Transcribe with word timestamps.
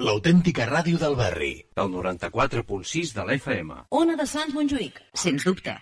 L'autèntica 0.00 0.64
ràdio 0.64 0.96
del 0.96 1.12
barri. 1.18 1.50
El 1.76 1.90
94.6 1.92 3.10
de 3.12 3.24
l'FM. 3.26 3.74
Ona 3.92 4.14
de 4.16 4.24
Sants 4.24 4.54
Montjuïc, 4.56 5.02
sens 5.12 5.44
dubte. 5.44 5.74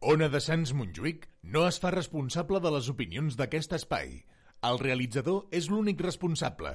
Ona 0.00 0.30
de 0.32 0.40
Sants 0.40 0.72
Montjuïc 0.72 1.26
no 1.52 1.66
es 1.68 1.76
fa 1.82 1.90
responsable 1.92 2.62
de 2.64 2.72
les 2.72 2.88
opinions 2.88 3.36
d'aquest 3.36 3.76
espai. 3.76 4.22
El 4.64 4.80
realitzador 4.80 5.52
és 5.52 5.68
l'únic 5.68 6.00
responsable. 6.00 6.72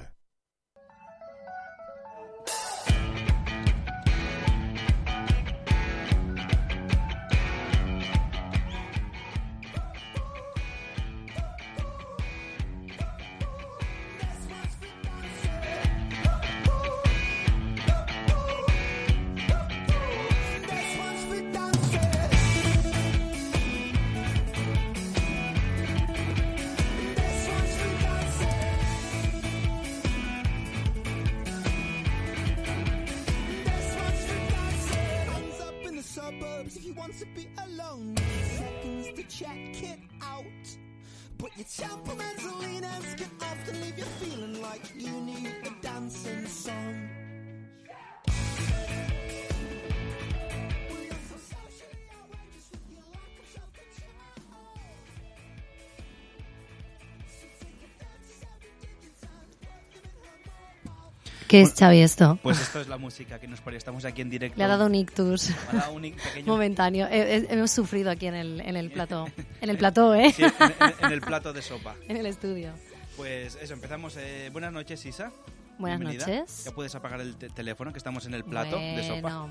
¿Qué 61.54 61.60
es, 61.60 61.74
Xavi, 61.78 62.00
esto? 62.00 62.36
Pues 62.42 62.60
esto 62.60 62.80
es 62.80 62.88
la 62.88 62.98
música 62.98 63.38
que 63.38 63.46
nos 63.46 63.60
pone. 63.60 63.76
Estamos 63.76 64.04
aquí 64.04 64.22
en 64.22 64.28
directo. 64.30 64.58
Le 64.58 64.64
ha 64.64 64.66
dado 64.66 64.86
un 64.86 64.94
ictus 64.96 65.50
ha 65.70 65.76
dado 65.76 65.92
un 65.92 66.02
pequeño... 66.02 66.46
momentáneo. 66.46 67.06
He- 67.06 67.36
he- 67.36 67.46
hemos 67.54 67.70
sufrido 67.70 68.10
aquí 68.10 68.26
en 68.26 68.34
el, 68.34 68.60
en 68.60 68.74
el 68.76 68.90
plató. 68.90 69.26
En 69.60 69.70
el 69.70 69.78
plató, 69.78 70.14
¿eh? 70.16 70.32
Sí, 70.32 70.42
en, 70.42 70.50
en- 70.60 70.94
en 71.06 71.12
el 71.12 71.20
plato 71.20 71.52
de 71.52 71.62
sopa. 71.62 71.94
En 72.08 72.16
el 72.16 72.26
estudio. 72.26 72.72
Pues 73.16 73.56
eso, 73.62 73.72
empezamos. 73.74 74.16
Eh, 74.16 74.50
buenas 74.52 74.72
noches, 74.72 75.06
Isa. 75.06 75.30
Buenas 75.78 76.00
Bienvenida. 76.00 76.26
noches. 76.26 76.64
Ya 76.64 76.72
puedes 76.72 76.92
apagar 76.96 77.20
el 77.20 77.36
te- 77.36 77.50
teléfono, 77.50 77.92
que 77.92 77.98
estamos 77.98 78.26
en 78.26 78.34
el 78.34 78.42
plato 78.42 78.76
de 78.76 79.04
sopa. 79.06 79.48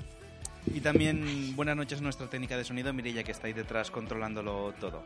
Y 0.74 0.80
también 0.82 1.56
buenas 1.56 1.74
noches 1.74 2.02
nuestra 2.02 2.28
técnica 2.28 2.58
de 2.58 2.64
sonido, 2.64 2.92
Mirella, 2.92 3.22
que 3.24 3.32
está 3.32 3.46
ahí 3.46 3.54
detrás 3.54 3.90
controlándolo 3.90 4.74
todo. 4.78 5.04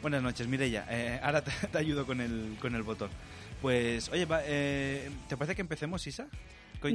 Buenas 0.00 0.22
noches, 0.22 0.46
Mirella. 0.46 0.86
Eh, 0.90 1.20
ahora 1.22 1.42
te, 1.42 1.50
te 1.66 1.78
ayudo 1.78 2.06
con 2.06 2.20
el, 2.20 2.56
con 2.60 2.74
el 2.74 2.82
botón. 2.82 3.10
Pues, 3.60 4.08
oye, 4.10 4.24
va, 4.24 4.40
eh, 4.44 5.10
¿te 5.28 5.36
parece 5.36 5.54
que 5.56 5.62
empecemos, 5.62 6.06
Isa? 6.06 6.26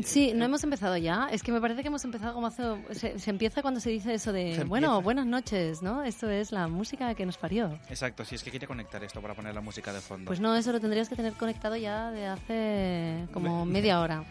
Sí, 0.05 0.31
no 0.33 0.45
hemos 0.45 0.63
empezado 0.63 0.95
ya. 0.95 1.27
Es 1.29 1.43
que 1.43 1.51
me 1.51 1.59
parece 1.59 1.81
que 1.81 1.89
hemos 1.89 2.05
empezado 2.05 2.33
como 2.33 2.47
hace... 2.47 2.63
Se, 2.91 3.19
se 3.19 3.29
empieza 3.29 3.61
cuando 3.61 3.81
se 3.81 3.89
dice 3.89 4.13
eso 4.13 4.31
de, 4.31 4.63
bueno, 4.63 5.01
buenas 5.01 5.25
noches, 5.25 5.81
¿no? 5.81 6.03
Esto 6.03 6.29
es 6.29 6.53
la 6.53 6.69
música 6.69 7.13
que 7.15 7.25
nos 7.25 7.37
parió. 7.37 7.77
Exacto, 7.89 8.23
si 8.23 8.35
es 8.35 8.43
que 8.43 8.49
quería 8.51 8.67
conectar 8.67 9.03
esto 9.03 9.21
para 9.21 9.33
poner 9.33 9.53
la 9.53 9.59
música 9.59 9.91
de 9.91 9.99
fondo. 9.99 10.27
Pues 10.27 10.39
no, 10.39 10.55
eso 10.55 10.71
lo 10.71 10.79
tendrías 10.79 11.09
que 11.09 11.17
tener 11.17 11.33
conectado 11.33 11.75
ya 11.75 12.11
de 12.11 12.27
hace 12.27 13.27
como 13.33 13.65
media 13.65 13.99
hora. 13.99 14.23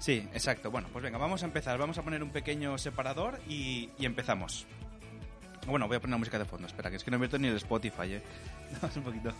Sí, 0.00 0.28
exacto. 0.34 0.72
Bueno, 0.72 0.88
pues 0.92 1.04
venga, 1.04 1.18
vamos 1.18 1.44
a 1.44 1.46
empezar. 1.46 1.78
Vamos 1.78 1.96
a 1.98 2.02
poner 2.02 2.20
un 2.20 2.30
pequeño 2.30 2.76
separador 2.76 3.38
y, 3.48 3.90
y 4.00 4.04
empezamos. 4.04 4.66
Bueno, 5.68 5.86
voy 5.86 5.98
a 5.98 6.00
poner 6.00 6.12
la 6.12 6.18
música 6.18 6.38
de 6.38 6.46
fondo. 6.46 6.66
Espera, 6.66 6.90
que 6.90 6.96
es 6.96 7.04
que 7.04 7.10
no 7.10 7.16
he 7.16 7.18
abierto 7.18 7.38
ni 7.38 7.48
el 7.48 7.56
Spotify, 7.56 8.14
¿eh? 8.14 8.22
Vamos 8.80 8.96
un 8.96 9.02
poquito. 9.02 9.32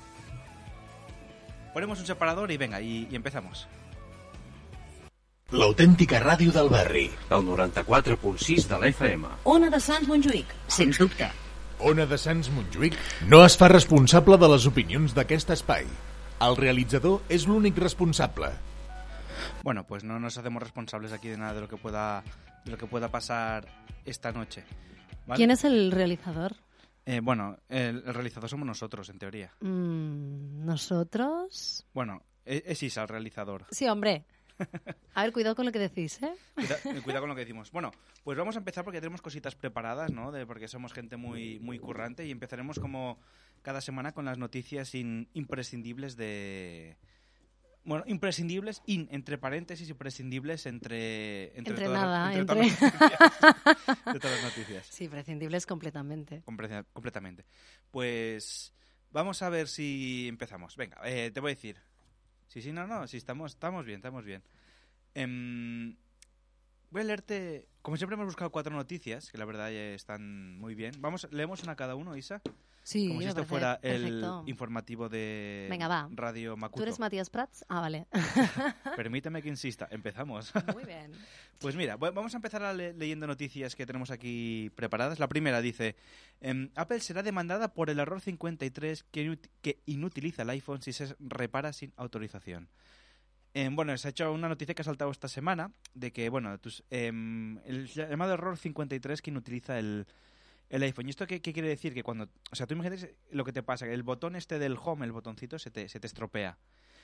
Ponemos 1.72 1.99
un 1.99 2.06
separador 2.06 2.50
y 2.50 2.56
venga, 2.56 2.81
y, 2.81 3.09
y 3.11 3.16
empezamos. 3.16 3.66
L'autèntica 5.49 6.19
ràdio 6.21 6.53
del 6.53 6.69
barri. 6.69 7.06
El 7.33 7.47
94.6 7.47 8.67
de 8.69 8.77
l'FM. 8.77 9.31
Ona 9.49 9.71
de 9.72 9.78
Sants 9.81 10.05
Montjuïc, 10.05 10.50
sens 10.69 10.99
dubte. 11.00 11.31
Ona 11.88 12.05
de 12.05 12.19
Sants 12.21 12.50
Montjuïc 12.53 12.99
no 13.33 13.41
es 13.47 13.56
fa 13.56 13.71
responsable 13.72 14.37
de 14.37 14.50
les 14.53 14.67
opinions 14.69 15.15
d'aquest 15.17 15.55
espai. 15.56 15.88
El 16.44 16.59
realitzador 16.61 17.22
és 17.33 17.47
l'únic 17.49 17.81
responsable. 17.81 18.50
Bueno, 19.62 19.87
pues 19.87 20.05
no 20.05 20.21
nos 20.21 20.37
hacemos 20.37 20.62
responsables 20.62 21.12
aquí 21.12 21.28
de 21.28 21.38
nada 21.38 21.55
de 21.55 21.62
lo 21.62 21.69
que 21.69 21.78
pueda, 21.78 22.22
de 22.67 22.71
lo 22.71 22.77
que 22.77 22.87
pueda 22.87 23.09
pasar 23.09 23.65
esta 24.05 24.33
noche. 24.33 24.65
¿Vale? 25.28 25.37
¿Quién 25.37 25.50
es 25.53 25.65
el 25.65 25.93
realizador? 25.93 26.56
Eh, 27.06 27.21
bueno, 27.21 27.56
el, 27.69 28.03
el 28.06 28.15
realizador 28.15 28.50
somos 28.50 28.66
nosotros, 28.66 29.09
en 29.09 29.19
teoría. 29.19 29.53
Mm, 29.61 30.65
¿Nosotros? 30.66 31.87
Bueno, 31.94 32.22
e- 32.44 32.65
es 32.66 32.83
Isa 32.83 33.03
el 33.03 33.09
realizador. 33.09 33.65
Sí, 33.71 33.87
hombre. 33.88 34.25
A 35.15 35.22
ver, 35.22 35.33
cuidado 35.33 35.55
con 35.55 35.65
lo 35.67 35.71
que 35.72 35.78
decís, 35.78 36.21
¿eh? 36.21 36.34
Cuida, 36.55 36.77
eh, 36.84 37.00
cuidado 37.03 37.21
con 37.22 37.28
lo 37.28 37.34
que 37.37 37.43
decimos. 37.43 37.71
Bueno, 37.71 37.93
pues 38.25 38.37
vamos 38.37 38.56
a 38.56 38.59
empezar 38.59 38.83
porque 38.84 39.00
tenemos 39.00 39.22
cositas 39.22 39.55
preparadas, 39.55 40.11
¿no? 40.12 40.33
De, 40.33 40.44
porque 40.47 40.67
somos 40.67 40.93
gente 40.93 41.17
muy, 41.17 41.61
muy 41.61 41.78
currante 41.78 42.27
y 42.27 42.33
empezaremos 42.33 42.81
como 42.81 43.19
cada 43.62 43.81
semana 43.81 44.11
con 44.12 44.25
las 44.25 44.37
noticias 44.37 44.94
in- 44.97 45.28
imprescindibles 45.34 46.17
de... 46.17 46.97
Bueno, 47.88 48.04
imprescindibles, 48.06 48.82
in, 48.84 49.09
entre 49.10 49.38
paréntesis, 49.38 49.88
imprescindibles 49.88 50.66
entre... 50.66 51.56
Entre 51.59 51.75
todas- 51.75 51.91
nada, 52.03 52.34
entre 52.34 52.60
entre- 52.66 52.76
todas 52.76 53.00
las 53.00 53.41
noticias. 53.41 53.97
entre 54.06 54.21
todas 54.21 54.37
las 54.37 54.44
noticias. 54.44 54.87
Sí, 54.87 55.09
prescindibles 55.09 55.65
completamente. 55.66 56.43
Comple- 56.44 56.84
completamente. 56.93 57.47
Pues 57.91 58.75
vamos 59.10 59.41
a 59.41 59.49
ver 59.49 59.69
si 59.69 60.26
empezamos. 60.28 60.76
Venga, 60.76 60.99
eh, 61.04 61.31
te 61.31 61.41
voy 61.41 61.53
a 61.53 61.54
decir. 61.54 61.78
Sí, 62.47 62.60
sí, 62.60 62.72
no, 62.72 62.87
no, 62.87 63.06
sí, 63.06 63.16
estamos, 63.16 63.53
estamos 63.53 63.87
bien, 63.87 63.97
estamos 63.97 64.25
bien. 64.25 64.43
Em, 65.15 65.97
voy 66.91 67.00
a 67.00 67.05
leerte, 67.05 67.69
como 67.82 67.97
siempre 67.97 68.15
hemos 68.16 68.26
buscado 68.26 68.50
cuatro 68.53 68.75
noticias, 68.75 69.31
que 69.31 69.38
la 69.38 69.44
verdad 69.47 69.70
eh, 69.72 69.94
están 69.94 70.59
muy 70.59 70.75
bien. 70.75 70.93
Vamos, 71.00 71.26
leemos 71.31 71.62
una 71.62 71.75
cada 71.76 71.94
uno, 71.94 72.16
Isa, 72.16 72.43
Sí, 72.88 73.09
como 73.09 73.21
si 73.21 73.26
esto 73.26 73.44
fuera 73.44 73.78
el 73.82 74.25
informativo 74.47 75.10
de 75.10 75.66
Venga, 75.69 75.88
va. 75.88 76.09
Radio 76.10 76.53
¿Tú 76.53 76.56
Macuto. 76.56 76.82
eres 76.84 76.99
Matías 76.99 77.28
Prats? 77.28 77.62
Ah, 77.69 77.81
vale. 77.82 78.06
Permíteme 78.97 79.43
que 79.43 79.49
insista, 79.50 79.87
empezamos. 79.91 80.53
Muy 80.72 80.84
bien. 80.84 81.12
Pues 81.59 81.75
mira, 81.75 81.97
va- 81.97 82.12
vamos 82.12 82.32
a 82.34 82.37
empezar 82.38 82.62
a 82.62 82.72
le- 82.72 82.93
leyendo 82.94 83.26
noticias 83.26 83.75
que 83.75 83.84
tenemos 83.84 84.12
aquí 84.12 84.71
preparadas. 84.76 85.19
La 85.19 85.26
primera 85.28 85.60
dice, 85.60 85.97
em, 86.41 86.71
Apple 86.76 87.00
será 87.00 87.25
demandada 87.25 87.75
por 87.75 87.91
el 87.91 87.99
error 87.99 88.21
53 88.21 89.03
que, 89.10 89.26
inut- 89.26 89.50
que 89.60 89.81
inutiliza 89.84 90.43
el 90.43 90.50
iPhone 90.50 90.81
si 90.82 90.93
se 90.93 91.16
repara 91.19 91.72
sin 91.72 91.93
autorización. 91.97 92.69
Em, 93.55 93.75
bueno, 93.75 93.94
se 93.99 94.06
ha 94.06 94.10
hecho 94.12 94.32
una 94.32 94.49
noticia 94.49 94.72
que 94.75 94.82
ha 94.82 94.84
saltado 94.84 95.10
esta 95.10 95.26
semana 95.26 95.72
de 95.94 96.12
que, 96.12 96.28
bueno, 96.31 96.56
tus- 96.59 96.84
em, 96.91 97.59
el 97.66 97.88
llamado 97.88 98.34
error 98.34 98.56
53 98.56 99.20
que 99.20 99.31
inutiliza 99.31 99.81
el, 99.81 100.06
el 100.69 100.83
iPhone. 100.83 101.06
¿Y 101.06 101.11
esto 101.11 101.27
qué, 101.27 101.41
quiere 101.41 101.69
decir? 101.69 101.95
Que 101.95 102.03
cuando, 102.03 102.29
o 102.51 102.56
sea, 102.56 102.67
tú 102.67 102.75
imagínate 102.75 103.17
lo 103.31 103.45
que 103.45 103.53
te 103.53 103.62
pasa, 103.62 103.87
que 103.87 103.95
el 103.95 104.03
botón 104.03 104.37
este 104.37 104.59
del 104.59 104.77
home, 104.83 105.06
el 105.06 105.12
botoncito, 105.12 105.59
se 105.59 105.71
te, 105.71 105.89
se 105.89 106.01
te 106.01 106.06
estropea. 106.06 106.59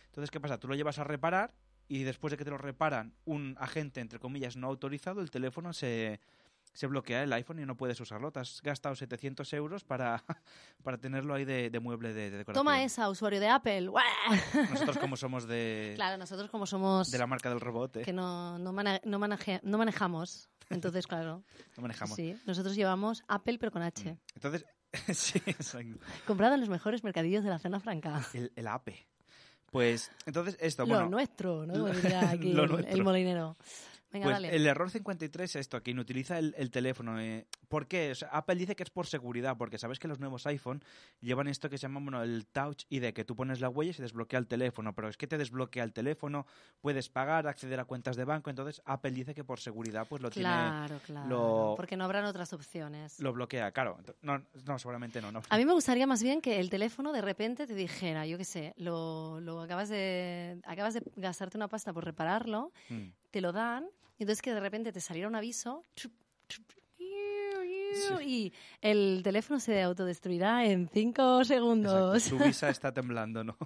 Entonces, 0.06 0.30
¿qué 0.30 0.41
pasa? 0.41 0.58
Tú 0.58 0.69
lo 0.69 0.75
llevas 0.75 0.98
a 0.98 1.04
reparar 1.04 1.54
y 1.88 2.02
después 2.02 2.30
de 2.30 2.36
que 2.36 2.44
te 2.44 2.50
lo 2.50 2.58
reparan 2.58 3.14
un 3.25 3.56
agente, 3.58 4.00
entre 4.00 4.19
comillas, 4.19 4.56
no 4.56 4.69
autorizado, 4.69 5.20
el 5.20 5.30
teléfono 5.30 5.72
se, 5.72 6.20
se 6.74 6.86
bloquea 6.86 7.22
el 7.22 7.32
iPhone 7.32 7.60
y 7.60 7.64
no 7.64 7.76
puedes 7.76 7.98
usarlo. 8.00 8.30
Te 8.30 8.40
has 8.40 8.60
gastado 8.60 8.94
700 8.94 9.50
euros 9.54 9.84
para, 9.84 10.22
para 10.82 10.98
tenerlo 10.98 11.32
ahí 11.32 11.46
de, 11.46 11.70
de 11.70 11.80
mueble 11.80 12.12
de, 12.12 12.30
de 12.30 12.36
decoración. 12.38 12.60
Toma 12.66 12.82
esa, 12.82 13.08
usuario 13.08 13.40
de 13.40 13.48
Apple. 13.48 13.88
Nosotros 14.70 14.98
como 14.98 15.16
somos 15.16 15.46
de, 15.48 15.93
Claro, 15.96 16.19
nosotros 16.19 16.50
como 16.50 16.66
somos 16.66 17.10
de 17.10 17.19
la 17.19 17.26
marca 17.26 17.49
del 17.49 17.60
robot, 17.60 17.96
¿eh? 17.96 18.02
que 18.02 18.12
no, 18.12 18.58
no, 18.58 18.72
mana- 18.72 19.00
no, 19.04 19.19
maneje- 19.19 19.60
no 19.62 19.78
manejamos, 19.78 20.50
entonces, 20.69 21.06
claro, 21.06 21.43
no 21.76 21.82
manejamos. 21.82 22.16
sí, 22.16 22.37
nosotros 22.46 22.75
llevamos 22.75 23.22
Apple 23.28 23.56
pero 23.58 23.72
con 23.72 23.82
H. 23.82 24.19
Entonces, 24.34 24.66
sí, 25.16 25.40
exacto. 25.46 25.99
Comprado 26.26 26.54
en 26.54 26.60
los 26.60 26.69
mejores 26.69 27.02
mercadillos 27.04 27.44
de 27.44 27.50
la 27.50 27.58
zona 27.58 27.81
franca. 27.81 28.20
El, 28.34 28.52
el 28.56 28.66
APE. 28.66 29.06
Pues, 29.70 30.12
entonces, 30.25 30.56
esto, 30.60 30.84
Lo 30.84 30.94
bueno... 30.94 31.08
nuestro, 31.10 31.66
¿no? 31.66 31.72
Como 31.72 31.88
diría 31.88 32.31
aquí 32.31 32.52
Lo 32.52 32.62
el- 32.64 32.70
el, 32.70 32.76
nuestro. 32.82 33.04
molinero. 33.04 33.56
Venga, 34.14 34.26
Pues 34.26 34.37
dale. 34.37 34.55
el 34.55 34.64
error 34.66 34.90
53 34.90 35.50
es 35.50 35.56
esto, 35.56 35.82
que 35.82 35.90
inutiliza 35.90 36.38
el, 36.38 36.55
el 36.56 36.70
teléfono. 36.70 37.20
eh. 37.20 37.46
¿Por 37.69 37.88
qué? 37.88 38.12
O 38.12 38.14
sea, 38.14 38.28
Apple 38.28 38.55
dice 38.55 38.76
que 38.76 38.84
es 38.84 38.90
por 38.90 39.06
seguridad, 39.08 39.56
porque 39.58 39.76
sabes 39.76 39.99
que 39.99 40.06
los 40.06 40.20
nuevos 40.20 40.46
iPhone 40.46 40.84
llevan 41.20 41.49
esto 41.49 41.69
que 41.69 41.78
se 41.78 41.82
llama 41.82 41.99
bueno, 42.00 42.22
el 42.22 42.46
Touch 42.46 42.84
ID, 42.90 43.12
que 43.12 43.25
tú 43.25 43.34
pones 43.34 43.61
la 43.61 43.69
huella 43.69 43.90
y 43.90 43.94
se 43.94 44.02
desbloquea 44.02 44.38
el 44.38 44.46
teléfono, 44.46 44.94
pero 44.94 45.08
es 45.08 45.16
que 45.16 45.26
te 45.26 45.37
desbloquea 45.37 45.82
el 45.82 45.93
teléfono, 45.93 46.46
puedes 46.81 47.08
pagar, 47.08 47.49
acceder 47.49 47.81
a 47.81 47.84
cuentas 47.87 48.14
de 48.14 48.25
banco, 48.25 48.50
entonces 48.50 48.81
Apple 48.84 49.11
dice 49.11 49.34
que 49.34 49.43
por 49.43 49.58
seguridad 49.58 50.06
pues 50.08 50.22
lo 50.22 50.31
Claro, 50.31 51.00
claro. 51.05 51.28
lo- 51.28 51.75
Porque 51.76 51.96
no 51.96 52.05
habrán 52.05 52.25
otras 52.26 52.52
opciones. 52.52 53.16
tiene, 53.16 53.25
lo 53.28 53.32
bloquea, 53.34 53.72
claro. 53.72 53.99
No, 54.22 54.40
no 54.64 54.78
seguramente 54.78 55.20
no. 55.20 55.32
no. 55.32 55.43
A 55.50 55.58
mí 55.58 55.64
me 55.64 55.72
gustaría 55.72 56.06
más 56.06 56.22
bien 56.22 56.40
que 56.40 56.61
el 56.61 56.70
teléfono 56.70 57.12
de 57.12 57.20
repente 57.20 57.66
te 57.66 57.75
dijera, 57.75 58.26
yo 58.26 58.38
qué 58.38 58.44
sé, 58.44 58.75
lo, 58.76 59.40
lo 59.40 59.61
acabas 59.61 59.88
de 59.88 60.61
acabas 60.64 60.94
de 60.94 61.02
gastarte 61.16 61.56
una 61.56 61.66
pasta 61.66 61.93
por 61.93 62.05
repararlo, 62.05 62.70
Mm. 62.90 63.08
Te 63.34 63.40
lo 63.40 63.50
dan 63.50 63.84
y 64.16 64.22
entonces 64.22 64.40
que 64.42 64.54
de 64.54 64.60
repente 64.60 64.92
te 64.92 65.00
saliera 65.00 65.26
un 65.28 65.34
aviso 65.34 65.84
chup, 65.96 66.12
chup, 66.48 66.70
y 68.25 68.52
el 68.81 69.22
teléfono 69.25 69.58
se 69.58 69.82
autodestruirá 69.82 70.64
en 70.66 70.88
cinco 70.88 71.40
Exacto, 71.40 71.44
segundos. 71.44 72.22
Su 72.22 72.38
visa 72.38 72.69
está 72.69 72.92
temblando, 72.92 73.42
¿no? 73.42 73.56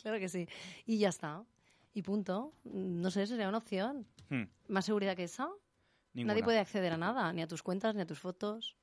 claro 0.00 0.18
que 0.20 0.28
sí. 0.28 0.46
Y 0.86 0.98
ya 0.98 1.08
está. 1.08 1.44
Y 1.92 2.02
punto. 2.02 2.52
No 2.64 3.10
sé, 3.10 3.26
sería 3.26 3.48
una 3.48 3.58
opción. 3.58 4.06
Hmm, 4.28 4.44
¿Más 4.68 4.84
seguridad 4.84 5.16
que 5.16 5.24
esa? 5.24 5.48
ninguna. 6.12 6.34
Nadie 6.34 6.44
puede 6.44 6.58
acceder 6.60 6.92
a 6.92 6.96
nada, 6.96 7.32
ni 7.32 7.42
a 7.42 7.48
tus 7.48 7.62
cuentas, 7.62 7.94
ni 7.94 8.02
a 8.02 8.06
tus 8.06 8.18
fotos. 8.20 8.76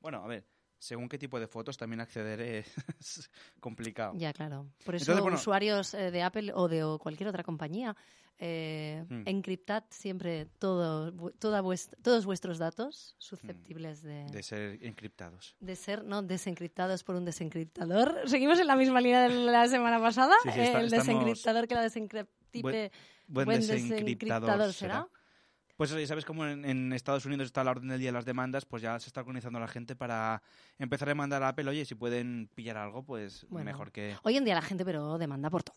Bueno, 0.00 0.22
a 0.24 0.26
ver, 0.28 0.46
según 0.78 1.08
qué 1.08 1.18
tipo 1.18 1.38
de 1.40 1.46
fotos 1.48 1.76
también 1.76 2.00
acceder 2.00 2.40
es 2.40 2.66
complicado. 3.60 4.14
Ya, 4.16 4.32
claro. 4.32 4.68
Por 4.84 4.94
eso 4.94 5.04
Entonces, 5.04 5.22
bueno- 5.22 5.36
usuarios 5.38 5.94
eh, 5.94 6.10
de 6.10 6.22
Apple 6.22 6.52
o 6.54 6.68
de 6.68 6.84
o 6.84 6.98
cualquier 6.98 7.28
otra 7.28 7.42
compañía, 7.42 7.96
eh, 8.38 9.04
Hmm. 9.08 9.22
encriptad 9.26 9.84
siempre 9.90 10.46
todo, 10.58 11.12
toda 11.38 11.60
vuest- 11.62 11.94
todos 12.02 12.24
vuestros 12.24 12.58
datos 12.58 13.14
susceptibles 13.18 14.02
de, 14.02 14.26
De 14.26 14.42
ser 14.42 14.78
encriptados. 14.84 15.56
de 15.60 15.74
ser 15.76 16.04
no 16.04 16.22
desencriptados 16.22 17.02
por 17.04 17.16
un 17.16 17.24
desencriptador. 17.24 18.14
Seguimos 18.26 18.58
en 18.60 18.66
la 18.68 18.76
misma 18.76 19.00
línea 19.00 19.22
de 19.28 19.34
la 19.34 19.66
semana 19.68 19.98
pasada. 20.00 20.34
Sí, 20.44 20.50
sí, 20.52 20.60
está- 20.60 20.80
el 20.80 20.90
desencriptador 20.90 21.66
que 21.68 21.74
la 21.74 21.82
desencriptipe. 21.82 22.62
Buen- 22.62 22.90
buen 23.26 23.44
buen 23.46 23.60
desencriptador 23.60 24.48
desencriptador 24.48 24.72
será. 24.72 25.08
Pues 25.76 25.90
ya 25.90 26.06
sabes 26.08 26.24
cómo 26.24 26.44
en, 26.44 26.64
en 26.64 26.92
Estados 26.92 27.24
Unidos 27.24 27.46
está 27.46 27.62
la 27.62 27.70
orden 27.70 27.86
del 27.88 28.00
día 28.00 28.08
de 28.08 28.12
las 28.14 28.24
demandas, 28.24 28.64
pues 28.66 28.82
ya 28.82 28.98
se 28.98 29.08
está 29.08 29.20
organizando 29.20 29.60
la 29.60 29.68
gente 29.68 29.94
para 29.94 30.42
empezar 30.76 31.08
a 31.10 31.14
mandar 31.14 31.40
a 31.44 31.48
Apple, 31.50 31.68
oye, 31.70 31.84
si 31.84 31.94
pueden 31.94 32.48
pillar 32.54 32.76
algo, 32.76 33.04
pues 33.04 33.46
Bueno. 33.48 33.64
mejor 33.66 33.92
que... 33.92 34.16
Hoy 34.24 34.36
en 34.36 34.44
día 34.44 34.56
la 34.56 34.62
gente 34.62 34.84
pero 34.84 35.18
demanda 35.18 35.50
por 35.50 35.62
todo. 35.62 35.76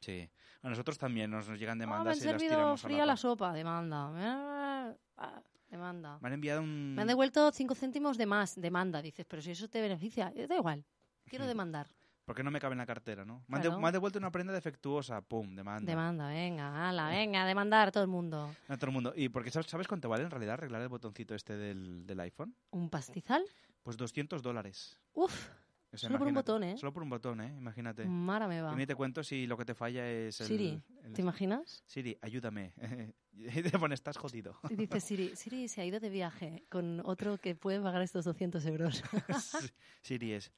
Sí. 0.00 0.28
A 0.62 0.68
nosotros 0.68 0.98
también 0.98 1.30
nos, 1.30 1.48
nos 1.48 1.58
llegan 1.58 1.74
Ah, 1.74 1.76
me 1.76 1.80
demandas 1.86 2.18
han 2.20 2.28
y 2.28 2.32
las 2.32 2.40
tiramos 2.42 2.82
fría 2.82 2.96
a 2.98 3.06
la 3.06 3.12
la 3.12 3.16
sopa, 3.16 3.52
demanda. 3.52 4.94
Ah, 5.16 5.42
Demanda. 5.70 6.18
Me 6.20 6.26
han 6.28 6.34
enviado 6.34 6.62
un... 6.62 6.94
Me 6.96 7.02
han 7.02 7.08
devuelto 7.08 7.52
5 7.52 7.74
céntimos 7.76 8.18
de 8.18 8.26
más, 8.26 8.60
demanda. 8.60 9.00
Dices, 9.00 9.24
pero 9.28 9.40
si 9.40 9.52
eso 9.52 9.68
te 9.68 9.80
beneficia, 9.80 10.32
eh, 10.34 10.48
da 10.48 10.56
igual. 10.56 10.84
Quiero 11.26 11.46
demandar. 11.46 11.86
¿Por 12.24 12.34
qué 12.34 12.42
no 12.42 12.50
me 12.50 12.58
cabe 12.58 12.72
en 12.72 12.78
la 12.78 12.86
cartera, 12.86 13.24
no? 13.24 13.44
Me 13.46 13.56
han, 13.56 13.62
de- 13.62 13.68
Claro. 13.68 13.80
me 13.80 13.86
han 13.86 13.92
devuelto 13.92 14.18
una 14.18 14.32
prenda 14.32 14.52
defectuosa, 14.52 15.20
pum, 15.20 15.54
demanda. 15.54 15.88
Demanda, 15.88 16.26
venga, 16.28 16.88
ala, 16.88 17.08
venga, 17.08 17.46
demandar 17.46 17.88
a 17.88 17.92
todo 17.92 18.02
el 18.02 18.08
mundo. 18.10 18.52
A 18.68 18.76
todo 18.76 18.86
el 18.86 18.92
mundo. 18.92 19.12
¿Y 19.14 19.28
porque 19.28 19.52
sabes, 19.52 19.68
sabes 19.68 19.86
cuánto 19.86 20.08
vale 20.08 20.24
en 20.24 20.30
realidad 20.30 20.54
arreglar 20.54 20.82
el 20.82 20.88
botoncito 20.88 21.36
este 21.36 21.56
del, 21.56 22.04
del 22.04 22.18
iPhone? 22.20 22.52
¿Un 22.70 22.90
pastizal? 22.90 23.44
Pues 23.84 23.96
200 23.96 24.42
dólares. 24.42 24.98
Uf, 25.14 25.50
O 25.92 25.96
sea, 25.98 26.08
Solo 26.08 26.18
por 26.20 26.28
un 26.28 26.34
botón, 26.34 26.62
¿eh? 26.62 26.76
Solo 26.78 26.92
por 26.92 27.02
un 27.02 27.10
botón, 27.10 27.40
¿eh? 27.40 27.52
Imagínate. 27.58 28.04
mara 28.04 28.46
me 28.46 28.60
va. 28.62 28.72
Y 28.72 28.76
ni 28.76 28.86
te 28.86 28.94
cuento 28.94 29.24
si 29.24 29.46
lo 29.48 29.56
que 29.56 29.64
te 29.64 29.74
falla 29.74 30.08
es 30.08 30.40
el... 30.40 30.46
Siri, 30.46 30.82
el- 31.02 31.12
¿te 31.12 31.20
imaginas? 31.20 31.82
Siri, 31.86 32.16
ayúdame. 32.22 32.72
y 33.32 33.62
te 33.62 33.76
pones, 33.78 33.98
estás 33.98 34.16
jodido. 34.16 34.56
Y 34.68 34.76
dice 34.76 35.00
Siri, 35.00 35.34
Siri 35.34 35.66
se 35.66 35.80
ha 35.80 35.84
ido 35.84 35.98
de 35.98 36.08
viaje 36.08 36.64
con 36.68 37.00
otro 37.04 37.38
que 37.38 37.56
puede 37.56 37.80
pagar 37.80 38.02
estos 38.02 38.24
200 38.24 38.64
euros. 38.66 39.02
Siri 40.02 40.32
es. 40.32 40.52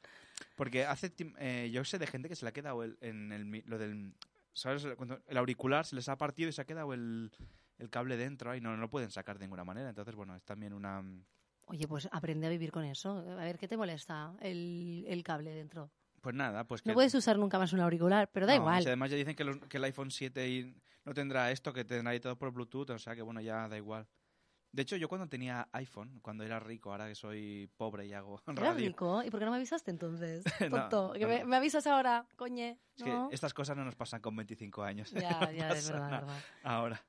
Porque 0.57 0.85
hace 0.85 1.09
tim- 1.11 1.35
eh, 1.39 1.71
yo 1.73 1.83
sé 1.85 1.99
de 1.99 2.07
gente 2.07 2.29
que 2.29 2.37
se 2.37 2.45
le 2.45 2.51
ha 2.51 2.53
quedado 2.53 2.83
el, 2.83 2.99
en 3.01 3.33
el, 3.33 3.63
lo 3.67 3.79
del 3.79 4.13
¿sabes? 4.53 4.87
Cuando 4.97 5.19
el 5.27 5.37
auricular 5.39 5.87
se 5.87 5.97
les 5.97 6.09
ha 6.11 6.19
partido 6.19 6.51
y 6.51 6.53
se 6.53 6.61
ha 6.61 6.67
quedado 6.67 6.93
el, 6.93 7.31
el 7.79 7.89
cable 7.89 8.19
dentro 8.19 8.55
y 8.55 8.61
no, 8.61 8.71
no 8.77 8.83
lo 8.83 8.91
pueden 8.91 9.11
sacar 9.11 9.39
de 9.39 9.47
ninguna 9.47 9.65
manera. 9.65 9.89
Entonces, 9.89 10.15
bueno, 10.15 10.37
es 10.37 10.43
también 10.45 10.75
una... 10.75 11.03
Oye, 11.73 11.89
pues 11.89 12.09
aprende 12.13 12.47
a 12.47 12.51
vivir 12.51 12.71
con 12.71 12.85
eso. 12.85 13.19
A 13.19 13.35
ver, 13.45 13.59
¿qué 13.59 13.67
te 13.67 13.77
molesta 13.77 14.35
el, 14.41 15.05
el 15.09 15.23
cable 15.23 15.53
dentro? 15.55 15.91
Pues 16.21 16.35
nada, 16.37 16.65
pues 16.65 16.83
que... 16.83 16.91
No 16.91 16.95
puedes 16.95 17.15
usar 17.15 17.39
nunca 17.39 17.59
más 17.59 17.73
un 17.73 17.81
auricular, 17.81 18.29
pero 18.31 18.47
da 18.47 18.53
No, 18.55 18.61
igual. 18.61 18.83
además 18.87 19.11
ya 19.11 19.17
dicen 19.17 19.35
que, 19.35 19.43
los- 19.45 19.57
que 19.59 19.79
el 19.79 19.85
iPhone 19.85 20.11
7 20.11 20.49
y- 20.49 20.77
no 21.05 21.15
tendrá 21.15 21.51
esto, 21.51 21.73
que 21.73 21.85
tendrá 21.85 22.19
todo 22.21 22.37
por 22.39 22.53
Bluetooth, 22.53 22.91
o 22.91 22.99
sea 22.99 23.17
que 23.17 23.23
bueno, 23.23 23.41
ya 23.41 23.67
da 23.69 23.77
igual. 23.77 24.07
De 24.71 24.83
hecho, 24.83 24.97
yo 24.97 25.09
cuando 25.09 25.29
tenía 25.29 25.69
iPhone, 25.73 26.21
cuando 26.23 26.45
era 26.45 26.59
rico, 26.61 26.93
ahora 26.93 27.07
que 27.09 27.15
soy 27.15 27.69
pobre 27.77 28.07
y 28.07 28.13
hago 28.13 28.41
Era 28.47 28.73
radio, 28.73 28.87
rico. 28.89 29.23
¿Y 29.25 29.31
por 29.31 29.41
qué 29.41 29.45
no 29.47 29.51
me 29.51 29.57
avisaste 29.57 29.91
entonces? 29.91 30.45
No, 30.71 30.89
Tonto. 30.89 31.13
que 31.15 31.21
no, 31.21 31.29
me, 31.29 31.41
no. 31.41 31.47
me 31.47 31.57
avisas 31.57 31.87
ahora, 31.87 32.27
coñe. 32.37 32.79
es 32.97 33.05
¿no? 33.05 33.29
que 33.31 33.35
estas 33.35 33.53
cosas 33.55 33.77
no 33.77 33.85
nos 33.85 33.97
pasan 33.97 34.21
con 34.21 34.37
25 34.37 34.83
años. 34.83 35.11
Ya, 35.11 35.31
No 35.41 35.51
ya, 35.53 35.71
es 35.71 35.91
verdad, 35.91 36.11
verdad. 36.21 36.39
Ahora. 36.63 37.03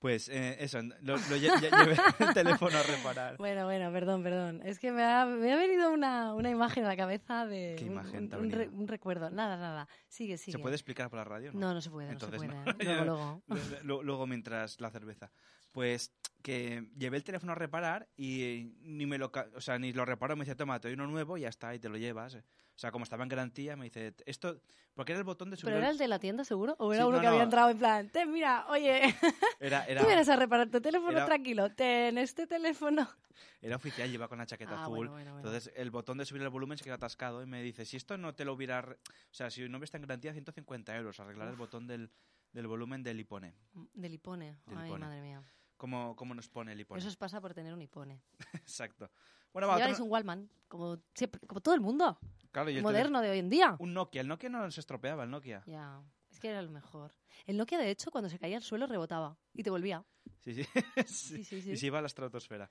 Pues 0.00 0.30
eh, 0.30 0.56
eso, 0.60 0.80
lo, 1.02 1.16
lo 1.16 1.18
lle- 1.18 1.52
lle- 1.60 1.70
llevé 1.70 1.96
el 2.20 2.32
teléfono 2.34 2.76
a 2.78 2.82
reparar. 2.82 3.36
Bueno, 3.36 3.66
bueno, 3.66 3.92
perdón, 3.92 4.22
perdón. 4.22 4.62
Es 4.64 4.78
que 4.78 4.90
me 4.92 5.04
ha, 5.04 5.26
me 5.26 5.52
ha 5.52 5.56
venido 5.56 5.92
una, 5.92 6.32
una 6.34 6.48
imagen 6.50 6.84
a 6.86 6.88
la 6.88 6.96
cabeza 6.96 7.46
de 7.46 7.76
¿Qué 7.78 7.84
un- 7.84 7.92
imagen 7.92 8.34
un, 8.34 8.50
re- 8.50 8.68
un 8.70 8.88
recuerdo. 8.88 9.28
Nada, 9.30 9.58
nada. 9.58 9.88
Sigue, 10.08 10.38
sigue. 10.38 10.56
¿Se 10.56 10.58
puede 10.58 10.74
explicar 10.76 11.10
por 11.10 11.18
la 11.18 11.24
radio? 11.24 11.52
No, 11.52 11.74
no 11.74 11.80
se 11.82 11.90
puede, 11.90 12.06
no 12.06 12.12
Entonces, 12.14 12.40
se 12.40 12.48
no. 12.48 12.64
puede. 12.64 12.84
Luego, 12.84 13.04
luego. 13.04 13.42
Lu- 13.84 14.02
Luego, 14.02 14.26
mientras 14.26 14.80
la 14.80 14.90
cerveza. 14.90 15.30
Pues 15.72 16.12
que 16.42 16.90
llevé 16.96 17.16
el 17.18 17.24
teléfono 17.24 17.52
a 17.52 17.54
reparar 17.54 18.08
y 18.16 18.72
ni 18.80 19.06
me 19.06 19.18
lo, 19.18 19.30
o 19.54 19.60
sea, 19.60 19.78
ni 19.78 19.92
lo 19.92 20.04
reparó, 20.04 20.36
me 20.36 20.44
dice, 20.44 20.56
toma, 20.56 20.80
te 20.80 20.88
doy 20.88 20.94
uno 20.94 21.06
nuevo 21.06 21.36
y 21.36 21.42
ya 21.42 21.48
está, 21.48 21.74
y 21.74 21.78
te 21.78 21.88
lo 21.88 21.96
llevas. 21.98 22.34
O 22.34 22.42
sea, 22.80 22.90
como 22.90 23.02
estaba 23.04 23.22
en 23.24 23.28
garantía, 23.28 23.76
me 23.76 23.84
dice, 23.84 24.14
esto, 24.24 24.62
porque 24.94 25.12
era 25.12 25.18
el 25.18 25.24
botón 25.24 25.50
de 25.50 25.56
subir 25.56 25.66
¿Pero 25.74 25.78
era 25.78 25.90
el 25.90 25.98
de 25.98 26.08
la 26.08 26.18
tienda, 26.18 26.44
seguro? 26.44 26.74
¿O 26.78 26.94
era 26.94 27.02
Sí, 27.02 27.08
uno 27.08 27.16
no, 27.18 27.20
que 27.20 27.26
había 27.26 27.42
entrado 27.42 27.68
en 27.68 27.78
plan, 27.78 28.08
ten, 28.08 28.32
mira, 28.32 28.66
oye, 28.68 29.02
era, 29.60 29.84
era, 29.84 30.00
tú 30.00 30.06
vienes 30.06 30.28
a 30.30 30.36
reparar 30.36 30.70
tu 30.70 30.80
teléfono 30.80 31.10
era- 31.12 31.26
tranquilo, 31.26 31.70
ten 31.74 32.16
este 32.16 32.46
teléfono. 32.46 33.06
era 33.60 33.76
oficial, 33.76 34.10
lleva 34.10 34.28
con 34.28 34.38
la 34.38 34.46
chaqueta 34.46 34.72
Ah, 34.78 34.82
azul. 34.84 34.96
bueno, 34.96 35.12
bueno, 35.12 35.32
bueno. 35.34 35.46
Entonces, 35.48 35.72
el 35.76 35.90
botón 35.90 36.16
de 36.16 36.24
subir 36.24 36.40
el 36.40 36.48
volumen 36.48 36.78
se 36.78 36.84
queda 36.84 36.94
atascado 36.94 37.42
y 37.42 37.46
me 37.46 37.62
dice, 37.62 37.84
si 37.84 37.98
esto 37.98 38.16
no 38.16 38.34
te 38.34 38.46
lo 38.46 38.54
hubiera... 38.54 38.80
O 38.80 38.96
sea, 39.34 39.50
si 39.50 39.68
no 39.68 39.76
está 39.84 39.98
en 39.98 40.02
garantía, 40.02 40.32
150 40.32 40.96
euros, 40.96 41.20
arreglar 41.20 41.48
el 41.48 41.56
botón 41.56 41.86
del, 41.86 42.10
del 42.52 42.66
volumen 42.66 43.02
del 43.02 43.20
Ipone. 43.20 43.54
Del 43.92 44.14
hipone. 44.14 44.56
Ay, 44.66 44.86
hipone. 44.86 45.04
madre 45.04 45.20
mía. 45.20 45.42
¿Cómo, 45.80 46.14
cómo 46.14 46.34
nos 46.34 46.46
pone 46.46 46.72
el 46.72 46.80
Ipone? 46.80 46.98
Eso 46.98 47.08
os 47.08 47.16
pasa 47.16 47.40
por 47.40 47.54
tener 47.54 47.72
un 47.72 47.80
hipone. 47.80 48.20
Exacto. 48.52 49.10
Bueno, 49.50 49.66
va, 49.66 49.76
otro- 49.78 50.04
un 50.04 50.10
Wallman, 50.10 50.50
como, 50.68 50.98
siempre, 51.14 51.40
como 51.46 51.62
todo 51.62 51.74
el 51.74 51.80
mundo. 51.80 52.18
claro, 52.52 52.68
y 52.68 52.76
el 52.76 52.82
Moderno 52.82 53.22
de 53.22 53.30
hoy 53.30 53.38
en 53.38 53.48
día. 53.48 53.76
Un 53.78 53.94
Nokia. 53.94 54.20
El 54.20 54.28
Nokia 54.28 54.50
no 54.50 54.70
se 54.70 54.80
estropeaba, 54.80 55.24
el 55.24 55.30
Nokia. 55.30 55.62
Ya, 55.64 56.02
es 56.30 56.38
que 56.38 56.50
era 56.50 56.60
lo 56.60 56.70
mejor. 56.70 57.12
El 57.46 57.56
Nokia, 57.56 57.78
de 57.78 57.88
hecho, 57.88 58.10
cuando 58.10 58.28
se 58.28 58.38
caía 58.38 58.58
al 58.58 58.62
suelo 58.62 58.86
rebotaba 58.86 59.38
y 59.54 59.62
te 59.62 59.70
volvía. 59.70 60.04
Sí, 60.40 60.52
sí. 60.52 60.64
Sí, 61.06 61.44
sí, 61.44 61.62
sí. 61.62 61.70
Y 61.70 61.76
se 61.78 61.86
iba 61.86 61.98
a 61.98 62.02
la 62.02 62.08
estratosfera. 62.08 62.70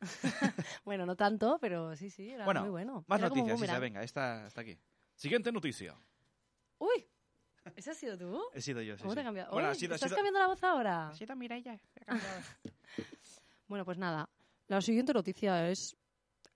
Bueno, 0.84 1.06
no 1.06 1.16
tanto, 1.16 1.56
pero 1.62 1.96
sí, 1.96 2.10
sí, 2.10 2.28
era 2.28 2.44
bueno, 2.44 2.60
muy 2.60 2.70
bueno. 2.70 3.04
más 3.06 3.20
Era 3.20 3.28
noticias, 3.30 3.62
Isa, 3.62 3.78
venga, 3.78 4.02
esta 4.02 4.46
está 4.46 4.60
aquí. 4.60 4.78
Siguiente 5.14 5.50
noticia. 5.50 5.96
Uy, 6.78 7.06
¿ese 7.76 7.90
has 7.90 7.96
sido 7.96 8.16
tú? 8.18 8.40
He 8.54 8.60
sido 8.60 8.80
yo, 8.82 8.96
sí, 8.96 9.02
¿Cómo 9.02 9.14
te 9.14 9.20
ha 9.20 9.24
cambiado? 9.24 9.52
Bueno, 9.52 9.68
Uy, 9.68 9.72
ha 9.72 9.74
sido, 9.74 9.92
ha 9.92 9.96
¿Estás 9.96 10.08
sido- 10.10 10.16
cambiando 10.16 10.40
la 10.40 10.46
voz 10.48 10.62
ahora? 10.64 11.08
ha 11.08 11.14
sido 11.14 11.36
Mireia. 11.36 11.80
Bueno, 13.68 13.84
pues 13.84 13.98
nada. 13.98 14.28
La 14.68 14.80
siguiente 14.80 15.12
noticia 15.14 15.68
es 15.70 15.96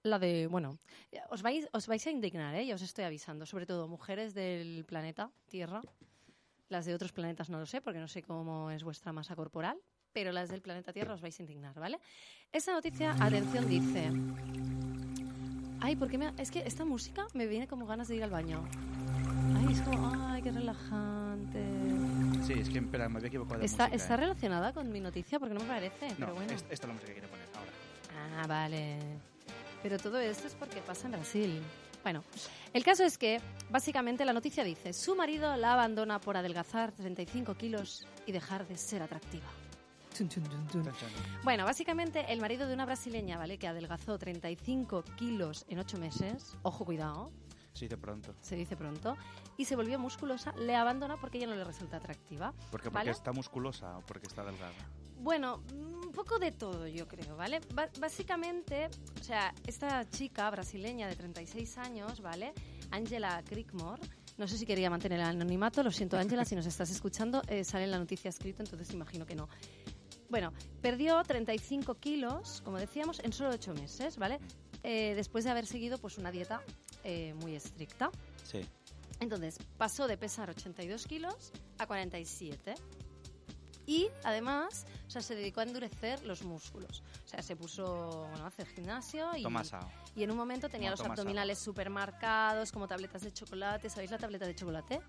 la 0.03 0.19
de, 0.19 0.47
bueno, 0.49 0.79
eh, 1.13 1.21
os 1.31 1.43
vais, 1.43 1.69
os 1.73 1.87
vais 1.87 2.05
a 2.07 2.11
indignar, 2.11 2.55
¿eh? 2.57 2.67
Ya 2.67 2.75
os 2.75 2.83
estoy 2.83 3.05
avisando. 3.05 3.47
Sobre 3.47 3.67
todo 3.67 3.87
mujeres 3.89 4.35
del 4.35 4.85
planeta 4.85 5.31
Tierra. 5.49 5.81
Las 6.69 6.87
de 6.87 6.95
otros 6.95 7.13
planetas 7.13 7.51
no 7.51 7.59
lo 7.61 7.67
sé, 7.67 7.81
porque 7.81 8.01
no 8.01 8.09
sé 8.09 8.23
cómo 8.23 8.71
es 8.71 8.83
vuestra 8.83 9.13
masa 9.13 9.37
corporal. 9.37 9.79
Pero 10.13 10.33
las 10.33 10.49
del 10.49 10.61
planeta 10.63 10.93
Tierra 10.93 11.15
os 11.15 11.21
vais 11.21 11.39
a 11.39 11.43
indignar, 11.43 11.75
¿vale? 11.79 12.01
Esa 12.53 12.73
noticia, 12.73 13.13
atención, 13.21 13.69
dice... 13.69 14.11
Ay, 15.81 15.97
¿por 15.97 16.09
qué 16.09 16.19
me...? 16.19 16.27
ha- 16.27 16.35
Es 16.39 16.51
que 16.51 16.61
esta 16.67 16.85
música 16.85 17.27
me 17.35 17.47
viene 17.47 17.69
como 17.69 17.87
ganas 17.87 18.09
de 18.09 18.17
ir 18.17 18.25
al 18.25 18.31
baño. 18.31 18.65
Ay, 19.67 19.73
es 19.73 19.81
como... 19.83 20.13
Ay, 20.29 20.43
qué 20.43 20.51
relajante. 20.53 21.65
Sí, 22.47 22.53
es 22.55 22.69
que, 22.69 22.79
espera, 22.79 23.09
me 23.09 23.17
había 23.17 23.29
equivocado 23.29 23.61
de 23.61 23.67
Está, 23.67 23.85
música, 23.85 23.97
está 23.97 24.15
¿eh? 24.15 24.17
relacionada 24.19 24.73
con 24.73 24.91
mi 24.93 25.01
noticia 25.01 25.39
porque 25.39 25.55
no 25.55 25.61
me 25.61 25.67
parece, 25.67 26.09
No, 26.11 26.17
pero 26.27 26.35
bueno. 26.35 26.53
es- 26.53 26.63
esta 26.63 26.75
es 26.75 26.87
la 26.87 26.93
música 26.95 27.07
que 27.09 27.21
quiere 27.21 27.29
poner 27.29 27.47
ahora. 27.55 28.43
Ah, 28.43 28.47
vale. 28.47 28.99
Pero 29.83 29.99
todo 29.99 30.19
esto 30.19 30.47
es 30.47 30.55
porque 30.55 30.81
pasa 30.81 31.07
en 31.07 31.13
Brasil. 31.13 31.63
Bueno, 32.03 32.23
el 32.75 32.85
caso 32.85 33.03
es 33.05 33.17
que 33.17 33.41
básicamente 33.71 34.25
la 34.27 34.33
noticia 34.35 34.63
dice, 34.65 34.93
su 34.93 35.15
marido 35.17 35.57
la 35.57 35.73
abandona 35.73 36.21
por 36.21 36.37
adelgazar 36.37 36.93
35 36.93 37.55
kilos 37.55 38.07
y 38.27 38.33
dejar 38.33 38.67
de 38.67 38.77
ser 38.77 39.03
atractiva. 39.03 39.47
Bueno, 41.43 41.65
básicamente 41.65 42.25
el 42.33 42.41
marido 42.41 42.69
de 42.69 42.75
una 42.75 42.87
brasileña, 42.87 43.37
¿vale? 43.37 43.59
Que 43.59 43.67
adelgazó 43.67 44.17
35 44.19 45.03
kilos 45.17 45.65
en 45.69 45.79
8 45.81 45.99
meses. 45.99 46.57
Ojo, 46.63 46.85
cuidado. 46.85 47.33
Se 47.75 47.85
dice 47.87 47.97
pronto. 47.97 48.35
se 48.41 48.57
dice 48.57 48.77
pronto, 48.77 49.17
y 49.57 49.65
se 49.65 49.75
volvió 49.77 49.99
musculosa, 49.99 50.53
le 50.57 50.75
abandona 50.77 51.17
porque 51.17 51.39
ya 51.41 51.47
no 51.47 51.55
le 51.57 51.65
resulta 51.65 51.97
atractiva. 51.99 52.53
¿Por 52.53 52.81
qué? 52.81 52.85
¿Porque 52.85 52.89
¿Vale? 52.91 53.11
está 53.11 53.33
musculosa 53.33 53.99
o 53.99 54.01
porque 54.03 54.27
está 54.29 54.45
delgada? 54.45 54.73
Bueno, 55.19 55.63
un 55.75 56.13
poco 56.13 56.39
de 56.39 56.53
todo, 56.53 56.87
yo 56.87 57.09
creo, 57.09 57.37
¿vale? 57.37 57.61
Ba- 57.75 57.89
básicamente, 57.99 58.89
o 59.21 59.25
sea, 59.25 59.53
esta 59.67 60.09
chica 60.09 60.49
brasileña 60.51 61.09
de 61.09 61.17
36 61.17 61.79
años, 61.79 62.21
¿vale? 62.21 62.53
Angela 62.91 63.43
Crickmore, 63.45 64.03
no 64.37 64.47
sé 64.47 64.57
si 64.59 64.67
quería 64.67 64.91
mantener 64.91 65.19
el 65.21 65.27
anonimato, 65.27 65.83
lo 65.83 65.91
siento, 65.91 66.17
Angela, 66.19 66.45
si 66.45 66.55
nos 66.55 66.67
estás 66.67 66.91
escuchando, 66.91 67.43
eh, 67.49 67.65
sale 67.65 67.85
en 67.85 67.91
la 67.91 67.99
noticia 67.99 68.29
escrito, 68.29 68.63
entonces 68.63 68.93
imagino 68.95 69.27
que 69.27 69.35
no. 69.35 69.49
Bueno, 70.29 70.53
perdió 70.81 71.23
35 71.23 71.95
kilos, 71.97 72.61
como 72.63 72.79
decíamos, 72.79 73.21
en 73.21 73.33
solo 73.33 73.51
8 73.51 73.75
meses, 73.75 74.17
¿vale? 74.17 74.39
Eh, 74.83 75.15
después 75.15 75.45
de 75.45 75.51
haber 75.51 75.67
seguido 75.67 75.99
pues 75.99 76.19
una 76.19 76.31
dieta 76.31 76.61
eh, 77.05 77.35
muy 77.35 77.55
estricta. 77.55 78.11
Sí. 78.43 78.67
Entonces, 79.21 79.59
pasó 79.79 80.07
de 80.07 80.17
pesar 80.17 80.51
82 80.51 81.07
kilos 81.07 81.53
a 81.79 81.87
47. 81.87 82.75
Y 83.87 84.09
además, 84.23 84.87
o 85.07 85.11
sea, 85.11 85.21
se 85.21 85.35
dedicó 85.35 85.61
a 85.61 85.65
endurecer 85.65 86.25
los 86.25 86.43
músculos. 86.43 87.03
O 87.25 87.29
sea, 87.29 87.43
se 87.43 87.55
puso 87.55 88.27
bueno, 88.31 88.45
a 88.45 88.49
hacer 88.49 88.67
gimnasio 88.69 89.31
y, 89.37 89.45
en 90.23 90.31
un 90.31 90.37
momento 90.37 90.69
tenía 90.69 90.91
No, 90.91 90.97
los 90.97 91.07
abdominales 91.07 91.59
súper 91.59 91.91
marcados, 91.91 92.73
como 92.73 92.89
tabletas 92.89 93.23
de 93.23 93.33
chocolate. 93.33 93.91
¿Sabéis 93.91 94.11
la 94.11 94.19
tableta 94.19 94.47
de 94.47 94.55
chocolate? 94.55 95.01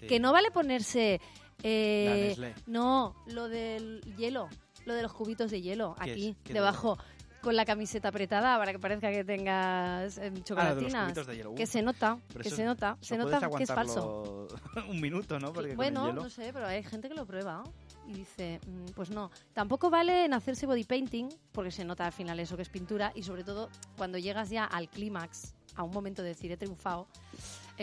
Sí. 0.00 0.06
Que 0.06 0.18
no 0.18 0.32
vale 0.32 0.50
ponerse... 0.50 1.20
eh, 1.62 2.54
no, 2.66 3.14
lo 3.26 3.48
del 3.48 4.00
hielo, 4.16 4.48
lo 4.86 4.94
de 4.94 5.02
los 5.02 5.12
cubitos 5.12 5.50
de 5.50 5.60
hielo, 5.60 5.94
aquí, 5.98 6.36
¿Qué 6.42 6.54
debajo, 6.54 6.98
con 7.42 7.56
la 7.56 7.64
camiseta 7.64 8.08
apretada 8.08 8.56
para 8.56 8.72
que 8.72 8.78
parezca 8.78 9.10
que 9.10 9.24
tengas 9.24 10.16
eh, 10.18 10.32
Ah, 10.34 10.40
chocolatinas. 10.44 11.14
de 11.26 11.54
que 11.56 11.66
se 11.66 11.82
nota, 11.82 12.18
pero 12.28 12.42
que 12.42 12.48
eso- 12.48 12.56
se 12.56 12.64
nota, 12.64 12.96
se 13.00 13.18
nota 13.18 13.50
que 13.50 13.64
es 13.64 13.68
falso. 13.68 14.46
un 14.88 15.00
minuto, 15.00 15.38
¿no? 15.40 15.52
Porque 15.52 15.74
Bueno, 15.74 16.06
hielo- 16.08 16.22
no 16.22 16.30
sé, 16.30 16.52
pero 16.52 16.66
hay 16.66 16.82
gente 16.84 17.08
que 17.08 17.14
lo 17.14 17.26
prueba 17.26 17.64
y 18.06 18.12
dice, 18.14 18.60
mm, 18.66 18.92
pues 18.94 19.10
no. 19.10 19.30
Tampoco 19.52 19.90
vale 19.90 20.24
en 20.24 20.34
hacerse 20.34 20.66
body 20.66 20.84
painting, 20.84 21.28
porque 21.52 21.70
se 21.72 21.84
nota 21.84 22.06
al 22.06 22.12
final 22.12 22.38
eso 22.40 22.56
que 22.56 22.62
es 22.62 22.68
pintura, 22.68 23.12
y 23.14 23.22
sobre 23.24 23.42
todo 23.44 23.68
cuando 23.96 24.18
llegas 24.18 24.48
ya 24.50 24.64
al 24.64 24.88
clímax, 24.88 25.54
a 25.74 25.82
un 25.82 25.90
momento 25.90 26.22
de 26.22 26.28
decir 26.28 26.52
he 26.52 26.56
triunfado, 26.56 27.06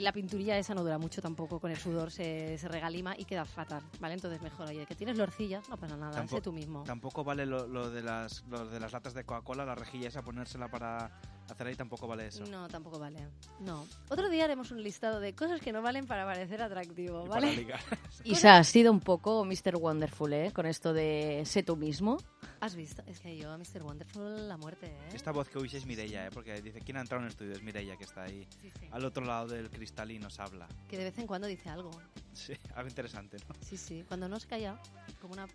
la 0.02 0.12
pinturilla 0.12 0.58
esa 0.58 0.74
no 0.74 0.84
dura 0.84 0.98
mucho 0.98 1.22
tampoco, 1.22 1.60
con 1.60 1.72
el 1.72 1.78
sudor 1.78 2.12
se, 2.12 2.58
se 2.58 2.68
regalima 2.68 3.16
y 3.18 3.26
queda 3.26 3.46
fatal, 3.46 3.82
¿vale? 4.00 4.14
Entonces 4.16 4.42
mejor, 4.42 4.68
oye, 4.68 4.86
que 4.86 4.96
tienes 4.96 5.18
lorcillas, 5.18 5.68
no 5.70 5.78
pasa 5.78 5.96
nada, 5.98 6.14
Tampo- 6.16 6.36
sé 6.38 6.42
tú 6.42 6.52
mismo. 6.52 6.84
Tampoco 6.84 7.24
vale 7.24 7.46
lo, 7.46 7.68
lo 7.68 7.90
de 7.90 8.02
las, 8.02 8.44
lo 8.48 8.66
de 8.68 8.80
las 8.80 8.92
latas 8.92 9.14
de 9.14 9.24
Coca-Cola, 9.24 9.66
la 9.66 9.76
rejilla 9.76 10.08
esa, 10.08 10.22
ponérsela 10.22 10.68
para 10.70 11.12
hacer 11.52 11.68
ahí, 11.68 11.76
tampoco 11.76 12.08
vale 12.08 12.28
eso. 12.28 12.46
No, 12.46 12.68
tampoco 12.68 13.00
vale. 13.00 13.20
No. 13.60 13.86
Otro 14.10 14.30
día 14.30 14.46
haremos 14.46 14.72
un 14.72 14.82
listado 14.84 15.20
de 15.20 15.34
cosas 15.36 15.62
que 15.62 15.72
no 15.72 15.82
valen 15.82 16.06
para 16.08 16.26
parecer 16.26 16.62
atractivo, 16.62 17.26
Y 17.26 17.30
¿vale? 17.30 17.56
ligar. 17.56 17.80
Y 18.24 18.36
se 18.36 18.50
ha 18.50 18.64
sido 18.64 18.92
un 18.92 19.00
poco 19.00 19.46
Mr. 19.46 19.78
Wonderful, 19.78 20.34
¿eh? 20.34 20.52
Con 20.54 20.66
esto 20.66 20.94
de 20.94 21.44
sé 21.46 21.64
tú 21.64 21.76
mismo. 21.78 22.18
¿Has 22.62 22.76
visto? 22.76 23.02
Es 23.08 23.20
que 23.22 23.38
yo, 23.38 23.58
Mr. 23.58 23.84
Wonderful, 23.84 24.48
la 24.50 24.58
muerte, 24.58 24.88
¿eh? 24.88 25.10
Esta 25.14 25.32
voz 25.32 25.48
que 25.48 25.58
oís 25.58 25.74
es 25.74 25.86
Mireia, 25.86 26.28
¿eh? 26.28 26.30
Porque 26.34 26.62
dice, 26.62 26.82
¿quién 26.82 26.98
ha 26.98 27.02
entrado 27.02 27.22
en 27.22 27.26
el 27.28 27.32
estudio? 27.32 27.54
Es 27.54 27.64
Mireia, 27.64 27.96
que 27.96 28.04
está 28.04 28.24
ahí 28.24 28.46
Sí, 28.62 28.70
sí. 28.80 28.88
al 28.92 29.06
otro 29.06 29.24
lado 29.26 29.48
del 29.48 29.70
cristal 29.70 30.12
y 30.12 30.20
nos 30.20 30.40
habla. 30.40 30.68
Que 30.90 30.98
de 30.98 31.06
vez 31.06 31.18
en 31.18 31.28
cuando 31.28 31.48
dice 31.48 31.70
algo. 31.70 31.92
Sí, 32.34 32.54
algo 32.76 32.90
interesante, 32.90 33.38
¿no? 33.48 33.56
Sí, 33.62 33.78
sí. 33.78 34.04
Cuando 34.08 34.28
no 34.28 34.40
se 34.40 34.48
calla, 34.48 34.78
como 35.22 35.34
una... 35.34 35.48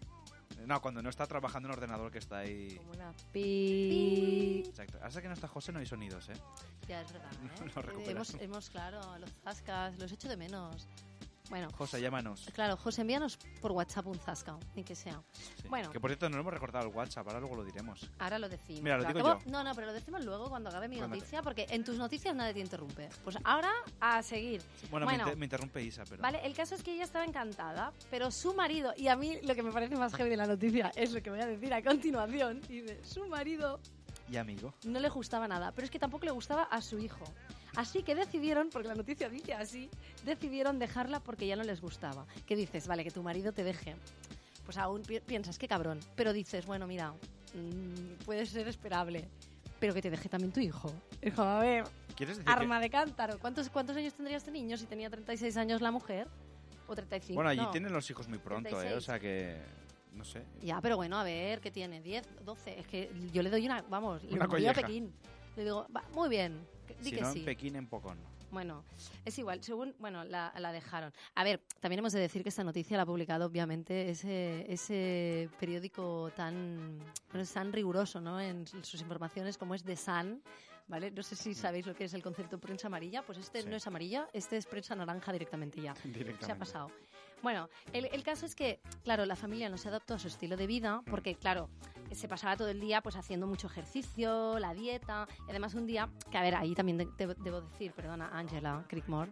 No, 0.66 0.80
cuando 0.80 1.02
no 1.02 1.10
está 1.10 1.26
trabajando 1.26 1.68
en 1.68 1.74
ordenador 1.74 2.10
que 2.10 2.18
está 2.18 2.38
ahí... 2.38 2.76
Como 2.76 2.92
una 2.92 3.12
Pi. 3.32 4.62
Exacto. 4.66 4.98
Hasta 5.02 5.20
que 5.20 5.28
no 5.28 5.34
está 5.34 5.48
José 5.48 5.72
no 5.72 5.78
hay 5.78 5.86
sonidos, 5.86 6.28
¿eh? 6.28 6.34
Ya, 6.88 7.02
es 7.02 7.12
verdad, 7.12 7.30
¿eh? 7.62 7.70
Lo 7.74 7.82
recuperas. 7.82 8.30
hemos, 8.30 8.42
hemos, 8.42 8.70
claro, 8.70 9.18
los 9.18 9.30
zascas, 9.42 9.98
los 9.98 10.10
echo 10.12 10.28
de 10.28 10.36
menos. 10.36 10.88
Bueno, 11.50 11.68
José, 11.76 12.00
llámanos. 12.00 12.48
claro, 12.54 12.76
José, 12.78 13.02
envíanos 13.02 13.36
por 13.60 13.72
WhatsApp 13.72 14.06
un 14.06 14.18
zasca, 14.18 14.56
ni 14.74 14.82
que 14.82 14.94
sea. 14.94 15.22
Sí. 15.32 15.68
Bueno. 15.68 15.90
Que 15.90 16.00
por 16.00 16.08
cierto 16.10 16.28
no 16.30 16.36
lo 16.36 16.40
hemos 16.40 16.54
recordado 16.54 16.88
el 16.88 16.94
WhatsApp, 16.94 17.26
ahora 17.26 17.38
luego 17.40 17.56
lo 17.56 17.64
diremos. 17.64 18.08
Ahora 18.18 18.38
lo 18.38 18.48
decimos. 18.48 18.80
Mira, 18.82 18.96
lo 18.96 19.04
digo 19.04 19.18
yo. 19.20 19.38
No, 19.50 19.62
no, 19.62 19.74
pero 19.74 19.88
lo 19.88 19.92
decimos 19.92 20.24
luego 20.24 20.48
cuando 20.48 20.70
acabe 20.70 20.88
mi 20.88 20.96
Cuando 20.96 21.16
noticia, 21.16 21.42
porque 21.42 21.66
en 21.68 21.84
tus 21.84 21.98
noticias 21.98 22.34
nadie 22.34 22.54
te 22.54 22.60
interrumpe. 22.60 23.10
Pues 23.22 23.36
ahora 23.44 23.70
a 24.00 24.22
seguir. 24.22 24.62
Bueno, 24.90 25.04
Bueno. 25.04 25.24
Me, 25.24 25.30
inter- 25.30 25.36
me 25.38 25.44
interrumpe 25.46 25.82
Isa, 25.82 26.04
pero... 26.08 26.22
Vale, 26.22 26.40
el 26.46 26.54
caso 26.54 26.74
es 26.76 26.82
que 26.82 26.94
ella 26.94 27.04
estaba 27.04 27.26
encantada, 27.26 27.92
pero 28.10 28.30
su 28.30 28.54
marido, 28.54 28.94
y 28.96 29.08
a 29.08 29.16
mí 29.16 29.38
lo 29.42 29.54
que 29.54 29.62
me 29.62 29.70
parece 29.70 29.96
más 29.96 30.14
heavy 30.14 30.30
de 30.30 30.36
la 30.38 30.46
noticia 30.46 30.92
es 30.96 31.12
lo 31.12 31.22
que 31.22 31.28
voy 31.28 31.40
a 31.40 31.46
decir 31.46 31.74
a 31.74 31.82
continuación, 31.82 32.62
dice, 32.62 33.04
su 33.04 33.26
marido 33.26 33.80
Y 34.30 34.36
amigo. 34.38 34.72
no 34.84 34.98
le 34.98 35.10
gustaba 35.10 35.46
nada, 35.46 35.72
pero 35.72 35.84
es 35.84 35.90
que 35.90 35.98
tampoco 35.98 36.24
le 36.24 36.30
gustaba 36.30 36.62
a 36.64 36.80
su 36.80 36.98
hijo. 36.98 37.24
Así 37.76 38.02
que 38.02 38.14
decidieron, 38.14 38.71
porque 38.71 38.88
la 38.88 38.95
noticia 38.95 39.28
dice 39.28 39.54
así, 39.54 39.90
decidieron 40.25 40.78
dejarla 40.78 41.21
porque 41.21 41.47
ya 41.47 41.57
no 41.57 41.64
les 41.64 41.81
gustaba. 41.81 42.26
¿Qué 42.47 42.54
dices? 42.57 42.87
Vale, 42.87 43.02
que 43.04 43.11
tu 43.11 43.23
marido 43.23 43.52
te 43.52 43.64
deje. 43.64 43.97
Pues 44.64 44.78
aún 44.78 45.02
pi- 45.02 45.21
piensas, 45.21 45.59
qué 45.59 45.66
cabrón. 45.69 45.99
Pero 46.14 46.33
dices, 46.33 46.66
bueno, 46.66 46.87
mira, 46.87 47.12
mm, 47.54 48.25
puede 48.25 48.47
ser 48.47 48.69
esperable. 48.69 49.28
Pero 49.81 49.93
que 49.93 50.00
te 50.00 50.11
deje 50.11 50.28
también 50.28 50.52
tu 50.52 50.61
hijo. 50.61 50.93
Hijo, 51.23 51.43
a 51.43 51.59
ver, 51.61 51.85
¿Quieres 52.16 52.37
decir 52.38 52.50
arma 52.50 52.78
de 52.81 52.88
cántaro. 52.90 53.38
¿Cuántos, 53.38 53.69
¿Cuántos 53.71 53.97
años 53.97 54.14
tendría 54.14 54.37
este 54.37 54.50
niño 54.50 54.76
si 54.76 54.87
tenía 54.87 55.11
36 55.11 55.57
años 55.57 55.81
la 55.83 55.90
mujer? 55.90 56.28
¿O 56.87 56.90
que... 56.90 56.97
35? 56.97 57.35
Bueno, 57.35 57.50
allí 57.50 57.61
No. 57.61 57.71
tienen 57.71 57.93
los 57.93 58.09
hijos 58.11 58.28
muy 58.28 58.38
pronto, 58.38 58.69
¿eh? 58.69 58.71
36. 58.93 58.97
O 58.97 59.00
sea 59.00 59.19
que... 59.19 59.59
No 60.12 60.25
sé. 60.25 60.45
Ya, 60.62 60.81
pero 60.81 60.97
bueno, 60.97 61.19
a 61.19 61.25
ver, 61.25 61.61
¿qué 61.61 61.71
tiene? 61.73 62.00
¿10, 62.02 62.23
12? 62.45 62.78
Es 62.78 62.87
que 62.87 63.11
yo 63.33 63.43
le 63.43 63.50
doy 63.50 63.66
una, 63.66 63.83
vamos, 63.83 64.23
le 64.23 64.35
Una 64.35 64.45
envío 64.45 64.71
a 64.71 64.73
colleja. 64.75 64.87
Pekín. 64.87 65.12
Le 65.57 65.64
digo, 65.64 65.87
va, 65.95 66.04
muy 66.14 66.28
bien, 66.28 66.52
que- 66.52 66.74
di 67.00 67.10
si 67.10 67.16
que 67.16 67.20
no, 67.22 67.32
sí. 67.32 67.38
en 67.40 67.44
Pekín, 67.44 67.76
en 67.76 67.86
Pocón. 67.86 68.18
Bueno, 68.50 68.84
es 69.24 69.36
igual, 69.40 69.64
según, 69.64 69.96
bueno, 69.98 70.22
la, 70.22 70.52
la 70.58 70.70
dejaron. 70.70 71.12
A 71.34 71.42
ver, 71.42 71.60
también 71.80 71.98
hemos 71.98 72.12
de 72.12 72.20
decir 72.20 72.42
que 72.44 72.50
esta 72.50 72.62
noticia 72.62 72.96
la 72.96 73.02
ha 73.02 73.06
publicado, 73.06 73.46
obviamente, 73.46 74.10
ese, 74.10 74.64
ese 74.72 75.48
periódico 75.58 76.30
tan, 76.36 76.98
bueno, 77.32 77.48
tan 77.52 77.72
riguroso, 77.72 78.20
¿no? 78.20 78.40
En 78.40 78.64
sus 78.66 79.00
informaciones 79.00 79.58
como 79.58 79.74
es 79.74 79.82
The 79.82 79.96
Sun, 79.96 80.40
¿vale? 80.86 81.10
No 81.10 81.24
sé 81.24 81.34
si 81.34 81.52
sabéis 81.52 81.84
lo 81.86 81.96
que 81.96 82.04
es 82.04 82.14
el 82.14 82.22
concepto 82.22 82.58
prensa 82.60 82.86
amarilla, 82.86 83.22
pues 83.22 83.38
este 83.38 83.62
Sí. 83.62 83.68
no 83.68 83.74
es 83.74 83.86
amarilla, 83.88 84.28
este 84.32 84.56
es 84.56 84.66
prensa 84.66 84.94
naranja 84.94 85.32
directamente 85.32 85.80
ya. 85.80 85.94
Directamente. 86.04 86.46
Se 86.46 86.52
ha 86.52 86.56
pasado. 86.56 86.90
Bueno, 87.44 87.68
el, 87.92 88.06
el 88.06 88.22
caso 88.22 88.46
es 88.46 88.54
que, 88.54 88.80
claro, 89.02 89.26
la 89.26 89.36
familia 89.36 89.68
no 89.68 89.76
se 89.76 89.88
adaptó 89.88 90.14
a 90.14 90.18
su 90.18 90.28
estilo 90.28 90.56
de 90.56 90.66
vida 90.66 91.02
porque, 91.10 91.34
claro, 91.34 91.68
se 92.10 92.26
pasaba 92.26 92.56
todo 92.56 92.68
el 92.68 92.80
día 92.80 93.02
pues 93.02 93.16
haciendo 93.16 93.46
mucho 93.46 93.66
ejercicio, 93.66 94.58
la 94.58 94.72
dieta, 94.72 95.28
y 95.46 95.50
además 95.50 95.74
un 95.74 95.86
día, 95.86 96.08
que 96.30 96.38
a 96.38 96.42
ver, 96.42 96.54
ahí 96.54 96.74
también 96.74 96.96
de- 96.96 97.08
debo, 97.18 97.34
debo 97.34 97.60
decir, 97.60 97.92
perdona, 97.92 98.30
Angela 98.32 98.82
Crickmore, 98.88 99.30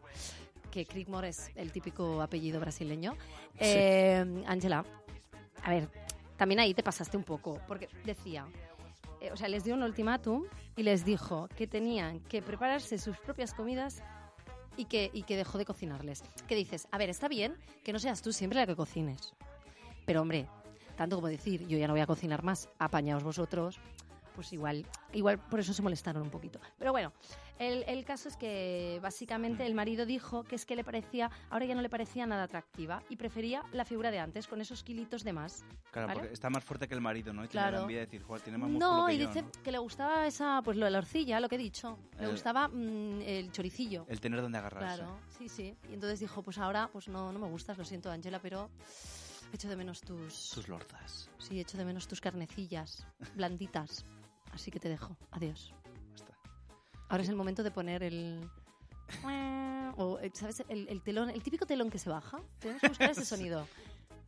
que 0.70 0.84
Crickmore 0.84 1.28
es 1.30 1.50
el 1.54 1.72
típico 1.72 2.20
apellido 2.20 2.60
brasileño. 2.60 3.16
Eh, 3.58 4.44
Angela, 4.46 4.84
a 5.64 5.70
ver, 5.70 5.88
también 6.36 6.60
ahí 6.60 6.74
te 6.74 6.82
pasaste 6.82 7.16
un 7.16 7.24
poco, 7.24 7.60
porque 7.66 7.88
decía, 8.04 8.46
eh, 9.22 9.30
o 9.32 9.38
sea, 9.38 9.48
les 9.48 9.64
dio 9.64 9.74
un 9.74 9.82
ultimátum 9.84 10.44
y 10.76 10.82
les 10.82 11.06
dijo 11.06 11.48
que 11.56 11.66
tenían 11.66 12.20
que 12.20 12.42
prepararse 12.42 12.98
sus 12.98 13.16
propias 13.16 13.54
comidas 13.54 14.02
y 14.76 14.86
que, 14.86 15.10
y 15.12 15.22
que 15.22 15.36
dejó 15.36 15.58
de 15.58 15.64
cocinarles. 15.64 16.22
¿Qué 16.46 16.54
dices? 16.54 16.88
A 16.90 16.98
ver, 16.98 17.10
está 17.10 17.28
bien 17.28 17.56
que 17.84 17.92
no 17.92 17.98
seas 17.98 18.22
tú 18.22 18.32
siempre 18.32 18.58
la 18.58 18.66
que 18.66 18.76
cocines. 18.76 19.34
Pero 20.06 20.22
hombre, 20.22 20.48
tanto 20.96 21.16
como 21.16 21.28
decir, 21.28 21.66
yo 21.66 21.78
ya 21.78 21.86
no 21.86 21.94
voy 21.94 22.00
a 22.00 22.06
cocinar 22.06 22.42
más, 22.42 22.68
apañaos 22.78 23.22
vosotros, 23.22 23.78
pues 24.34 24.52
igual, 24.52 24.86
igual 25.12 25.38
por 25.38 25.60
eso 25.60 25.72
se 25.72 25.82
molestaron 25.82 26.22
un 26.22 26.30
poquito. 26.30 26.60
Pero 26.78 26.92
bueno, 26.92 27.12
el, 27.58 27.84
el 27.86 28.04
caso 28.04 28.28
es 28.28 28.36
que 28.36 28.98
básicamente 29.02 29.64
el 29.66 29.74
marido 29.74 30.04
dijo 30.06 30.42
que 30.44 30.56
es 30.56 30.66
que 30.66 30.74
le 30.76 30.84
parecía, 30.84 31.30
ahora 31.50 31.64
ya 31.64 31.74
no 31.74 31.82
le 31.82 31.88
parecía 31.88 32.26
nada 32.26 32.44
atractiva 32.44 33.02
y 33.08 33.16
prefería 33.16 33.62
la 33.72 33.84
figura 33.84 34.10
de 34.10 34.18
antes, 34.18 34.46
con 34.48 34.60
esos 34.60 34.82
kilitos 34.82 35.22
de 35.22 35.32
más. 35.32 35.64
Claro, 35.90 36.08
¿Vale? 36.08 36.20
porque 36.20 36.34
está 36.34 36.50
más 36.50 36.64
fuerte 36.64 36.88
que 36.88 36.94
el 36.94 37.00
marido, 37.00 37.32
¿no? 37.32 37.44
Y 37.44 37.48
tiene 37.48 37.62
Claro. 37.62 37.76
la 37.76 37.82
envidia 37.82 38.00
de 38.00 38.06
decir, 38.06 38.22
joder, 38.22 38.42
tiene 38.42 38.58
más 38.58 38.70
músculo 38.70 38.96
No, 39.02 39.06
que 39.06 39.14
y 39.14 39.18
yo, 39.18 39.26
dice 39.28 39.42
¿no? 39.42 39.50
que 39.62 39.72
le 39.72 39.78
gustaba 39.78 40.26
esa, 40.26 40.60
pues 40.64 40.76
lo 40.76 40.84
de 40.86 40.90
la 40.90 40.98
horcilla, 40.98 41.38
lo 41.40 41.48
que 41.48 41.54
he 41.54 41.58
dicho. 41.58 41.98
Le 42.18 42.24
El- 42.24 42.30
gustaba 42.32 42.68
mm, 42.68 43.20
el 43.22 43.52
choricillo. 43.52 44.06
El 44.08 44.20
tener 44.20 44.40
donde 44.42 44.58
agarrarse. 44.58 44.96
Claro, 45.02 45.18
sí, 45.38 45.48
sí. 45.48 45.76
Y 45.90 45.94
entonces 45.94 46.18
dijo, 46.20 46.42
pues 46.42 46.58
ahora, 46.58 46.88
pues 46.92 47.08
no, 47.08 47.32
no 47.32 47.38
me 47.38 47.46
gustas, 47.48 47.78
lo 47.78 47.84
siento, 47.84 48.10
Angela, 48.10 48.40
pero 48.40 48.70
echo 49.52 49.68
de 49.68 49.76
menos 49.76 50.00
tus... 50.00 50.32
Sus 50.34 50.68
lorzas. 50.68 51.28
Sí, 51.38 51.60
echo 51.60 51.76
de 51.76 51.84
menos 51.84 52.08
tus 52.08 52.20
carnecillas, 52.20 53.06
blanditas. 53.34 54.04
Así 54.52 54.70
que 54.70 54.80
te 54.80 54.88
dejo. 54.88 55.16
Adiós. 55.30 55.74
Ahora 57.12 57.22
es 57.24 57.28
el 57.28 57.36
momento 57.36 57.62
de 57.62 57.70
poner 57.70 58.02
el... 58.02 58.48
O, 59.98 60.18
eh, 60.20 60.30
¿sabes? 60.32 60.64
El, 60.68 60.88
el 60.88 61.02
telón, 61.02 61.28
el 61.28 61.42
típico 61.42 61.66
telón 61.66 61.90
que 61.90 61.98
se 61.98 62.08
baja. 62.08 62.40
Tenemos 62.58 62.80
que 62.80 62.88
buscar 62.88 63.10
ese 63.10 63.24
sonido. 63.26 63.68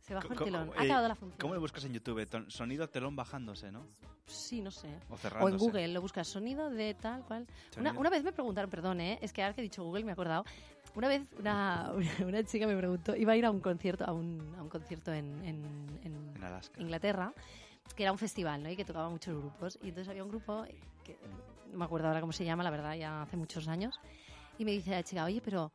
Se 0.01 0.13
baja 0.13 0.27
el 0.27 0.35
¿Cómo- 0.35 0.45
telón. 0.45 0.67
eh, 0.69 0.73
Ha 0.77 0.83
acabado 0.83 1.07
la 1.07 1.15
función. 1.15 1.39
¿Cómo 1.41 1.55
lo 1.55 1.59
buscas 1.59 1.83
en 1.85 1.93
YouTube? 1.93 2.23
Ton- 2.27 2.51
sonido 2.51 2.87
telón 2.87 3.15
bajándose, 3.15 3.71
¿no? 3.71 3.87
Sí, 4.27 4.61
no 4.61 4.69
sé. 4.69 4.87
O 5.09 5.15
O 5.15 5.17
cerrándose. 5.17 5.53
en 5.53 5.59
Google 5.59 5.87
lo 5.87 6.01
buscas 6.01 6.27
sonido 6.27 6.69
de 6.69 6.93
tal 6.93 7.23
cual. 7.23 7.47
Una, 7.77 7.89
Sonido. 7.89 7.99
una 8.01 8.09
vez 8.11 8.23
me 8.23 8.31
preguntaron, 8.31 8.69
perdón, 8.69 9.01
¿eh? 9.01 9.17
es 9.21 9.33
que 9.33 9.41
ahora 9.41 9.55
que 9.55 9.61
he 9.61 9.63
dicho 9.63 9.83
Google 9.83 10.03
me 10.03 10.11
he 10.11 10.13
acordado. 10.13 10.45
Una 10.93 11.07
vez 11.07 11.23
una, 11.39 11.91
una, 11.95 12.11
una 12.27 12.43
chica 12.43 12.67
me 12.67 12.77
preguntó, 12.77 13.15
iba 13.15 13.33
a 13.33 13.35
ir 13.35 13.45
a 13.45 13.49
un 13.51 13.59
concierto, 13.61 14.05
a 14.05 14.13
un, 14.13 14.53
a 14.59 14.61
un 14.61 14.69
concierto 14.69 15.11
en, 15.11 15.43
en- 15.43 15.99
en 16.03 16.31
En 16.35 16.43
Alaska. 16.43 16.79
Inglaterra, 16.79 17.33
que 17.95 18.03
era 18.03 18.11
un 18.11 18.19
festival, 18.19 18.61
¿no? 18.61 18.69
Y 18.69 18.75
que 18.75 18.85
tocaba 18.85 19.09
muchos 19.09 19.35
grupos. 19.35 19.79
Y 19.81 19.89
entonces 19.89 20.09
había 20.09 20.23
un 20.23 20.29
grupo 20.29 20.63
que 21.03 21.17
no 21.71 21.77
me 21.77 21.85
acuerdo 21.85 22.07
ahora 22.07 22.21
cómo 22.21 22.31
se 22.33 22.45
llama, 22.45 22.63
la 22.63 22.69
verdad, 22.69 22.95
ya 22.95 23.21
hace 23.21 23.37
muchos 23.37 23.67
años. 23.67 23.99
Y 24.57 24.65
me 24.65 24.71
dice 24.71 24.91
la 24.91 25.03
chica, 25.03 25.25
oye, 25.25 25.41
pero 25.43 25.71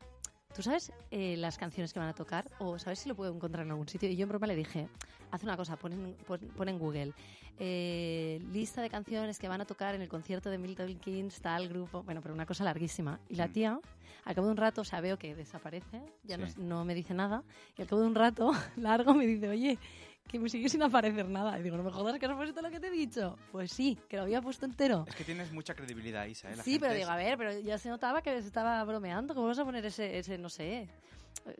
¿tú 0.54 0.62
sabes 0.62 0.92
eh, 1.10 1.36
las 1.36 1.58
canciones 1.58 1.92
que 1.92 1.98
van 2.00 2.08
a 2.08 2.14
tocar? 2.14 2.50
¿O 2.58 2.78
sabes 2.78 2.98
si 3.00 3.08
lo 3.08 3.14
puedo 3.14 3.34
encontrar 3.34 3.64
en 3.66 3.72
algún 3.72 3.88
sitio? 3.88 4.08
Y 4.08 4.16
yo 4.16 4.22
en 4.24 4.28
broma 4.30 4.46
le 4.46 4.56
dije, 4.56 4.88
haz 5.30 5.42
una 5.42 5.56
cosa, 5.56 5.76
pon 5.76 5.92
en, 5.92 6.14
pon- 6.26 6.40
pon 6.56 6.68
en 6.68 6.78
Google 6.78 7.12
eh, 7.58 8.40
lista 8.52 8.80
de 8.80 8.88
canciones 8.88 9.38
que 9.38 9.46
van 9.46 9.60
a 9.60 9.66
tocar 9.66 9.94
en 9.94 10.00
el 10.00 10.08
concierto 10.08 10.48
de 10.48 10.56
Milton 10.56 10.98
Keynes, 10.98 11.40
tal 11.42 11.68
grupo. 11.68 12.02
Bueno, 12.02 12.22
pero 12.22 12.32
una 12.34 12.46
cosa 12.46 12.64
larguísima. 12.64 13.20
Y 13.28 13.34
la 13.34 13.48
Mm. 13.48 13.52
tía, 13.52 13.80
al 14.24 14.34
cabo 14.34 14.46
de 14.46 14.52
un 14.52 14.56
rato, 14.56 14.80
o 14.80 14.84
sea, 14.84 15.02
veo 15.02 15.18
que 15.18 15.34
desaparece, 15.34 16.00
ya 16.24 16.38
no, 16.38 16.46
Sí. 16.46 16.54
no 16.56 16.84
me 16.86 16.94
dice 16.94 17.12
nada. 17.12 17.42
Y 17.76 17.82
al 17.82 17.88
cabo 17.88 18.00
de 18.00 18.06
un 18.06 18.14
rato 18.14 18.50
largo 18.76 19.12
me 19.14 19.26
dice, 19.26 19.48
oye, 19.50 19.78
que 20.30 20.38
me 20.38 20.48
sigue 20.48 20.68
sin 20.68 20.82
aparecer 20.82 21.28
nada. 21.28 21.58
Y 21.58 21.62
digo, 21.62 21.76
no 21.76 21.82
me 21.82 21.90
jodas, 21.90 22.18
que 22.18 22.26
has 22.26 22.32
puesto 22.36 22.62
lo 22.62 22.70
que 22.70 22.78
te 22.80 22.86
he 22.86 22.90
dicho. 22.90 23.36
Pues 23.50 23.72
sí, 23.72 23.98
que 24.08 24.16
lo 24.16 24.22
había 24.22 24.40
puesto 24.40 24.64
entero. 24.66 25.04
Es 25.08 25.14
que 25.14 25.24
tienes 25.24 25.50
mucha 25.52 25.74
credibilidad, 25.74 26.24
Isa. 26.26 26.50
¿eh? 26.52 26.56
La 26.56 26.62
Sí, 26.62 26.72
gente 26.72 26.80
pero 26.86 26.92
es- 26.94 26.98
digo, 27.00 27.10
a 27.10 27.16
ver, 27.16 27.36
pero 27.38 27.58
ya 27.60 27.78
se 27.78 27.88
notaba 27.88 28.22
que 28.22 28.40
se 28.40 28.46
estaba 28.46 28.82
bromeando. 28.84 29.34
¿Cómo 29.34 29.48
vas 29.48 29.58
a 29.58 29.64
poner 29.64 29.84
ese, 29.86 30.18
ese 30.18 30.38
no 30.38 30.48
sé, 30.48 30.88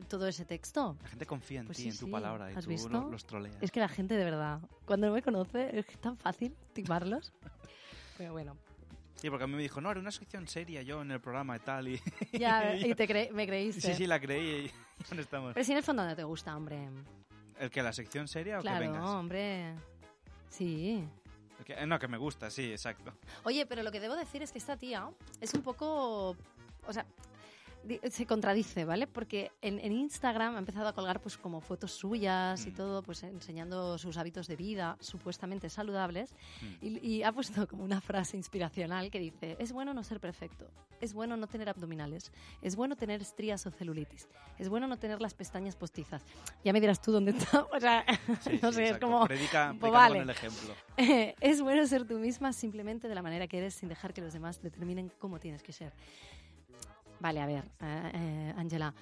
todo 0.08 0.26
ese 0.28 0.44
texto? 0.44 0.96
La 1.02 1.08
gente 1.08 1.26
confía 1.26 1.60
en 1.60 1.66
Pues 1.66 1.78
ti, 1.78 1.82
sí, 1.84 1.88
en 1.90 1.98
tu 1.98 2.06
sí. 2.06 2.10
palabra, 2.12 2.52
y 2.52 2.54
¿Has 2.54 2.64
tú 2.64 2.70
visto? 2.70 2.88
lo- 2.88 3.10
los 3.10 3.24
troleas. 3.24 3.56
Es 3.60 3.70
que 3.72 3.80
la 3.80 3.88
gente, 3.88 4.14
de 4.14 4.24
verdad, 4.24 4.60
cuando 4.86 5.08
no 5.08 5.14
me 5.14 5.22
conoce, 5.22 5.76
es 5.78 5.84
que 5.86 5.92
es 5.94 6.00
tan 6.00 6.16
fácil 6.16 6.54
timarlos. 6.72 7.32
Pero 8.18 8.32
bueno, 8.32 8.56
Sí, 9.16 9.28
porque 9.28 9.44
a 9.44 9.46
mí 9.46 9.54
me 9.54 9.60
dijo, 9.62 9.82
no, 9.82 9.90
era 9.90 10.00
una 10.00 10.12
sección 10.12 10.48
seria 10.48 10.80
yo 10.80 11.02
en 11.02 11.10
el 11.10 11.20
programa 11.20 11.54
y 11.56 11.58
tal. 11.60 11.88
Y... 11.88 12.00
ya, 12.32 12.74
y 12.76 12.94
te 12.94 13.06
cre- 13.06 13.30
me 13.32 13.46
creíste. 13.46 13.80
Sí, 13.82 13.94
sí, 13.94 14.06
la 14.06 14.18
creí 14.18 14.66
y 14.66 14.70
¿dónde 15.08 15.22
estamos? 15.24 15.52
Pero 15.52 15.64
si 15.64 15.72
en 15.72 15.78
el 15.78 15.84
fondo 15.84 16.04
no 16.06 16.14
te 16.16 16.24
gusta, 16.24 16.56
hombre. 16.56 16.88
¿El 17.60 17.70
que 17.70 17.82
la 17.82 17.92
sección 17.92 18.26
seria 18.26 18.56
o 18.58 18.62
que 18.62 18.68
Claro, 18.68 18.80
vengas? 18.80 19.04
hombre. 19.04 19.74
Sí. 20.48 21.04
El 21.58 21.64
que- 21.64 21.74
eh, 21.74 21.86
no, 21.86 21.98
que 21.98 22.08
me 22.08 22.16
gusta, 22.16 22.50
sí, 22.50 22.70
exacto. 22.72 23.12
Oye, 23.44 23.66
pero 23.66 23.82
lo 23.82 23.92
que 23.92 24.00
debo 24.00 24.16
decir 24.16 24.42
es 24.42 24.50
que 24.50 24.58
esta 24.58 24.76
tía 24.76 25.08
es 25.40 25.52
un 25.54 25.62
poco. 25.62 26.36
O 26.86 26.92
sea, 26.92 27.04
se 28.10 28.26
contradice, 28.26 28.84
¿vale? 28.84 29.06
Porque 29.06 29.52
en, 29.62 29.78
en 29.78 29.92
Instagram 29.92 30.54
ha 30.56 30.58
empezado 30.58 30.88
a 30.88 30.92
colgar 30.92 31.20
pues 31.20 31.36
como 31.38 31.60
fotos 31.60 31.92
suyas 31.92 32.66
y 32.66 32.70
Mm. 32.70 32.74
todo, 32.74 33.02
pues 33.02 33.22
enseñando 33.22 33.96
sus 33.98 34.16
hábitos 34.16 34.46
de 34.46 34.56
vida 34.56 34.96
supuestamente 35.00 35.68
saludables. 35.70 36.34
Mm. 36.60 36.66
Y, 36.86 37.06
y 37.08 37.22
ha 37.22 37.32
puesto 37.32 37.66
como 37.66 37.82
una 37.84 38.00
frase 38.00 38.36
inspiracional 38.36 39.10
que 39.10 39.18
dice, 39.18 39.56
es 39.58 39.72
bueno 39.72 39.94
no 39.94 40.02
ser 40.04 40.20
perfecto, 40.20 40.70
es 41.00 41.14
bueno 41.14 41.36
no 41.36 41.46
tener 41.46 41.68
abdominales, 41.68 42.32
es 42.62 42.76
bueno 42.76 42.96
tener 42.96 43.22
estrías 43.22 43.64
o 43.66 43.70
celulitis, 43.70 44.28
es 44.58 44.68
bueno 44.68 44.86
no 44.86 44.98
tener 44.98 45.20
las 45.20 45.34
pestañas 45.34 45.74
postizas. 45.76 46.22
Ya 46.64 46.72
me 46.72 46.80
dirás 46.80 47.00
tú 47.00 47.12
dónde 47.12 47.32
está. 47.32 47.66
O 47.72 47.80
sea, 47.80 48.04
Sí, 48.40 48.58
no 48.62 48.70
sí, 48.70 48.76
sé, 48.76 48.82
es 48.84 48.88
exacto. 48.90 49.06
como... 49.06 49.26
Predica, 49.26 49.74
pues 49.80 49.92
vale. 49.92 50.14
con 50.20 50.22
el 50.22 50.30
ejemplo. 50.30 50.74
es 51.40 51.60
bueno 51.62 51.86
ser 51.86 52.06
tú 52.06 52.18
misma 52.18 52.52
simplemente 52.52 53.08
de 53.08 53.14
la 53.14 53.22
manera 53.22 53.46
que 53.48 53.58
eres 53.58 53.74
sin 53.74 53.88
dejar 53.88 54.12
que 54.12 54.20
los 54.20 54.32
demás 54.32 54.60
determinen 54.62 55.10
cómo 55.18 55.40
tienes 55.40 55.62
que 55.62 55.72
ser. 55.72 55.92
Vale, 57.20 57.40
a 57.40 57.46
ver, 57.46 57.64
eh, 57.80 58.10
eh, 58.14 58.54
Angela. 58.56 58.94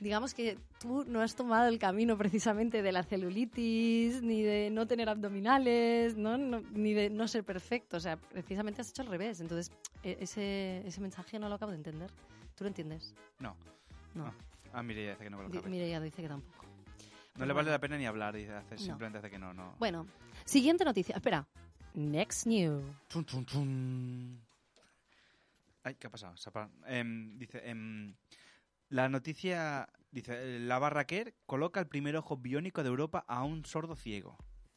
Digamos 0.00 0.32
que 0.32 0.56
tú 0.80 1.04
no 1.06 1.20
has 1.20 1.34
tomado 1.34 1.68
el 1.68 1.78
camino 1.78 2.16
precisamente 2.16 2.80
de 2.80 2.90
la 2.92 3.02
celulitis, 3.02 4.22
ni 4.22 4.40
de 4.42 4.70
no 4.70 4.86
tener 4.86 5.08
abdominales, 5.10 6.16
¿no? 6.16 6.38
No- 6.38 6.60
ni 6.72 6.94
de 6.94 7.10
no 7.10 7.28
ser 7.28 7.44
perfecto. 7.44 7.98
O 7.98 8.00
sea, 8.00 8.16
precisamente 8.16 8.80
has 8.80 8.88
hecho 8.88 9.02
al 9.02 9.08
revés. 9.08 9.40
Entonces, 9.40 9.70
e- 10.02 10.16
ese, 10.20 10.86
ese 10.86 11.00
mensaje 11.02 11.38
no 11.38 11.48
lo 11.50 11.56
acabo 11.56 11.72
de 11.72 11.76
entender. 11.78 12.10
¿Tú 12.54 12.64
lo 12.64 12.68
entiendes? 12.68 13.14
No. 13.40 13.54
No. 14.14 14.26
Ah, 14.26 14.34
Ah, 14.72 14.82
Mireia 14.84 15.10
dice 15.10 15.24
que 15.24 15.30
no 15.30 15.36
me 15.38 15.42
lo 15.42 15.50
cabe. 15.50 15.68
Mireia 15.68 16.00
dice 16.00 16.22
que 16.22 16.28
tampoco. 16.28 16.64
No 17.36 17.44
le 17.44 17.52
vale 17.52 17.70
la 17.70 17.78
pena 17.80 17.98
ni 17.98 18.06
hablar, 18.06 18.34
dice, 18.36 18.52
hace- 18.54 18.76
No. 18.76 18.80
simplemente 18.80 19.18
hace 19.18 19.30
que 19.30 19.38
no, 19.38 19.52
no. 19.52 19.74
Bueno, 19.80 20.06
siguiente 20.44 20.84
noticia. 20.84 21.16
Espera. 21.16 21.46
Next 21.94 22.46
tun. 23.44 24.40
Ay, 25.82 25.94
¿qué 25.94 26.06
ha 26.06 26.10
pasado? 26.10 26.34
Em, 26.86 27.38
dice, 27.38 27.62
em, 27.68 28.14
la 28.88 29.08
noticia 29.08 29.88
dice, 30.10 30.58
la 30.60 30.78
Barraquer 30.78 31.34
coloca 31.46 31.80
el 31.80 31.86
primer 31.86 32.16
ojo 32.16 32.36
biónico 32.36 32.82
de 32.82 32.88
Europa 32.88 33.24
a 33.26 33.44
un 33.44 33.64
sordo 33.64 33.96
ciego. 33.96 34.36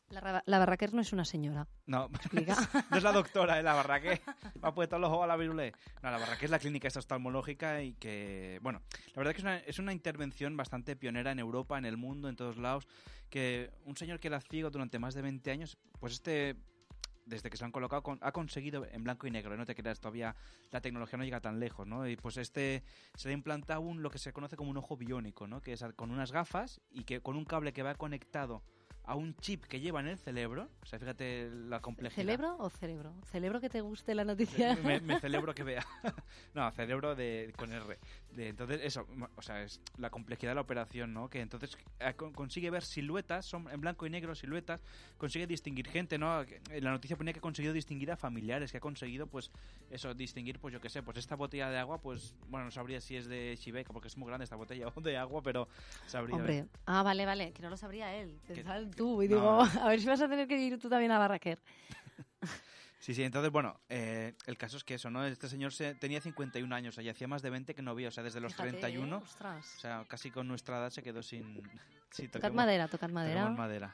La, 0.09 0.43
la 0.45 0.59
Barraquer 0.59 0.93
no 0.93 1.01
es 1.01 1.11
una 1.11 1.25
señora. 1.25 1.67
No, 1.87 2.09
no 2.91 2.97
es 2.97 3.03
la 3.03 3.11
doctora, 3.11 3.59
¿eh? 3.59 3.63
la 3.63 3.73
Barraquer. 3.73 4.21
Me 4.61 4.67
ha 4.67 4.73
puesto 4.73 4.99
los 4.99 5.09
ojos 5.09 5.23
a 5.23 5.27
la 5.27 5.35
virulé. 5.35 5.73
No, 6.03 6.11
la 6.11 6.19
Barraquer 6.19 6.45
es 6.45 6.51
la 6.51 6.59
clínica 6.59 6.87
esta 6.87 6.99
oftalmológica 6.99 7.81
y 7.81 7.95
que, 7.95 8.59
bueno, 8.61 8.83
la 9.07 9.17
verdad 9.17 9.31
que 9.31 9.39
es 9.39 9.43
una, 9.43 9.57
es 9.57 9.79
una 9.79 9.93
intervención 9.93 10.55
bastante 10.55 10.95
pionera 10.95 11.31
en 11.31 11.39
Europa, 11.39 11.77
en 11.77 11.85
el 11.85 11.97
mundo, 11.97 12.29
en 12.29 12.35
todos 12.35 12.57
lados, 12.57 12.87
que 13.29 13.71
un 13.85 13.97
señor 13.97 14.19
que 14.19 14.27
era 14.27 14.39
ciego 14.39 14.69
durante 14.69 14.99
más 14.99 15.15
de 15.15 15.23
20 15.23 15.49
años, 15.49 15.77
pues 15.99 16.13
este 16.13 16.55
desde 17.25 17.49
que 17.49 17.57
se 17.57 17.65
han 17.65 17.71
colocado, 17.71 18.17
ha 18.21 18.31
conseguido 18.31 18.85
en 18.85 19.03
blanco 19.03 19.27
y 19.27 19.31
negro, 19.31 19.53
¿eh? 19.53 19.57
no 19.57 19.65
te 19.65 19.75
creas, 19.75 19.99
todavía 19.99 20.35
la 20.71 20.81
tecnología 20.81 21.17
no 21.17 21.23
llega 21.23 21.41
tan 21.41 21.59
lejos, 21.59 21.87
¿no? 21.87 22.07
Y 22.07 22.15
pues 22.15 22.37
este 22.37 22.83
se 23.15 23.27
le 23.27 23.33
ha 23.33 23.37
implantado 23.37 23.81
un, 23.81 24.01
lo 24.01 24.09
que 24.09 24.19
se 24.19 24.33
conoce 24.33 24.55
como 24.55 24.71
un 24.71 24.77
ojo 24.77 24.97
biónico, 24.97 25.47
¿no? 25.47 25.61
Que 25.61 25.73
es 25.73 25.83
con 25.95 26.11
unas 26.11 26.31
gafas 26.31 26.81
y 26.91 27.03
que 27.03 27.21
con 27.21 27.35
un 27.35 27.45
cable 27.45 27.73
que 27.73 27.83
va 27.83 27.95
conectado 27.95 28.63
a 29.05 29.15
un 29.15 29.35
chip 29.39 29.65
que 29.65 29.79
lleva 29.81 29.99
en 29.99 30.07
el 30.07 30.17
cerebro, 30.17 30.69
o 30.81 30.85
sea, 30.85 30.97
fíjate 30.97 31.49
la 31.51 31.81
complejidad. 31.81 32.23
¿Cerebro 32.23 32.55
o 32.57 32.69
cerebro? 32.69 33.13
¿Cerebro 33.31 33.59
que 33.59 33.69
te 33.69 33.81
guste 33.81 34.15
la 34.15 34.23
noticia? 34.23 34.75
Me, 34.83 35.01
me 35.01 35.19
celebro 35.19 35.53
que 35.53 35.63
vea. 35.63 35.85
no, 36.53 36.71
cerebro 36.71 37.13
de, 37.15 37.53
con 37.57 37.71
R. 37.71 37.99
De, 38.31 38.47
entonces, 38.47 38.79
eso, 38.83 39.05
o 39.35 39.41
sea, 39.41 39.61
es 39.63 39.81
la 39.97 40.09
complejidad 40.09 40.51
de 40.51 40.55
la 40.55 40.61
operación, 40.61 41.13
¿no? 41.13 41.29
Que 41.29 41.41
entonces 41.41 41.77
eh, 41.99 42.13
con- 42.15 42.31
consigue 42.33 42.69
ver 42.69 42.83
siluetas, 42.83 43.45
son 43.45 43.69
en 43.69 43.81
blanco 43.81 44.05
y 44.05 44.09
negro 44.09 44.35
siluetas, 44.35 44.81
consigue 45.17 45.47
distinguir 45.47 45.87
gente, 45.87 46.17
¿no? 46.17 46.45
Que 46.45 46.61
En 46.69 46.83
la 46.83 46.91
noticia 46.91 47.17
ponía 47.17 47.33
que 47.33 47.39
ha 47.39 47.41
conseguido 47.41 47.73
distinguir 47.73 48.09
a 48.11 48.15
familiares, 48.15 48.71
que 48.71 48.77
ha 48.77 48.81
conseguido, 48.81 49.27
pues, 49.27 49.51
eso, 49.91 50.13
distinguir, 50.13 50.59
pues 50.59 50.73
yo 50.73 50.79
qué 50.79 50.89
sé, 50.89 51.03
pues 51.03 51.17
esta 51.17 51.35
botella 51.35 51.69
de 51.69 51.77
agua, 51.77 51.99
pues, 51.99 52.35
bueno, 52.47 52.65
no 52.65 52.71
sabría 52.71 53.01
si 53.01 53.17
es 53.17 53.27
de 53.27 53.55
Chiveca, 53.59 53.91
porque 53.91 54.07
es 54.07 54.17
muy 54.17 54.27
grande 54.27 54.45
esta 54.45 54.55
botella 54.55 54.85
de 55.03 55.17
agua, 55.17 55.41
pero 55.43 55.67
sabría. 56.07 56.37
Hombre, 56.37 56.67
ah, 56.85 57.03
vale, 57.03 57.25
vale, 57.25 57.51
que 57.51 57.61
no 57.61 57.69
lo 57.69 57.77
sabría 57.77 58.15
él. 58.15 58.39
En 58.47 58.67
tú 58.95 59.21
y 59.21 59.27
No. 59.27 59.35
digo, 59.35 59.61
a 59.81 59.87
ver 59.89 59.99
si 59.99 60.07
vas 60.07 60.21
a 60.21 60.27
tener 60.29 60.47
que 60.47 60.57
ir 60.57 60.79
tú 60.79 60.89
también 60.89 61.11
a 61.11 61.19
Barraquer. 61.19 61.59
Sí, 62.99 63.13
sí, 63.13 63.21
entonces, 63.23 63.51
bueno, 63.51 63.81
eh, 63.89 64.33
el 64.45 64.57
caso 64.57 64.77
es 64.77 64.85
que 64.85 64.93
eso, 64.93 65.09
¿no? 65.09 65.25
Este 65.25 65.49
señor 65.49 65.73
se, 65.73 65.93
tenía 65.93 66.21
51 66.21 66.73
años, 66.73 66.93
o 66.93 66.95
sea, 66.95 67.03
y 67.03 67.09
hacía 67.09 67.27
más 67.27 67.41
de 67.41 67.49
20 67.49 67.75
que 67.75 67.81
no 67.81 67.93
veía, 67.95 68.07
o 68.07 68.11
sea, 68.11 68.23
desde 68.23 68.39
los 68.39 68.53
Fíjate, 68.53 68.69
31, 68.77 69.17
¿eh? 69.17 69.19
Ostras. 69.21 69.73
o 69.75 69.79
sea, 69.81 70.05
casi 70.07 70.31
con 70.31 70.47
nuestra 70.47 70.77
edad 70.77 70.89
se 70.89 71.03
quedó 71.03 71.21
sin... 71.21 71.61
Sí, 72.11 72.29
Tocad 72.29 72.53
madera, 72.53 72.87
tocad 72.87 73.09
madera. 73.09 73.49
madera. 73.49 73.93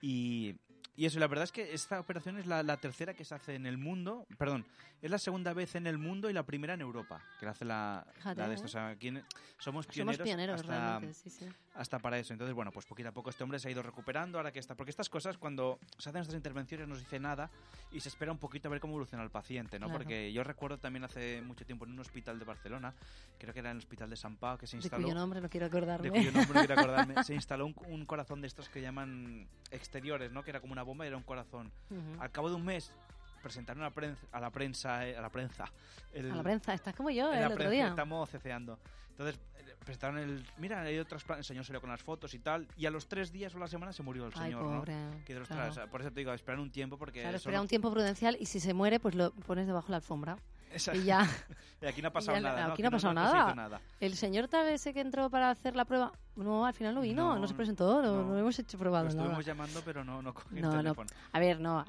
Y, 0.00 0.56
y 0.96 1.06
eso, 1.06 1.18
la 1.18 1.26
verdad 1.28 1.44
es 1.44 1.52
que 1.52 1.72
esta 1.72 1.98
operación 2.00 2.38
es 2.38 2.46
la, 2.46 2.62
la 2.62 2.76
tercera 2.76 3.14
que 3.14 3.24
se 3.24 3.34
hace 3.34 3.54
en 3.54 3.66
el 3.66 3.78
mundo, 3.78 4.26
perdón, 4.38 4.66
es 5.00 5.10
la 5.10 5.18
segunda 5.18 5.54
vez 5.54 5.74
en 5.76 5.86
el 5.86 5.96
mundo 5.96 6.28
y 6.28 6.32
la 6.34 6.42
primera 6.42 6.74
en 6.74 6.82
Europa, 6.82 7.22
que 7.38 7.46
la 7.46 7.52
hace 7.52 7.64
la, 7.64 8.06
Fíjate, 8.16 8.40
la 8.40 8.48
de 8.48 8.54
esto. 8.54 8.66
¿eh? 8.66 8.68
O 8.68 8.70
sea, 8.70 8.88
aquí 8.88 9.08
en- 9.08 9.24
somos 9.58 9.84
Somos 9.84 9.86
pioneros, 9.86 10.24
pioneros, 10.26 10.60
hasta, 10.60 10.72
realmente, 10.90 11.14
sí, 11.14 11.30
sí. 11.30 11.46
hasta 11.74 11.98
para 11.98 12.18
eso. 12.18 12.32
Entonces, 12.34 12.54
bueno, 12.54 12.70
pues 12.70 12.84
poquito 12.86 13.08
a 13.08 13.12
poco 13.12 13.30
este 13.30 13.42
hombre 13.44 13.58
se 13.58 13.68
ha 13.68 13.70
ido 13.70 13.82
recuperando, 13.82 14.38
ahora 14.38 14.52
que 14.52 14.58
está... 14.58 14.74
Porque 14.74 14.90
estas 14.90 15.08
cosas, 15.08 15.38
cuando 15.38 15.78
se 15.98 16.08
hacen 16.10 16.20
estas 16.22 16.34
intervenciones, 16.36 16.86
no 16.88 16.94
se 16.96 17.00
dice 17.02 17.18
nada 17.20 17.50
y 17.92 18.00
se 18.00 18.08
espera 18.10 18.30
un 18.32 18.38
poquito 18.38 18.68
a 18.68 18.70
ver 18.70 18.80
cómo 18.80 18.92
evoluciona 18.92 19.22
el 19.24 19.30
paciente, 19.30 19.78
¿no? 19.78 19.86
Claro. 19.86 19.98
Porque 20.00 20.32
yo 20.32 20.44
recuerdo 20.44 20.78
también 20.78 21.04
hace 21.04 21.40
mucho 21.42 21.64
tiempo 21.64 21.84
en 21.86 21.92
un 21.92 22.00
hospital 22.00 22.38
de 22.38 22.44
Barcelona, 22.44 22.94
creo 23.38 23.52
que 23.54 23.60
era 23.60 23.70
en 23.70 23.76
el 23.76 23.82
hospital 23.82 24.08
de 24.10 24.16
San 24.16 24.36
Pau, 24.36 24.58
que 24.58 24.66
se 24.66 24.76
De 24.76 24.82
instaló... 24.82 25.02
cuyo 25.04 25.14
nombre 25.14 25.40
no 25.40 25.48
quiero 25.48 25.66
acordarme. 25.66 26.10
de 26.10 26.18
cuyo 26.18 26.32
nombre 26.32 26.54
no 26.60 26.66
quiero 26.66 26.80
acordarme, 26.80 27.14
se 27.24 27.34
instaló 27.34 27.64
un, 27.66 27.74
un 27.88 28.04
corazón 28.06 28.40
de 28.42 28.46
estos 28.48 28.68
que 28.68 28.80
llaman 28.82 29.46
exteriores, 29.70 30.30
¿no? 30.32 30.42
Que 30.42 30.50
era 30.50 30.60
como 30.60 30.72
una 30.72 30.79
bomba 30.82 31.04
y 31.04 31.08
era 31.08 31.16
un 31.16 31.22
corazón. 31.22 31.70
Ujú. 31.90 32.20
Al 32.22 32.30
cabo 32.30 32.48
de 32.48 32.54
un 32.56 32.64
mes 32.64 32.92
presentaron 33.42 33.82
a 33.82 33.86
la 33.86 33.90
prensa, 33.94 34.26
a 34.32 34.40
la 34.40 34.50
prensa, 34.50 35.06
eh, 35.08 35.16
a 35.16 35.20
la 35.22 35.30
prensa, 35.30 35.64
el- 36.12 36.30
A 36.30 36.36
la 36.36 36.42
prensa, 36.42 36.74
estás 36.74 36.94
como 36.94 37.10
yo 37.10 37.32
el 37.32 37.40
la 37.40 37.46
otro 37.46 37.56
prensa 37.56 37.70
día. 37.72 37.88
estamos 37.88 38.28
ceceando. 38.28 38.78
Entonces 39.10 39.40
eh, 39.56 39.74
presentaron 39.78 40.18
el, 40.18 40.46
mira, 40.58 40.82
hay 40.82 40.98
otras, 40.98 41.24
el 41.38 41.44
señor 41.44 41.64
salió 41.64 41.80
con 41.80 41.88
las 41.90 42.02
fotos 42.02 42.34
y 42.34 42.38
tal, 42.38 42.68
y 42.76 42.84
a 42.86 42.90
los 42.90 43.08
tres 43.08 43.32
días 43.32 43.54
o 43.54 43.58
la 43.58 43.66
semana 43.68 43.92
se 43.94 44.02
murió 44.02 44.26
el 44.26 44.32
Ay, 44.36 44.50
señor, 44.50 44.62
pobre. 44.62 44.94
¿no? 44.94 45.24
Que 45.24 45.34
claro. 45.40 45.72
tras- 45.74 45.88
por 45.88 46.00
eso 46.02 46.10
te 46.12 46.20
digo, 46.20 46.32
esperar 46.34 46.60
un 46.60 46.70
tiempo 46.70 46.98
porque 46.98 47.20
Claro, 47.20 47.36
eso 47.36 47.48
espera 47.48 47.56
no- 47.58 47.62
un 47.62 47.68
tiempo 47.68 47.90
prudencial 47.90 48.36
y 48.38 48.46
si 48.46 48.60
se 48.60 48.74
muere, 48.74 49.00
pues 49.00 49.14
lo 49.14 49.30
pones 49.32 49.66
debajo 49.66 49.86
de 49.86 49.92
la 49.92 49.96
alfombra. 49.96 50.36
Esa- 50.70 50.94
Y 50.94 51.02
ya. 51.04 51.20
y 51.82 51.86
aquí 51.86 52.00
no 52.02 52.08
ha 52.08 52.12
pasado 52.12 52.36
ya- 52.36 52.42
nada, 52.42 52.66
¿no? 52.68 52.72
aquí 52.74 52.82
no 52.82 52.88
ha 52.88 52.92
pasado 52.92 53.12
se 53.12 53.14
nada. 53.14 53.54
nada. 53.54 53.80
El 54.00 54.16
señor 54.16 54.46
tal 54.48 54.68
ese 54.68 54.92
que 54.94 55.00
entró 55.00 55.28
para 55.30 55.50
hacer 55.50 55.74
la 55.76 55.84
prueba, 55.84 56.12
no, 56.36 56.64
al 56.64 56.72
final 56.74 56.94
no 56.94 57.00
vino, 57.02 57.34
no, 57.34 57.38
No, 57.40 57.46
se 57.48 57.54
presentó, 57.54 58.00
no, 58.02 58.22
no. 58.24 58.38
hemos 58.38 58.58
hecho 58.58 58.76
Lo 58.76 58.80
probado 58.80 59.04
nada. 59.06 59.16
estuvimos 59.20 59.44
llamando, 59.44 59.82
pero 59.84 60.04
no, 60.04 60.22
no 60.22 60.32
cogió 60.32 60.50
No, 60.52 60.56
el 60.56 60.62
no. 60.76 60.82
teléfono. 60.82 61.10
A 61.32 61.38
ver, 61.38 61.60
no, 61.60 61.84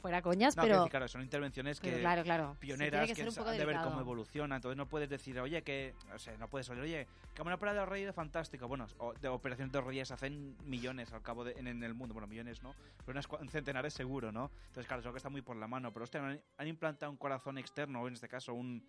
fuera 0.00 0.22
coñas, 0.22 0.54
pero... 0.54 0.76
decir, 0.76 0.90
claro, 0.90 1.08
son 1.08 1.22
intervenciones 1.22 1.80
que 1.80 1.98
claro, 2.00 2.22
claro. 2.22 2.52
Se 2.54 2.60
pioneras 2.60 3.08
que, 3.08 3.14
que 3.14 3.22
han 3.22 3.58
de 3.58 3.64
ver 3.64 3.78
cómo 3.82 4.00
evoluciona. 4.00 4.56
Entonces 4.56 4.76
no 4.76 4.86
puedes 4.86 5.08
decir, 5.08 5.38
oye, 5.40 5.62
que. 5.62 5.94
O 6.14 6.18
sea, 6.18 6.36
no 6.38 6.48
puedes 6.48 6.66
salir, 6.66 6.82
oye, 6.82 7.06
que 7.34 7.42
una 7.42 7.56
prueba 7.56 7.80
de 7.80 7.86
rodilla 7.86 8.12
fantástico. 8.12 8.68
Bueno, 8.68 8.86
de 9.20 9.28
operaciones 9.28 9.72
de 9.72 9.80
rodillas 9.80 10.10
hacen 10.10 10.56
millones 10.64 11.12
al 11.12 11.22
cabo 11.22 11.44
de, 11.44 11.52
en, 11.52 11.66
en 11.66 11.82
el 11.82 11.94
mundo. 11.94 12.12
Bueno, 12.14 12.26
millones 12.26 12.62
no, 12.62 12.74
pero 13.04 13.18
unas 13.18 13.50
centenares 13.50 13.92
seguro, 13.94 14.30
¿no? 14.32 14.50
Entonces, 14.68 14.86
claro, 14.86 15.00
eso 15.00 15.10
que 15.12 15.16
está 15.18 15.30
muy 15.30 15.42
por 15.42 15.56
la 15.56 15.66
mano. 15.66 15.92
Pero, 15.92 16.04
hostia, 16.04 16.24
han, 16.24 16.40
han 16.58 16.66
implantado 16.68 17.10
un 17.10 17.18
corazón 17.18 17.58
externo, 17.58 18.02
o 18.02 18.08
en 18.08 18.14
este 18.14 18.28
caso, 18.28 18.54
un. 18.54 18.82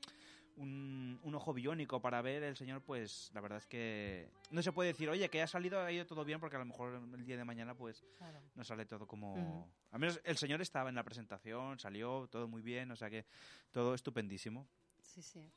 Un, 0.57 1.19
un 1.21 1.35
ojo 1.35 1.53
biónico 1.53 2.01
para 2.01 2.19
ver 2.23 2.41
el 2.41 2.55
señor, 2.57 2.81
pues 2.81 3.29
la 3.35 3.41
verdad 3.41 3.59
es 3.59 3.67
que 3.67 4.27
no 4.49 4.63
se 4.63 4.71
puede 4.71 4.89
decir, 4.91 5.07
oye, 5.07 5.29
que 5.29 5.41
ha 5.41 5.47
salido, 5.47 5.79
ha 5.79 5.91
ido 5.91 6.05
todo 6.07 6.25
bien, 6.25 6.39
porque 6.39 6.55
a 6.55 6.59
lo 6.59 6.65
mejor 6.65 6.95
el 7.13 7.25
día 7.25 7.37
de 7.37 7.45
mañana, 7.45 7.75
pues 7.75 8.03
Claro. 8.17 8.39
no 8.55 8.63
sale 8.63 8.85
todo 8.87 9.05
como... 9.05 9.33
Ujú. 9.35 9.67
Al 9.91 9.99
menos 9.99 10.19
el 10.23 10.35
señor 10.37 10.59
estaba 10.61 10.89
en 10.89 10.95
la 10.95 11.03
presentación, 11.03 11.77
salió 11.79 12.27
todo 12.31 12.47
muy 12.47 12.63
bien, 12.63 12.89
o 12.89 12.95
sea 12.95 13.07
que 13.09 13.25
todo 13.71 13.93
estupendísimo. 13.93 14.67
Sí, 14.99 15.21
sí. 15.21 15.47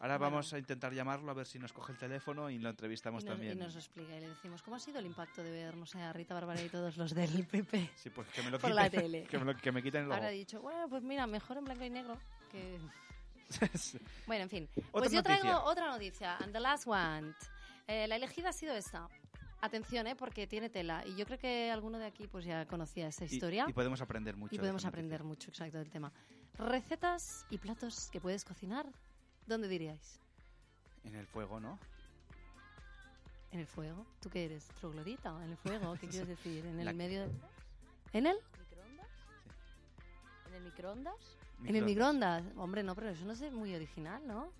Ahora 0.00 0.18
Bueno. 0.18 0.32
vamos 0.36 0.52
a 0.52 0.58
intentar 0.58 0.92
llamarlo 0.92 1.30
a 1.30 1.34
ver 1.34 1.46
si 1.46 1.58
nos 1.58 1.72
coge 1.72 1.92
el 1.92 1.98
teléfono 1.98 2.50
y 2.50 2.58
lo 2.58 2.68
entrevistamos 2.68 3.24
Y 3.24 3.26
nos, 3.26 3.34
también. 3.34 3.56
y 3.56 3.60
nos 3.60 3.72
lo 3.72 3.80
explica 3.80 4.14
y 4.16 4.20
le 4.20 4.28
decimos, 4.28 4.62
¿cómo 4.62 4.76
ha 4.76 4.80
sido 4.80 4.98
el 4.98 5.06
impacto 5.06 5.42
de 5.42 5.50
ver, 5.50 5.76
no 5.76 5.86
sé, 5.86 6.00
a 6.02 6.12
Rita 6.12 6.34
Bárbara 6.34 6.60
y 6.62 6.68
todos 6.68 6.98
los 6.98 7.14
del 7.14 7.46
PP? 7.50 7.90
Sí, 7.96 8.10
pues 8.10 8.28
que 8.28 8.42
me 8.42 8.50
lo 8.50 8.58
Por 8.58 8.70
quiten. 8.70 8.76
la 8.84 8.90
tele. 8.90 9.24
Que 9.30 9.38
me, 9.38 9.44
lo- 9.46 9.56
que 9.56 9.72
me 9.72 9.82
quiten 9.82 10.04
el 10.04 10.12
Ahora 10.12 10.30
he 10.30 10.34
dicho, 10.34 10.60
bueno, 10.60 10.88
pues 10.90 11.02
mira, 11.02 11.26
mejor 11.26 11.56
en 11.56 11.64
blanco 11.64 11.84
y 11.84 11.90
negro 11.90 12.18
que... 12.50 12.78
Sí. 13.74 13.98
Bueno, 14.26 14.44
en 14.44 14.50
fin. 14.50 14.68
Pues 14.74 14.84
yo 15.10 15.18
noticia. 15.18 15.22
traigo 15.22 15.60
otra 15.64 15.90
noticia. 15.90 16.36
And 16.38 16.52
the 16.52 16.60
last 16.60 16.86
one. 16.86 17.34
Eh, 17.86 18.06
la 18.06 18.16
elegida 18.16 18.50
ha 18.50 18.52
sido 18.52 18.74
esta. 18.74 19.08
Atención, 19.60 20.06
¿eh? 20.08 20.16
Porque 20.16 20.46
tiene 20.46 20.68
tela. 20.70 21.04
Y 21.06 21.14
yo 21.16 21.24
creo 21.24 21.38
que 21.38 21.70
alguno 21.70 21.98
de 21.98 22.06
aquí 22.06 22.26
pues 22.26 22.44
ya 22.44 22.66
conocía 22.66 23.08
esa 23.08 23.24
Y- 23.24 23.28
historia. 23.28 23.66
Y, 23.68 23.72
podemos 23.72 24.00
aprender 24.00 24.36
mucho. 24.36 24.54
Y 24.54 24.58
de 24.58 24.62
podemos 24.62 24.80
esta 24.80 24.88
aprender 24.88 25.20
noticia. 25.20 25.28
mucho, 25.28 25.50
exacto, 25.50 25.78
del 25.78 25.90
tema. 25.90 26.12
Recetas 26.58 27.46
y 27.50 27.58
platos 27.58 28.08
que 28.10 28.20
puedes 28.20 28.44
cocinar. 28.44 28.86
¿Dónde 29.46 29.68
diríais? 29.68 30.18
En 31.04 31.14
el 31.14 31.26
fuego, 31.26 31.60
¿no? 31.60 31.78
¿En 33.52 33.60
el 33.60 33.66
fuego? 33.66 34.06
¿Tú 34.20 34.30
qué 34.30 34.46
eres? 34.46 34.66
¿Troglodita? 34.80 35.30
¿En 35.44 35.50
el 35.50 35.56
fuego? 35.58 35.94
¿Qué 36.00 36.08
quieres 36.08 36.28
decir? 36.28 36.64
¿En 36.66 36.78
el 36.78 36.84
La- 36.86 36.92
medio? 36.92 37.26
de- 37.26 37.32
¿En 38.14 38.26
el? 38.26 38.36
¿Microondas? 38.58 39.08
¿En 40.48 40.54
el 40.54 40.62
microondas? 40.62 41.36
En 41.66 41.76
el 41.76 41.84
microondas. 41.84 42.42
Hombre, 42.56 42.82
no, 42.82 42.94
pero 42.94 43.10
eso 43.10 43.24
no 43.24 43.32
es 43.32 43.52
muy 43.52 43.74
original, 43.74 44.22
¿no? 44.26 44.50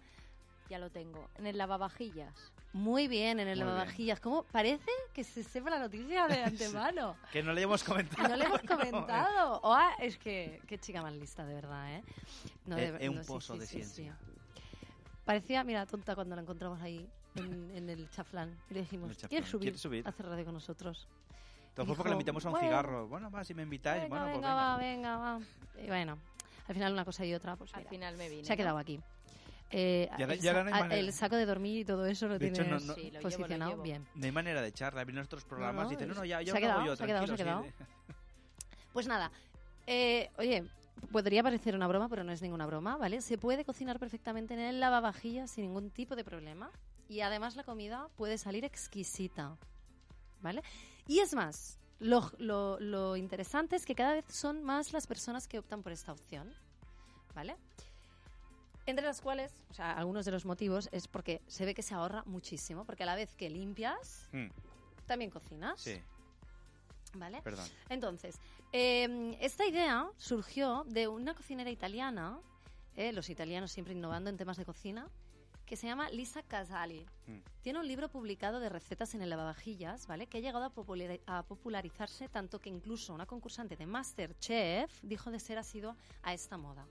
Ya 0.71 0.79
lo 0.79 0.91
tengo. 0.91 1.29
¿En 1.37 1.47
el 1.47 1.59
lavavajillas? 1.59 2.33
Muy 2.73 3.07
bien, 3.09 3.39
en 3.41 3.49
el 3.49 3.59
Muy 3.59 3.65
bien. 3.65 3.67
lavavajillas. 3.67 4.21
¿Cómo? 4.21 4.45
Parece 4.45 4.91
que 5.13 5.23
se 5.25 5.43
sepa 5.45 5.69
la 5.71 5.79
noticia 5.79 6.27
de 6.29 6.43
antemano. 6.45 7.17
Que 7.33 7.43
no 7.43 7.53
le 7.53 7.63
hemos 7.63 7.85
comentado. 7.85 8.29
no 8.29 8.37
le 8.37 8.45
hemos 8.47 8.61
comentado. 8.67 9.61
Oh, 9.63 9.75
ah, 9.75 9.95
es 9.99 10.17
que 10.17 10.61
qué 10.67 10.79
chica 10.79 11.03
más 11.03 11.13
lista, 11.15 11.45
de 11.45 11.55
verdad, 11.55 11.93
¿eh? 11.97 12.05
No, 12.65 12.79
Eh, 12.79 12.93
de- 12.93 13.05
es 13.05 13.09
un 13.11 13.17
no, 13.17 13.23
sí, 13.23 13.29
pozo 13.29 13.55
sí, 13.55 13.59
de 13.61 13.67
sí, 13.67 13.75
ciencia. 13.77 14.17
sí. 14.25 14.33
Parecía, 15.25 15.63
mira, 15.65 15.85
tonta 15.87 16.15
cuando 16.15 16.35
la 16.35 16.43
encontramos 16.43 16.81
ahí 16.81 17.07
en, 17.35 17.71
en 17.77 17.91
el 17.91 18.09
chaflán. 18.11 18.57
Y 18.71 18.75
le 18.75 18.81
dijimos. 18.81 19.17
¿quieres 19.29 19.49
subir, 19.51 19.63
¿Quieres 19.65 19.81
subir? 19.81 20.07
a 20.07 20.11
hacer 20.11 20.27
radio 20.27 20.45
con 20.45 20.55
nosotros? 20.55 21.07
Todo 21.75 21.87
fue 21.87 21.97
porque 21.97 22.11
le 22.11 22.15
invitamos 22.15 22.45
a 22.45 22.49
un 22.49 22.53
bueno, 22.53 22.67
cigarro. 22.69 23.09
Bueno, 23.09 23.31
va, 23.31 23.45
si 23.45 23.55
me 23.55 23.63
invitáis. 23.63 24.03
venga, 24.03 24.09
bueno, 24.17 24.25
pues 24.27 24.37
venga, 24.37 24.77
venga. 24.77 25.17
va, 25.17 25.39
venga, 25.39 25.39
va. 25.77 25.83
Y 25.83 25.87
bueno, 25.87 26.19
al 26.69 26.75
final 26.75 26.93
una 26.93 27.05
cosa 27.05 27.25
y 27.25 27.35
otra, 27.35 27.57
pues 27.57 27.75
Al 27.75 27.85
final 27.87 28.17
me 28.17 28.29
vine. 28.29 28.45
se 28.45 28.53
ha 28.53 28.57
¿no? 28.57 28.63
quedado 28.63 28.79
aquí. 28.79 29.01
Eh, 29.75 30.09
Y 30.19 30.23
ahora- 30.23 30.35
el, 30.35 30.43
no 30.43 30.49
hay 30.49 30.59
a- 30.59 30.81
manera. 30.85 30.97
el 31.01 31.13
saco 31.15 31.37
de 31.37 31.47
dormir 31.47 31.79
y 31.79 31.85
todo 31.85 32.05
eso 32.05 32.29
lo 32.29 32.39
De 32.39 32.49
hecho, 32.49 32.63
tienes 32.63 32.83
no- 32.83 32.89
no- 32.89 32.95
Sí, 32.95 33.01
lo 33.05 33.07
llevo, 33.11 33.17
lo 33.17 33.23
posicionado 33.23 33.71
llevo. 33.73 33.83
bien. 33.83 34.07
No 34.15 34.25
hay 34.27 34.33
manera 34.33 34.61
de 34.61 34.69
echarla. 34.69 35.05
Vienen 35.05 35.21
nuestros 35.21 35.45
programas 35.45 35.85
no, 35.87 35.93
y 35.93 35.97
dicen, 35.97 36.09
no, 36.09 36.15
no, 36.15 36.25
ya, 36.27 36.39
se 36.41 36.45
yo 36.45 36.55
ha 36.55 36.61
lo 36.61 36.67
hago 36.67 36.75
quedado, 36.75 36.87
yo, 36.87 36.97
se 36.97 37.03
ha 37.03 37.07
quedado, 37.07 37.27
se 37.27 37.33
ha 37.43 37.63
sí. 37.63 37.75
Pues 38.93 39.07
nada, 39.07 39.31
eh, 39.87 40.29
oye, 40.37 40.65
podría 41.11 41.43
parecer 41.43 41.75
una 41.75 41.87
broma, 41.89 42.11
pero 42.11 42.23
no 42.23 42.33
es 42.33 42.43
ninguna 42.43 42.67
broma, 42.67 42.99
¿vale? 42.99 43.23
Se 43.23 43.39
puede 43.39 43.65
cocinar 43.65 43.99
perfectamente 43.99 44.53
en 44.53 44.61
el 44.61 44.79
lavavajillas 44.81 45.51
sin 45.51 45.65
ningún 45.65 45.89
tipo 45.91 46.15
de 46.17 46.25
problema 46.25 46.71
y 47.09 47.21
además 47.23 47.57
la 47.57 47.65
comida 47.65 48.09
puede 48.17 48.37
salir 48.37 48.67
exquisita, 48.67 49.57
¿vale? 50.43 50.63
Y 51.09 51.21
es 51.21 51.33
más, 51.35 51.79
lo, 52.03 52.31
lo- 52.39 52.79
lo 52.81 53.17
interesante 53.17 53.77
es 53.77 53.87
que 53.87 53.95
cada 53.95 54.13
vez 54.15 54.25
son 54.29 54.63
más 54.63 54.93
las 54.93 55.07
personas 55.07 55.49
que 55.49 55.59
optan 55.59 55.83
por 55.83 55.93
esta 55.93 56.13
opción, 56.13 56.53
¿vale? 57.35 57.57
Entre 58.87 59.05
las 59.05 59.21
cuales, 59.21 59.53
o 59.71 59.75
sea, 59.75 59.93
algunos 59.93 60.25
de 60.25 60.33
los 60.33 60.45
motivos 60.45 60.89
es 60.93 61.07
porque 61.07 61.41
se 61.47 61.65
ve 61.65 61.73
que 61.75 61.83
se 61.83 61.95
ahorra 61.95 62.23
muchísimo, 62.27 62.85
porque 62.85 63.05
a 63.05 63.07
la 63.07 63.15
vez 63.15 63.35
que 63.37 63.49
limpias, 63.49 64.29
Mm, 64.33 64.49
también 65.07 65.31
cocinas, 65.31 65.81
Sí, 65.81 66.01
¿vale? 67.15 67.41
perdón. 67.43 67.69
Entonces, 67.89 68.37
eh, 68.73 69.37
esta 69.41 69.65
idea 69.67 70.09
surgió 70.17 70.85
de 70.89 71.07
una 71.09 71.35
cocinera 71.35 71.71
italiana, 71.71 72.41
eh, 72.97 73.13
los 73.13 73.31
italianos 73.31 73.71
siempre 73.71 73.95
innovando 73.95 74.31
en 74.31 74.37
temas 74.37 74.57
de 74.57 74.65
cocina, 74.65 75.09
que 75.73 75.77
se 75.79 75.87
llama 75.87 76.11
Lisa 76.11 76.43
Casali. 76.43 77.07
Mm. 77.27 77.39
Tiene 77.63 77.79
un 77.79 77.89
libro 77.89 78.11
publicado 78.11 78.61
de 78.61 78.69
recetas 78.69 79.15
en 79.15 79.23
el 79.23 79.31
lavavajillas, 79.31 80.07
¿vale? 80.07 80.27
Que 80.27 80.37
ha 80.37 80.41
llegado 80.43 80.67
a, 80.67 80.75
populari- 80.75 81.23
a 81.27 81.45
popularizarse 81.45 82.29
tanto 82.29 82.59
que 82.61 82.69
incluso 82.69 83.15
una 83.15 83.25
concursante 83.25 83.75
de 83.75 83.87
Masterchef 83.87 85.01
dijo 85.03 85.31
de 85.31 85.41
ser 85.41 85.57
asidua 85.57 85.97
a 86.23 86.35
esta 86.35 86.59
moda, 86.59 86.87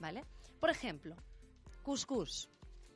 ¿vale? 0.00 0.24
Por 0.58 0.70
ejemplo, 0.70 1.14
couscous. 1.82 2.48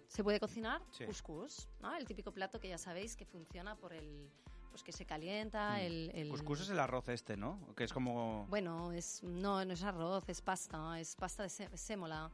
Se 0.09 0.25
puede 0.25 0.41
cocinar 0.41 0.81
Sí. 0.93 1.05
couscous, 1.05 1.69
¿no? 1.83 1.95
El 1.95 2.07
típico 2.07 2.33
plato 2.33 2.59
que 2.59 2.71
ya 2.71 2.79
sabéis 2.79 3.17
que 3.19 3.27
funciona 3.27 3.77
por 3.77 3.93
el... 3.93 4.31
Pues 4.71 4.83
que 4.83 4.93
se 4.93 5.05
calienta, 5.05 5.73
Mm. 5.75 5.81
el, 5.81 6.11
el... 6.15 6.29
Couscous 6.31 6.61
es 6.63 6.71
el 6.71 6.79
arroz 6.81 7.07
este, 7.11 7.37
¿no? 7.37 7.75
Que 7.77 7.85
es 7.85 7.93
como... 7.93 8.47
Bueno, 8.49 8.93
es, 8.93 9.23
no, 9.23 9.63
no 9.63 9.75
es 9.75 9.83
arroz, 9.83 10.25
es 10.29 10.41
pasta, 10.41 10.99
es 10.99 11.17
pasta 11.17 11.43
de 11.43 11.51
sé- 11.51 11.77
sémola, 11.77 12.31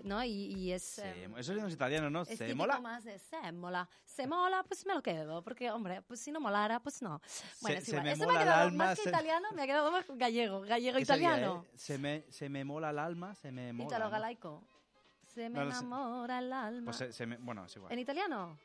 ¿no? 0.00 0.22
Y, 0.24 0.30
y 0.30 0.72
es... 0.72 0.82
Se- 0.82 1.24
em, 1.24 1.36
Eso 1.36 1.52
es 1.54 1.72
italiano, 1.72 2.10
¿no? 2.10 2.22
es 2.22 2.28
¿Se 2.28 2.36
típico 2.38 2.56
mola? 2.56 2.80
más 2.80 3.04
de 3.04 3.18
sémola. 3.18 3.88
Se 4.04 4.26
mola, 4.26 4.62
pues 4.64 4.84
me 4.86 4.94
lo 4.94 5.02
quedo, 5.02 5.42
porque, 5.42 5.70
hombre, 5.70 6.02
pues 6.02 6.20
si 6.20 6.30
no 6.32 6.40
molara, 6.40 6.80
pues 6.80 7.00
no. 7.02 7.20
Bueno, 7.60 7.78
es 7.78 7.84
se 7.84 7.90
igual. 7.92 8.04
me 8.04 8.12
Esto 8.12 8.24
mola 8.26 8.38
ha 8.38 8.42
el 8.42 8.48
quedado 8.48 8.62
alma, 8.68 8.84
más 8.86 8.96
que 8.98 9.02
se- 9.04 9.08
italiano, 9.10 9.48
me 9.52 9.62
ha 9.62 9.66
quedado 9.66 9.90
más 9.92 10.04
gallego, 10.08 10.60
gallego 10.62 10.98
¿Qué 10.98 11.04
sería, 11.04 11.28
italiano. 11.30 11.64
eh? 11.66 11.72
Se 11.76 11.98
me, 11.98 12.24
se 12.30 12.48
me 12.48 12.64
mola 12.64 12.90
el 12.90 12.98
alma, 12.98 13.34
se 13.34 13.52
me 13.52 13.72
mola. 13.72 13.86
Italo 13.88 14.04
¿no? 14.06 14.10
galaico. 14.10 14.64
Se 15.26 15.48
me 15.48 15.50
No 15.50 15.62
enamora 15.62 16.38
el 16.40 16.52
alma. 16.52 16.84
Pues 16.86 16.96
se, 16.96 17.12
se 17.12 17.24
me, 17.26 17.36
bueno, 17.38 17.64
es 17.64 17.74
igual. 17.76 17.92
¿En 17.92 17.98
italiano? 17.98 18.58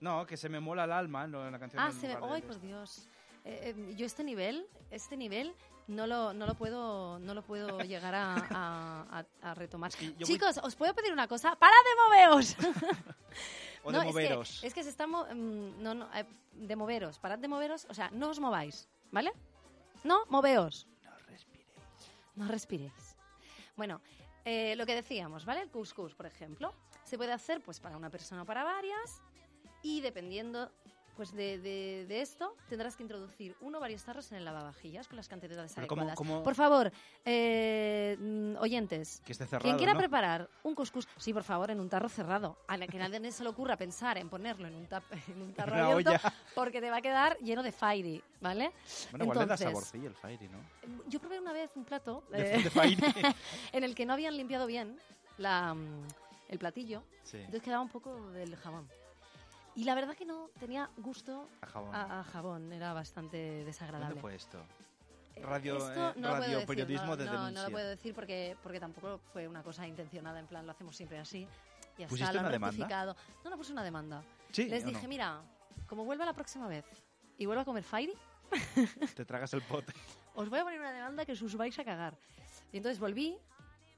No, 0.00 0.24
que 0.26 0.36
se 0.36 0.48
me 0.48 0.60
mola 0.60 0.84
el 0.84 0.92
alma, 0.92 1.26
no, 1.26 1.44
en 1.44 1.50
la 1.52 1.58
canción. 1.58 1.82
Ah, 1.82 1.90
se 1.90 2.06
me... 2.06 2.16
¡Ay, 2.30 2.42
por 2.42 2.60
Dios! 2.60 3.08
Eh, 3.44 3.74
eh, 3.76 3.94
yo 3.96 4.06
este 4.06 4.22
nivel, 4.22 4.68
este 4.92 5.16
nivel, 5.16 5.54
no 5.88 6.06
lo, 6.06 6.32
no 6.32 6.46
lo 6.46 6.54
puedo, 6.54 7.18
no 7.18 7.34
lo 7.34 7.42
puedo 7.42 7.80
llegar 7.80 8.14
a, 8.14 8.34
a- 8.34 9.18
a- 9.42 9.50
a 9.50 9.54
retomar. 9.54 9.90
voy- 9.98 10.16
Chicos, 10.24 10.58
¿os 10.62 10.76
puedo 10.76 10.94
pedir 10.94 11.12
una 11.12 11.26
cosa? 11.28 11.56
¡Parad 11.56 11.74
de 11.84 12.02
moveros! 12.06 12.56
O 13.84 13.92
no, 13.92 14.00
de 14.00 14.06
moveros. 14.06 14.50
Es 14.56 14.60
que, 14.60 14.66
es 14.66 14.74
que 14.74 14.82
se 14.82 14.88
está... 14.90 15.06
mo- 15.06 15.24
mm, 15.24 15.80
no, 15.82 15.94
no, 15.94 16.08
eh, 16.14 16.26
de 16.52 16.76
moveros. 16.76 17.18
Parad 17.20 17.38
de 17.38 17.46
moveros. 17.48 17.86
O 17.88 17.94
sea, 17.94 18.10
no 18.10 18.28
os 18.28 18.40
mováis, 18.40 18.88
¿vale? 19.12 19.32
No, 20.04 20.26
moveos. 20.26 20.86
No 21.04 21.10
respiréis. 21.28 21.68
No 22.34 22.48
respiréis. 22.48 23.16
Bueno, 23.76 24.00
eh, 24.44 24.74
lo 24.76 24.84
que 24.84 24.94
decíamos, 24.96 25.44
¿vale? 25.46 25.62
El 25.62 25.70
couscous, 25.70 26.14
por 26.14 26.26
ejemplo, 26.26 26.74
se 27.04 27.16
puede 27.16 27.32
hacer 27.32 27.62
pues 27.62 27.78
para 27.80 27.96
una 27.96 28.10
persona 28.10 28.42
o 28.42 28.44
para 28.44 28.64
varias 28.64 29.22
y 29.82 30.00
dependiendo 30.00 30.70
pues 31.18 31.32
de, 31.32 31.58
de- 31.58 32.06
de 32.08 32.20
esto 32.22 32.54
tendrás 32.68 32.94
que 32.94 33.02
introducir 33.02 33.56
uno 33.60 33.78
o 33.78 33.80
varios 33.80 34.04
tarros 34.04 34.30
en 34.30 34.38
el 34.38 34.44
lavavajillas 34.44 35.08
con 35.08 35.16
las 35.16 35.26
cantidades 35.26 35.72
Pero 35.74 35.88
¿cómo- 35.88 36.02
adecuadas. 36.02 36.16
cómo- 36.16 36.42
Por 36.44 36.54
favor, 36.54 36.92
eh, 37.24 38.16
mm, 38.20 38.54
oyentes, 38.60 39.20
Que 39.24 39.32
esté 39.32 39.44
cerrado, 39.44 39.64
quien 39.64 39.76
quiera 39.78 39.94
¿no? 39.94 39.98
preparar 39.98 40.48
un 40.62 40.76
couscous, 40.76 41.08
sí, 41.16 41.32
por 41.34 41.42
favor, 41.42 41.72
en 41.72 41.80
un 41.80 41.88
tarro 41.88 42.08
cerrado. 42.08 42.56
A 42.68 42.76
la 42.76 42.86
que 42.86 42.98
nadie 42.98 43.32
se 43.32 43.42
le 43.42 43.48
ocurra 43.48 43.76
pensar 43.76 44.16
en 44.16 44.28
ponerlo 44.28 44.68
en 44.68 44.76
un, 44.76 44.86
tap- 44.88 45.02
en 45.28 45.42
un 45.42 45.52
tarro 45.54 45.72
Una 45.74 45.86
abierto 45.86 46.10
olla. 46.10 46.32
porque 46.54 46.80
te 46.80 46.88
va 46.88 46.98
a 46.98 47.02
quedar 47.02 47.36
lleno 47.38 47.64
de 47.64 47.72
fairy, 47.72 48.22
¿vale? 48.40 48.70
Bueno, 49.10 49.24
igual 49.24 49.38
le 49.40 49.46
da 49.46 49.54
Entonces, 49.54 49.66
saborcillo 49.66 50.06
el 50.06 50.14
fairy, 50.14 50.48
¿no? 50.48 50.58
Yo 51.08 51.18
probé 51.18 51.40
una 51.40 51.52
vez 51.52 51.72
un 51.74 51.84
plato 51.84 52.22
De, 52.30 52.54
eh, 52.54 52.62
en 53.72 53.82
el 53.82 53.96
que 53.96 54.06
no 54.06 54.12
habían 54.12 54.36
limpiado 54.36 54.68
bien 54.68 54.96
la, 55.36 55.74
mm, 55.74 56.06
el 56.48 56.58
platillo, 56.60 57.02
sí, 57.24 57.38
entonces 57.38 57.62
quedaba 57.62 57.82
un 57.82 57.88
poco 57.88 58.30
del 58.30 58.54
jabón. 58.54 58.88
Y 59.78 59.84
la 59.84 59.94
verdad 59.94 60.16
que 60.16 60.24
no 60.26 60.50
tenía 60.58 60.90
gusto 60.96 61.48
a 61.60 61.66
jabón. 61.66 61.94
a, 61.94 62.18
a 62.20 62.24
jabón, 62.24 62.72
era 62.72 62.92
bastante 62.92 63.36
¿Dónde 63.38 63.64
desagradable. 63.66 64.20
fue 64.20 64.34
esto? 64.34 64.58
Eh, 65.36 65.40
Radio, 65.42 65.76
Esto 65.78 66.14
no 66.16 66.32
radio 66.32 66.48
decir, 66.48 66.66
periodismo 66.66 67.06
no, 67.06 67.16
de 67.16 67.24
no, 67.26 67.30
denuncia. 67.32 67.54
No 67.54 67.62
lo 67.68 67.70
puedo 67.70 67.88
decir 67.88 68.12
porque, 68.12 68.56
porque 68.60 68.80
tampoco 68.80 69.20
fue 69.32 69.46
una 69.46 69.62
cosa 69.62 69.86
intencionada, 69.86 70.40
en 70.40 70.48
plan, 70.48 70.66
lo 70.66 70.72
hacemos 70.72 70.96
siempre 70.96 71.20
así. 71.20 71.46
¿Pusiste 71.96 72.14
está, 72.24 72.32
lo 72.32 72.40
han 72.40 72.50
rectificado. 72.60 73.16
No, 73.44 73.50
no 73.50 73.56
puse 73.56 73.70
una 73.70 73.84
demanda. 73.84 74.24
Sí, 74.50 74.64
Les 74.68 74.82
¿o 74.82 74.86
dije, 74.88 75.02
no? 75.02 75.08
mira, 75.08 75.40
como 75.86 76.04
vuelva 76.04 76.24
la 76.24 76.32
próxima 76.32 76.66
vez 76.66 76.84
y 77.38 77.46
vuelva 77.46 77.62
a 77.62 77.64
comer 77.64 77.84
Fairy, 77.84 78.14
Te 79.14 79.24
tragas 79.24 79.52
el 79.54 79.62
pote. 79.62 79.92
os 80.34 80.48
voy 80.48 80.58
a 80.58 80.64
poner 80.64 80.80
una 80.80 80.90
demanda 80.90 81.24
que 81.24 81.32
os 81.32 81.56
vais 81.56 81.78
a 81.78 81.84
cagar. 81.84 82.18
Y 82.72 82.78
entonces 82.78 82.98
volví, 82.98 83.38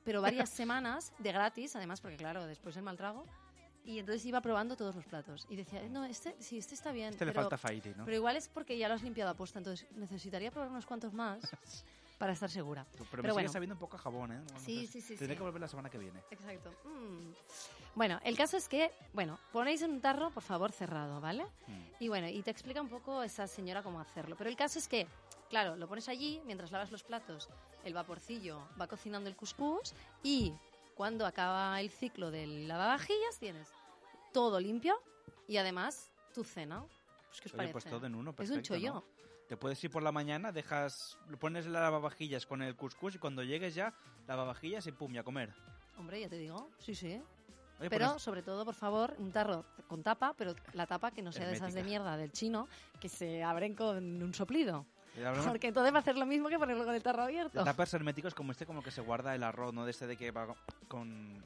pero 0.05 0.21
varias 0.21 0.51
semanas 0.61 1.15
de 1.19 1.33
gratis, 1.33 1.75
además, 1.75 2.03
porque 2.03 2.19
claro, 2.19 2.45
después 2.47 2.77
el 2.77 2.83
mal 2.83 2.99
trago. 2.99 3.25
Y 3.85 3.99
entonces 3.99 4.25
iba 4.27 4.41
probando 4.41 4.77
todos 4.77 4.95
los 4.95 5.05
platos. 5.05 5.47
Y 5.49 5.57
decía, 5.57 5.83
no, 5.89 6.05
este, 6.05 6.37
sí, 6.39 6.59
este 6.59 6.75
está 6.75 6.93
bien. 6.93 7.11
Este 7.11 7.25
le 7.25 7.33
pero, 7.33 7.43
falta 7.43 7.59
fairy, 7.59 7.95
¿no? 7.97 8.05
pero 8.05 8.17
igual 8.17 8.37
es 8.37 8.49
porque 8.49 8.77
ya 8.77 8.89
lo 8.89 8.95
has 8.95 9.03
limpiado 9.03 9.31
a 9.31 9.35
posta, 9.35 9.59
entonces 9.59 9.87
necesitaría 9.97 10.51
probar 10.51 10.71
unos 10.71 10.87
cuantos 10.87 11.13
más 11.13 11.41
para 12.19 12.33
estar 12.35 12.51
segura. 12.51 12.87
Pero, 12.93 13.07
pero 13.11 13.23
me 13.23 13.29
sigue 13.29 13.33
bueno. 13.33 13.49
sabiendo 13.53 13.75
un 13.75 13.81
poco 13.81 13.97
a 13.97 14.01
jabón, 14.01 14.33
¿eh? 14.33 14.41
Bueno, 14.45 14.61
Sí, 14.61 14.87
sí, 14.87 15.01
sí, 15.01 15.17
Tendré 15.17 15.35
sí. 15.35 15.39
que 15.39 15.43
volver 15.43 15.61
la 15.61 15.69
semana 15.69 15.89
que 15.89 15.99
viene. 15.99 16.21
Exacto. 16.31 16.71
Mm. 16.85 17.33
Bueno, 17.95 18.21
el 18.23 18.37
caso 18.37 18.57
es 18.57 18.69
que, 18.69 18.93
bueno, 19.15 19.39
ponéis 19.53 19.83
en 19.83 19.91
un 19.93 20.01
tarro, 20.01 20.31
por 20.31 20.43
favor, 20.43 20.71
cerrado, 20.73 21.21
¿vale? 21.21 21.45
Mm. 21.67 21.83
Y 22.01 22.09
bueno, 22.09 22.29
y 22.29 22.43
te 22.43 22.51
explica 22.51 22.81
un 22.81 22.89
poco 22.89 23.23
esa 23.23 23.47
señora 23.47 23.83
cómo 23.83 23.99
hacerlo. 24.01 24.37
Pero 24.37 24.51
el 24.51 24.57
caso 24.57 24.79
es 24.79 24.87
que, 24.87 25.07
claro, 25.49 25.75
lo 25.77 25.89
pones 25.89 26.09
allí, 26.09 26.41
mientras 26.45 26.71
lavas 26.71 26.93
los 26.93 27.03
platos, 27.03 27.49
el 27.85 27.95
vaporcillo 27.95 28.61
va 28.81 28.87
cocinando 28.87 29.29
el 29.29 29.35
couscous 29.37 29.95
y 30.23 30.53
cuando 31.01 31.25
acaba 31.25 31.81
el 31.81 31.89
ciclo 31.89 32.31
del 32.31 32.69
lavavajillas 32.69 33.39
tienes 33.39 33.73
todo 34.35 34.61
limpio 34.61 35.01
y 35.49 35.57
además 35.57 36.13
tu 36.35 36.45
cena. 36.45 36.85
Pues, 37.27 37.41
¿Qué 37.41 37.49
os 37.49 37.55
Oye, 37.55 37.57
parece? 37.57 37.73
pues 37.73 37.85
todo 37.87 38.05
en 38.05 38.15
uno, 38.15 38.33
es 38.33 38.37
perfecto, 38.37 38.59
un 38.59 38.63
chollo. 38.63 38.93
¿no? 38.97 39.05
Te 39.49 39.57
puedes 39.57 39.83
ir 39.83 39.91
por 39.91 40.03
la 40.03 40.13
mañana, 40.13 40.53
dejas, 40.53 41.17
pones 41.39 41.65
el 41.65 41.73
lavavajillas 41.73 42.45
con 42.45 42.61
el 42.61 42.77
couscous 42.77 43.15
y 43.15 43.19
cuando 43.19 43.43
llegues 43.43 43.75
ya, 43.75 43.95
lavavajillas 44.29 44.87
y 44.89 44.93
pum, 44.93 45.15
y 45.15 45.17
a 45.17 45.23
comer. 45.25 45.55
Hombre, 45.97 46.21
ya 46.21 46.29
te 46.29 46.37
digo, 46.37 46.69
sí, 46.79 46.95
sí. 46.95 47.15
Oye, 47.15 47.23
pues 47.79 47.89
pero 47.89 48.05
nos- 48.09 48.23
sobre 48.23 48.43
todo, 48.43 48.67
por 48.67 48.75
favor, 48.75 49.15
un 49.17 49.33
tarro 49.33 49.65
con 49.89 50.03
tapa, 50.03 50.35
pero 50.37 50.55
la 50.75 50.87
tapa 50.87 51.13
que 51.13 51.23
no 51.23 51.33
sea 51.33 51.47
de 51.47 51.55
esas 51.55 51.73
de 51.73 51.81
Hermética. 51.81 52.03
mierda 52.03 52.17
del 52.19 52.31
chino 52.31 52.69
que 53.01 53.09
se 53.09 53.43
abren 53.43 53.75
con 53.75 54.23
un 54.23 54.35
soplido. 54.35 54.85
Porque 55.47 55.69
entonces 55.69 55.93
va 55.93 55.99
a 55.99 56.01
hacer 56.01 56.17
lo 56.17 56.27
mismo 56.27 56.49
que 56.49 56.59
ponerlo 56.59 56.85
con 56.85 56.95
el 56.95 57.03
tarro 57.03 57.23
abierto. 57.25 57.63
tapas 57.65 57.93
herméticos 57.95 58.35
como 58.35 58.53
este, 58.53 58.67
como 58.67 58.83
que 58.83 58.91
se 58.91 59.01
guarda 59.01 59.35
el 59.35 59.43
arroz, 59.43 59.75
¿no? 59.75 59.85
De 59.85 59.91
este 59.91 60.07
de 60.07 60.17
que 60.17 60.31
va 60.31 60.55
con, 60.89 61.43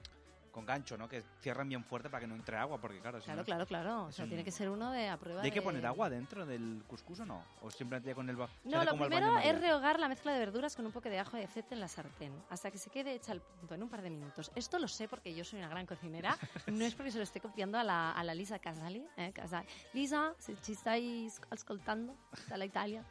con 0.53 0.65
gancho, 0.67 0.97
¿no? 0.97 1.09
Que 1.09 1.23
cierran 1.41 1.69
bien 1.69 1.83
fuerte 1.83 2.09
para 2.09 2.21
que 2.21 2.27
no 2.29 2.37
entre 2.37 2.57
agua, 2.57 2.79
porque 2.81 3.01
claro, 3.01 3.19
si 3.21 3.25
Claro, 3.25 3.41
no- 3.41 3.45
claro, 3.45 3.67
claro. 3.67 4.05
O 4.05 4.13
sea, 4.13 4.25
un- 4.25 4.29
tiene 4.29 4.45
que 4.45 4.53
ser 4.53 4.69
uno 4.71 4.93
de 4.93 5.09
a 5.09 5.17
prueba 5.17 5.43
¿Y 5.43 5.47
hay 5.47 5.51
que 5.51 5.59
de- 5.59 5.65
poner 5.65 5.85
agua 5.85 6.09
dentro 6.09 6.47
del 6.47 6.85
cuscús 6.87 7.19
o 7.21 7.27
no? 7.27 7.43
¿O 7.63 7.71
simplemente 7.73 8.15
con 8.15 8.29
el... 8.31 8.37
ba- 8.37 8.49
No, 8.65 8.85
lo 8.85 8.91
como 8.93 9.07
primero 9.07 9.37
es 9.39 9.61
rehogar 9.61 9.99
la 9.99 10.07
mezcla 10.09 10.33
de 10.33 10.39
verduras 10.39 10.77
con 10.77 10.87
un 10.87 10.93
poco 10.93 11.09
de 11.09 11.19
ajo 11.19 11.37
y 11.39 11.43
aceite 11.43 11.75
en 11.75 11.81
la 11.81 11.89
sartén, 11.89 12.33
hasta 12.51 12.71
que 12.71 12.79
se 12.79 12.91
quede 12.91 13.15
hecha 13.15 13.33
al 13.33 13.41
punto, 13.41 13.75
en 13.75 13.83
un 13.83 13.89
par 13.89 14.03
de 14.03 14.11
minutos. 14.11 14.53
Esto 14.55 14.79
lo 14.79 14.87
sé 14.87 15.09
porque 15.09 15.35
yo 15.35 15.43
soy 15.43 15.59
una 15.59 15.69
gran 15.69 15.87
cocinera, 15.87 16.39
no 16.69 16.85
es 16.85 16.95
porque 16.95 17.11
se 17.11 17.19
lo 17.19 17.25
esté 17.25 17.41
copiando 17.41 17.77
a 17.79 17.83
la, 17.83 18.13
a 18.13 18.23
la 18.23 18.35
Lisa 18.35 18.59
Casali. 18.61 19.05
¿eh? 19.17 19.33
Casali. 19.35 19.67
Lisa, 19.93 20.35
si 20.39 20.55
ci 20.63 20.73
estáis 20.73 21.41
ascoltando, 21.51 22.15
la 22.55 22.65
Italia. 22.65 23.03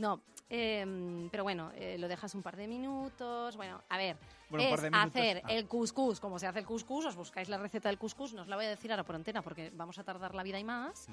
No, 0.00 0.22
eh, 0.48 1.28
pero 1.30 1.42
bueno, 1.42 1.70
eh, 1.74 1.98
lo 1.98 2.08
dejas 2.08 2.34
un 2.34 2.42
par 2.42 2.56
de 2.56 2.66
minutos. 2.66 3.54
Bueno, 3.54 3.82
a 3.86 3.98
ver, 3.98 4.16
Bueno, 4.48 4.64
es 4.74 4.82
minutos, 4.82 5.06
hacer 5.06 5.42
ah. 5.44 5.52
el 5.52 5.68
couscous 5.68 6.18
como 6.18 6.38
se 6.38 6.46
hace 6.46 6.60
el 6.60 6.64
couscous. 6.64 7.04
Os 7.04 7.16
buscáis 7.16 7.50
la 7.50 7.58
receta 7.58 7.90
del 7.90 7.98
couscous, 7.98 8.32
no 8.32 8.40
os 8.40 8.48
la 8.48 8.56
voy 8.56 8.64
a 8.64 8.70
decir 8.70 8.90
ahora 8.90 9.04
por 9.04 9.14
antena 9.14 9.42
porque 9.42 9.70
vamos 9.74 9.98
a 9.98 10.04
tardar 10.04 10.34
la 10.34 10.42
vida 10.42 10.58
y 10.58 10.64
más. 10.64 11.06
Mm. 11.06 11.12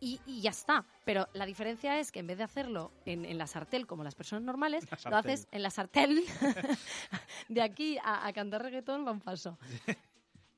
Y, 0.00 0.20
y 0.24 0.40
ya 0.40 0.50
está. 0.50 0.86
Pero 1.04 1.28
la 1.34 1.44
diferencia 1.44 1.98
es 1.98 2.10
que 2.10 2.20
en 2.20 2.28
vez 2.28 2.38
de 2.38 2.44
hacerlo 2.44 2.92
en, 3.04 3.26
en 3.26 3.36
la 3.36 3.46
sartén 3.46 3.84
como 3.84 4.04
las 4.04 4.14
personas 4.14 4.42
normales, 4.42 4.86
La 5.04 5.10
lo 5.10 5.16
haces 5.18 5.46
en 5.50 5.62
la 5.62 5.68
sartén. 5.68 6.16
de 7.48 7.60
aquí 7.62 7.98
a, 8.02 8.26
a 8.26 8.32
cantar 8.32 8.62
reggaetón 8.62 9.06
va 9.06 9.12
un 9.12 9.20
paso. 9.20 9.58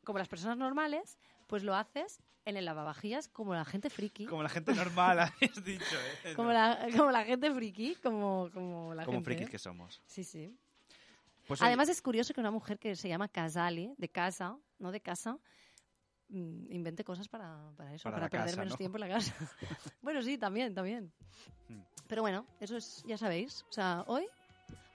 Como 0.04 0.20
las 0.20 0.28
personas 0.28 0.56
normales, 0.56 1.18
pues 1.46 1.62
lo 1.62 1.74
haces 1.74 2.20
en 2.44 2.56
el 2.56 2.64
lavavajillas 2.64 3.28
como 3.28 3.54
la 3.54 3.64
gente 3.64 3.90
friki. 3.90 4.26
Como 4.26 4.42
la 4.42 4.48
gente 4.48 4.72
normal, 4.74 5.18
habéis 5.20 5.64
dicho, 5.64 5.96
¿eh? 6.24 6.32
Como 6.36 6.52
la, 6.52 6.86
como 6.96 7.10
la 7.10 7.24
gente 7.24 7.52
friki, 7.52 7.96
como, 7.96 8.50
como 8.52 8.94
la 8.94 9.04
Como 9.04 9.16
gente. 9.18 9.24
frikis 9.30 9.50
que 9.50 9.58
somos. 9.58 10.00
Sí, 10.06 10.22
sí. 10.24 10.56
Pues 11.48 11.60
oye, 11.60 11.68
Además 11.68 11.88
es 11.88 12.02
curioso 12.02 12.34
que 12.34 12.40
una 12.40 12.50
mujer 12.50 12.78
que 12.78 12.96
se 12.96 13.08
llama 13.08 13.28
Casali, 13.28 13.94
de 13.98 14.08
casa, 14.08 14.56
no 14.78 14.90
de 14.90 15.00
casa, 15.00 15.38
mm, 16.28 16.72
invente 16.72 17.04
cosas 17.04 17.28
para, 17.28 17.70
para 17.76 17.94
eso, 17.94 18.10
Para 18.10 18.28
perder 18.28 18.46
casa, 18.46 18.56
menos 18.58 18.72
¿no? 18.72 18.76
tiempo 18.78 18.96
en 18.98 19.00
la 19.02 19.08
casa. 19.08 19.34
bueno, 20.02 20.22
sí, 20.22 20.38
también, 20.38 20.74
también. 20.74 21.12
Mm. 21.68 21.80
Pero 22.08 22.22
bueno, 22.22 22.46
eso 22.60 22.76
es, 22.76 23.02
ya 23.06 23.16
sabéis. 23.18 23.64
O 23.68 23.72
sea, 23.72 24.04
hoy, 24.08 24.26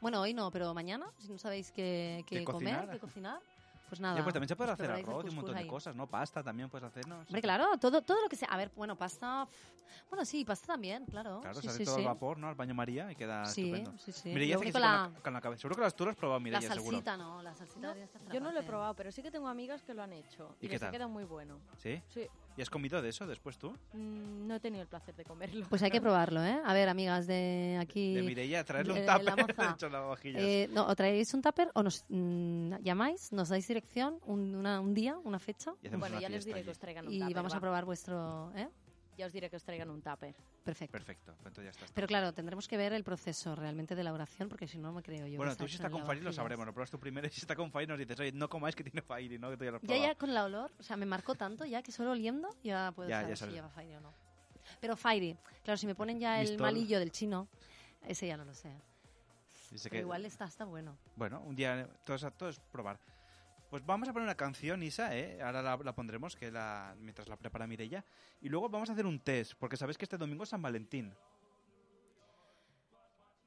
bueno, 0.01 0.19
hoy 0.21 0.33
no, 0.33 0.51
pero 0.51 0.73
mañana, 0.73 1.11
si 1.19 1.29
no 1.29 1.37
sabéis 1.37 1.71
qué, 1.71 2.23
qué 2.27 2.39
¿Qué 2.39 2.43
comer, 2.43 2.75
cocinar? 2.75 2.91
qué 2.91 2.99
cocinar, 2.99 3.39
pues 3.91 3.99
nada. 3.99 4.13
oye, 4.13 4.23
pues 4.23 4.33
también 4.33 4.47
se 4.47 4.55
puede 4.55 4.71
os 4.71 4.79
hacer 4.79 4.89
arroz 4.89 5.25
y 5.25 5.27
un 5.27 5.35
montón 5.35 5.53
de 5.53 5.67
cosas, 5.67 5.93
¿no? 5.97 6.07
Pasta 6.07 6.41
también 6.41 6.69
puedes 6.69 6.87
hacer, 6.87 7.05
¿no? 7.09 7.17
Hombre, 7.19 7.41
claro, 7.41 7.77
todo, 7.77 8.01
todo 8.01 8.21
lo 8.21 8.29
que 8.29 8.37
sea. 8.37 8.47
A 8.47 8.55
ver, 8.55 8.71
bueno, 8.73 8.95
pasta. 8.97 9.45
Bueno, 10.09 10.23
sí, 10.23 10.45
pasta 10.45 10.67
también, 10.67 11.05
claro. 11.05 11.41
Claro, 11.41 11.55
sí, 11.55 11.63
se 11.63 11.67
hace 11.67 11.77
sí, 11.79 11.83
todo 11.83 11.95
sí. 11.95 12.01
al 12.01 12.07
vapor, 12.07 12.37
¿no? 12.37 12.47
Al 12.47 12.55
baño 12.55 12.73
María 12.73 13.11
y 13.11 13.15
queda 13.17 13.43
Sí, 13.47 13.63
estupendo. 13.65 13.97
sí, 13.97 14.13
sí. 14.13 14.29
Mireia 14.29 14.55
Lo 14.55 14.61
hace 14.61 14.71
que 14.71 14.79
la- 14.79 15.01
con, 15.03 15.13
la, 15.15 15.21
con 15.21 15.33
la 15.33 15.41
cabeza. 15.41 15.61
Seguro 15.63 15.75
que 15.75 15.81
las 15.81 15.93
tú 15.93 16.05
las 16.05 16.11
has 16.13 16.17
probado, 16.17 16.39
La 16.39 16.43
Mireia, 16.45 16.61
seguro. 16.71 16.91
salsita, 16.95 17.17
no, 17.17 17.41
la 17.43 17.53
salsita 17.53 17.93
No, 17.93 18.33
yo 18.33 18.39
no 18.39 18.51
lo 18.53 18.59
he 18.61 18.63
probado, 18.63 18.93
pero 18.95 19.11
sí 19.11 19.21
que 19.21 19.29
tengo 19.29 19.49
amigas 19.49 19.83
que 19.83 19.93
lo 19.93 20.01
han 20.03 20.13
hecho. 20.13 20.55
¿Y 20.61 20.67
Y, 20.67 20.69
qué 20.69 20.75
les 20.75 20.79
tal? 20.79 20.87
ha 20.87 20.91
quedado 20.93 21.09
muy 21.09 21.25
bueno. 21.25 21.59
¿Sí? 21.77 22.01
Sí. 22.07 22.25
¿Y 22.61 22.63
has 22.63 22.69
comido 22.69 23.01
de 23.01 23.09
eso 23.09 23.25
después 23.25 23.57
tú? 23.57 23.71
Mm, 23.93 24.45
no 24.45 24.53
he 24.53 24.59
tenido 24.59 24.83
el 24.83 24.87
placer 24.87 25.15
de 25.15 25.23
comerlo. 25.25 25.65
Pues 25.67 25.81
hay 25.81 25.89
que 25.89 25.99
probarlo, 25.99 26.43
¿eh? 26.45 26.59
A 26.63 26.75
ver, 26.75 26.89
amigas 26.89 27.25
de 27.25 27.75
aquí. 27.81 28.13
De 28.13 28.21
Mireia, 28.21 28.63
traerle 28.63 28.93
un 28.93 28.99
tupper. 29.03 29.55
Eh, 30.35 30.69
no, 30.71 30.85
o 30.85 30.95
traéis 30.95 31.33
un 31.33 31.41
tupper 31.41 31.71
o 31.73 31.81
nos 31.81 32.05
mm, 32.09 32.75
llamáis, 32.83 33.31
nos 33.31 33.49
dais 33.49 33.67
dirección, 33.67 34.19
un, 34.27 34.53
una- 34.53 34.79
un 34.79 34.93
día, 34.93 35.17
una 35.23 35.39
fecha 35.39 35.73
y 35.81 35.87
bueno, 35.89 36.17
una 36.17 36.21
ya 36.21 36.29
les 36.29 36.45
diré 36.45 36.57
allí. 36.59 36.65
que 36.65 36.69
os 36.71 36.77
traigan 36.77 37.07
un 37.07 37.13
y 37.13 37.17
tupper. 37.19 37.33
vamos 37.33 37.53
va. 37.53 37.57
a 37.57 37.61
probar 37.61 37.85
vuestro... 37.85 38.53
¿eh? 38.55 38.69
Ya 39.21 39.27
os 39.27 39.33
diré 39.33 39.51
que 39.51 39.55
os 39.55 39.63
traigan 39.63 39.87
un 39.91 40.01
tupper. 40.01 40.33
Perfecto. 40.63 40.91
Perfecto, 40.93 41.35
pues 41.35 41.45
entonces 41.51 41.65
ya 41.65 41.69
está. 41.79 41.93
Pero 41.93 42.07
claro, 42.07 42.33
tendremos 42.33 42.67
que 42.67 42.75
ver 42.75 42.91
el 42.93 43.03
proceso 43.03 43.53
realmente 43.55 43.93
de 43.93 44.01
elaboración 44.01 44.49
porque 44.49 44.67
si 44.67 44.79
no, 44.79 44.87
no 44.87 44.93
me 44.93 45.03
creo 45.03 45.27
yo. 45.27 45.37
bueno, 45.37 45.55
tú 45.55 45.67
si 45.67 45.75
está 45.75 45.91
con 45.91 46.03
Fairy 46.03 46.21
lo 46.21 46.33
sabremos. 46.33 46.65
Lo 46.65 46.73
pruebas 46.73 46.89
tú 46.89 46.99
primero 46.99 47.27
y 47.27 47.29
si 47.29 47.41
está 47.41 47.55
con 47.55 47.71
Fairy 47.71 47.87
nos 47.87 47.99
dices, 47.99 48.19
oye, 48.19 48.31
no 48.31 48.49
comáis 48.49 48.75
que 48.75 48.83
tiene 48.83 49.03
Fairy, 49.03 49.37
¿no? 49.37 49.51
Que 49.51 49.57
tú 49.57 49.63
ya 49.65 49.69
lo 49.71 49.77
has 49.77 49.83
Ya, 49.83 49.87
probado. 49.89 50.07
ya 50.07 50.15
con 50.15 50.33
la 50.33 50.43
olor, 50.45 50.71
o 50.79 50.81
sea, 50.81 50.97
me 50.97 51.05
marcó 51.05 51.35
tanto 51.35 51.65
ya 51.65 51.83
que 51.83 51.91
solo 51.91 52.11
oliendo 52.13 52.49
ya 52.63 52.91
puedo 52.95 53.07
Ya, 53.09 53.21
saber 53.21 53.37
ya 53.37 53.45
si 53.45 53.51
lleva 53.51 53.69
Fairy 53.69 53.93
o 53.93 54.01
no. 54.01 54.11
Pero 54.79 54.95
Fairy, 54.97 55.37
claro, 55.63 55.77
si 55.77 55.85
me 55.85 55.93
ponen 55.93 56.19
ya 56.19 56.41
el 56.41 56.47
Mistol. 56.49 56.61
malillo 56.65 56.97
del 56.97 57.11
chino, 57.11 57.47
ese 58.07 58.25
ya 58.25 58.37
no 58.37 58.45
lo 58.45 58.55
sé. 58.55 58.73
Dice 59.69 59.87
Pero 59.89 59.99
que- 59.99 59.99
igual 60.01 60.25
está, 60.25 60.45
está 60.45 60.65
bueno. 60.65 60.97
Bueno, 61.15 61.41
un 61.41 61.55
día 61.55 61.87
todo 62.03 62.15
es, 62.15 62.25
todo 62.35 62.49
es 62.49 62.59
probar. 62.71 62.99
Pues 63.71 63.85
vamos 63.85 64.09
a 64.09 64.11
poner 64.11 64.25
una 64.25 64.35
canción, 64.35 64.83
Isa, 64.83 65.15
¿eh? 65.17 65.41
Ahora 65.41 65.61
la, 65.61 65.77
la 65.77 65.95
pondremos 65.95 66.35
que 66.35 66.51
la, 66.51 66.93
mientras 66.99 67.29
la 67.29 67.37
prepara 67.37 67.65
Mireia. 67.67 68.03
Y 68.41 68.49
luego 68.49 68.67
vamos 68.67 68.89
a 68.89 68.93
hacer 68.93 69.05
un 69.05 69.17
test, 69.21 69.53
porque 69.57 69.77
sabéis 69.77 69.97
que 69.97 70.03
este 70.03 70.17
domingo 70.17 70.43
es 70.43 70.49
San 70.49 70.61
Valentín. 70.61 71.13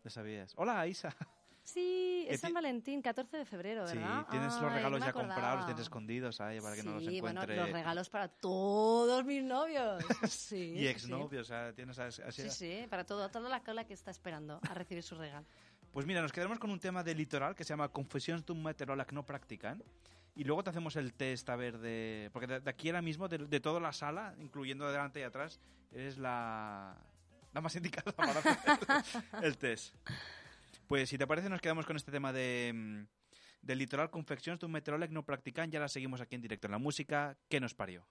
¿Lo 0.02 0.08
sabías? 0.10 0.54
Hola, 0.56 0.86
Isa. 0.86 1.14
Sí, 1.62 2.24
Que 2.28 2.34
es 2.36 2.40
San 2.40 2.54
Valentín, 2.54 3.02
14 3.02 3.36
de 3.36 3.44
febrero, 3.44 3.86
Sí, 3.86 3.98
¿verdad? 3.98 4.26
tienes 4.30 4.54
los 4.54 4.62
Ay, 4.62 4.76
regalos 4.76 5.00
me 5.00 5.06
ya 5.06 5.12
comprados, 5.12 5.56
los 5.58 5.66
tienes 5.66 5.82
escondidos 5.82 6.40
ahí 6.40 6.58
para 6.58 6.74
que 6.74 6.82
no 6.82 6.92
los 6.92 7.04
Sí, 7.04 7.18
encuentre. 7.18 7.46
bueno, 7.46 7.62
los 7.64 7.72
regalos 7.72 8.08
para 8.08 8.28
todos 8.28 9.24
mis 9.26 9.44
novios. 9.44 10.02
Sí, 10.30 10.72
y 10.74 10.78
sí, 10.78 10.86
exnovios, 10.88 11.50
o 11.50 11.52
sea, 11.52 11.74
tienes 11.74 11.98
así. 11.98 12.22
Sí, 12.30 12.48
sí, 12.48 12.86
para 12.88 13.04
todo, 13.04 13.28
toda 13.30 13.50
la 13.50 13.60
cola 13.62 13.84
que 13.84 13.92
está 13.92 14.10
esperando 14.10 14.58
a 14.70 14.72
recibir 14.72 15.02
su 15.02 15.16
regalo. 15.16 15.46
Pues 15.92 16.06
mira, 16.06 16.22
nos 16.22 16.32
quedamos 16.32 16.58
con 16.58 16.70
un 16.70 16.80
tema 16.80 17.02
de 17.04 17.14
litoral 17.14 17.54
que 17.54 17.62
se 17.62 17.68
llama 17.74 17.88
Confessions 17.90 18.44
d'un 18.46 18.62
meteoróleg 18.62 19.12
no 19.12 19.22
practicant. 19.22 19.82
Y 20.36 20.44
luego 20.44 20.64
te 20.64 20.70
hacemos 20.70 20.96
el 20.96 21.14
test 21.14 21.48
a 21.48 21.56
ver 21.56 21.78
de... 21.78 22.28
Porque 22.32 22.46
de, 22.48 22.60
de 22.60 22.70
aquí 22.70 22.88
ahora 22.88 23.02
mismo, 23.02 23.28
de, 23.28 23.38
de 23.38 23.60
toda 23.60 23.78
la 23.80 23.92
sala, 23.92 24.34
incluyendo 24.38 24.84
de 24.86 24.92
delante 24.92 25.20
y 25.20 25.22
atrás, 25.22 25.60
eres 25.92 26.18
la, 26.18 26.96
la 27.52 27.60
más 27.60 27.76
indicada 27.76 28.10
para 28.16 28.40
hacer 28.40 28.56
el 29.42 29.56
test. 29.56 29.94
Pues 30.88 31.08
si 31.08 31.16
te 31.18 31.26
parece, 31.26 31.48
nos 31.48 31.60
quedamos 31.60 31.86
con 31.86 31.96
este 31.96 32.10
tema 32.12 32.32
de... 32.32 32.72
mm, 32.74 33.02
Del 33.64 33.78
litoral 33.80 34.10
Confeccions 34.12 34.60
d'un 34.60 34.68
meteoròleg 34.74 35.08
no 35.08 35.22
practicant. 35.24 35.72
Ya 35.72 35.80
la 35.80 35.88
seguimos 35.88 36.20
aquí 36.20 36.34
en 36.36 36.42
directo 36.44 36.66
en 36.68 36.72
la 36.72 36.78
música. 36.78 37.38
¿Qué 37.48 37.60
nos 37.60 37.72
parió? 37.72 38.04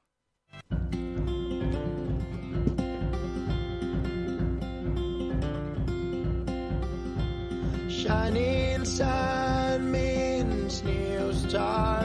Shining 7.89 8.85
sun 8.85 9.91
means 9.91 10.83
new 10.83 11.31
start. 11.33 12.02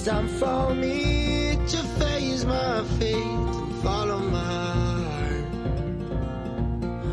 It's 0.00 0.08
time 0.08 0.28
for 0.28 0.74
me 0.74 1.58
to 1.68 1.76
face 2.00 2.46
my 2.46 2.82
fate 2.98 3.16
and 3.16 3.82
follow 3.82 4.18
my 4.18 4.38
heart. 4.38 5.44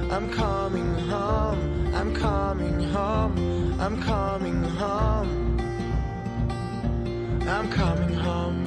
I'm 0.10 0.32
coming 0.32 0.96
home, 0.96 1.94
I'm 1.94 2.16
coming 2.16 2.80
home, 2.80 3.78
I'm 3.82 4.02
coming 4.02 4.64
home. 4.64 5.60
I'm 7.46 7.70
coming 7.70 8.14
home. 8.14 8.28
Home 8.28 8.67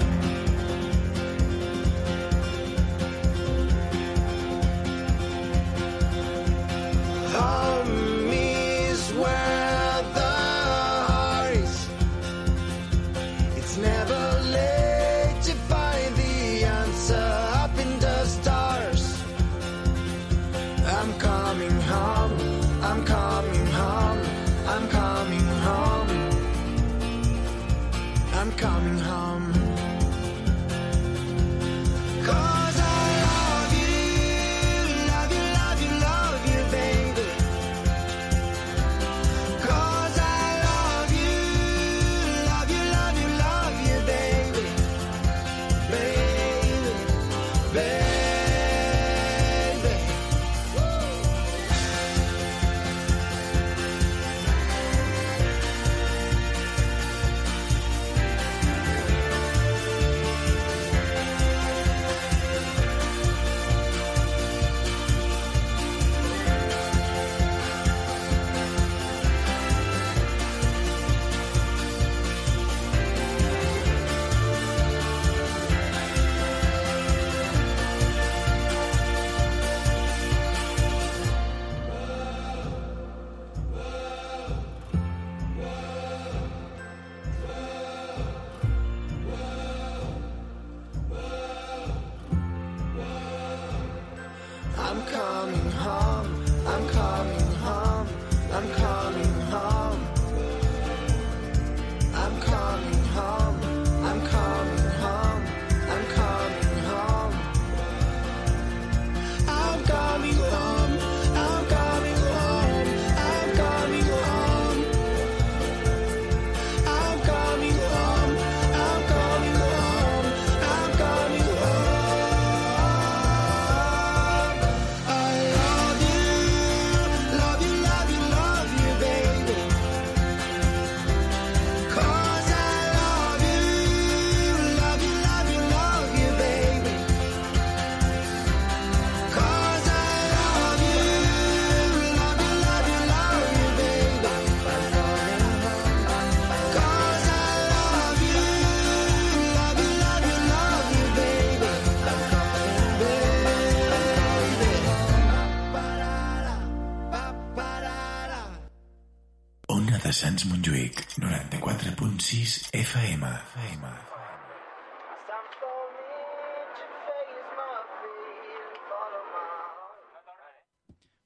94.6 162.30 162.70
FM. 162.72 163.26
FM. 163.26 163.88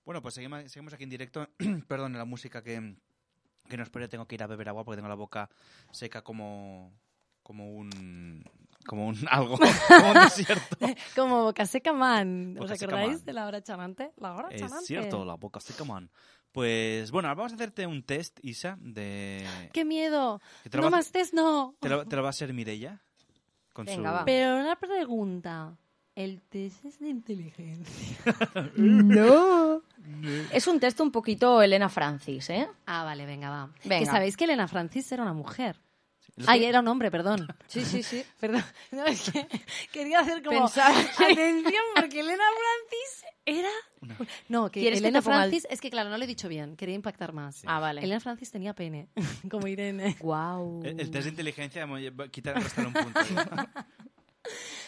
Bueno, 0.07 0.23
pues 0.23 0.35
seguimos, 0.35 0.71
seguimos 0.73 0.95
aquí 0.95 1.05
en 1.05 1.11
directo. 1.11 1.47
Perdón, 1.89 2.15
la 2.15 2.25
música 2.25 2.63
que, 2.63 2.97
que 3.69 3.77
nos 3.77 3.91
pone. 3.91 4.09
Tengo 4.09 4.27
que 4.27 4.37
ir 4.37 4.43
a 4.43 4.47
beber 4.47 4.71
agua 4.71 4.85
porque 4.85 4.97
tengo 4.97 5.09
la 5.09 5.15
boca 5.15 5.51
seca 5.93 6.23
como, 6.23 6.91
como 7.43 7.71
un... 7.71 8.43
Como 8.87 9.07
un 9.07 9.17
algo, 9.31 9.59
como 9.59 10.11
un 10.11 10.15
desierto. 10.25 10.77
Como 11.17 11.43
Boca 11.45 11.65
Seca 11.65 11.95
Man. 11.95 12.57
¿Os 12.61 12.71
acordáis 12.71 13.17
Man. 13.17 13.25
de 13.25 13.33
la 13.33 13.47
hora 13.47 13.63
chamante? 13.63 14.13
La 14.17 14.35
hora 14.35 14.51
chamante. 14.51 14.79
Es 14.79 14.87
cierto, 14.87 15.25
la 15.25 15.35
boca 15.35 15.59
seca, 15.59 15.85
man. 15.85 16.11
Pues 16.55 17.11
bueno, 17.11 17.29
ahora 17.29 17.37
vamos 17.39 17.53
a 17.53 17.57
hacerte 17.57 17.85
un 17.85 18.05
test, 18.05 18.39
Isa, 18.43 18.79
de... 18.81 19.45
¡Qué 19.73 19.85
miedo! 19.85 20.41
te 20.63 20.77
lo 20.77 20.85
No 20.85 20.91
va 20.91 20.97
a- 20.97 20.99
más 21.01 21.11
test, 21.11 21.35
no. 21.35 21.75
Te 21.81 21.89
lo, 21.89 22.07
te 22.07 22.15
lo 22.15 22.23
va 22.23 22.29
a 22.29 22.31
hacer 22.31 22.53
Mireia. 22.55 23.03
Con 23.73 23.87
Venga, 23.87 24.11
su... 24.11 24.15
va. 24.19 24.25
Pero 24.25 24.57
una 24.61 24.77
pregunta. 24.77 25.77
¿El 26.15 26.43
test 26.43 26.85
es 26.85 27.01
de 27.01 27.09
inteligencia? 27.09 28.17
No. 28.77 29.83
Es 30.53 30.69
un 30.69 30.79
texto 30.79 31.03
un 31.03 31.11
poquito 31.11 31.61
Elena 31.61 31.89
Francis, 31.89 32.49
¿eh? 32.51 32.69
Ah, 32.87 33.03
vale, 33.03 33.27
venga, 33.27 33.51
va. 33.51 33.71
Venga. 33.83 33.99
Que 33.99 34.07
sabéis 34.07 34.37
que 34.37 34.45
Elena 34.45 34.69
Francis 34.69 35.11
era 35.11 35.25
una 35.25 35.33
mujer. 35.33 35.81
Ay, 36.47 36.61
que- 36.61 36.69
era 36.69 36.81
un 36.81 36.87
hombre, 36.89 37.11
perdón. 37.11 37.49
Sí, 37.67 37.85
sí, 37.85 38.03
sí. 38.05 38.25
Perdón. 38.41 38.63
No, 38.93 39.05
es 39.07 39.29
que 39.31 39.49
quería 39.93 40.21
hacer 40.21 40.41
como... 40.45 40.67
Atención, 40.67 41.83
porque 41.97 42.21
Elena 42.21 42.45
Francis 42.45 43.24
era... 43.47 43.69
No, 44.49 44.71
que 44.71 44.81
¿Quieres 44.81 45.01
que 45.01 45.07
Elena 45.09 45.23
Francis... 45.23 45.67
Es 45.71 45.81
que, 45.81 45.91
claro, 45.91 46.11
no 46.11 46.19
lo 46.19 46.25
he 46.25 46.27
dicho 46.27 46.49
bien. 46.49 46.77
Quería 46.77 46.95
impactar 46.95 47.33
más. 47.33 47.63
Ah, 47.67 47.79
vale. 47.81 48.03
Elena 48.03 48.21
Francis 48.21 48.51
tenía 48.51 48.75
pene, 48.75 49.09
como 49.51 49.67
Irene. 49.67 50.17
Wow. 50.23 50.83
El, 50.85 51.01
el 51.01 51.11
test 51.11 51.25
de 51.25 51.31
inteligencia, 51.31 51.87
quitar, 52.31 52.55
restar 52.63 52.87
un 52.87 52.93
punto. 52.93 53.21
¿no? 53.35 53.69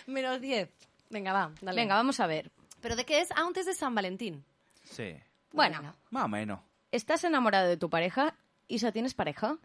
Menos 0.12 0.40
10. 0.40 0.68
Venga, 1.10 1.32
va, 1.32 1.52
dale. 1.60 1.80
Venga, 1.80 1.94
vamos 1.94 2.20
a 2.20 2.26
ver. 2.26 2.50
¿Pero 2.80 2.96
de 2.96 3.04
qué 3.04 3.20
es? 3.20 3.28
Ah, 3.34 3.44
un 3.46 3.52
test 3.52 3.68
de 3.68 3.74
San 3.74 3.94
Valentín. 3.94 4.44
Sí, 4.84 5.14
Bueno, 5.52 5.78
Venga. 5.78 5.94
más 6.10 6.24
o 6.24 6.28
menos. 6.28 6.60
¿estás 6.92 7.24
enamorado 7.24 7.68
de 7.68 7.76
tu 7.76 7.90
pareja? 7.90 8.34
Isa, 8.68 8.92
¿tienes 8.92 9.12
pareja? 9.14 9.58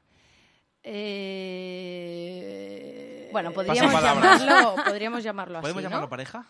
Eh... 1.93 3.29
Bueno, 3.31 3.51
podríamos 3.51 3.93
palabras. 3.93 4.41
llamarlo, 4.43 4.83
podríamos 4.83 5.23
llamarlo 5.23 5.57
así, 5.59 5.61
¿Podemos 5.63 5.83
¿no? 5.83 5.89
llamarlo 5.89 6.09
pareja? 6.09 6.45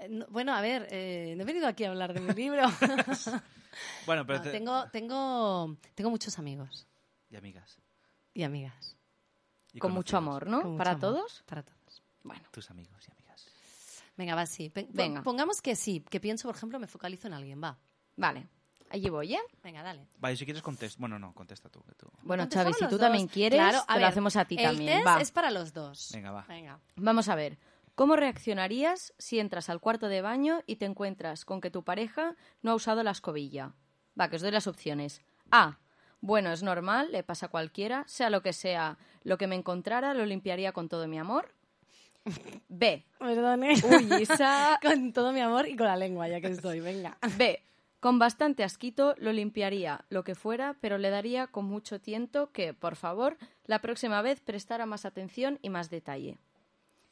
Eh, 0.00 0.08
no- 0.08 0.26
bueno, 0.28 0.54
a 0.54 0.60
ver, 0.60 0.86
eh, 0.90 1.34
no 1.36 1.42
he 1.42 1.46
venido 1.46 1.66
aquí 1.68 1.84
a 1.84 1.90
hablar 1.90 2.12
de 2.14 2.20
mi 2.20 2.32
libro. 2.34 2.62
Bueno, 4.04 4.26
pero... 4.26 4.40
No, 4.40 4.44
te- 4.44 4.50
tengo, 4.50 4.84
tengo, 4.90 5.76
tengo 5.94 6.10
muchos 6.10 6.38
amigos 6.40 6.88
Y 7.30 7.36
amigas. 7.36 7.78
y 8.34 8.42
amigas. 8.42 8.96
Y 9.72 9.78
Con 9.78 9.92
mucho 9.92 10.16
amor, 10.16 10.48
¿no? 10.48 10.58
Mucho 10.62 10.76
¿Para 10.76 10.90
amor. 10.90 11.00
todos? 11.00 11.44
Para 11.46 11.62
todos. 11.62 12.02
Bueno, 12.24 12.42
Tus 12.50 12.68
amigos 12.70 13.06
y 13.08 13.12
amigas. 13.12 13.46
Venga, 14.16 14.34
va, 14.34 14.44
sí. 14.44 14.72
Venga. 14.74 15.22
Pongamos 15.22 15.62
que 15.62 15.76
sí, 15.76 16.04
que 16.10 16.18
pienso, 16.18 16.48
por 16.48 16.56
ejemplo, 16.56 16.80
me 16.80 16.88
focalizo 16.88 17.28
en 17.28 17.34
alguien, 17.34 17.62
va. 17.62 17.78
vale. 18.16 18.48
Allí 18.92 19.08
voy, 19.08 19.34
¿eh? 19.34 19.40
Venga, 19.62 19.84
dale. 19.84 20.04
Vale, 20.18 20.36
si 20.36 20.44
quieres 20.44 20.62
contesta. 20.64 20.98
Bueno, 20.98 21.16
no, 21.20 21.32
contesta 21.32 21.68
tú. 21.68 21.80
que 21.84 21.94
tú. 21.94 22.10
Bueno, 22.22 22.48
Xavi, 22.52 22.72
si 22.72 22.84
tú 22.86 22.90
dos. 22.98 23.00
también 23.00 23.28
quieres, 23.28 23.56
Claro, 23.60 23.84
a 23.86 23.94
te 23.94 24.00
lo 24.00 24.06
hacemos 24.08 24.34
a 24.34 24.44
ti 24.46 24.56
el 24.58 24.64
también. 24.64 24.94
test 24.96 25.06
Va. 25.06 25.20
es 25.20 25.30
para 25.30 25.52
los 25.52 25.72
dos. 25.72 26.10
Venga, 26.12 26.32
va. 26.32 26.44
Venga. 26.48 26.80
Vamos 26.96 27.28
a 27.28 27.36
ver. 27.36 27.56
¿Cómo 28.00 28.16
reaccionarías 28.16 29.12
si 29.18 29.40
entras 29.40 29.68
al 29.68 29.78
cuarto 29.78 30.08
de 30.08 30.22
baño 30.22 30.62
y 30.66 30.76
te 30.76 30.86
encuentras 30.86 31.44
con 31.44 31.60
que 31.60 31.70
tu 31.70 31.84
pareja 31.84 32.34
no 32.62 32.70
ha 32.70 32.74
usado 32.74 33.02
la 33.02 33.10
escobilla? 33.10 33.74
Va, 34.18 34.30
que 34.30 34.36
os 34.36 34.42
doy 34.42 34.52
las 34.52 34.66
opciones. 34.66 35.20
A. 35.50 35.76
Bueno, 36.22 36.50
es 36.50 36.62
normal, 36.62 37.12
le 37.12 37.22
pasa 37.22 37.44
a 37.44 37.48
cualquiera, 37.50 38.04
sea 38.08 38.30
lo 38.30 38.40
que 38.40 38.54
sea, 38.54 38.96
lo 39.22 39.36
que 39.36 39.46
me 39.46 39.54
encontrara 39.54 40.14
lo 40.14 40.24
limpiaría 40.24 40.72
con 40.72 40.88
todo 40.88 41.08
mi 41.08 41.18
amor. 41.18 41.52
B. 42.68 43.04
Perdone. 43.18 43.74
Uy, 43.84 44.22
Isa. 44.22 44.78
con 44.82 45.12
todo 45.12 45.32
mi 45.32 45.40
amor 45.40 45.68
y 45.68 45.76
con 45.76 45.86
la 45.86 45.96
lengua, 45.96 46.26
ya 46.26 46.40
que 46.40 46.46
estoy. 46.46 46.80
Venga. 46.80 47.18
B. 47.36 47.62
Con 48.00 48.18
bastante 48.18 48.64
asquito 48.64 49.14
lo 49.18 49.30
limpiaría 49.30 50.06
lo 50.08 50.24
que 50.24 50.34
fuera, 50.34 50.74
pero 50.80 50.96
le 50.96 51.10
daría 51.10 51.48
con 51.48 51.66
mucho 51.66 52.00
tiento 52.00 52.50
que, 52.50 52.72
por 52.72 52.96
favor, 52.96 53.36
la 53.66 53.82
próxima 53.82 54.22
vez 54.22 54.40
prestara 54.40 54.86
más 54.86 55.04
atención 55.04 55.58
y 55.60 55.68
más 55.68 55.90
detalle. 55.90 56.38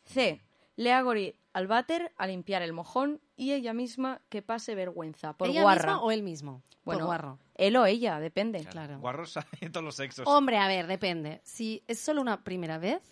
C. 0.07 0.40
Le 0.79 0.93
hago 0.93 1.12
ir 1.17 1.35
al 1.53 1.67
váter 1.67 2.12
a 2.17 2.29
limpiar 2.29 2.62
el 2.62 2.73
mojón 2.73 3.21
y 3.37 3.51
ella 3.53 3.73
misma 3.75 4.23
que 4.29 4.43
pase 4.43 4.77
vergüenza 4.77 5.33
por 5.37 5.49
¿Ella 5.49 5.62
guarra. 5.62 5.95
misma 5.95 6.03
o 6.05 6.12
él 6.12 6.23
mismo? 6.23 6.62
bueno, 6.85 7.01
por 7.01 7.07
guarro. 7.07 7.38
él 7.57 7.77
o 7.77 7.85
ella, 7.85 8.21
depende. 8.21 8.64
Claro. 8.64 9.01
Guarros 9.01 9.37
hay 9.37 9.43
en 9.62 9.73
todos 9.73 9.85
los 9.85 9.97
sexos. 9.97 10.25
Hombre, 10.29 10.57
a 10.59 10.69
ver, 10.69 10.87
depende. 10.87 11.41
Si 11.43 11.83
es 11.88 11.99
solo 11.99 12.21
una 12.21 12.45
primera 12.45 12.79
vez, 12.79 13.03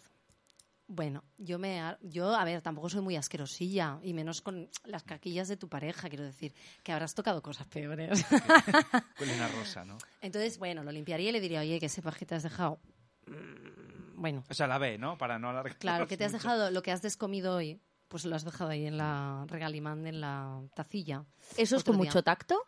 bueno, 0.86 1.24
yo 1.38 1.58
me, 1.58 1.80
ha- 1.80 1.98
yo 2.02 2.32
a 2.36 2.44
ver, 2.44 2.62
tampoco 2.62 2.88
soy 2.88 3.00
muy 3.00 3.16
asquerosilla 3.16 3.98
y 4.04 4.14
menos 4.14 4.40
con 4.42 4.70
las 4.84 5.02
caquillas 5.02 5.48
de 5.48 5.56
tu 5.56 5.68
pareja, 5.68 6.08
quiero 6.08 6.22
decir, 6.24 6.54
que 6.84 6.92
habrás 6.92 7.16
tocado 7.16 7.42
cosas 7.42 7.66
peores. 7.66 8.24
Con 9.18 9.28
una 9.28 9.48
rosa, 9.48 9.84
¿no? 9.84 9.98
Entonces, 10.20 10.56
bueno, 10.58 10.84
lo 10.84 10.92
limpiaría 10.92 11.30
y 11.30 11.32
le 11.32 11.40
diría, 11.40 11.60
oye, 11.62 11.80
que 11.80 11.88
sepas 11.88 12.16
que 12.16 12.24
te 12.26 12.36
has 12.36 12.44
dejado. 12.44 12.78
Bueno, 14.16 14.42
O 14.48 14.54
sea, 14.54 14.66
la 14.66 14.78
B, 14.78 14.98
¿no? 14.98 15.16
Para 15.18 15.38
no 15.38 15.50
alargar. 15.50 15.76
claro, 15.78 16.06
que 16.06 16.16
te 16.16 16.24
has 16.24 16.32
dejado 16.32 16.70
lo 16.70 16.82
que 16.82 16.90
has 16.92 17.02
descomido 17.02 17.54
hoy, 17.56 17.80
pues 18.08 18.24
lo 18.24 18.34
has 18.34 18.44
dejado 18.44 18.70
ahí 18.70 18.86
en 18.86 18.96
la 18.96 19.44
regalimán, 19.46 20.06
en 20.06 20.20
la 20.20 20.60
tacilla. 20.74 21.24
¿Eso 21.56 21.76
es 21.76 21.84
con 21.84 21.96
día. 21.96 22.04
mucho 22.06 22.22
tacto? 22.22 22.60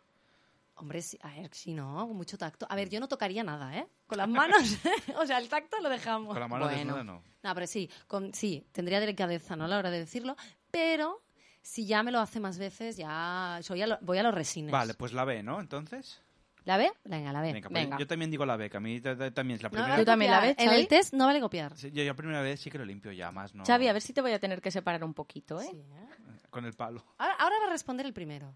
Hombre, 0.75 1.01
sí, 1.01 1.17
a 1.23 1.29
ver, 1.29 1.53
si 1.53 1.73
no, 1.73 2.07
con 2.07 2.15
mucho 2.15 2.37
tacto. 2.37 2.65
A 2.69 2.75
ver, 2.75 2.89
yo 2.89 2.99
no 3.01 3.07
tocaría 3.09 3.43
nada, 3.43 3.75
¿eh? 3.77 3.85
Con 4.07 4.17
las 4.17 4.29
manos, 4.29 4.57
o 5.17 5.25
sea, 5.25 5.37
el 5.39 5.49
tacto 5.49 5.77
lo 5.81 5.89
dejamos. 5.89 6.29
Con 6.33 6.39
la 6.39 6.47
mano 6.47 6.65
Bueno. 6.65 6.77
desnuda, 6.77 7.03
no. 7.03 7.21
No, 7.43 7.53
pero 7.53 7.67
sí, 7.67 7.89
con, 8.07 8.33
sí, 8.33 8.65
tendría 8.71 8.99
delicadeza 9.01 9.55
¿no? 9.55 9.65
a 9.65 9.67
la 9.67 9.77
hora 9.77 9.91
de 9.91 9.99
decirlo, 9.99 10.37
pero 10.71 11.21
si 11.61 11.85
ya 11.85 12.01
me 12.03 12.11
lo 12.11 12.19
hace 12.19 12.39
más 12.39 12.57
veces, 12.57 12.95
ya 12.95 13.59
soy 13.61 13.81
a 13.81 13.87
lo- 13.87 13.97
voy 14.01 14.17
a 14.19 14.23
los 14.23 14.33
resines. 14.33 14.71
Vale, 14.71 14.93
pues 14.93 15.11
la 15.13 15.25
B, 15.25 15.43
¿no? 15.43 15.59
Entonces. 15.59 16.21
¿La 16.65 16.77
B? 16.77 16.91
Venga, 17.05 17.31
la 17.33 17.41
ve. 17.41 17.53
Venga, 17.53 17.69
pues 17.69 17.83
venga. 17.83 17.97
yo 17.97 18.05
también 18.07 18.29
digo 18.29 18.45
la 18.45 18.55
B, 18.57 18.69
que 18.69 18.77
a 18.77 18.79
mí 18.79 18.99
ta- 19.01 19.17
ta- 19.17 19.31
también 19.33 19.55
es 19.57 19.63
la 19.63 19.69
primera. 19.69 19.95
¿Tú 19.97 20.05
también 20.05 20.29
la 20.31 20.41
ves, 20.41 20.55
En 20.59 20.67
Xavi? 20.67 20.79
el 20.81 20.87
test 20.87 21.13
no 21.13 21.25
vale 21.25 21.39
copiar. 21.39 21.75
Sí, 21.77 21.89
Yo, 21.91 22.03
yo 22.03 22.09
la 22.09 22.15
primera 22.15 22.41
vez 22.41 22.59
sí 22.59 22.69
que 22.69 22.77
lo 22.77 22.85
limpio 22.85 23.11
ya, 23.11 23.31
más 23.31 23.55
no. 23.55 23.65
Xavi, 23.65 23.87
a 23.87 23.93
ver 23.93 24.01
si 24.01 24.13
te 24.13 24.21
voy 24.21 24.33
a 24.33 24.39
tener 24.39 24.61
que 24.61 24.69
separar 24.71 25.03
un 25.03 25.13
poquito, 25.13 25.59
¿eh? 25.61 25.67
Sí, 25.71 25.77
¿eh? 25.77 26.07
Con 26.49 26.65
el 26.65 26.73
palo. 26.73 27.03
Ahora, 27.17 27.33
ahora 27.35 27.55
va 27.61 27.67
a 27.67 27.69
responder 27.71 28.05
el 28.05 28.13
primero. 28.13 28.53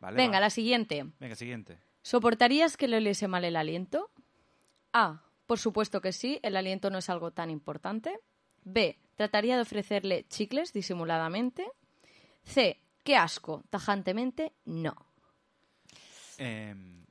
Vale, 0.00 0.16
Venga, 0.16 0.34
va. 0.38 0.40
la 0.40 0.50
siguiente. 0.50 1.04
Venga, 1.20 1.34
siguiente. 1.34 1.78
¿Soportarías 2.02 2.76
que 2.76 2.88
le 2.88 2.96
oliese 2.96 3.28
mal 3.28 3.44
el 3.44 3.56
aliento? 3.56 4.10
A. 4.92 5.22
Por 5.46 5.58
supuesto 5.58 6.00
que 6.00 6.12
sí, 6.12 6.38
el 6.42 6.56
aliento 6.56 6.90
no 6.90 6.98
es 6.98 7.10
algo 7.10 7.30
tan 7.32 7.50
importante. 7.50 8.18
B. 8.64 8.98
Trataría 9.16 9.56
de 9.56 9.62
ofrecerle 9.62 10.24
chicles 10.28 10.72
disimuladamente. 10.72 11.66
C. 12.44 12.80
Qué 13.04 13.16
asco, 13.16 13.62
tajantemente 13.70 14.52
no. 14.64 14.94
Em, 16.38 17.01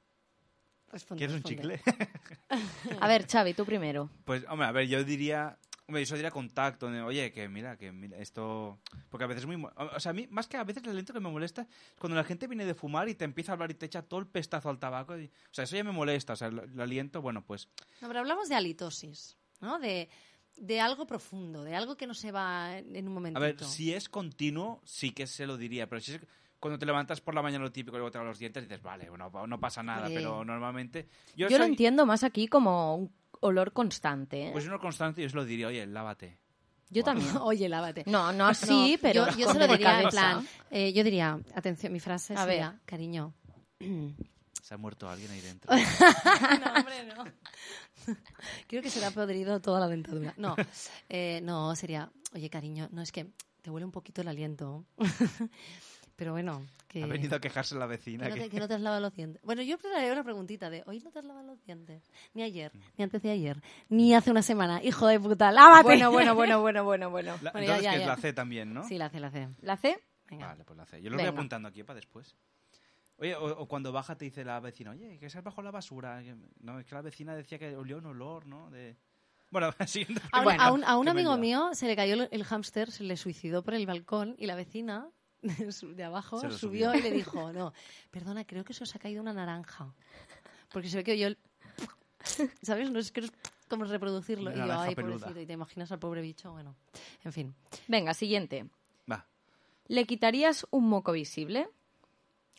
Responde, 0.91 1.19
¿Quieres 1.25 1.35
un 1.37 1.43
responde. 1.43 1.79
chicle? 1.79 2.97
A 2.99 3.07
ver, 3.07 3.25
Xavi, 3.27 3.53
tú 3.53 3.65
primero. 3.65 4.09
pues, 4.25 4.43
hombre, 4.49 4.67
a 4.67 4.71
ver, 4.71 4.87
yo 4.87 5.03
diría. 5.03 5.57
Hombre, 5.87 6.03
eso 6.03 6.15
diría 6.15 6.31
contacto. 6.31 6.89
de, 6.89 7.01
Oye, 7.01 7.31
que 7.33 7.49
mira, 7.49 7.75
que 7.77 7.91
mira, 7.91 8.17
esto... 8.17 8.79
Porque 9.09 9.25
a 9.25 9.27
veces 9.27 9.43
es 9.43 9.47
muy... 9.47 9.61
O 9.75 9.99
sea, 9.99 10.11
a 10.11 10.13
mí, 10.13 10.25
más 10.29 10.47
que 10.47 10.55
a 10.55 10.63
veces 10.63 10.83
el 10.83 10.89
aliento 10.91 11.11
que 11.11 11.19
me 11.19 11.29
molesta 11.29 11.63
es 11.63 11.67
cuando 11.99 12.15
la 12.15 12.23
gente 12.23 12.47
viene 12.47 12.65
de 12.65 12.73
fumar 12.73 13.09
y 13.09 13.15
te 13.15 13.25
empieza 13.25 13.51
a 13.51 13.53
hablar 13.53 13.71
y 13.71 13.73
te 13.73 13.87
echa 13.87 14.01
todo 14.01 14.19
el 14.21 14.27
pestazo 14.27 14.69
al 14.69 14.79
tabaco. 14.79 15.17
y- 15.19 15.25
O 15.25 15.53
sea, 15.53 15.65
eso 15.65 15.75
ya 15.75 15.83
me 15.83 15.91
molesta. 15.91 16.31
O 16.33 16.35
sea, 16.37 16.47
el, 16.47 16.59
el 16.59 16.79
aliento, 16.79 17.21
bueno, 17.21 17.43
pues... 17.45 17.67
No, 17.99 18.07
pero 18.07 18.19
hablamos 18.21 18.47
de 18.47 18.55
halitosis, 18.55 19.35
¿no? 19.59 19.79
De, 19.79 20.07
de 20.55 20.79
algo 20.79 21.05
profundo, 21.05 21.63
de 21.65 21.75
algo 21.75 21.97
que 21.97 22.07
no 22.07 22.13
se 22.13 22.31
va 22.31 22.77
en 22.77 23.05
un 23.07 23.11
A 23.11 23.15
momentito. 23.15 23.41
ver, 23.41 23.59
si 23.65 23.93
es 23.93 24.07
continuo, 24.07 24.81
sí 24.85 25.11
que 25.11 25.27
se 25.27 25.45
lo 25.45 25.57
diría. 25.57 25.89
Pero 25.89 25.99
si 25.99 26.13
es 26.13 26.21
cuando 26.61 26.77
te 26.77 26.85
levantas 26.85 27.19
por 27.19 27.33
la 27.33 27.41
mañana 27.41 27.65
lo 27.65 27.71
típico 27.71 27.97
y 27.97 27.99
luego 27.99 28.11
te 28.11 28.19
lavas 28.19 28.33
los 28.33 28.39
dientes, 28.39 28.63
dices, 28.63 28.81
vale, 28.81 29.09
bueno, 29.09 29.29
no 29.47 29.59
pasa 29.59 29.81
nada. 29.81 30.07
Pero 30.07 30.45
normalmente... 30.45 31.09
Yo, 31.35 31.49
Yo, 31.49 31.57
lo 31.57 31.65
entiendo 31.65 32.05
más 32.05 32.23
aquí 32.23 32.47
como 32.47 32.95
un 32.95 33.11
olor 33.41 33.73
constante. 33.73 34.47
¿eh? 34.47 34.49
Pues 34.51 34.67
uno 34.67 34.79
constante 34.79 35.21
y 35.21 35.23
yo 35.23 35.29
se 35.31 35.35
lo 35.35 35.43
diría, 35.43 35.67
oye, 35.67 35.85
lávate. 35.87 36.37
yo 36.91 37.03
también. 37.03 37.35
Oye, 37.41 37.67
lávate. 37.67 38.03
No, 38.05 38.31
no 38.31 38.45
así, 38.45 38.91
No, 38.93 38.99
pero 39.01 39.27
yo, 39.35 39.51
se 39.51 39.57
lo 39.57 39.67
diría 39.67 40.01
en 40.03 40.09
plan, 40.09 40.47
eh, 40.69 40.93
yo 40.93 41.03
diría, 41.03 41.39
atención, 41.55 41.91
mi 41.91 41.99
frase 41.99 42.35
A 42.35 42.45
sería, 42.45 42.69
ver. 42.69 42.79
cariño. 42.85 43.33
Se 44.61 44.75
ha 44.75 44.77
muerto 44.77 45.09
alguien 45.09 45.31
ahí 45.31 45.41
dentro. 45.41 45.75
no, 45.75 46.73
hombre, 46.75 47.03
no. 47.07 47.25
Creo 48.67 48.83
que 48.83 48.91
se 48.91 48.99
le 48.99 49.07
ha 49.07 49.11
podrido 49.11 49.59
toda 49.59 49.79
la 49.79 49.87
dentadura. 49.87 50.33
No, 50.37 50.55
eh, 51.09 51.41
no, 51.43 51.75
sería, 51.75 52.11
oye, 52.35 52.49
cariño, 52.49 52.87
no 52.91 53.01
es 53.01 53.11
que 53.11 53.31
te 53.63 53.71
huele 53.71 53.85
un 53.85 53.91
poquito 53.91 54.21
el 54.21 54.27
aliento. 54.27 54.85
Pero 56.21 56.33
bueno, 56.33 56.63
que, 56.87 57.01
Ha 57.01 57.07
venido 57.07 57.35
a 57.35 57.39
quejarse 57.41 57.73
la 57.73 57.87
vecina. 57.87 58.25
que, 58.25 58.29
no 58.29 58.43
te, 58.43 58.49
que 58.51 58.59
no 58.59 58.67
te 58.67 58.75
has 58.75 58.81
lavado 58.81 59.01
los 59.01 59.15
dientes. 59.15 59.41
Bueno, 59.41 59.63
yo 59.63 59.75
le 59.81 59.95
haré 59.95 60.11
una 60.11 60.23
preguntita 60.23 60.69
de, 60.69 60.83
hoy 60.85 60.99
no 60.99 61.09
te 61.09 61.17
has 61.17 61.25
lavado 61.25 61.47
los 61.47 61.65
dientes. 61.65 62.03
Ni 62.35 62.43
ayer, 62.43 62.71
ni 62.95 63.03
antes 63.03 63.23
de 63.23 63.31
ayer, 63.31 63.59
ni 63.89 64.13
hace 64.13 64.29
una 64.29 64.43
semana. 64.43 64.83
Hijo 64.83 65.07
de 65.07 65.19
puta, 65.19 65.51
lávate. 65.51 65.81
Bueno, 65.83 66.11
bueno, 66.11 66.35
bueno, 66.35 66.61
bueno, 66.61 66.83
bueno, 66.83 67.09
bueno. 67.09 67.31
La- 67.41 67.51
Bueno, 67.53 67.59
entonces, 67.65 67.83
ya, 67.85 67.91
que 67.93 67.97
ya. 67.97 68.01
es 68.03 68.07
la 68.07 68.17
C 68.17 68.33
también, 68.33 68.71
¿no? 68.71 68.83
Sí, 68.87 68.99
la 68.99 69.07
hace, 69.07 69.19
la 69.19 69.27
hace. 69.29 69.47
¿La 69.63 69.77
C? 69.77 69.97
Venga. 70.29 70.45
Vale, 70.45 70.63
pues 70.63 70.77
la 70.77 70.85
C. 70.85 71.01
Yo 71.01 71.09
lo 71.09 71.15
voy 71.17 71.25
Venga. 71.25 71.35
apuntando 71.39 71.67
aquí 71.69 71.81
para 71.81 71.95
después. 71.95 72.35
Oye, 73.17 73.35
o, 73.35 73.45
o 73.61 73.67
cuando 73.67 73.91
baja 73.91 74.15
te 74.15 74.25
dice 74.25 74.45
la 74.45 74.59
vecina, 74.59 74.91
oye, 74.91 75.17
que 75.17 75.25
estás 75.25 75.43
bajo 75.43 75.63
la 75.63 75.71
basura. 75.71 76.21
No, 76.59 76.77
es 76.79 76.85
que 76.85 76.93
la 76.93 77.01
vecina 77.01 77.33
decía 77.35 77.57
que 77.57 77.75
olió 77.75 77.97
un 77.97 78.05
olor, 78.05 78.45
¿no? 78.45 78.69
De... 78.69 78.95
Bueno, 79.49 79.71
siguiente 79.87 80.21
A 80.31 80.39
un, 80.41 80.45
pregunta, 80.45 80.65
a 80.67 80.71
un- 80.71 80.83
a 80.83 80.97
un 80.97 81.07
amigo 81.09 81.35
mío 81.37 81.71
se 81.73 81.87
le 81.87 81.95
cayó 81.95 82.13
el, 82.13 82.29
el 82.31 82.43
hámster, 82.43 82.91
se 82.91 83.03
le 83.05 83.17
suicidó 83.17 83.63
por 83.63 83.73
el 83.73 83.87
balcón 83.87 84.35
y 84.37 84.45
la 84.45 84.53
vecina 84.55 85.07
de 85.95 86.03
abajo 86.03 86.39
subió, 86.41 86.57
subió. 86.57 86.95
y 86.95 87.01
le 87.01 87.11
dijo, 87.11 87.51
no, 87.53 87.73
perdona, 88.11 88.45
creo 88.45 88.63
que 88.63 88.73
se 88.73 88.83
os 88.83 88.95
ha 88.95 88.99
caído 88.99 89.21
una 89.21 89.33
naranja. 89.33 89.93
Porque 90.71 90.89
se 90.89 90.97
ve 90.97 91.03
que 91.03 91.23
el... 91.23 91.37
¿Sabes? 92.61 92.91
No 92.91 92.99
es 92.99 93.11
que 93.11 93.21
no 93.21 93.27
es 93.27 93.33
cómo 93.67 93.85
reproducirlo. 93.85 94.51
Una 94.51 94.65
Y 94.65 94.67
yo, 94.67 94.79
ay, 94.79 94.95
peluda. 94.95 95.13
pobrecito, 95.17 95.39
y 95.41 95.45
te 95.45 95.53
imaginas 95.53 95.91
al 95.91 95.99
pobre 95.99 96.21
bicho, 96.21 96.51
bueno, 96.51 96.75
en 97.23 97.33
fin. 97.33 97.55
Venga, 97.87 98.13
siguiente. 98.13 98.67
Va. 99.11 99.25
¿Le 99.87 100.05
quitarías 100.05 100.65
un 100.71 100.87
moco 100.87 101.11
visible 101.11 101.67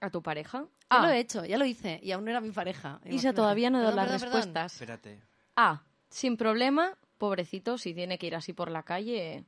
a 0.01 0.11
tu 0.11 0.23
pareja? 0.23 0.67
Ya 0.91 0.99
A. 0.99 1.03
lo 1.07 1.09
he 1.11 1.21
hecho, 1.21 1.45
ya 1.45 1.57
lo 1.59 1.65
hice, 1.65 2.01
y 2.03 2.13
aún 2.13 2.25
no 2.25 2.31
era 2.31 2.41
mi 2.41 2.51
pareja. 2.51 2.99
Isa 3.05 3.09
Imagínate. 3.11 3.37
todavía 3.37 3.71
no 3.71 3.79
ha 3.79 3.83
dado 3.83 3.97
las 3.97 4.07
perdón, 4.07 4.21
perdón. 4.21 4.35
respuestas. 4.43 4.73
Espérate. 4.75 5.23
A. 5.57 5.83
Sin 6.11 6.37
problema, 6.37 6.99
pobrecito, 7.17 7.79
si 7.79 7.95
tiene 7.95 8.19
que 8.19 8.27
ir 8.27 8.35
así 8.37 8.53
por 8.53 8.71
la 8.71 8.83
calle. 8.83 9.45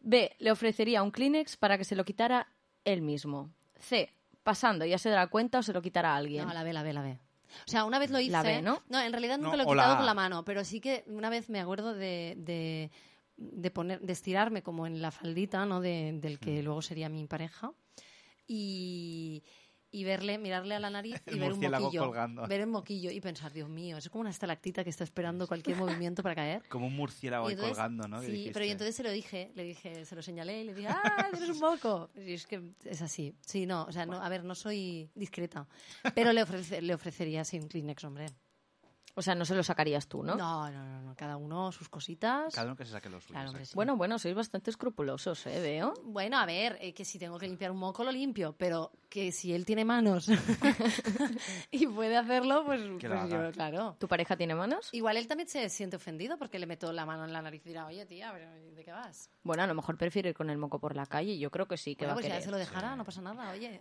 B. 0.00 0.34
Le 0.38 0.50
ofrecería 0.50 1.02
un 1.02 1.10
Kleenex 1.10 1.56
para 1.56 1.76
que 1.78 1.84
se 1.84 1.96
lo 1.96 2.04
quitara 2.04 2.48
él 2.84 3.02
mismo. 3.02 3.50
C. 3.78 4.12
Pasando, 4.42 4.84
ya 4.86 4.98
se 4.98 5.10
dará 5.10 5.26
cuenta 5.26 5.58
o 5.58 5.62
se 5.62 5.72
lo 5.72 5.82
quitará 5.82 6.14
a 6.14 6.16
alguien. 6.16 6.46
No, 6.46 6.54
la 6.54 6.62
B, 6.62 6.72
la 6.72 6.82
B, 6.82 6.92
la 6.92 7.02
B. 7.02 7.18
O 7.66 7.70
sea, 7.70 7.84
una 7.84 7.98
vez 7.98 8.10
lo 8.10 8.20
hice. 8.20 8.30
La 8.32 8.42
B, 8.42 8.62
¿no? 8.62 8.82
en 8.90 9.12
realidad 9.12 9.38
nunca 9.38 9.56
No, 9.56 9.56
lo 9.56 9.62
he 9.62 9.66
la 9.66 9.72
quitado 9.82 9.96
con 9.96 10.06
la 10.06 10.14
mano, 10.14 10.44
pero 10.44 10.64
sí 10.64 10.80
que 10.80 11.04
una 11.06 11.28
vez 11.30 11.48
me 11.50 11.60
acuerdo 11.60 11.94
de, 11.94 12.34
de, 12.38 12.90
de 13.36 13.70
poner, 13.70 14.00
de 14.00 14.12
estirarme 14.12 14.62
como 14.62 14.86
en 14.86 15.00
la 15.02 15.10
faldita, 15.10 15.64
¿no? 15.66 15.80
De- 15.80 16.12
del 16.20 16.34
Mm. 16.34 16.38
que 16.38 16.62
luego 16.62 16.80
sería 16.82 17.08
mi 17.08 17.26
pareja. 17.26 17.72
Y, 18.46 19.42
y 19.90 20.04
verle, 20.04 20.36
mirarle 20.38 20.74
a 20.74 20.80
la 20.80 20.90
nariz 20.90 21.20
y 21.26 21.30
El 21.30 21.38
ver 21.40 21.52
un 21.54 21.60
moquillo. 21.60 22.02
colgando. 22.04 22.46
Ver 22.46 22.60
el 22.60 22.66
moquillo 22.66 23.10
y 23.10 23.20
pensar, 23.20 23.52
Dios 23.52 23.68
mío, 23.68 23.96
es 23.96 24.08
como 24.10 24.20
una 24.20 24.30
estalactita 24.30 24.84
que 24.84 24.90
está 24.90 25.04
esperando 25.04 25.46
cualquier 25.46 25.76
movimiento 26.02 26.22
para 26.22 26.34
caer. 26.34 26.62
Como 26.68 26.86
un 26.88 26.94
murciélago 26.96 27.48
entonces- 27.48 27.76
colgando, 27.76 28.06
¿no? 28.06 28.20
Sí, 28.22 28.50
pero 28.52 28.64
y 28.66 28.70
entonces 28.70 28.94
se 28.94 29.02
lo 29.02 29.10
dije, 29.10 29.50
le 29.54 29.64
dije, 29.64 30.04
se 30.04 30.14
lo 30.14 30.22
señalé 30.22 30.60
y 30.62 30.64
le 30.64 30.74
dije, 30.74 30.88
¡ah, 30.88 31.28
tienes 31.32 31.48
un 31.50 31.58
moco! 31.58 32.10
Y 32.16 32.34
es 32.34 32.46
que 32.46 32.62
es 32.84 33.00
así. 33.02 33.34
Sí, 33.46 33.64
no, 33.66 33.84
o 33.84 33.92
sea, 33.92 34.04
no, 34.06 34.22
a 34.22 34.28
ver, 34.28 34.44
no 34.44 34.54
soy 34.54 35.10
discreta, 35.14 35.66
pero 36.14 36.32
le, 36.32 36.42
ofrece- 36.42 36.80
le 36.82 36.94
ofrecería 36.94 37.40
así 37.40 37.58
un 37.58 37.68
Kleenex, 37.68 38.04
hombre. 38.04 38.26
O 39.18 39.22
sea, 39.22 39.34
no 39.34 39.44
se 39.44 39.56
lo 39.56 39.64
sacarías 39.64 40.06
tú, 40.06 40.22
¿no? 40.22 40.36
No, 40.36 40.70
no, 40.70 40.84
no, 40.84 41.02
no, 41.02 41.16
cada 41.16 41.36
uno 41.36 41.72
sus 41.72 41.88
cositas. 41.88 42.54
Cada 42.54 42.68
uno 42.68 42.76
que 42.76 42.84
se 42.84 42.92
saque 42.92 43.10
los 43.10 43.24
suyos. 43.24 43.32
Claro, 43.32 43.48
hombre, 43.48 43.66
sí. 43.66 43.72
Bueno, 43.74 43.96
bueno, 43.96 44.16
sois 44.16 44.32
bastante 44.32 44.70
escrupulosos, 44.70 45.44
¿eh? 45.48 45.58
Veo. 45.60 45.92
Bueno, 46.04 46.38
a 46.38 46.46
ver, 46.46 46.78
eh, 46.80 46.94
que 46.94 47.04
si 47.04 47.18
tengo 47.18 47.36
que 47.36 47.48
limpiar 47.48 47.72
un 47.72 47.78
moco, 47.78 48.04
lo 48.04 48.12
limpio, 48.12 48.54
pero 48.56 48.92
que 49.08 49.32
si 49.32 49.52
él 49.52 49.64
tiene 49.64 49.84
manos 49.84 50.28
y 51.72 51.88
puede 51.88 52.16
hacerlo, 52.16 52.64
pues, 52.64 52.80
pues 52.80 53.28
yo, 53.28 53.50
claro. 53.50 53.96
¿Tu 53.98 54.06
pareja 54.06 54.36
tiene 54.36 54.54
manos? 54.54 54.88
Igual 54.92 55.16
él 55.16 55.26
también 55.26 55.48
se 55.48 55.68
siente 55.68 55.96
ofendido 55.96 56.38
porque 56.38 56.60
le 56.60 56.66
meto 56.66 56.92
la 56.92 57.04
mano 57.04 57.24
en 57.24 57.32
la 57.32 57.42
nariz 57.42 57.62
y 57.66 57.70
dirá, 57.70 57.86
oye, 57.86 58.06
tía, 58.06 58.30
pero 58.32 58.48
¿de 58.52 58.84
qué 58.84 58.92
vas? 58.92 59.30
Bueno, 59.42 59.64
a 59.64 59.66
lo 59.66 59.74
mejor 59.74 59.98
prefiere 59.98 60.28
ir 60.28 60.36
con 60.36 60.48
el 60.48 60.58
moco 60.58 60.78
por 60.78 60.94
la 60.94 61.06
calle. 61.06 61.36
Yo 61.40 61.50
creo 61.50 61.66
que 61.66 61.76
sí, 61.76 61.96
que 61.96 62.04
Bueno, 62.04 62.10
va 62.10 62.12
a 62.12 62.14
pues 62.22 62.26
ya 62.26 62.30
querer. 62.34 62.44
se 62.44 62.50
lo 62.52 62.56
dejará, 62.56 62.94
no 62.94 63.04
pasa 63.04 63.20
nada, 63.20 63.50
oye. 63.50 63.80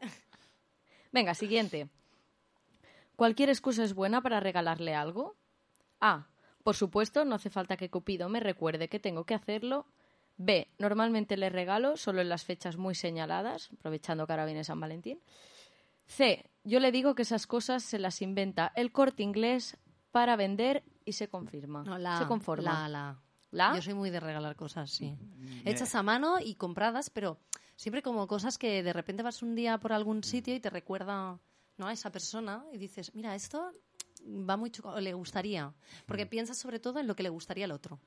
Venga, 1.12 1.36
siguiente. 1.36 1.90
¿Cualquier 3.18 3.50
excusa 3.50 3.84
es 3.84 3.96
buena 3.96 4.22
para 4.22 4.40
regalarle 4.40 4.94
algo? 4.94 5.36
A. 6.00 6.28
Por 6.64 6.76
supuesto, 6.76 7.26
no 7.26 7.34
hace 7.34 7.50
falta 7.50 7.76
que 7.76 7.90
Cupido 7.90 8.30
me 8.30 8.40
recuerde 8.40 8.90
que 8.90 9.00
tengo 9.00 9.26
que 9.26 9.34
hacerlo. 9.34 9.88
B. 10.38 10.70
Normalmente 10.78 11.36
le 11.36 11.50
regalo 11.50 11.98
solo 11.98 12.22
en 12.22 12.30
las 12.30 12.46
fechas 12.46 12.78
muy 12.78 12.94
señaladas, 12.94 13.72
aprovechando 13.74 14.28
que 14.28 14.34
ahora 14.34 14.46
viene 14.46 14.64
San 14.64 14.80
Valentín. 14.80 15.20
C. 16.06 16.48
Yo 16.64 16.80
le 16.80 16.92
digo 16.92 17.16
que 17.16 17.24
esas 17.24 17.48
cosas 17.48 17.82
se 17.82 17.98
las 17.98 18.22
inventa 18.22 18.72
el 18.76 18.92
corte 18.92 19.24
inglés 19.24 19.78
para 20.12 20.36
vender 20.36 20.84
y 21.04 21.14
se 21.14 21.28
confirma. 21.28 21.84
No, 21.84 21.98
la, 21.98 22.20
se 22.20 22.28
conforma. 22.28 22.84
La, 22.84 22.88
la. 22.88 23.22
¿La? 23.50 23.76
Yo 23.76 23.82
soy 23.82 23.96
muy 23.96 24.12
de 24.12 24.20
regalar 24.20 24.56
cosas, 24.56 24.92
sí. 24.92 25.18
Mm, 25.20 25.68
Hechas 25.68 25.96
a 25.96 26.04
mano 26.04 26.40
y 26.40 26.54
compradas, 26.54 27.10
pero 27.10 27.40
siempre 27.76 28.04
como 28.04 28.28
cosas 28.28 28.60
que 28.60 28.84
de 28.84 28.94
repente 28.94 29.24
vas 29.24 29.42
un 29.42 29.56
día 29.56 29.80
por 29.80 29.92
algún 29.92 30.24
sitio 30.24 30.54
y 30.54 30.60
te 30.60 30.70
recuerda 30.70 31.40
¿no? 31.78 31.88
a 31.88 31.94
esa 31.94 32.12
persona 32.12 32.64
y 32.74 32.78
dices, 32.78 33.14
mira, 33.16 33.36
esto 33.36 33.72
va 34.26 34.58
mucho, 34.58 34.84
o 34.88 35.00
le 35.00 35.14
gustaría. 35.14 35.74
Porque 36.06 36.26
piensas 36.26 36.58
sobre 36.58 36.80
todo 36.80 37.00
en 37.00 37.08
lo 37.08 37.16
que 37.16 37.24
le 37.24 37.30
gustaría 37.30 37.66
al 37.66 37.72
otro. 37.72 37.96
O 37.96 38.00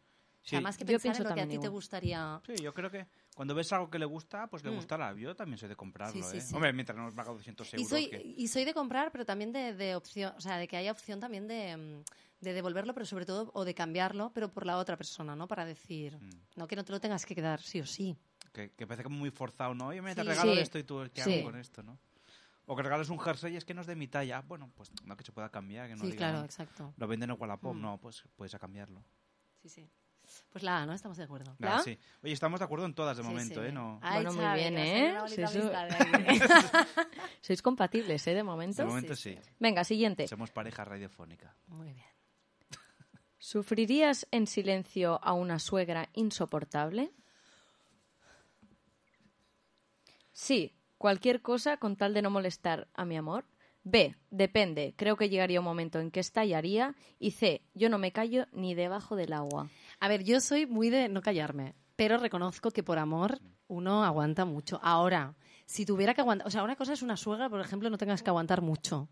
sea, 0.42 0.58
Sí. 0.58 0.62
más 0.64 0.76
que 0.78 0.84
Yo 0.84 0.98
pensar 0.98 1.16
en 1.16 1.22
lo 1.22 1.28
que 1.28 1.32
a 1.32 1.34
ti 1.34 1.40
también 1.42 1.60
te 1.60 1.66
igual. 1.66 1.70
gustaría. 1.72 2.40
Sí, 2.46 2.54
yo 2.62 2.72
creo 2.72 2.90
que 2.90 3.06
cuando 3.34 3.54
ves 3.54 3.70
algo 3.74 3.90
que 3.90 3.98
le 3.98 4.06
gusta, 4.06 4.46
pues 4.48 4.64
le 4.64 4.70
Mm. 4.70 4.74
gustará. 4.76 5.14
Yo 5.14 5.36
también 5.36 5.58
soy 5.58 5.68
de 5.68 5.76
comprarlo, 5.76 6.14
Sí, 6.22 6.28
sí, 6.30 6.38
¿eh? 6.38 6.40
sí. 6.40 6.54
Hombre, 6.54 6.72
mientras 6.72 6.96
no 6.96 7.04
nos 7.04 7.14
paga 7.14 7.30
200 7.32 7.72
Y 7.74 7.76
euros. 7.76 7.90
soy, 7.90 8.08
que- 8.08 8.34
y 8.36 8.48
soy 8.48 8.64
de 8.64 8.72
comprar, 8.74 9.12
pero 9.12 9.24
también 9.26 9.52
de, 9.52 9.74
de 9.74 9.94
opción, 9.94 10.32
o 10.36 10.40
sea, 10.40 10.56
de 10.56 10.66
que 10.66 10.76
haya 10.78 10.90
opción 10.92 11.20
también 11.20 11.46
de, 11.46 11.76
mm, 11.76 12.04
de 12.42 12.52
devolverlo, 12.54 12.94
pero 12.94 13.04
sobre 13.04 13.26
todo, 13.26 13.50
o 13.54 13.64
de 13.66 13.74
cambiarlo, 13.74 14.32
pero 14.34 14.50
por 14.50 14.64
la 14.64 14.78
otra 14.78 14.96
persona, 14.96 15.36
¿no? 15.36 15.46
Para 15.46 15.66
decir, 15.66 16.16
Mm. 16.18 16.30
no 16.56 16.66
que 16.66 16.74
no 16.74 16.84
te 16.86 16.92
lo 16.92 17.00
tengas 17.00 17.26
que 17.26 17.34
quedar 17.34 17.60
sí 17.60 17.80
o 17.80 17.86
sí. 17.86 18.16
Que, 18.52 18.70
que 18.72 18.86
parece 18.86 19.04
como 19.04 19.18
muy 19.18 19.30
forzado, 19.30 19.74
¿no? 19.74 19.88
Oye, 19.88 20.00
me 20.00 20.14
te 20.14 20.22
Sí. 20.22 20.26
regalo 20.26 20.54
Sí. 20.54 20.58
esto 20.60 20.78
y 20.78 20.84
tú, 20.84 21.06
¿qué 21.14 21.22
Sí. 21.22 21.34
hago 21.34 21.44
con 21.44 21.56
esto, 21.60 21.82
no? 21.82 21.98
O 22.72 22.76
que 22.76 22.82
regales 22.84 23.08
un 23.08 23.18
jersey 23.18 23.54
y 23.54 23.56
es 23.56 23.64
que 23.64 23.74
no 23.74 23.80
es 23.80 23.88
de 23.88 23.96
mi 23.96 24.06
talla. 24.06 24.38
Ah, 24.38 24.44
Bueno, 24.46 24.70
pues 24.76 24.90
no 25.04 25.16
que 25.16 25.24
se 25.24 25.32
pueda 25.32 25.48
cambiar. 25.50 25.88
Que 25.88 25.96
no 25.96 26.02
sí, 26.02 26.06
diga, 26.12 26.18
claro, 26.18 26.38
"No, 26.38 26.44
exacto. 26.44 26.94
Lo 26.98 27.08
venden 27.08 27.30
en 27.30 27.36
Wallapop. 27.40 27.74
Mm. 27.74 27.80
No, 27.80 27.98
pues 27.98 28.22
puedes 28.36 28.54
a 28.54 28.60
cambiarlo. 28.60 29.02
Sí, 29.60 29.68
sí. 29.68 29.90
Pues 30.50 30.62
la 30.62 30.82
A, 30.82 30.86
¿no? 30.86 30.92
Estamos 30.92 31.18
de 31.18 31.24
acuerdo. 31.24 31.56
¿La? 31.58 31.80
sí. 31.82 31.98
Oye, 32.22 32.32
estamos 32.32 32.60
de 32.60 32.64
acuerdo 32.64 32.86
en 32.86 32.94
todas 32.94 33.16
de 33.16 33.24
Sí, 33.24 33.28
momento, 33.28 33.60
sí. 33.60 33.66
¿eh? 33.66 33.72
No... 33.72 33.98
Ay, 34.00 34.22
Bueno, 34.22 34.32
muy 34.40 34.54
bien, 34.60 34.78
¿eh? 34.78 35.12
de 35.36 35.44
aquí. 35.44 36.38
Sois 37.40 37.60
compatibles, 37.60 38.24
¿eh? 38.28 38.30
De 38.30 38.36
De 38.36 38.42
momento. 38.44 38.86
momento 38.86 39.16
sí, 39.16 39.36
sí. 39.42 39.50
Venga, 39.58 39.82
siguiente. 39.82 40.28
Somos 40.28 40.52
pareja 40.52 40.84
radiofónica. 40.84 41.56
Muy 41.66 41.92
bien. 41.92 42.06
¿Sufrirías 43.38 44.28
en 44.30 44.46
silencio 44.46 45.18
a 45.24 45.32
una 45.32 45.58
suegra 45.58 46.08
insoportable? 46.12 47.10
Sí, 50.32 50.76
cualquier 51.00 51.40
cosa 51.40 51.78
con 51.78 51.96
tal 51.96 52.12
de 52.12 52.20
no 52.20 52.28
molestar 52.28 52.86
a 52.92 53.06
mi 53.06 53.16
amor. 53.16 53.46
B, 53.84 54.14
depende, 54.30 54.92
creo 54.98 55.16
que 55.16 55.30
llegaría 55.30 55.58
un 55.58 55.64
momento 55.64 55.98
en 55.98 56.10
que 56.10 56.20
estallaría. 56.20 56.94
Y 57.18 57.30
C, 57.30 57.62
yo 57.72 57.88
no 57.88 57.96
me 57.96 58.12
callo 58.12 58.44
ni 58.52 58.74
debajo 58.74 59.16
del 59.16 59.32
agua. 59.32 59.70
A 59.98 60.08
ver, 60.08 60.24
yo 60.24 60.40
soy 60.40 60.66
muy 60.66 60.90
de 60.90 61.08
no 61.08 61.22
callarme, 61.22 61.74
pero 61.96 62.18
reconozco 62.18 62.70
que 62.70 62.82
por 62.82 62.98
amor 62.98 63.40
uno 63.66 64.04
aguanta 64.04 64.44
mucho. 64.44 64.78
Ahora, 64.82 65.36
si 65.64 65.86
tuviera 65.86 66.12
que 66.12 66.20
aguantar, 66.20 66.46
o 66.46 66.50
sea, 66.50 66.62
una 66.62 66.76
cosa 66.76 66.92
es 66.92 67.00
una 67.00 67.16
suegra, 67.16 67.48
por 67.48 67.62
ejemplo, 67.62 67.88
no 67.88 67.96
tengas 67.96 68.22
que 68.22 68.28
aguantar 68.28 68.60
mucho. 68.60 69.08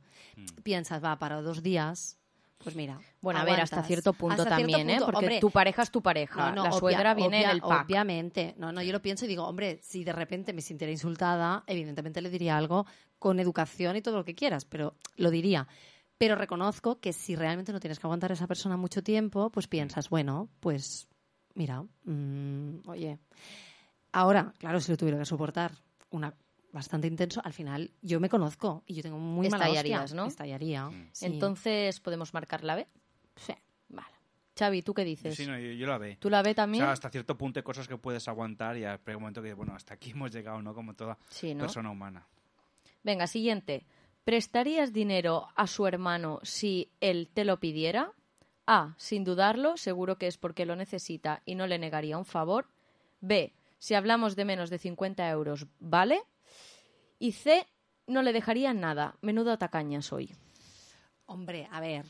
Piensas, 0.62 1.02
va, 1.02 1.18
para 1.18 1.40
dos 1.40 1.62
días, 1.62 2.17
pues 2.58 2.74
mira. 2.76 3.00
Bueno, 3.20 3.40
a 3.40 3.44
ver, 3.44 3.60
hasta 3.60 3.82
cierto 3.82 4.12
punto 4.12 4.42
Hasta 4.42 4.56
cierto 4.56 4.72
también, 4.72 4.90
¿eh? 4.90 4.98
Porque 5.04 5.16
hombre, 5.16 5.40
tu 5.40 5.50
pareja 5.50 5.82
es 5.82 5.90
tu 5.90 6.02
pareja. 6.02 6.50
No, 6.50 6.56
no, 6.56 6.62
la 6.64 6.70
obvia- 6.70 6.78
suegra 6.78 7.14
viene 7.14 7.38
obvia- 7.38 7.50
en 7.50 7.56
el 7.56 7.60
pack. 7.62 7.86
Obviamente. 7.86 8.54
No, 8.58 8.72
no, 8.72 8.82
yo 8.82 8.92
lo 8.92 9.00
pienso 9.00 9.24
y 9.24 9.28
digo, 9.28 9.44
hombre, 9.44 9.78
si 9.82 10.04
de 10.04 10.12
repente 10.12 10.52
me 10.52 10.60
sintiera 10.60 10.90
insultada, 10.90 11.64
evidentemente 11.66 12.20
le 12.20 12.30
diría 12.30 12.56
algo 12.56 12.84
con 13.18 13.38
educación 13.40 13.96
y 13.96 14.02
todo 14.02 14.16
lo 14.16 14.24
que 14.24 14.34
quieras, 14.34 14.64
pero 14.64 14.96
lo 15.16 15.30
diría. 15.30 15.66
Pero 16.18 16.34
reconozco 16.34 16.98
que 17.00 17.12
si 17.12 17.36
realmente 17.36 17.72
no 17.72 17.78
tienes 17.80 17.98
que 18.00 18.06
aguantar 18.06 18.32
a 18.32 18.34
esa 18.34 18.46
persona 18.48 18.76
mucho 18.76 19.02
tiempo, 19.04 19.50
pues 19.50 19.68
piensas, 19.68 20.08
bueno, 20.10 20.48
pues 20.58 21.08
mira, 21.54 21.84
mm, 22.04 22.80
oye, 22.88 23.18
ahora, 24.12 24.52
claro, 24.58 24.80
si 24.80 24.90
lo 24.90 24.96
tuviera 24.96 25.18
que 25.18 25.24
soportar 25.24 25.72
una 26.10 26.34
bastante 26.72 27.06
intenso, 27.06 27.40
al 27.44 27.52
final 27.52 27.90
yo 28.02 28.20
me 28.20 28.28
conozco 28.28 28.82
y 28.86 28.94
yo 28.94 29.02
tengo 29.02 29.18
muy 29.18 29.48
mala 29.48 29.64
hostia. 29.66 29.80
Estallarías, 29.80 30.14
¿no? 30.14 30.26
Estallaría. 30.26 30.86
Mm. 30.90 31.08
sí. 31.12 31.26
Entonces, 31.26 32.00
¿podemos 32.00 32.34
marcar 32.34 32.64
la 32.64 32.76
B? 32.76 32.86
Sí. 33.36 33.54
Vale. 33.88 34.08
Xavi, 34.58 34.82
¿tú 34.82 34.92
qué 34.94 35.04
dices? 35.04 35.34
Sí, 35.36 35.46
no, 35.46 35.58
yo, 35.58 35.70
yo 35.72 35.86
la 35.86 35.98
ve. 35.98 36.16
¿Tú 36.20 36.28
la 36.30 36.42
B 36.42 36.50
O 36.50 36.54
también? 36.54 36.82
sea, 36.84 36.92
hasta 36.92 37.10
cierto 37.10 37.36
punto 37.38 37.58
hay 37.60 37.64
cosas 37.64 37.86
que 37.88 37.96
puedes 37.96 38.26
aguantar 38.28 38.76
y 38.76 38.84
hay 38.84 38.98
un 39.08 39.14
momento 39.14 39.42
que, 39.42 39.54
bueno, 39.54 39.74
hasta 39.74 39.94
aquí 39.94 40.10
hemos 40.14 40.30
llegado, 40.32 40.60
¿no? 40.62 40.74
Como 40.74 40.94
toda 40.94 41.16
Sí, 41.30 41.54
¿no? 41.54 41.60
persona 41.60 41.90
humana. 41.90 42.26
Venga, 43.02 43.26
siguiente. 43.26 43.86
¿Prestarías 44.24 44.92
dinero 44.92 45.46
a 45.54 45.66
su 45.66 45.86
hermano 45.86 46.40
si 46.42 46.90
él 47.00 47.30
te 47.32 47.44
lo 47.44 47.58
pidiera? 47.60 48.12
A. 48.66 48.94
Sin 48.98 49.24
dudarlo, 49.24 49.78
seguro 49.78 50.18
que 50.18 50.26
es 50.26 50.36
porque 50.36 50.66
lo 50.66 50.76
necesita 50.76 51.40
y 51.46 51.54
no 51.54 51.66
le 51.66 51.78
negaría 51.78 52.18
un 52.18 52.26
favor. 52.26 52.68
B. 53.20 53.54
Si 53.78 53.94
hablamos 53.94 54.36
de 54.36 54.44
menos 54.44 54.68
de 54.68 54.76
50 54.78 55.26
euros, 55.30 55.66
¿vale? 55.80 56.20
Y 57.18 57.32
C. 57.32 57.66
No 58.06 58.22
le 58.22 58.32
dejaría 58.32 58.72
nada. 58.72 59.16
Menudo 59.20 59.58
tacaña 59.58 60.00
soy. 60.00 60.34
Hombre, 61.26 61.68
a 61.70 61.80
ver. 61.80 62.06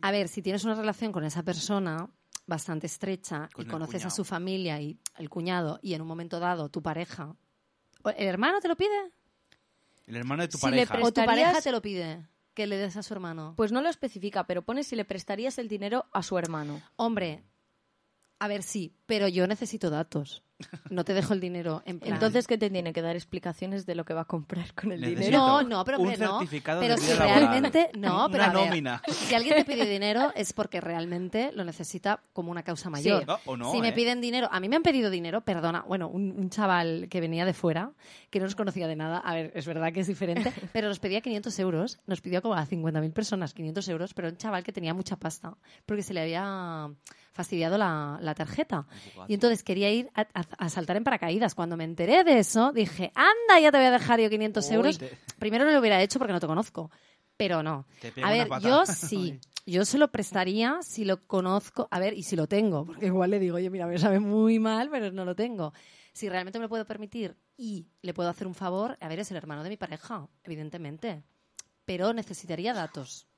A 0.00 0.10
ver, 0.12 0.28
si 0.28 0.40
tienes 0.40 0.64
una 0.64 0.74
relación 0.74 1.12
con 1.12 1.24
esa 1.24 1.42
persona 1.42 2.08
bastante 2.46 2.86
estrecha 2.86 3.48
Con 3.52 3.66
y 3.66 3.68
conoces 3.68 4.04
a 4.06 4.10
su 4.10 4.24
familia 4.24 4.80
y 4.80 4.98
el 5.18 5.28
cuñado 5.28 5.78
y 5.82 5.94
en 5.94 6.02
un 6.02 6.08
momento 6.08 6.40
dado 6.40 6.68
tu 6.68 6.82
pareja, 6.82 7.36
¿o 8.02 8.10
¿el 8.10 8.26
hermano 8.26 8.60
te 8.60 8.68
lo 8.68 8.76
pide? 8.76 9.12
El 10.06 10.16
hermano 10.16 10.42
de 10.42 10.48
tu 10.48 10.58
Si 10.58 10.62
pareja. 10.62 10.98
¿O 11.02 11.12
tu 11.12 11.24
pareja 11.24 11.60
te 11.60 11.70
lo 11.70 11.80
pide 11.82 12.26
que 12.54 12.66
le 12.66 12.76
des 12.76 12.96
a 12.96 13.02
su 13.02 13.14
hermano? 13.14 13.54
Pues 13.56 13.72
no 13.72 13.82
lo 13.82 13.88
especifica, 13.88 14.46
pero 14.46 14.62
pone 14.62 14.82
si 14.82 14.96
le 14.96 15.04
prestarías 15.04 15.58
el 15.58 15.68
dinero 15.68 16.06
a 16.12 16.22
su 16.22 16.36
hermano. 16.38 16.82
Hombre, 16.96 17.44
a 18.40 18.48
ver, 18.48 18.62
sí, 18.62 18.96
pero 19.06 19.28
yo 19.28 19.46
necesito 19.46 19.90
datos. 19.90 20.42
No 20.90 21.04
te 21.04 21.14
dejo 21.14 21.32
el 21.34 21.40
dinero 21.40 21.82
en 21.86 22.00
plan... 22.00 22.14
Entonces, 22.14 22.46
¿qué 22.46 22.58
te 22.58 22.70
tiene 22.70 22.92
que 22.92 23.02
dar 23.02 23.16
explicaciones 23.16 23.86
de 23.86 23.94
lo 23.94 24.04
que 24.04 24.14
va 24.14 24.22
a 24.22 24.24
comprar 24.24 24.74
con 24.74 24.92
el 24.92 25.00
Necesito 25.00 25.20
dinero? 25.24 25.38
No, 25.38 25.62
no, 25.62 25.84
pero 25.84 25.98
un 26.00 26.08
no. 26.10 26.16
certificado 26.16 26.80
Pero 26.80 26.96
de 26.96 27.00
si 27.00 27.12
laboral. 27.12 27.48
realmente. 27.48 27.90
No, 27.94 28.28
pero 28.30 28.44
Una 28.44 28.52
a 28.52 28.54
ver, 28.54 28.66
nómina. 28.68 29.02
si 29.08 29.34
alguien 29.34 29.54
te 29.56 29.64
pide 29.64 29.86
dinero 29.86 30.32
es 30.34 30.52
porque 30.52 30.80
realmente 30.80 31.50
lo 31.54 31.64
necesita 31.64 32.20
como 32.32 32.50
una 32.50 32.62
causa 32.62 32.90
mayor. 32.90 33.26
No, 33.26 33.38
o 33.46 33.56
no, 33.56 33.72
si 33.72 33.80
me 33.80 33.88
¿eh? 33.88 33.92
piden 33.92 34.20
dinero, 34.20 34.48
a 34.50 34.60
mí 34.60 34.68
me 34.68 34.76
han 34.76 34.82
pedido 34.82 35.10
dinero, 35.10 35.40
perdona, 35.42 35.84
bueno, 35.86 36.08
un, 36.08 36.32
un 36.32 36.50
chaval 36.50 37.06
que 37.08 37.20
venía 37.20 37.44
de 37.44 37.54
fuera, 37.54 37.92
que 38.30 38.38
no 38.38 38.44
nos 38.46 38.54
conocía 38.56 38.86
de 38.88 38.96
nada, 38.96 39.18
a 39.18 39.34
ver, 39.34 39.52
es 39.54 39.66
verdad 39.66 39.92
que 39.92 40.00
es 40.00 40.06
diferente, 40.06 40.52
pero 40.72 40.88
nos 40.88 40.98
pedía 40.98 41.20
500 41.20 41.58
euros, 41.60 41.98
nos 42.06 42.20
pidió 42.20 42.42
como 42.42 42.54
a 42.54 42.66
50.000 42.66 43.12
personas 43.12 43.54
500 43.54 43.88
euros, 43.88 44.14
pero 44.14 44.28
un 44.28 44.36
chaval 44.36 44.62
que 44.64 44.72
tenía 44.72 44.94
mucha 44.94 45.16
pasta, 45.16 45.56
porque 45.86 46.02
se 46.02 46.14
le 46.14 46.20
había 46.22 46.90
fastidiado 47.32 47.78
la, 47.78 48.18
la 48.20 48.34
tarjeta. 48.34 48.86
Y 49.28 49.34
entonces 49.34 49.62
quería 49.62 49.90
ir 49.90 50.10
a, 50.14 50.22
a- 50.34 50.46
a 50.58 50.68
saltar 50.68 50.96
en 50.96 51.04
paracaídas. 51.04 51.54
Cuando 51.54 51.76
me 51.76 51.84
enteré 51.84 52.24
de 52.24 52.38
eso, 52.38 52.72
dije, 52.72 53.12
anda, 53.14 53.60
ya 53.60 53.70
te 53.70 53.78
voy 53.78 53.86
a 53.86 53.90
dejar 53.92 54.20
yo 54.20 54.28
500 54.30 54.68
Uy, 54.68 54.74
euros. 54.74 54.98
te- 54.98 55.16
Primero 55.38 55.64
no 55.64 55.70
lo 55.72 55.80
hubiera 55.80 56.02
hecho 56.02 56.18
porque 56.18 56.32
no 56.32 56.40
te 56.40 56.46
conozco, 56.46 56.90
pero 57.36 57.62
no. 57.62 57.86
A 58.22 58.30
ver, 58.30 58.48
yo 58.60 58.84
sí. 58.86 59.38
Yo 59.66 59.84
se 59.84 59.98
lo 59.98 60.10
prestaría 60.10 60.78
si 60.82 61.04
lo 61.04 61.26
conozco, 61.26 61.86
a 61.90 62.00
ver, 62.00 62.14
y 62.14 62.22
si 62.24 62.34
lo 62.34 62.46
tengo, 62.48 62.86
porque 62.86 63.06
igual 63.06 63.30
le 63.30 63.38
digo, 63.38 63.56
oye, 63.56 63.70
mira, 63.70 63.86
me 63.86 63.98
sabe 63.98 64.18
muy 64.18 64.58
mal, 64.58 64.88
pero 64.90 65.12
no 65.12 65.24
lo 65.24 65.36
tengo. 65.36 65.72
Si 66.12 66.28
realmente 66.28 66.58
me 66.58 66.64
lo 66.64 66.68
puedo 66.70 66.84
permitir 66.86 67.36
y 67.56 67.86
le 68.02 68.12
puedo 68.14 68.28
hacer 68.30 68.46
un 68.48 68.54
favor, 68.54 68.96
a 69.00 69.06
ver, 69.06 69.20
es 69.20 69.30
el 69.30 69.36
hermano 69.36 69.62
de 69.62 69.68
mi 69.68 69.76
pareja, 69.76 70.26
evidentemente. 70.42 71.22
Pero 71.84 72.12
necesitaría 72.14 72.72
datos. 72.74 73.28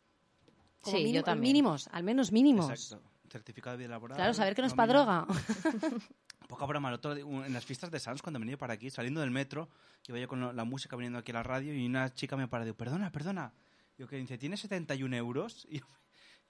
Como 0.81 0.97
Sí, 0.97 1.13
yo 1.13 1.23
también. 1.23 1.53
Mínimos, 1.53 1.89
al 1.93 2.03
menos 2.05 2.33
mínimos. 2.33 2.71
Exacto. 2.71 3.03
Certificado 3.33 3.77
de 3.77 3.85
vida 3.85 3.89
laboral. 3.91 4.17
Claro, 4.17 4.35
saber 4.35 4.55
que 4.55 4.61
no 4.63 4.69
es 4.69 4.75
para 4.75 4.93
nómina. 4.93 5.25
droga. 5.27 5.99
Poca 6.49 6.67
broma, 6.67 6.89
el 6.91 6.95
otro 6.97 7.17
en 7.17 7.53
las 7.53 7.65
fiestas 7.65 7.91
de 7.91 7.99
Sans, 7.99 8.21
cuando 8.21 8.39
venía 8.39 8.59
para 8.59 8.75
aquí, 8.75 8.91
saliendo 8.91 9.23
del 9.23 9.31
metro, 9.31 9.71
iba 10.07 10.19
yo 10.19 10.29
con 10.29 10.55
la 10.55 10.65
música 10.65 10.97
viniendo 10.97 11.19
aquí 11.19 11.31
a 11.31 11.35
la 11.35 11.43
radio 11.43 11.75
y 11.75 11.87
una 11.87 12.13
chica 12.13 12.37
me 12.37 12.47
para 12.47 12.65
y 12.65 12.67
digo, 12.67 12.77
perdona, 12.77 13.11
perdona. 13.11 13.55
Yo 13.97 14.07
que 14.07 14.17
dice, 14.17 14.37
¿tienes 14.37 14.61
71 14.61 15.17
euros? 15.17 15.67
Y 15.71 15.79
yo, 15.81 15.87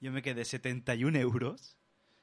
yo 0.01 0.11
me 0.13 0.23
quedé, 0.23 0.43
¿71 0.43 1.17
euros? 1.21 1.77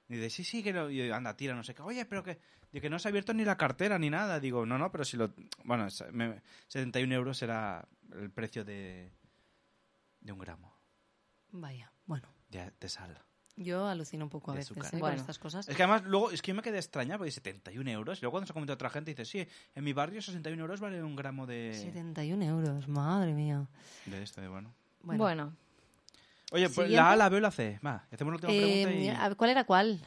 Y 0.09 0.15
dice, 0.15 0.29
sí, 0.29 0.43
sí, 0.43 0.61
que 0.63 0.73
no. 0.73 0.89
Y 0.89 1.07
yo, 1.07 1.15
anda, 1.15 1.37
tira, 1.37 1.55
no 1.55 1.63
sé 1.63 1.73
qué. 1.73 1.81
Oye, 1.81 2.03
pero 2.05 2.21
que, 2.23 2.39
de 2.73 2.81
que 2.81 2.89
no 2.89 2.99
se 2.99 3.07
ha 3.07 3.09
abierto 3.11 3.33
ni 3.33 3.45
la 3.45 3.55
cartera 3.55 3.97
ni 3.97 4.09
nada. 4.09 4.39
Digo, 4.41 4.65
no, 4.65 4.77
no, 4.77 4.91
pero 4.91 5.05
si 5.05 5.15
lo. 5.15 5.33
Bueno, 5.63 5.85
es- 5.87 6.03
me- 6.11 6.41
71 6.67 7.13
euros 7.15 7.41
era 7.41 7.87
el 8.11 8.29
precio 8.31 8.65
de, 8.65 9.13
de 10.19 10.31
un 10.33 10.39
gramo 10.39 10.75
Vaya, 11.51 11.93
bueno. 12.05 12.27
de, 12.49 12.73
de 12.77 12.89
sal. 12.89 13.17
Yo 13.61 13.85
alucino 13.87 14.23
un 14.23 14.29
poco 14.29 14.51
a 14.51 14.55
veces. 14.55 14.71
¿eh? 14.93 14.99
con 14.99 15.13
estas 15.13 15.37
cosas. 15.37 15.67
Es 15.67 15.75
que 15.75 15.83
además, 15.83 16.03
luego, 16.05 16.31
es 16.31 16.41
que 16.41 16.51
yo 16.51 16.55
me 16.55 16.61
quedé 16.61 16.77
extrañado 16.77 17.17
porque 17.19 17.31
71 17.31 17.91
euros. 17.91 18.19
Y 18.19 18.21
luego 18.21 18.31
cuando 18.31 18.47
se 18.47 18.53
comenta 18.53 18.73
otra 18.73 18.89
gente, 18.89 19.11
dice, 19.11 19.25
sí, 19.25 19.45
en 19.75 19.83
mi 19.83 19.91
barrio 19.91 20.21
61 20.21 20.61
euros 20.61 20.79
vale 20.79 21.03
un 21.03 21.15
gramo 21.17 21.45
de, 21.45 21.73
71 21.75 22.41
euros, 22.45 22.87
madre 22.87 23.33
mía. 23.33 23.67
de 24.05 24.23
esto, 24.23 24.39
de 24.39 24.47
bueno. 24.47 24.73
Bueno, 25.03 25.23
Bueno, 25.23 25.53
Oye, 26.51 26.69
pues 26.69 26.89
la 26.89 27.11
A, 27.11 27.15
la 27.17 27.27
B 27.27 27.37
o 27.37 27.39
la 27.41 27.51
C. 27.51 27.79
Va, 27.85 28.05
hacemos 28.11 28.31
la 28.31 28.35
última 28.35 28.53
Eh, 28.53 28.83
pregunta 28.85 29.03
y... 29.03 29.09
a 29.09 29.35
¿cuál 29.35 29.49
era 29.49 29.63
cuál? 29.65 29.99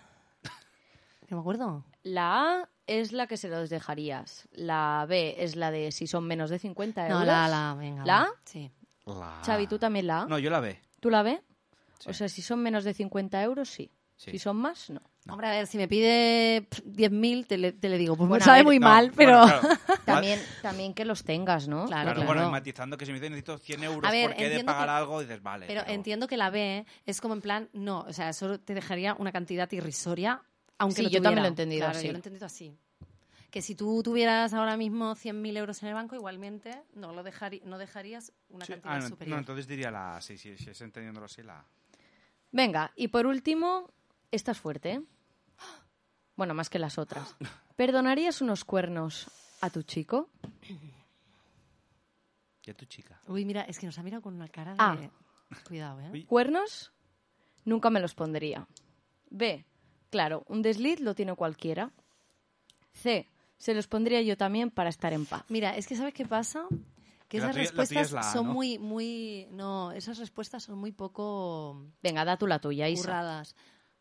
No 1.29 1.37
me 1.37 1.41
acuerdo. 1.41 1.85
la 2.03 2.63
A 2.63 2.69
es 2.87 3.13
la 3.13 3.27
que 3.27 3.37
se 3.37 3.49
los 3.49 3.69
dejarías. 3.71 4.49
La 4.53 5.05
B 5.09 5.37
es 5.39 5.57
la 5.57 5.71
de 5.71 5.93
si 5.93 6.07
son 6.07 6.25
menos 6.27 6.49
de 6.51 6.59
50 6.59 7.07
euros. 7.07 7.21
No, 7.21 7.25
la, 7.27 7.49
la, 7.49 7.75
venga. 7.75 8.05
¿La? 8.05 8.29
Sí. 8.45 8.71
La 9.07 9.41
Xavi, 9.45 9.67
¿tú 9.67 9.79
también 9.79 10.07
la 10.07 10.23
A? 10.23 10.27
No, 10.27 10.39
yo 10.39 10.49
la 10.51 10.61
B. 10.61 10.79
¿Tú 11.01 11.11
la 11.11 11.23
B? 11.23 11.43
Sí. 12.03 12.11
O 12.11 12.15
sea, 12.15 12.29
si 12.29 12.43
son 12.43 12.61
menos 12.63 12.85
de 12.85 12.95
50 12.95 13.43
euros, 13.43 13.69
sí. 13.69 13.91
Sí. 14.17 14.31
Si 14.33 14.39
son 14.39 14.57
más, 14.57 14.89
no. 14.91 15.01
Hombre, 15.29 15.49
a 15.49 15.51
ver, 15.51 15.67
si 15.67 15.79
me 15.79 15.89
pide 15.89 16.63
pff, 16.69 16.81
10.000, 16.85 17.47
te 17.47 17.59
le, 17.59 17.73
te 17.73 17.89
le 17.89 17.99
digo, 17.99 18.17
pues 18.17 18.29
Bueno, 18.29 18.43
me 18.43 18.45
sabe 18.45 18.59
ver, 18.59 18.65
muy 18.67 18.79
No, 18.79 18.87
mal, 18.89 19.11
bueno, 19.11 19.43
pero... 19.47 19.61
claro. 19.61 19.79
También, 20.05 20.41
también 20.61 20.95
que 20.95 21.05
los 21.05 21.23
tengas, 21.25 21.69
¿no? 21.69 21.87
Claro, 21.87 22.03
Claro, 22.07 22.15
claro. 22.23 22.27
bueno, 22.27 22.51
matizando 22.51 22.97
que 22.99 23.07
si 23.07 23.13
me 23.13 23.19
dice 23.21 23.31
necesito 23.31 23.57
100 23.59 23.85
euros 23.85 24.09
A 24.09 24.13
ver, 24.13 24.27
porque 24.31 24.47
he 24.47 24.51
de 24.51 24.65
pagar 24.65 24.87
que- 24.87 24.91
algo, 24.91 25.21
dices, 25.21 25.41
vale. 25.43 25.67
Pero 25.69 25.83
entiendo 25.87 26.27
que 26.27 26.37
la 26.37 26.51
B 26.51 26.85
es 27.07 27.21
como 27.21 27.35
en 27.35 27.41
plan, 27.41 27.69
no, 27.73 28.01
o 28.01 28.13
sea, 28.13 28.29
eso 28.31 28.59
te 28.59 28.75
dejaría 28.75 29.15
una 29.15 29.31
cantidad 29.33 29.71
irrisoria, 29.71 30.43
aunque 30.79 30.97
Sí, 30.97 31.03
lo 31.05 31.09
yo 31.09 31.23
también 31.23 31.43
lo 31.43 31.47
he 31.47 31.51
entendido 31.51 31.85
Claro, 31.85 31.99
así. 31.99 32.07
yo 32.09 32.13
lo 32.13 32.17
he 32.17 32.19
entendido 32.19 32.47
así. 32.47 32.77
Que 33.51 33.63
si 33.63 33.75
tú 33.77 34.03
tuvieras 34.03 34.53
ahora 34.55 34.77
mismo 34.77 35.15
100.000 35.15 35.57
euros 35.57 35.83
en 35.83 35.89
el 35.91 35.95
banco, 35.95 36.17
igualmente 36.17 36.83
no, 36.95 37.13
lo 37.13 37.23
dejarí- 37.25 37.63
no 37.65 37.79
dejarías 37.79 38.33
una 38.49 38.65
Sí, 38.67 38.73
cantidad 38.73 38.95
ah, 38.95 38.99
no, 38.99 39.09
superior. 39.09 39.35
no, 39.37 39.39
entonces 39.41 39.67
diría 39.69 39.91
la 39.91 40.17
A, 40.17 40.21
sí, 40.21 40.37
sí, 40.39 40.57
sí, 40.57 40.71
es 40.71 40.81
entendiéndolo 40.81 41.27
así, 41.27 41.43
la 41.43 41.59
A. 41.61 41.65
Venga, 42.53 42.93
y 42.97 43.09
por 43.09 43.27
último, 43.27 43.91
esta 44.31 44.53
es 44.53 44.61
fuerte. 44.61 44.93
¿eh? 44.93 45.03
Bueno, 46.37 46.55
más 46.55 46.71
que 46.71 46.79
las 46.79 46.99
otras. 46.99 47.35
¿Perdonarías 47.77 48.41
unos 48.43 48.65
cuernos 48.65 49.27
a 49.61 49.71
tu 49.71 49.83
chico? 49.83 50.29
Y 52.65 52.71
a 52.71 52.75
tu 52.75 52.85
chica. 52.85 53.21
Uy, 53.27 53.45
mira, 53.45 53.63
es 53.63 53.79
que 53.79 53.87
nos 53.87 53.99
ha 53.99 54.03
mirado 54.03 54.23
con 54.23 54.35
una 54.35 54.49
cara 54.49 54.73
de... 54.73 54.77
Ah. 54.79 54.97
Cuidado, 55.67 56.01
¿eh? 56.01 56.11
Uy. 56.13 56.25
¿Cuernos? 56.25 56.93
Nunca 57.65 57.91
me 57.91 58.01
los 58.01 58.15
pondría. 58.15 58.67
B. 59.31 59.65
Claro, 60.11 60.45
un 60.49 60.63
desliz 60.63 61.01
lo 61.01 61.15
tiene 61.15 61.35
cualquiera. 61.35 61.91
C. 62.93 63.29
Se 63.57 63.75
los 63.75 63.87
pondría 63.87 64.21
yo 64.23 64.37
también 64.37 64.71
para 64.71 64.91
estar 64.91 65.13
en 65.13 65.25
paz. 65.25 65.45
Mira, 65.49 65.77
es 65.77 65.87
que 65.87 65.97
¿sabes 65.97 66.15
qué 66.15 66.27
pasa? 66.27 66.67
Que 67.33 67.39
esas 67.39 67.53
tuya- 67.53 67.63
respuestas 67.63 68.07
es 68.07 68.13
la 68.13 68.21
A, 68.21 68.33
son 68.33 68.47
¿no? 68.49 68.53
muy, 68.53 68.79
muy... 68.79 69.49
No, 69.51 69.91
esas 69.93 70.19
respuestas 70.19 70.63
son 70.65 70.79
muy 70.79 70.93
poco 70.93 71.87
Venga, 72.03 72.25
da 72.27 72.37
tú 72.37 72.47
la 72.47 72.59
tuya, 72.61 72.89
Isa. 72.91 73.03
curradas. 73.03 73.57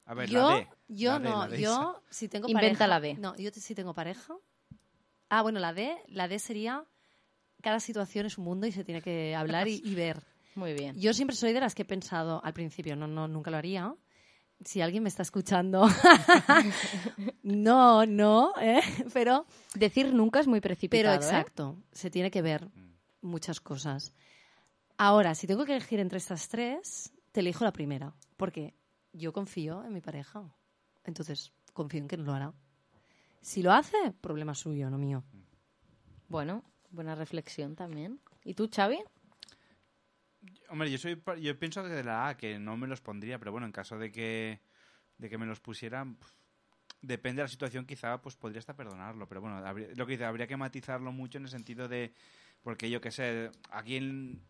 A 0.05 0.13
ver, 0.13 0.29
yo, 0.29 0.49
la 0.49 0.55
D. 0.57 0.67
yo 0.89 1.11
La 1.13 1.19
D, 1.19 1.29
no, 1.29 1.55
yo 1.55 2.03
si 2.09 2.27
tengo 2.27 2.49
Inventa 2.49 2.79
pareja, 2.79 2.87
la 2.87 2.99
D. 2.99 3.13
No, 3.15 3.35
yo 3.37 3.49
si 3.53 3.73
tengo 3.73 3.93
pareja. 3.93 4.35
Ah, 5.29 5.41
bueno, 5.43 5.59
la 5.61 5.71
D, 5.73 5.95
la 6.07 6.27
D 6.27 6.39
sería 6.39 6.83
cada 7.61 7.79
situación 7.79 8.25
es 8.25 8.37
un 8.37 8.43
mundo 8.43 8.67
y 8.67 8.71
se 8.73 8.83
tiene 8.83 9.01
que 9.01 9.33
hablar 9.35 9.67
y, 9.69 9.81
y 9.85 9.95
ver. 9.95 10.21
Muy 10.55 10.73
bien. 10.73 10.99
Yo 10.99 11.13
siempre 11.13 11.37
soy 11.37 11.53
de 11.53 11.61
las 11.61 11.73
que 11.73 11.83
he 11.83 11.85
pensado 11.85 12.43
al 12.43 12.51
principio, 12.53 12.97
no, 12.97 13.07
no, 13.07 13.29
nunca 13.29 13.49
lo 13.49 13.55
haría. 13.57 13.95
Si 14.65 14.81
alguien 14.81 15.03
me 15.03 15.09
está 15.09 15.23
escuchando, 15.23 15.87
no, 17.43 18.05
no, 18.05 18.53
¿eh? 18.59 18.81
pero, 19.13 19.45
Decir 19.73 20.13
nunca 20.13 20.39
es 20.39 20.47
muy 20.47 20.59
precipitado. 20.61 21.01
pero 21.03 21.13
¿eh? 21.13 21.15
exacto, 21.25 21.77
se 21.91 22.09
tiene 22.09 22.29
que 22.31 22.41
ver 22.41 22.67
muchas 23.21 23.59
cosas. 23.59 24.13
Ahora, 24.97 25.35
si 25.35 25.47
tengo 25.47 25.65
que 25.65 25.75
elegir 25.75 25.99
entre 25.99 26.17
estas 26.17 26.47
tres, 26.49 27.13
te 27.31 27.39
elijo 27.39 27.63
la 27.63 27.73
primera, 27.73 28.13
porque 28.37 28.75
yo 29.13 29.33
confío 29.33 29.83
en 29.83 29.93
mi 29.93 30.01
pareja. 30.01 30.43
Entonces, 31.03 31.51
confío 31.73 32.01
en 32.01 32.07
que 32.07 32.17
no 32.17 32.23
lo 32.23 32.33
hará. 32.33 32.53
Si 33.41 33.63
lo 33.63 33.71
hace, 33.71 33.97
problema 34.21 34.53
suyo, 34.53 34.89
no 34.89 34.97
mío. 34.97 35.23
Bueno, 36.27 36.63
buena 36.91 37.15
reflexión 37.15 37.75
también. 37.75 38.19
¿Y 38.43 38.53
tú, 38.53 38.69
Xavi? 38.73 38.99
Hombre, 40.69 40.89
yo 40.91 40.97
soy 40.97 41.21
yo 41.41 41.59
pienso 41.59 41.83
que 41.83 41.89
de 41.89 42.03
la 42.03 42.29
A, 42.29 42.37
que 42.37 42.57
no 42.59 42.77
me 42.77 42.87
los 42.87 43.01
pondría, 43.01 43.37
pero 43.39 43.51
bueno, 43.51 43.65
en 43.65 43.71
caso 43.71 43.97
de 43.97 44.11
que, 44.11 44.61
de 45.17 45.29
que 45.29 45.37
me 45.37 45.45
los 45.45 45.59
pusieran, 45.59 46.17
depende 47.01 47.41
de 47.41 47.45
la 47.45 47.49
situación, 47.49 47.85
quizá 47.85 48.21
pues 48.21 48.35
podría 48.35 48.59
hasta 48.59 48.75
perdonarlo, 48.75 49.27
pero 49.27 49.41
bueno, 49.41 49.57
habría- 49.57 49.89
lo 49.95 50.05
que 50.05 50.13
dice, 50.13 50.25
habría 50.25 50.47
que 50.47 50.57
matizarlo 50.57 51.11
mucho 51.11 51.37
en 51.37 51.43
el 51.45 51.49
sentido 51.49 51.87
de, 51.87 52.13
porque 52.63 52.89
yo 52.89 53.01
qué 53.01 53.11
sé, 53.11 53.51
aquí 53.71 53.97
en... 53.97 54.41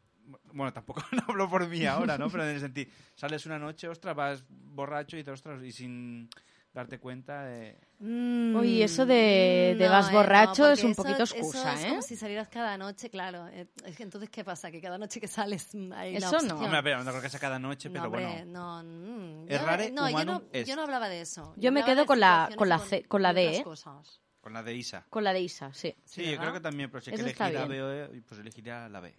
Bueno, 0.54 0.72
tampoco 0.72 1.04
no 1.12 1.24
hablo 1.28 1.50
por 1.50 1.68
mí 1.68 1.86
ahora, 1.86 2.18
¿no? 2.18 2.30
Pero 2.30 2.44
en 2.44 2.52
el 2.56 2.60
sentido, 2.60 2.92
sales 3.16 3.46
una 3.46 3.60
noche, 3.60 3.88
ostras, 3.88 4.16
vas 4.16 4.44
borracho 4.50 5.16
y 5.16 5.20
dices, 5.20 5.34
ostras, 5.34 5.62
y 5.64 5.72
sin 5.72 6.30
darte 6.74 7.00
cuenta 7.00 7.44
de... 7.44 7.78
Mm, 8.00 8.56
Uy, 8.56 8.82
eso 8.82 9.06
de- 9.06 9.76
de 9.78 9.90
vas 9.90 10.10
eh, 10.10 10.14
borracho 10.14 10.70
es 10.72 10.82
un 10.86 10.96
poquito 10.96 11.24
eso- 11.24 11.36
excusa, 11.36 11.74
eso 11.74 11.82
¿eh? 11.82 11.84
Es 11.84 11.90
como 11.90 12.02
si 12.02 12.16
salieras 12.16 12.48
cada 12.48 12.78
noche, 12.78 13.10
claro. 13.10 13.46
eh, 13.50 13.68
es 13.84 13.98
que 13.98 14.04
entonces, 14.04 14.30
¿qué 14.30 14.46
pasa? 14.46 14.72
Que 14.72 14.80
cada 14.80 14.98
noche 14.98 15.20
que 15.20 15.28
sales 15.28 15.68
mm, 15.76 15.92
hay 15.92 16.16
Eso 16.16 16.32
la 16.42 16.48
no. 16.48 16.60
Hombre, 16.62 16.96
no 16.96 17.04
creo 17.12 17.22
que 17.22 17.30
sea 17.30 17.40
cada 17.42 17.60
noche, 17.60 17.90
No, 17.90 17.94
pero 17.94 18.06
hombre, 18.06 18.26
bueno. 18.26 18.46
no, 18.46 18.84
mm, 18.84 19.46
Es 19.50 19.60
yo- 19.60 19.66
rare, 19.66 19.92
no, 19.92 20.10
yo 20.10 20.24
no, 20.24 20.42
yo 20.54 20.76
no 20.78 20.84
hablaba 20.84 21.10
de 21.10 21.20
eso. 21.22 21.54
Yo 21.58 21.74
me 21.74 21.84
quedo 21.84 22.06
con 22.06 22.22
la- 22.22 22.50
con 22.56 22.70
la 22.70 22.82
con 23.10 23.22
la 23.22 23.34
D, 23.34 23.58
¿eh? 23.58 23.64
cosas. 23.64 24.22
Con 24.42 24.54
la 24.54 24.64
de 24.64 24.74
Isa. 24.74 25.06
Con 25.10 25.24
la 25.24 25.34
de 25.34 25.42
Isa, 25.42 25.72
sí. 25.74 25.96
Sí, 26.04 26.32
yo 26.32 26.38
creo 26.40 26.52
que 26.52 26.60
también, 26.60 26.90
pero 26.90 27.02
si 27.02 27.12
hay 27.12 27.16
que 27.16 27.22
elegir 27.22 27.54
la. 27.54 27.66
B, 27.68 27.84
o 27.84 27.92
E, 27.92 28.22
pues 28.24 28.40
elegiría 28.40 28.90
la 28.90 29.00
B. 29.00 29.16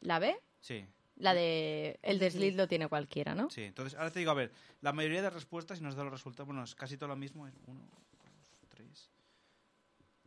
¿La 0.00 0.18
B? 0.18 0.40
Sí. 0.58 0.86
La 1.16 1.34
de 1.34 2.00
el 2.02 2.18
desliz 2.18 2.56
lo 2.56 2.66
tiene 2.66 2.88
cualquiera, 2.88 3.34
¿no? 3.34 3.50
Sí, 3.50 3.62
entonces 3.62 3.98
ahora 3.98 4.10
te 4.10 4.20
digo, 4.20 4.30
a 4.30 4.34
ver, 4.34 4.52
la 4.80 4.94
mayoría 4.94 5.20
de 5.20 5.28
respuestas, 5.28 5.78
si 5.78 5.84
nos 5.84 5.94
da 5.94 6.02
los 6.02 6.12
resultados, 6.12 6.46
bueno, 6.46 6.64
es 6.64 6.74
casi 6.74 6.96
todo 6.96 7.10
lo 7.10 7.16
mismo, 7.16 7.46
es 7.46 7.54
uno, 7.66 7.80
dos, 7.90 8.68
tres, 8.70 9.10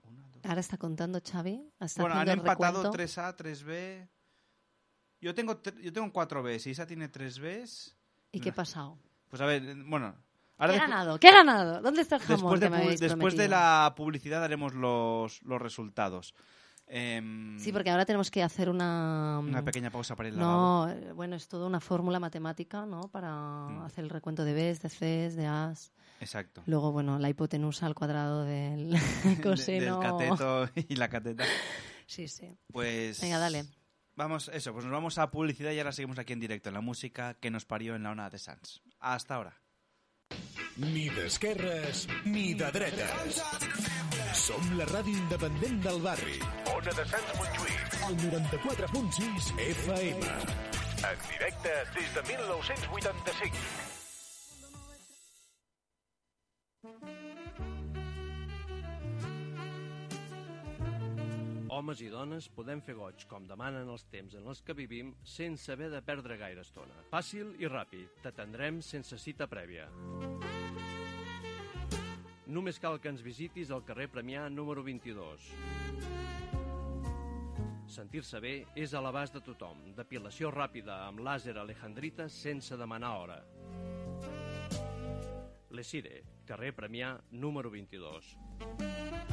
una, 0.08 0.22
dos. 0.28 0.46
Ahora 0.46 0.60
está 0.62 0.78
contando 0.78 1.20
Xavi. 1.20 1.68
Está 1.80 2.04
Bueno, 2.04 2.16
han 2.16 2.30
empatado 2.30 2.84
recuento. 2.84 3.04
3A, 3.04 3.36
3B. 3.36 4.08
Yo 5.20 5.34
tengo, 5.34 5.60
yo 5.82 5.92
tengo 5.92 6.14
4B, 6.14 6.60
si 6.60 6.70
Isa 6.70 6.86
tiene 6.86 7.12
3Bs, 7.12 7.96
¿Y 8.34 8.40
qué 8.40 8.50
ha 8.50 8.54
pasado? 8.54 9.00
pues 9.30 9.42
a 9.42 9.48
ver, 9.48 9.64
eh, 9.64 9.76
bueno... 10.58 10.74
¿Qué 10.74 10.78
he 10.78 10.82
ganado? 10.82 11.20
¿Qué 11.20 11.28
he 11.30 11.34
ganado? 11.34 11.82
¿Dónde 11.82 12.02
está 12.02 12.16
el 12.18 12.22
jamón 12.22 12.38
Después, 12.42 12.60
de, 12.60 12.66
que 12.68 12.70
me 12.72 12.78
habéis 12.84 13.00
después 13.00 13.36
de 13.38 13.48
la 13.48 13.94
publicidad 13.96 14.40
daremos 14.42 14.74
los, 14.74 15.42
los 15.44 15.62
resultados. 15.62 16.34
Em, 16.86 17.58
Sí, 17.60 17.72
porque 17.72 17.90
ahora 17.90 18.06
tenemos 18.06 18.30
que 18.30 18.44
hacer 18.44 18.70
una... 18.70 19.40
Una 19.40 19.64
pequeña 19.64 19.90
pausa 19.90 20.16
para 20.16 20.30
ir. 20.30 20.36
No, 20.36 20.90
eh, 20.90 21.14
bueno, 21.14 21.36
es 21.36 21.48
toda 21.48 21.66
una 21.66 21.80
fórmula 21.80 22.20
matemática, 22.20 22.86
¿no? 22.86 23.08
Para 23.10 23.32
Mm. 23.70 23.82
hacer 23.84 24.04
el 24.04 24.10
recuento 24.10 24.44
de 24.44 24.54
Bs, 24.54 24.82
de 24.82 24.90
Cs, 24.90 25.36
de 25.36 25.48
As. 25.48 25.92
Exacto. 26.20 26.62
Luego, 26.68 26.92
bueno, 26.92 27.18
la 27.20 27.30
hipotenusa 27.30 27.86
al 27.86 27.96
cuadrado 27.96 28.44
del 28.44 28.92
De- 29.24 29.42
coseno. 29.42 30.00
del 30.00 30.10
cateto 30.12 30.70
y 30.76 30.96
la 30.98 31.10
cateta. 31.10 31.46
Sí, 32.06 32.28
sí. 32.28 32.56
Pues... 32.72 33.22
Venga, 33.22 33.40
dale. 33.40 33.66
Vamos, 34.16 34.52
eso, 34.54 34.74
pues 34.74 34.86
nos 34.86 34.94
vamos 34.94 35.18
a 35.18 35.32
publicidad 35.32 35.72
y 35.72 35.80
ahora 35.80 35.92
seguimos 35.92 36.20
aquí 36.20 36.34
en 36.34 36.40
directo 36.40 36.70
en 36.70 36.76
la 36.76 36.82
música 36.82 37.34
que 37.36 37.50
nos 37.50 37.66
parió 37.66 37.96
en 37.96 38.04
la 38.04 38.12
ona 38.12 38.30
de 38.30 38.38
Sans. 38.38 38.84
Hasta 39.00 39.36
ahora. 39.36 39.58
Ni 40.76 41.06
d'esquerres 41.14 42.08
ni 42.26 42.54
de 42.58 42.66
dretes. 42.74 43.38
Som 44.34 44.72
la 44.80 44.88
ràdio 44.90 45.14
independent 45.14 45.84
del 45.86 46.00
barri. 46.02 46.40
Ona 46.74 46.94
de 46.98 47.06
Sants 47.12 47.34
Montjuïc. 47.38 47.98
El 48.10 48.16
94.6 48.24 49.52
FM. 49.68 50.22
En 51.12 51.18
directe 51.30 51.76
des 51.94 52.10
de 52.16 52.24
1985. 52.32 53.54
Homes 61.74 62.02
i 62.02 62.10
dones 62.10 62.50
podem 62.54 62.82
fer 62.86 62.94
goig 62.98 63.28
com 63.30 63.46
demanen 63.50 63.90
els 63.90 64.06
temps 64.14 64.34
en 64.38 64.50
els 64.50 64.62
que 64.66 64.74
vivim 64.78 65.14
sense 65.26 65.72
haver 65.74 65.90
de 65.94 66.02
perdre 66.06 66.38
gaire 66.42 66.66
estona. 66.66 66.98
Fàcil 67.14 67.54
i 67.62 67.70
ràpid. 67.70 68.22
T'atendrem 68.26 68.82
sense 68.82 69.18
cita 69.22 69.50
prèvia. 69.50 69.90
Només 72.54 72.78
cal 72.78 73.00
que 73.02 73.10
ens 73.10 73.24
visitis 73.26 73.72
al 73.74 73.82
carrer 73.88 74.06
Premià 74.14 74.44
número 74.54 74.84
22. 74.86 75.48
Sentir-se 77.96 78.42
bé 78.44 78.54
és 78.78 78.94
a 78.94 79.02
l'abast 79.02 79.34
de 79.34 79.42
tothom. 79.42 79.82
Depilació 79.98 80.54
ràpida 80.54 81.00
amb 81.08 81.24
làser 81.26 81.58
alejandrita 81.58 82.30
sense 82.30 82.78
demanar 82.78 83.16
hora. 83.24 83.42
Lesire, 85.74 86.20
carrer 86.46 86.76
Premià 86.78 87.16
número 87.32 87.74
22. 87.74 89.33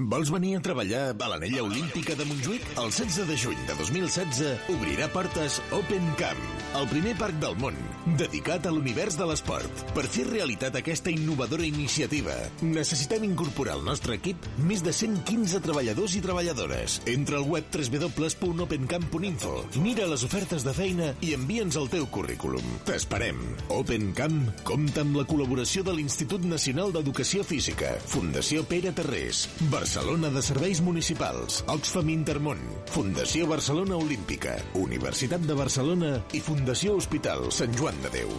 Vols 0.00 0.30
venir 0.32 0.54
a 0.56 0.60
treballar 0.64 1.00
a 1.12 1.26
l'anella 1.28 1.60
olímpica 1.66 2.14
de 2.16 2.24
Montjuïc? 2.24 2.62
El 2.80 2.88
16 2.88 3.26
de 3.28 3.34
juny 3.36 3.58
de 3.68 3.74
2016 3.76 4.70
obrirà 4.72 5.04
portes 5.12 5.58
Open 5.68 6.06
Camp, 6.16 6.38
el 6.80 6.86
primer 6.88 7.12
parc 7.20 7.36
del 7.42 7.58
món 7.60 7.76
dedicat 8.16 8.64
a 8.64 8.72
l'univers 8.72 9.18
de 9.20 9.26
l'esport. 9.28 9.82
Per 9.92 10.06
fer 10.08 10.24
realitat 10.30 10.78
aquesta 10.80 11.12
innovadora 11.12 11.66
iniciativa, 11.68 12.32
necessitem 12.64 13.26
incorporar 13.28 13.74
al 13.76 13.84
nostre 13.84 14.16
equip 14.16 14.48
més 14.64 14.80
de 14.80 14.94
115 14.96 15.60
treballadors 15.60 16.16
i 16.16 16.22
treballadores. 16.24 16.96
Entra 17.12 17.36
al 17.36 17.44
web 17.52 17.68
www.opencamp.info, 17.68 19.54
mira 19.84 20.08
les 20.08 20.24
ofertes 20.24 20.64
de 20.64 20.72
feina 20.72 21.12
i 21.20 21.34
envia'ns 21.36 21.76
el 21.76 21.92
teu 21.92 22.08
currículum. 22.08 22.64
T'esperem. 22.88 23.44
Open 23.76 24.16
Camp 24.16 24.40
compta 24.64 25.04
amb 25.04 25.20
la 25.20 25.28
col·laboració 25.28 25.84
de 25.84 25.92
l'Institut 26.00 26.48
Nacional 26.48 26.96
d'Educació 26.96 27.44
Física, 27.44 27.92
Fundació 28.08 28.64
Pere 28.64 28.96
Tarrés, 28.96 29.44
Barcelona 29.60 29.81
de 30.30 30.42
Serveis 30.42 30.80
Municipals, 30.80 31.64
Oxfam 31.66 32.08
Intermón, 32.12 32.60
Fundació 32.86 33.48
Barcelona 33.50 33.96
Olímpica, 33.98 34.54
Universitat 34.78 35.42
de 35.42 35.56
Barcelona 35.58 36.10
i 36.30 36.40
Fundació 36.40 36.94
Hospital 36.94 37.50
Sant 37.50 37.74
Joan 37.74 37.98
de 38.04 38.12
Déu. 38.14 38.30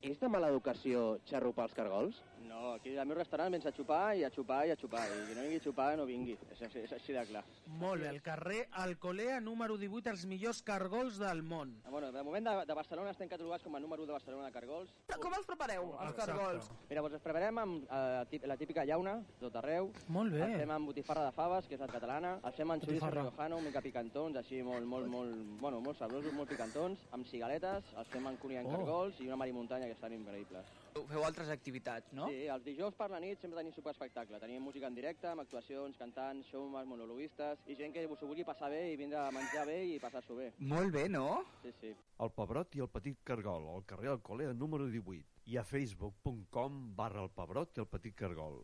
És 0.00 0.16
de 0.16 0.30
mala 0.32 0.48
educació 0.48 1.18
xarrupar 1.28 1.66
els 1.68 1.76
cargols? 1.76 2.22
No, 2.60 2.74
aquí 2.76 2.92
al 2.98 3.06
meu 3.08 3.16
restaurant 3.16 3.54
vens 3.54 3.64
a 3.64 3.70
xupar 3.72 4.12
i 4.18 4.24
a 4.26 4.28
xupar 4.30 4.66
i 4.68 4.72
a 4.74 4.76
xupar. 4.76 5.00
I 5.08 5.20
qui 5.30 5.34
no 5.38 5.44
vingui 5.46 5.56
a 5.56 5.62
xupar 5.64 5.86
no 5.96 6.04
vingui. 6.04 6.34
És, 6.52 6.60
és, 6.66 6.74
és 6.82 6.92
així 6.92 7.14
de 7.16 7.22
clar. 7.30 7.40
Molt 7.80 8.02
bé, 8.02 8.08
el 8.10 8.18
carrer 8.20 8.66
Alcolea 8.82 9.38
número 9.40 9.78
18, 9.80 10.10
els 10.12 10.26
millors 10.28 10.60
cargols 10.66 11.16
del 11.22 11.40
món. 11.42 11.72
Ah, 11.86 11.90
bueno, 11.94 12.10
de 12.12 12.22
moment 12.26 12.44
de, 12.50 12.54
de 12.68 12.76
Barcelona 12.76 13.14
estem 13.14 13.30
catalogats 13.32 13.64
com 13.64 13.78
a 13.78 13.80
número 13.80 14.04
1 14.04 14.10
de 14.10 14.16
Barcelona 14.18 14.50
de 14.50 14.52
cargols. 14.58 14.92
Com 15.22 15.36
els 15.38 15.48
prepareu, 15.48 15.86
els 15.94 16.10
Exacte. 16.12 16.34
cargols? 16.34 16.68
Mira, 16.90 17.00
doncs 17.06 17.16
els 17.16 17.24
preparem 17.24 17.62
amb 17.64 17.88
eh, 17.96 18.42
la 18.52 18.58
típica 18.60 18.84
llauna, 18.84 19.16
tot 19.40 19.56
arreu. 19.62 19.88
Molt 20.12 20.36
bé. 20.36 20.44
El 20.50 20.58
fem 20.60 20.74
amb 20.76 20.92
botifarra 20.92 21.24
de 21.30 21.32
faves, 21.38 21.66
que 21.70 21.78
és 21.78 21.80
la 21.80 21.88
catalana. 21.88 22.34
El 22.44 22.56
fem 22.58 22.76
amb 22.76 22.84
xoriço 22.84 23.08
riojano, 23.16 23.62
mica 23.64 23.80
picantons, 23.80 24.36
així 24.36 24.60
molt, 24.66 24.84
molt, 24.84 25.08
molt, 25.08 25.32
bueno, 25.64 25.80
molt 25.80 25.96
sabrosos, 25.98 26.36
molt 26.36 26.52
picantons, 26.52 27.08
amb 27.16 27.24
cigaletes. 27.32 27.88
Els 27.96 28.12
fem 28.12 28.26
amb 28.28 28.38
cunyant 28.44 28.68
Oh. 28.68 28.76
cargols 28.76 29.16
i 29.24 29.26
una 29.32 29.40
marimuntanya 29.40 29.86
que 29.88 29.96
estan 29.96 30.12
increïbles. 30.12 30.68
Feu 31.10 31.24
altres 31.26 31.50
activitats, 31.52 32.12
no? 32.16 32.28
Sí, 32.30 32.46
els 32.52 32.64
dijous 32.64 32.94
per 32.98 33.08
la 33.12 33.20
nit 33.22 33.40
sempre 33.42 33.58
tenim 33.60 33.74
super 33.74 33.92
espectacle. 33.94 34.40
Tenim 34.42 34.62
música 34.62 34.88
en 34.90 34.96
directe, 34.96 35.28
amb 35.30 35.44
actuacions, 35.44 35.98
cantants, 35.98 36.48
showmans, 36.50 36.88
monologuistes, 36.90 37.62
i 37.70 37.76
gent 37.78 37.94
que 37.94 38.06
s'ho 38.08 38.28
vulgui 38.28 38.46
passar 38.46 38.70
bé 38.72 38.82
i 38.92 38.98
vindre 39.00 39.20
a 39.22 39.30
menjar 39.34 39.66
bé 39.68 39.78
i 39.90 39.98
passar-s'ho 40.02 40.38
bé. 40.38 40.50
Molt 40.72 40.92
bé, 40.94 41.08
no? 41.08 41.44
Sí, 41.62 41.72
sí. 41.80 41.94
El 42.20 42.32
Pebrot 42.36 42.76
i 42.76 42.84
el 42.84 42.90
Petit 42.92 43.22
Cargol, 43.24 43.68
al 43.74 43.86
carrer 43.86 44.10
Alcolea 44.14 44.52
número 44.54 44.88
18 44.90 45.50
i 45.50 45.56
a 45.58 45.64
facebook.com 45.64 46.82
barra 46.96 47.24
el 47.24 47.32
Pebrot 47.34 47.78
i 47.78 47.84
el 47.84 47.90
Petit 47.90 48.16
Cargol. 48.18 48.60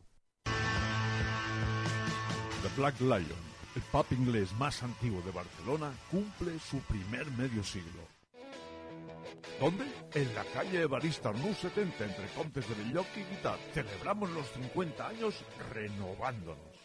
The 2.63 2.75
Black 2.77 3.01
Lion, 3.01 3.47
el 3.77 3.83
pub 3.93 4.13
inglés 4.19 4.53
más 4.59 4.83
antiguo 4.83 5.23
de 5.23 5.31
Barcelona, 5.31 5.93
cumple 6.11 6.59
su 6.59 6.79
primer 6.81 7.31
medio 7.39 7.63
siglo. 7.63 8.16
¿Dónde? 9.61 9.85
En 10.15 10.35
la 10.35 10.45
calle 10.45 10.83
Evarista 10.83 11.31
Arnús 11.31 11.57
70, 11.59 12.05
entre 12.05 12.27
Contes 12.29 12.69
de 12.69 12.75
Belloc 12.75 13.07
y 13.17 13.35
Guitar. 13.35 13.59
Celebramos 13.73 14.31
los 14.31 14.47
50 14.53 15.09
años 15.09 15.35
renovándonos. 15.73 16.77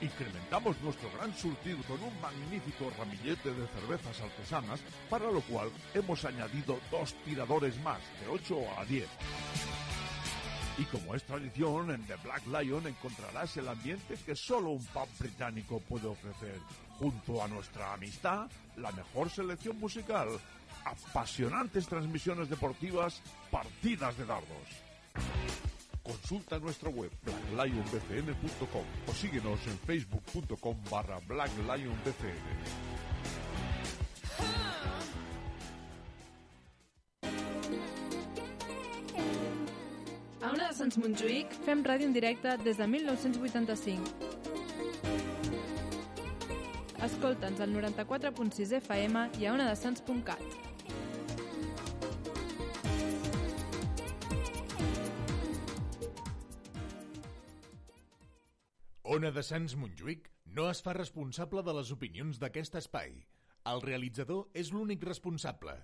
Incrementamos 0.00 0.80
nuestro 0.82 1.10
gran 1.16 1.34
surtido 1.36 1.78
con 1.88 2.02
un 2.02 2.20
magnífico 2.20 2.92
ramillete 2.98 3.52
de 3.52 3.66
cervezas 3.68 4.20
artesanas, 4.20 4.80
para 5.08 5.30
lo 5.30 5.40
cual 5.42 5.70
hemos 5.94 6.24
añadido 6.24 6.78
dos 6.90 7.14
tiradores 7.24 7.80
más, 7.82 8.00
de 8.20 8.28
8 8.28 8.56
a 8.78 8.84
10. 8.84 9.08
Y 10.78 10.84
como 10.84 11.14
es 11.14 11.24
tradición, 11.24 11.90
en 11.90 12.02
The 12.06 12.16
Black 12.16 12.46
Lion 12.46 12.86
encontrarás 12.86 13.56
el 13.56 13.68
ambiente 13.68 14.16
que 14.26 14.36
solo 14.36 14.70
un 14.70 14.84
pub 14.86 15.08
británico 15.18 15.80
puede 15.80 16.06
ofrecer, 16.06 16.58
junto 16.98 17.42
a 17.42 17.48
nuestra 17.48 17.94
amistad, 17.94 18.50
la 18.76 18.92
mejor 18.92 19.30
selección 19.30 19.78
musical, 19.78 20.28
apasionantes 20.84 21.86
transmisiones 21.86 22.50
deportivas, 22.50 23.22
partidas 23.50 24.18
de 24.18 24.26
dardos. 24.26 24.68
Consulta 26.02 26.58
nuestra 26.58 26.90
web 26.90 27.10
blacklionbcn.com 27.52 28.84
o 29.08 29.12
síguenos 29.12 29.66
en 29.66 29.78
facebook.com 29.78 30.76
barra 30.90 31.18
blacklionbcn. 31.26 32.95
Sants 40.86 41.00
Montjuïc 41.02 41.50
fem 41.66 41.80
ràdio 41.82 42.06
en 42.06 42.12
directe 42.14 42.52
des 42.62 42.76
de 42.78 42.86
1985. 42.86 44.10
Escolta'ns 47.02 47.58
al 47.64 47.72
94.6 47.74 48.74
FM 48.78 49.24
i 49.40 49.48
a 49.48 49.54
onadesans.cat. 49.56 50.44
Ona 59.16 59.34
de 59.34 59.42
Sants 59.42 59.74
Montjuïc 59.74 60.30
no 60.54 60.70
es 60.70 60.86
fa 60.86 60.94
responsable 60.94 61.66
de 61.66 61.74
les 61.80 61.90
opinions 61.98 62.38
d'aquest 62.38 62.78
espai. 62.84 63.10
El 63.74 63.82
realitzador 63.82 64.46
és 64.54 64.70
l'únic 64.70 65.02
responsable. 65.10 65.80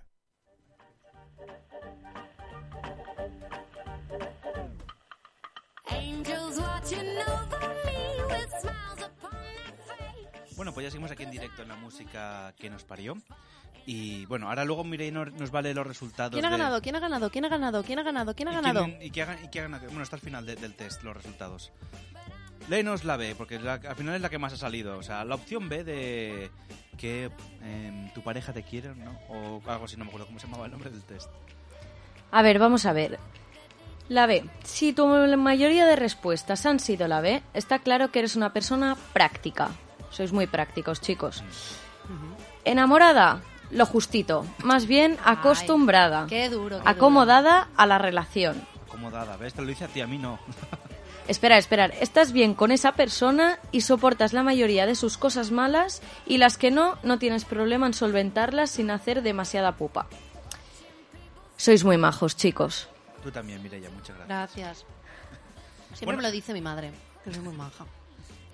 Bueno, 10.55 10.71
pues 10.73 10.83
ya 10.85 10.91
seguimos 10.91 11.11
aquí 11.11 11.23
en 11.23 11.31
directo 11.31 11.61
en 11.63 11.67
la 11.67 11.75
música 11.75 12.53
que 12.59 12.69
nos 12.69 12.83
parió. 12.83 13.17
Y 13.85 14.25
bueno, 14.27 14.47
ahora 14.47 14.63
luego 14.63 14.83
Mireia 14.83 15.11
nos, 15.11 15.51
vale 15.51 15.73
los 15.73 15.85
resultados. 15.85 16.31
¿Quién 16.33 16.45
ha 16.45 16.49
de- 16.51 16.57
ganado? 16.57 16.81
¿Quién 16.81 16.95
ha 16.95 16.99
ganado? 16.99 17.29
¿Quién 17.29 17.45
ha 17.45 17.49
ganado? 17.49 17.83
¿Quién 17.83 17.99
ha 17.99 18.03
ganado? 18.03 18.33
¿Quién 18.35 18.47
ha 18.47 18.51
¿Y 18.51 18.55
ganado? 18.55 18.85
quién- 18.85 19.01
¿Y 19.01 19.11
qué 19.11 19.27
y 19.43 19.47
qué 19.49 19.59
ha 19.59 19.63
ganado? 19.63 19.87
Bueno, 19.87 20.03
está 20.03 20.15
al 20.15 20.21
final 20.21 20.45
de- 20.45 20.55
del 20.55 20.73
test, 20.75 21.03
los 21.03 21.15
resultados. 21.17 21.71
Léenos 22.69 23.03
la 23.03 23.17
B, 23.17 23.35
porque 23.35 23.59
la- 23.59 23.73
al 23.73 23.95
final 23.95 24.15
es 24.15 24.21
la 24.21 24.29
que 24.29 24.37
más 24.37 24.53
ha 24.53 24.57
salido. 24.57 24.97
O 24.97 25.03
sea, 25.03 25.25
la 25.25 25.35
opción 25.35 25.67
B 25.67 25.83
de 25.83 26.49
que 26.97 27.29
em, 27.61 28.09
tu 28.13 28.21
pareja 28.21 28.53
te 28.53 28.63
quiere, 28.63 28.95
¿no? 28.95 29.19
O 29.27 29.61
algo 29.69 29.83
así, 29.85 29.97
no 29.97 30.05
me 30.05 30.09
acuerdo 30.11 30.27
cómo 30.27 30.39
se 30.39 30.45
llamaba 30.47 30.65
el 30.65 30.71
nombre 30.71 30.89
del 30.89 31.03
test. 31.03 31.29
A 32.31 32.41
ver, 32.41 32.59
vamos 32.59 32.85
a 32.85 32.93
ver. 32.93 33.19
La 34.09 34.25
B. 34.25 34.45
Si 34.63 34.93
tu 34.93 35.07
mayoría 35.07 35.85
de 35.85 35.95
respuestas 35.95 36.65
han 36.65 36.79
sido 36.79 37.07
la 37.07 37.21
B, 37.21 37.41
está 37.53 37.79
claro 37.79 38.11
que 38.11 38.19
eres 38.19 38.35
una 38.35 38.53
persona 38.53 38.97
práctica. 39.13 39.71
Sois 40.09 40.31
muy 40.31 40.47
prácticos, 40.47 41.01
chicos. 41.01 41.43
Enamorada, 42.65 43.41
lo 43.71 43.85
justito. 43.85 44.45
Más 44.63 44.85
bien 44.85 45.17
acostumbrada. 45.23 46.27
qué 46.27 46.49
duro, 46.49 46.81
qué 46.81 46.89
Acomodada 46.89 47.69
a 47.75 47.85
la 47.85 47.97
relación. 47.97 48.61
Acomodada, 48.87 49.37
¿ves? 49.37 49.53
Te 49.53 49.61
lo 49.61 49.67
dice 49.67 49.85
a 49.85 49.87
ti, 49.87 50.01
a 50.01 50.07
mí 50.07 50.17
no. 50.17 50.39
Espera, 51.27 51.57
espera. 51.57 51.85
Estás 51.85 52.33
bien 52.33 52.53
con 52.53 52.71
esa 52.71 52.91
persona 52.91 53.57
y 53.71 53.81
soportas 53.81 54.33
la 54.33 54.43
mayoría 54.43 54.85
de 54.85 54.93
sus 54.93 55.17
cosas 55.17 55.51
malas 55.51 56.01
y 56.25 56.37
las 56.37 56.57
que 56.57 56.69
no, 56.69 56.97
no 57.01 57.17
tienes 57.17 57.45
problema 57.45 57.87
en 57.87 57.93
solventarlas 57.93 58.71
sin 58.71 58.91
hacer 58.91 59.21
demasiada 59.21 59.77
pupa. 59.77 60.07
Sois 61.55 61.85
muy 61.85 61.97
majos, 61.97 62.35
chicos. 62.35 62.89
Tú 63.23 63.31
también, 63.31 63.61
Mireia, 63.63 63.89
muchas 63.89 64.15
gracias. 64.17 64.27
Gracias. 64.27 64.77
Siempre 65.89 66.05
Bueno. 66.05 66.17
me 66.17 66.23
lo 66.23 66.31
dice 66.31 66.53
mi 66.53 66.61
madre, 66.61 66.91
que 67.23 67.33
soy 67.33 67.41
muy 67.43 67.55
maja. 67.55 67.85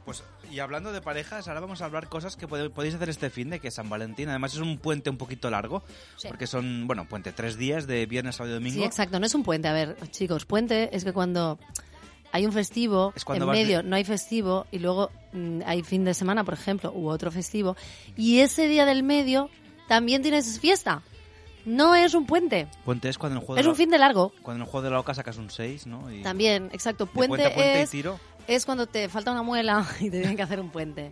Pues, 0.06 0.24
y 0.52 0.60
hablando 0.60 0.92
de 0.92 1.02
parejas, 1.02 1.48
ahora 1.48 1.60
vamos 1.60 1.82
a 1.82 1.86
hablar 1.86 2.10
cosas 2.10 2.36
que 2.36 2.48
pode- 2.48 2.70
podéis 2.72 2.96
hacer 2.96 3.10
este 3.10 3.30
fin 3.30 3.50
de 3.50 3.60
que 3.60 3.68
es 3.68 3.76
San 3.76 3.90
Valentín. 3.90 4.30
Además, 4.30 4.54
es 4.54 4.60
un 4.60 4.78
puente 4.80 5.10
un 5.10 5.18
poquito 5.18 5.50
largo, 5.52 5.84
Sí. 6.18 6.28
porque 6.28 6.48
son, 6.48 6.88
bueno, 6.88 7.06
puente, 7.08 7.32
tres 7.32 7.58
días 7.58 7.86
de 7.86 8.06
viernes, 8.08 8.36
sábado 8.38 8.56
y 8.56 8.60
domingo. 8.60 8.80
Sí, 8.80 8.84
exacto. 8.84 9.20
No 9.20 9.26
es 9.26 9.36
un 9.36 9.44
puente. 9.44 9.68
A 9.68 9.74
ver, 9.74 9.98
chicos, 10.12 10.46
puente 10.46 10.96
es 10.96 11.04
que 11.04 11.14
cuando 11.14 11.60
hay 12.32 12.46
un 12.46 12.52
festivo, 12.54 13.14
cuando 13.24 13.46
en 13.46 13.48
vas 13.50 13.58
de- 13.58 13.64
medio 13.64 13.84
no 13.84 13.96
hay 13.96 14.04
festivo 14.04 14.66
y 14.72 14.80
luego 14.80 15.12
mm, 15.34 15.62
hay 15.66 15.84
fin 15.84 16.04
de 16.06 16.14
semana, 16.16 16.44
por 16.44 16.56
ejemplo, 16.56 16.92
u 16.92 17.08
otro 17.10 17.32
festivo, 17.32 17.76
y 18.18 18.40
ese 18.40 18.68
día 18.68 18.86
del 18.86 19.04
medio 19.04 19.50
también 19.88 20.22
tienes 20.24 20.60
fiesta. 20.60 21.04
No 21.70 21.94
es 21.96 22.14
un 22.14 22.26
puente. 22.26 22.68
Puente 22.84 23.10
es 23.10 23.18
cuando 23.18 23.38
en 23.38 23.42
el 23.42 23.46
juego 23.46 23.60
Es 23.60 23.64
de 23.66 23.70
un 23.70 23.74
la- 23.74 23.78
fin 23.78 23.90
de 23.92 23.98
largo. 23.98 24.32
Cuando 24.42 24.64
en 24.64 24.66
el 24.68 24.72
juego 24.72 24.84
de 24.86 24.90
la 24.92 25.00
oca 25.00 25.14
sacas 25.14 25.38
un 25.38 25.50
6, 25.50 25.86
¿no? 25.88 26.12
Y- 26.12 26.22
También, 26.24 26.70
exacto. 26.74 27.06
Puente, 27.06 27.30
puente 27.38 27.50
puente 27.56 27.80
y 27.80 27.84
es, 27.84 27.90
tiro. 27.92 28.20
es 28.48 28.66
cuando 28.66 28.88
te 28.88 29.08
falta 29.10 29.32
una 29.32 29.44
muela 29.44 29.86
y 30.00 30.10
te 30.10 30.18
tienen 30.20 30.36
que 30.36 30.42
hacer 30.44 30.60
un 30.60 30.70
puente. 30.72 31.12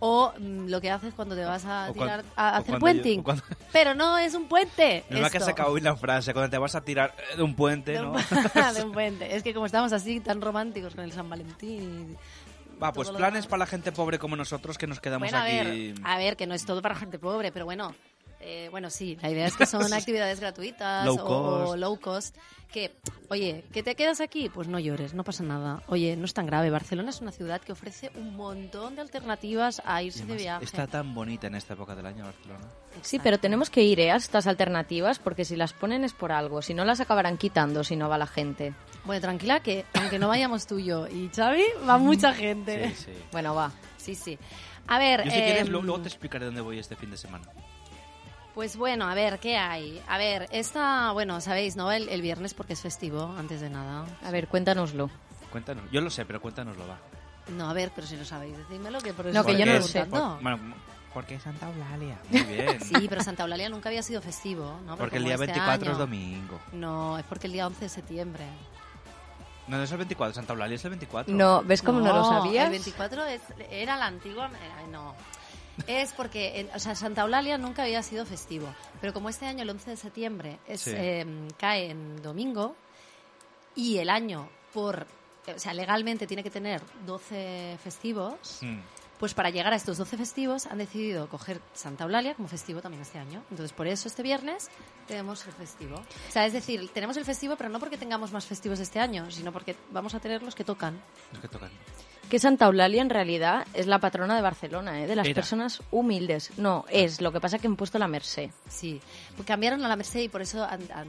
O 0.00 0.32
mm, 0.38 0.68
lo 0.68 0.80
que 0.80 0.90
haces 0.92 1.12
cuando 1.12 1.34
te 1.34 1.44
vas 1.44 1.64
a 1.64 1.90
O 1.90 1.92
tirar 1.92 2.22
cuan- 2.22 2.32
a 2.36 2.44
o 2.44 2.54
hacer 2.54 2.64
cuando 2.66 2.80
puenting. 2.80 3.14
yo- 3.16 3.20
o 3.20 3.24
cuando- 3.24 3.42
Pero 3.72 3.94
no 3.94 4.16
es 4.16 4.32
un 4.34 4.46
puente. 4.48 5.04
No 5.10 5.18
es 5.18 5.30
que 5.30 5.38
esto. 5.38 5.44
se 5.46 5.50
acabó 5.50 5.72
hoy 5.72 5.80
la 5.80 5.96
frase, 5.96 6.32
cuando 6.32 6.48
te 6.50 6.58
vas 6.58 6.74
a 6.74 6.80
tirar 6.82 7.14
eh, 7.32 7.36
de 7.36 7.42
un 7.42 7.54
puente, 7.54 7.92
De 7.92 8.00
¿no? 8.02 8.12
un, 8.12 8.16
de 8.74 8.82
un 8.84 8.92
puente. 8.92 9.34
Es 9.36 9.42
que 9.42 9.52
como 9.52 9.66
estamos 9.66 9.92
así 9.92 10.20
tan 10.20 10.40
románticos 10.40 10.94
con 10.94 11.04
el 11.04 11.12
San 11.12 11.28
Valentín. 11.28 12.16
y 12.16 12.78
Va, 12.82 12.92
pues 12.92 13.08
todo 13.08 13.14
lo 13.14 13.18
planes 13.18 13.38
demás. 13.42 13.46
para 13.48 13.58
la 13.58 13.66
gente 13.66 13.90
pobre 13.90 14.20
como 14.20 14.36
nosotros 14.36 14.78
que 14.78 14.86
nos 14.86 15.00
quedamos 15.00 15.28
Bueno, 15.30 15.38
a 15.38 15.42
aquí. 15.44 15.92
ver, 15.92 15.94
a 16.04 16.16
ver, 16.16 16.36
que 16.36 16.46
no 16.46 16.54
es 16.54 16.64
todo 16.64 16.80
para 16.80 16.94
gente 16.94 17.18
pobre, 17.18 17.50
pero 17.52 17.64
bueno. 17.64 17.92
Eh, 18.40 18.68
bueno, 18.70 18.90
sí, 18.90 19.16
la 19.20 19.30
idea 19.30 19.46
es 19.46 19.56
que 19.56 19.66
son 19.66 19.92
actividades 19.92 20.40
gratuitas 20.40 21.04
Low 21.06 21.18
o, 21.24 21.76
low 21.76 21.98
cost. 22.00 22.36
Que, 22.72 22.94
oye, 23.30 23.64
¿que 23.72 23.82
te 23.82 23.94
quedas 23.94 24.20
aquí? 24.20 24.50
Pues 24.50 24.68
no 24.68 24.78
llores, 24.78 25.14
no 25.14 25.24
pasa 25.24 25.42
nada. 25.42 25.82
Oye, 25.86 26.16
no 26.16 26.26
es 26.26 26.34
tan 26.34 26.44
grave. 26.44 26.68
Barcelona 26.68 27.08
es 27.08 27.22
una 27.22 27.32
ciudad 27.32 27.62
que 27.62 27.72
ofrece 27.72 28.10
un 28.14 28.36
montón 28.36 28.94
de 28.94 29.00
alternativas 29.00 29.80
a 29.86 30.02
irse 30.02 30.26
de 30.26 30.36
viaje. 30.36 30.66
Está 30.66 30.86
tan 30.86 31.14
bonita 31.14 31.46
en 31.46 31.54
esta 31.54 31.72
época 31.72 31.94
del 31.94 32.04
año 32.04 32.24
Barcelona. 32.24 32.66
Sí, 33.00 33.18
pero 33.20 33.38
tenemos 33.38 33.70
que 33.70 33.82
ir 33.82 34.00
¿eh? 34.00 34.10
a 34.10 34.16
estas 34.16 34.46
alternativas 34.46 35.18
porque 35.18 35.46
si 35.46 35.56
las 35.56 35.72
ponen 35.72 36.04
es 36.04 36.12
por 36.12 36.30
algo. 36.30 36.60
Si 36.60 36.74
no, 36.74 36.84
las 36.84 37.00
acabarán 37.00 37.38
quitando 37.38 37.82
si 37.84 37.96
no 37.96 38.06
va 38.10 38.18
la 38.18 38.26
gente. 38.26 38.74
Bueno, 39.06 39.22
tranquila 39.22 39.60
que 39.60 39.86
aunque 39.94 40.18
no 40.18 40.28
vayamos 40.28 40.66
tú 40.66 40.78
y 40.78 40.84
yo 40.84 41.06
y 41.08 41.30
Xavi, 41.34 41.64
va 41.88 41.96
mucha 41.96 42.34
gente. 42.34 42.90
Sí, 42.90 43.04
sí. 43.06 43.12
Bueno, 43.32 43.54
va. 43.54 43.72
Sí, 43.96 44.14
sí. 44.14 44.38
A 44.88 44.98
ver, 44.98 45.24
Yo 45.24 45.30
si 45.30 45.36
quieres, 45.38 45.66
em, 45.66 45.72
lo- 45.72 45.80
luego 45.82 46.02
te 46.02 46.08
explicaré 46.08 46.44
dónde 46.44 46.60
voy 46.60 46.78
este 46.78 46.96
fin 46.96 47.10
de 47.10 47.16
semana. 47.16 47.46
Pues 48.58 48.76
bueno, 48.76 49.06
a 49.08 49.14
ver, 49.14 49.38
¿qué 49.38 49.56
hay? 49.56 50.02
A 50.08 50.18
ver, 50.18 50.48
esta, 50.50 51.12
bueno, 51.12 51.40
sabéis, 51.40 51.76
¿no? 51.76 51.92
El, 51.92 52.08
el 52.08 52.20
viernes 52.20 52.54
porque 52.54 52.72
es 52.72 52.80
festivo, 52.80 53.32
antes 53.38 53.60
de 53.60 53.70
nada. 53.70 54.04
A 54.24 54.32
ver, 54.32 54.48
cuéntanoslo. 54.48 55.08
Cuéntanos. 55.52 55.84
Yo 55.92 56.00
lo 56.00 56.10
sé, 56.10 56.24
pero 56.24 56.40
cuéntanoslo, 56.42 56.84
va. 56.88 56.98
No, 57.56 57.70
a 57.70 57.72
ver, 57.72 57.92
pero 57.94 58.08
si 58.08 58.16
lo 58.16 58.24
sabéis, 58.24 58.58
decídmelo 58.58 58.98
que 59.00 59.12
por 59.14 59.28
eso 59.28 59.38
No, 59.38 59.44
que 59.46 59.56
yo 59.56 59.64
no 59.64 59.74
lo 59.74 59.82
sé. 59.82 60.04
Por- 60.06 60.42
bueno, 60.42 60.58
porque 61.14 61.36
es 61.36 61.42
Santa 61.44 61.68
Eulalia. 61.70 62.18
Muy 62.30 62.42
bien. 62.42 62.80
Sí, 62.80 63.06
pero 63.08 63.22
Santa 63.22 63.44
Eulalia 63.44 63.68
nunca 63.68 63.90
había 63.90 64.02
sido 64.02 64.20
festivo, 64.20 64.80
¿no? 64.84 64.96
Porque 64.96 65.18
el 65.18 65.24
día 65.24 65.34
este 65.34 65.46
24 65.46 65.92
es 65.92 65.98
domingo. 65.98 66.58
No, 66.72 67.16
es 67.16 67.24
porque 67.26 67.46
el 67.46 67.52
día 67.52 67.64
11 67.64 67.78
de 67.84 67.88
septiembre. 67.88 68.44
No, 69.68 69.76
no 69.76 69.84
es 69.84 69.92
el 69.92 69.98
24, 69.98 70.34
Santa 70.34 70.54
Eulalia 70.54 70.74
es 70.74 70.84
el 70.84 70.90
24. 70.90 71.32
No, 71.32 71.62
¿ves 71.62 71.80
cómo 71.80 72.00
no, 72.00 72.12
lo 72.12 72.24
sabías? 72.24 72.64
El 72.64 72.70
24 72.72 73.24
es- 73.26 73.40
era 73.70 73.96
la 73.96 74.06
antigua. 74.06 74.46
eh, 74.52 74.88
no. 74.90 75.14
Es 75.86 76.12
porque, 76.12 76.60
eh, 76.60 76.70
o 76.74 76.78
sea, 76.78 76.94
Santa 76.94 77.22
Eulalia 77.22 77.56
nunca 77.58 77.84
había 77.84 78.02
sido 78.02 78.26
festivo. 78.26 78.68
Pero 79.00 79.12
como 79.12 79.28
este 79.28 79.46
año, 79.46 79.62
el 79.62 79.70
11 79.70 79.90
de 79.90 79.96
septiembre, 79.96 80.58
es, 80.66 80.80
Sí. 80.82 80.92
eh, 80.94 81.26
cae 81.58 81.90
en 81.90 82.20
domingo 82.22 82.74
y 83.74 83.98
el 83.98 84.10
año, 84.10 84.48
por. 84.74 85.06
eh, 85.46 85.54
O 85.54 85.58
sea, 85.58 85.72
legalmente 85.72 86.26
tiene 86.26 86.42
que 86.42 86.50
tener 86.50 86.82
12 87.06 87.78
festivos. 87.82 88.58
Mm. 88.60 88.78
Pues 89.18 89.34
para 89.34 89.50
llegar 89.50 89.72
a 89.72 89.76
estos 89.76 89.98
12 89.98 90.16
festivos 90.16 90.66
han 90.66 90.78
decidido 90.78 91.28
coger 91.28 91.60
Santa 91.74 92.04
Eulalia 92.04 92.34
como 92.34 92.46
festivo 92.46 92.80
también 92.80 93.02
este 93.02 93.18
año. 93.18 93.42
Entonces, 93.50 93.72
por 93.72 93.88
eso 93.88 94.06
este 94.06 94.22
viernes 94.22 94.68
tenemos 95.08 95.44
el 95.46 95.52
festivo. 95.54 95.96
O 95.96 96.32
sea, 96.32 96.46
es 96.46 96.52
decir, 96.52 96.88
tenemos 96.94 97.16
el 97.16 97.24
festivo, 97.24 97.56
pero 97.56 97.68
no 97.68 97.80
porque 97.80 97.96
tengamos 97.98 98.30
más 98.30 98.46
festivos 98.46 98.78
este 98.78 99.00
año, 99.00 99.28
sino 99.32 99.52
porque 99.52 99.74
vamos 99.90 100.14
a 100.14 100.20
tener 100.20 100.40
los 100.44 100.54
que 100.54 100.62
tocan. 100.62 101.02
Los 101.32 101.40
que 101.42 101.48
tocan. 101.48 101.70
Que 102.28 102.38
Santa 102.38 102.66
Eulalia 102.66 103.00
en 103.02 103.08
realidad 103.10 103.66
es 103.72 103.86
la 103.86 103.98
patrona 104.00 104.36
de 104.36 104.42
Barcelona, 104.42 105.00
¿eh? 105.02 105.06
de 105.06 105.16
las 105.16 105.26
Era. 105.26 105.34
personas 105.34 105.80
humildes. 105.90 106.50
No, 106.58 106.84
es. 106.90 107.20
Lo 107.22 107.32
que 107.32 107.40
pasa 107.40 107.58
que 107.58 107.66
han 107.66 107.76
puesto 107.76 107.98
la 107.98 108.06
Merced. 108.08 108.50
Sí, 108.68 109.00
pues 109.34 109.46
cambiaron 109.46 109.82
a 109.84 109.88
la 109.88 109.96
Merced 109.96 110.20
y 110.20 110.28
por 110.28 110.42
eso 110.42 110.62
han- 110.64 110.90
han- 110.92 111.08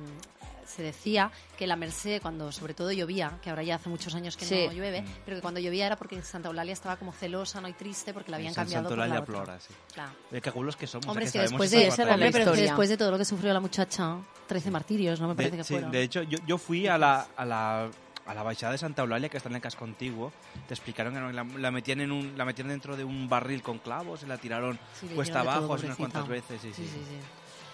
se 0.66 0.84
decía 0.84 1.32
que 1.58 1.66
la 1.68 1.76
Merced, 1.76 2.22
cuando 2.22 2.52
sobre 2.52 2.74
todo 2.76 2.92
llovía, 2.92 3.40
que 3.42 3.50
ahora 3.50 3.64
ya 3.64 3.76
hace 3.76 3.90
muchos 3.90 4.14
años 4.16 4.38
que 4.38 4.46
Sí. 4.46 4.68
no 4.68 4.72
llueve, 4.72 5.04
pero 5.26 5.36
que 5.38 5.42
cuando 5.42 5.60
llovía 5.60 5.88
era 5.88 5.96
porque 5.98 6.22
Santa 6.22 6.48
Eulalia 6.50 6.72
estaba 6.74 6.96
como 6.96 7.12
celosa, 7.12 7.60
no 7.60 7.68
y 7.68 7.74
triste, 7.74 8.14
porque 8.14 8.30
la 8.32 8.38
habían 8.38 8.54
San 8.54 8.66
cambiado 8.66 8.88
Santa 8.88 9.04
Eulalia 9.04 9.26
plora, 9.26 9.60
sí. 9.60 9.74
Claro. 9.94 10.12
Eh, 10.32 10.40
qué 10.40 10.52
gulos 10.52 10.78
que 10.78 10.86
somos. 10.88 11.08
Hombre, 11.08 11.26
eh, 11.26 11.28
es 11.28 11.34
que 11.34 11.40
sabemos 11.40 11.52
después 11.70 11.74
esa 11.74 12.04
de, 12.04 12.10
parte. 12.10 12.14
hombre, 12.14 12.32
pero 12.32 12.52
es 12.54 12.58
que 12.58 12.62
después 12.68 12.88
de 12.90 12.98
todo 12.98 13.12
lo 13.12 13.18
que 13.18 13.26
sufrió 13.26 13.52
la 13.52 13.60
muchacha, 13.60 14.18
13 14.48 14.70
martirios, 14.72 15.20
¿no? 15.20 15.28
Me 15.28 15.36
parece 15.36 15.52
de, 15.54 15.58
que 15.58 15.64
sí, 15.66 15.74
fueron. 15.74 15.92
de 15.92 16.04
hecho, 16.04 16.22
yo, 16.22 16.38
yo 16.48 16.58
fui 16.60 16.88
a 16.88 16.98
la, 17.00 17.28
a 17.36 17.46
la 17.46 17.90
a 18.30 18.34
la 18.36 18.44
Baixada 18.44 18.74
de 18.74 18.78
Santa 18.78 19.02
Eulalia, 19.02 19.28
que 19.28 19.38
está 19.38 19.50
en 19.50 19.56
el 19.56 19.62
casco 19.62 19.86
antiguo, 19.86 20.32
te 20.68 20.76
explicaron 20.76 21.14
que 21.16 21.34
la, 21.34 21.44
la 21.44 21.72
metían 21.72 22.02
en 22.02 22.12
un, 22.12 22.38
la 22.38 22.46
metían 22.46 22.68
dentro 22.68 22.96
de 22.96 23.04
un 23.04 23.28
barril 23.28 23.64
con 23.64 23.80
clavos 23.80 24.22
y 24.22 24.28
la 24.28 24.38
tiraron 24.38 24.78
Sí, 25.00 25.08
cuesta 25.08 25.40
abajo 25.40 25.76
todo, 25.76 25.86
unas 25.86 25.98
cuantas 25.98 26.28
veces. 26.28 26.62
Sí, 26.62 26.72
sí, 26.74 26.86
Sí. 26.88 26.96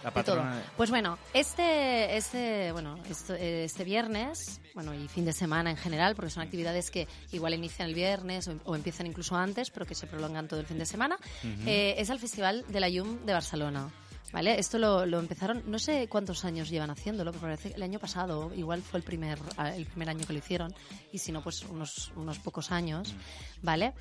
La 0.03 0.11
De 0.11 0.23
todo. 0.23 0.35
patrona 0.37 0.63
Pues 0.77 0.91
bueno, 0.91 1.17
este, 1.33 2.15
este, 2.15 2.71
bueno, 2.71 2.99
este 3.09 3.83
viernes, 3.83 4.61
bueno, 4.75 4.93
y 4.93 5.07
fin 5.07 5.25
de 5.25 5.33
semana 5.33 5.71
en 5.71 5.77
general, 5.77 6.15
porque 6.15 6.29
son 6.29 6.43
actividades 6.43 6.91
que 6.91 7.07
igual 7.31 7.55
inician 7.55 7.89
el 7.89 7.95
viernes 7.95 8.47
o, 8.47 8.55
o 8.65 8.75
empiezan 8.75 9.07
incluso 9.07 9.35
antes, 9.35 9.71
pero 9.71 9.85
que 9.85 9.95
se 9.95 10.05
prolongan 10.05 10.47
todo 10.47 10.59
el 10.59 10.67
fin 10.67 10.77
de 10.77 10.85
semana, 10.85 11.17
eh, 11.65 11.95
es 11.97 12.09
el 12.11 12.19
Festival 12.19 12.63
de 12.67 12.79
la 12.79 12.87
Llum 12.87 13.25
de 13.25 13.33
Barcelona. 13.33 13.89
¿Vale? 14.35 14.59
Esto 14.59 14.77
lo, 14.77 15.05
lo 15.05 15.19
empezaron, 15.19 15.63
no 15.65 15.79
sé 15.79 16.09
cuántos 16.09 16.43
años 16.43 16.69
llevan 16.69 16.89
haciéndolo, 16.89 17.31
pero 17.31 17.43
parece 17.43 17.69
que 17.69 17.75
el 17.75 17.83
año 17.83 17.99
pasado, 17.99 18.51
igual 18.53 18.81
fue 18.81 18.99
el 18.99 19.03
primer, 19.05 19.39
el 19.77 19.85
primer 19.85 20.09
año 20.09 20.27
que 20.27 20.33
lo 20.33 20.39
hicieron, 20.39 20.75
y 21.13 21.19
si 21.19 21.31
no, 21.31 21.41
pues 21.41 21.63
unos, 21.63 22.11
unos 22.17 22.39
pocos 22.39 22.69
años, 22.69 23.15
¿vale? 23.61 23.93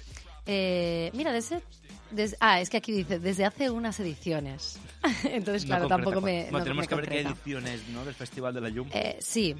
Eh, 0.46 1.10
mira, 1.14 1.32
desde, 1.32 1.62
des- 2.10 2.36
Ah, 2.40 2.60
es 2.60 2.68
que 2.70 2.76
aquí 2.76 2.92
dice, 2.92 3.18
desde 3.18 3.44
hace 3.44 3.70
unas 3.70 3.98
ediciones. 4.00 4.78
Entonces, 5.24 5.64
No 5.68 5.78
concreta, 5.78 5.88
tampoco 5.96 6.20
me... 6.20 6.42
Bueno, 6.44 6.58
no 6.58 6.64
tenemos 6.64 6.84
me 6.84 6.88
que 6.88 6.94
ver 6.94 7.08
qué 7.08 7.20
ediciones 7.20 7.88
¿no? 7.88 8.04
del 8.04 8.14
Festival 8.14 8.54
de 8.54 8.60
la 8.60 8.68
Yum. 8.68 8.88
Eh, 8.92 9.16
sí. 9.20 9.54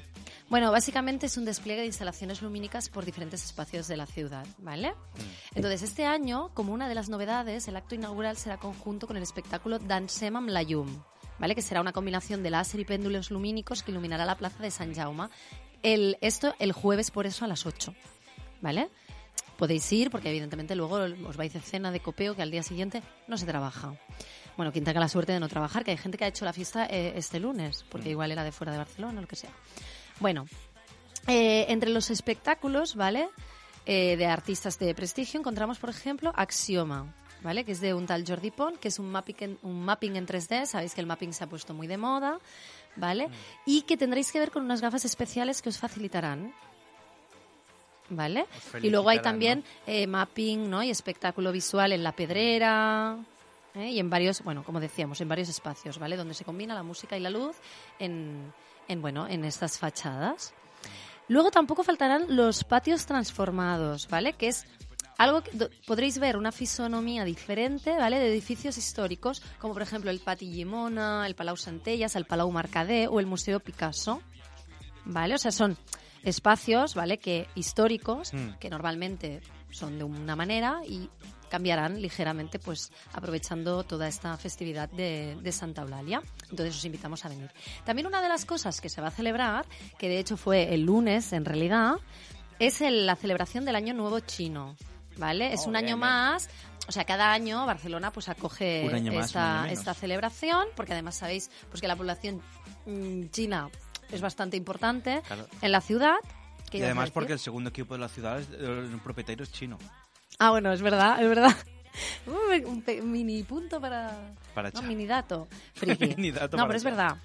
Bueno, 0.47 0.71
básicamente 0.71 1.25
es 1.25 1.37
un 1.37 1.45
despliegue 1.45 1.81
de 1.81 1.87
instalaciones 1.87 2.41
lumínicas 2.43 2.89
por 2.89 3.03
diferentes 3.03 3.43
espacios 3.43 3.87
de 3.87 3.97
la 3.97 4.05
ciudad, 4.05 4.45
¿vale? 4.59 4.93
Entonces, 5.55 5.81
este 5.81 6.05
año, 6.05 6.51
como 6.53 6.71
una 6.71 6.87
de 6.87 6.93
las 6.93 7.09
novedades, 7.09 7.67
el 7.67 7.75
acto 7.75 7.95
inaugural 7.95 8.37
será 8.37 8.57
conjunto 8.57 9.07
con 9.07 9.17
el 9.17 9.23
espectáculo 9.23 9.79
Dansem 9.79 10.35
amb 10.35 10.49
la 10.49 10.61
llum, 10.61 11.01
¿vale? 11.39 11.55
Que 11.55 11.63
será 11.63 11.81
una 11.81 11.93
combinación 11.93 12.43
de 12.43 12.51
láser 12.51 12.79
y 12.79 12.85
péndulos 12.85 13.31
lumínicos 13.31 13.81
que 13.81 13.89
iluminará 13.89 14.23
la 14.23 14.35
plaza 14.37 14.61
de 14.61 14.69
San 14.69 14.93
Jaume. 14.93 15.29
El, 15.81 16.15
esto 16.21 16.53
el 16.59 16.73
jueves, 16.73 17.09
por 17.09 17.25
eso, 17.25 17.43
a 17.45 17.47
las 17.47 17.65
8, 17.65 17.95
¿vale? 18.61 18.89
Podéis 19.57 19.91
ir, 19.91 20.11
porque 20.11 20.29
evidentemente 20.29 20.75
luego 20.75 20.95
os 21.27 21.37
vais 21.37 21.53
de 21.53 21.61
cena 21.61 21.91
de 21.91 21.99
copeo, 21.99 22.35
que 22.35 22.41
al 22.41 22.51
día 22.51 22.63
siguiente 22.63 23.01
no 23.27 23.37
se 23.37 23.45
trabaja. 23.45 23.93
Bueno, 24.57 24.71
quien 24.71 24.85
tenga 24.85 24.99
la 24.99 25.09
suerte 25.09 25.33
de 25.33 25.39
no 25.39 25.49
trabajar, 25.49 25.83
que 25.83 25.91
hay 25.91 25.97
gente 25.97 26.17
que 26.17 26.25
ha 26.25 26.27
hecho 26.27 26.45
la 26.45 26.53
fiesta 26.53 26.85
eh, 26.85 27.13
este 27.15 27.39
lunes, 27.39 27.85
porque 27.89 28.09
igual 28.09 28.31
era 28.31 28.43
de 28.43 28.51
fuera 28.51 28.71
de 28.71 28.77
Barcelona 28.77 29.19
o 29.19 29.21
lo 29.21 29.27
que 29.27 29.35
sea. 29.35 29.51
Bueno, 30.19 30.45
eh, 31.27 31.65
entre 31.69 31.89
los 31.89 32.09
espectáculos, 32.09 32.95
¿vale? 32.95 33.29
Eh, 33.85 34.15
de 34.17 34.25
artistas 34.25 34.79
de 34.79 34.95
prestigio 34.95 35.39
encontramos, 35.39 35.77
por 35.77 35.89
ejemplo, 35.89 36.31
Axioma, 36.35 37.13
¿vale? 37.43 37.65
Que 37.65 37.73
es 37.73 37.81
de 37.81 37.93
un 37.93 38.05
tal 38.05 38.23
Jordi 38.25 38.51
Pont, 38.51 38.77
que 38.77 38.87
es 38.87 38.99
un 38.99 39.11
mapping 39.11 39.35
en, 39.39 39.59
un 39.61 39.83
mapping 39.83 40.15
en 40.15 40.25
3D. 40.25 40.65
Sabéis 40.65 40.93
que 40.93 41.01
el 41.01 41.07
mapping 41.07 41.33
se 41.33 41.43
ha 41.43 41.47
puesto 41.47 41.73
muy 41.73 41.87
de 41.87 41.97
moda, 41.97 42.39
¿vale? 42.95 43.29
Y 43.65 43.81
que 43.83 43.97
tendréis 43.97 44.31
que 44.31 44.39
ver 44.39 44.51
con 44.51 44.63
unas 44.63 44.81
gafas 44.81 45.05
especiales 45.05 45.61
que 45.61 45.69
os 45.69 45.77
facilitarán. 45.77 46.53
¿Vale? 48.09 48.45
Os 48.73 48.83
Y 48.83 48.89
luego 48.89 49.09
hay 49.09 49.19
también 49.19 49.63
eh, 49.87 50.05
mapping 50.05 50.69
¿no? 50.69 50.83
y 50.83 50.91
espectáculo 50.91 51.51
visual 51.51 51.91
en 51.91 52.03
la 52.03 52.11
pedrera 52.11 53.17
¿eh? 53.73 53.89
y 53.89 53.99
en 53.99 54.09
varios, 54.09 54.43
bueno, 54.43 54.63
como 54.63 54.79
decíamos, 54.79 55.19
en 55.21 55.27
varios 55.27 55.49
espacios, 55.49 55.97
¿vale? 55.97 56.15
Donde 56.15 56.33
se 56.33 56.45
combina 56.45 56.75
la 56.75 56.83
música 56.83 57.17
y 57.17 57.19
la 57.19 57.29
luz 57.29 57.55
en, 57.99 58.53
en 58.87 59.01
bueno, 59.01 59.27
en 59.27 59.43
estas 59.43 59.79
fachadas. 59.79 60.53
Luego 61.27 61.49
tampoco 61.49 61.83
faltarán 61.83 62.35
los 62.35 62.63
patios 62.63 63.05
transformados, 63.05 64.07
¿vale? 64.07 64.33
Que 64.33 64.49
es 64.49 64.65
algo 65.17 65.41
que 65.41 65.69
podréis 65.87 66.19
ver 66.19 66.37
una 66.37 66.51
fisonomía 66.51 67.23
diferente, 67.23 67.97
¿vale? 67.97 68.19
De 68.19 68.29
edificios 68.29 68.77
históricos, 68.77 69.41
como 69.59 69.73
por 69.73 69.81
ejemplo 69.81 70.11
el 70.11 70.19
Pati 70.19 70.51
Llimona, 70.51 71.25
el 71.25 71.35
Palau 71.35 71.57
Centelles, 71.57 72.15
el 72.15 72.25
Palau 72.25 72.51
Mercader 72.51 73.07
o 73.09 73.19
el 73.19 73.25
Museo 73.25 73.59
Picasso, 73.59 74.21
¿vale? 75.05 75.35
O 75.35 75.37
sea, 75.37 75.51
son 75.51 75.77
espacios, 76.25 76.95
¿vale? 76.95 77.17
Que 77.19 77.47
históricos, 77.55 78.33
Mm. 78.33 78.55
que 78.59 78.69
normalmente 78.69 79.41
son 79.71 79.97
de 79.97 80.03
una 80.03 80.35
manera 80.35 80.81
y 80.87 81.09
cambiarán 81.49 82.01
ligeramente, 82.01 82.59
pues 82.59 82.91
aprovechando 83.13 83.83
toda 83.83 84.07
esta 84.07 84.35
festividad 84.37 84.89
de, 84.89 85.37
de 85.41 85.51
Santa 85.51 85.83
Eulalia. 85.83 86.21
Entonces 86.49 86.75
os 86.75 86.83
invitamos 86.85 87.23
a 87.23 87.29
venir. 87.29 87.51
También 87.85 88.07
una 88.07 88.21
de 88.21 88.27
las 88.29 88.45
cosas 88.45 88.81
que 88.81 88.89
se 88.89 88.99
va 88.99 89.07
a 89.07 89.11
celebrar, 89.11 89.65
que 89.97 90.09
de 90.09 90.19
hecho 90.19 90.35
fue 90.37 90.73
el 90.73 90.81
lunes 90.81 91.31
en 91.33 91.45
realidad, 91.45 91.93
es 92.59 92.81
el- 92.81 93.05
la 93.05 93.15
celebración 93.15 93.63
del 93.63 93.75
Año 93.75 93.93
Nuevo 93.93 94.19
Chino. 94.21 94.75
¿Vale? 95.17 95.53
Es 95.53 95.61
Oh, 95.65 95.69
un 95.69 95.77
año 95.77 95.85
bien, 95.95 95.99
más, 95.99 96.49
o 96.89 96.91
sea, 96.91 97.05
cada 97.05 97.31
año 97.31 97.65
Barcelona 97.65 98.11
pues 98.11 98.27
acoge 98.27 98.83
más, 98.91 99.27
esta, 99.27 99.71
esta 99.71 99.93
celebración, 99.93 100.67
porque 100.75 100.91
además 100.91 101.15
sabéis 101.15 101.49
pues 101.69 101.79
que 101.79 101.87
la 101.87 101.95
población 101.95 102.41
mm, 102.85 103.27
china 103.29 103.69
es 104.11 104.21
bastante 104.21 104.57
importante 104.57 105.21
Claro. 105.27 105.47
en 105.61 105.71
la 105.71 105.81
ciudad. 105.81 106.15
¿Qué 106.69 106.79
Y 106.79 106.81
además 106.83 107.11
porque 107.11 107.33
el 107.33 107.39
segundo 107.39 107.69
equipo 107.69 107.93
de 107.93 107.99
la 108.01 108.09
ciudad 108.09 108.39
es 108.39 108.49
el 108.49 108.99
propietario 109.03 109.43
es 109.43 109.51
chino. 109.51 109.77
Ah, 110.39 110.49
bueno, 110.51 110.71
es 110.73 110.81
verdad, 110.81 111.21
es 111.21 111.27
verdad. 111.29 111.55
Uh, 112.27 112.67
un 112.67 112.83
mini 113.09 113.43
punto 113.43 113.79
para... 113.79 114.33
Para 114.53 114.69
no, 114.71 114.81
mini 114.81 115.05
dato. 115.05 115.47
Mini 116.17 116.29
dato 116.31 116.57
no, 116.57 116.63
para 116.63 116.67
pero 116.67 116.77
es 116.77 116.83
verdad. 116.83 117.15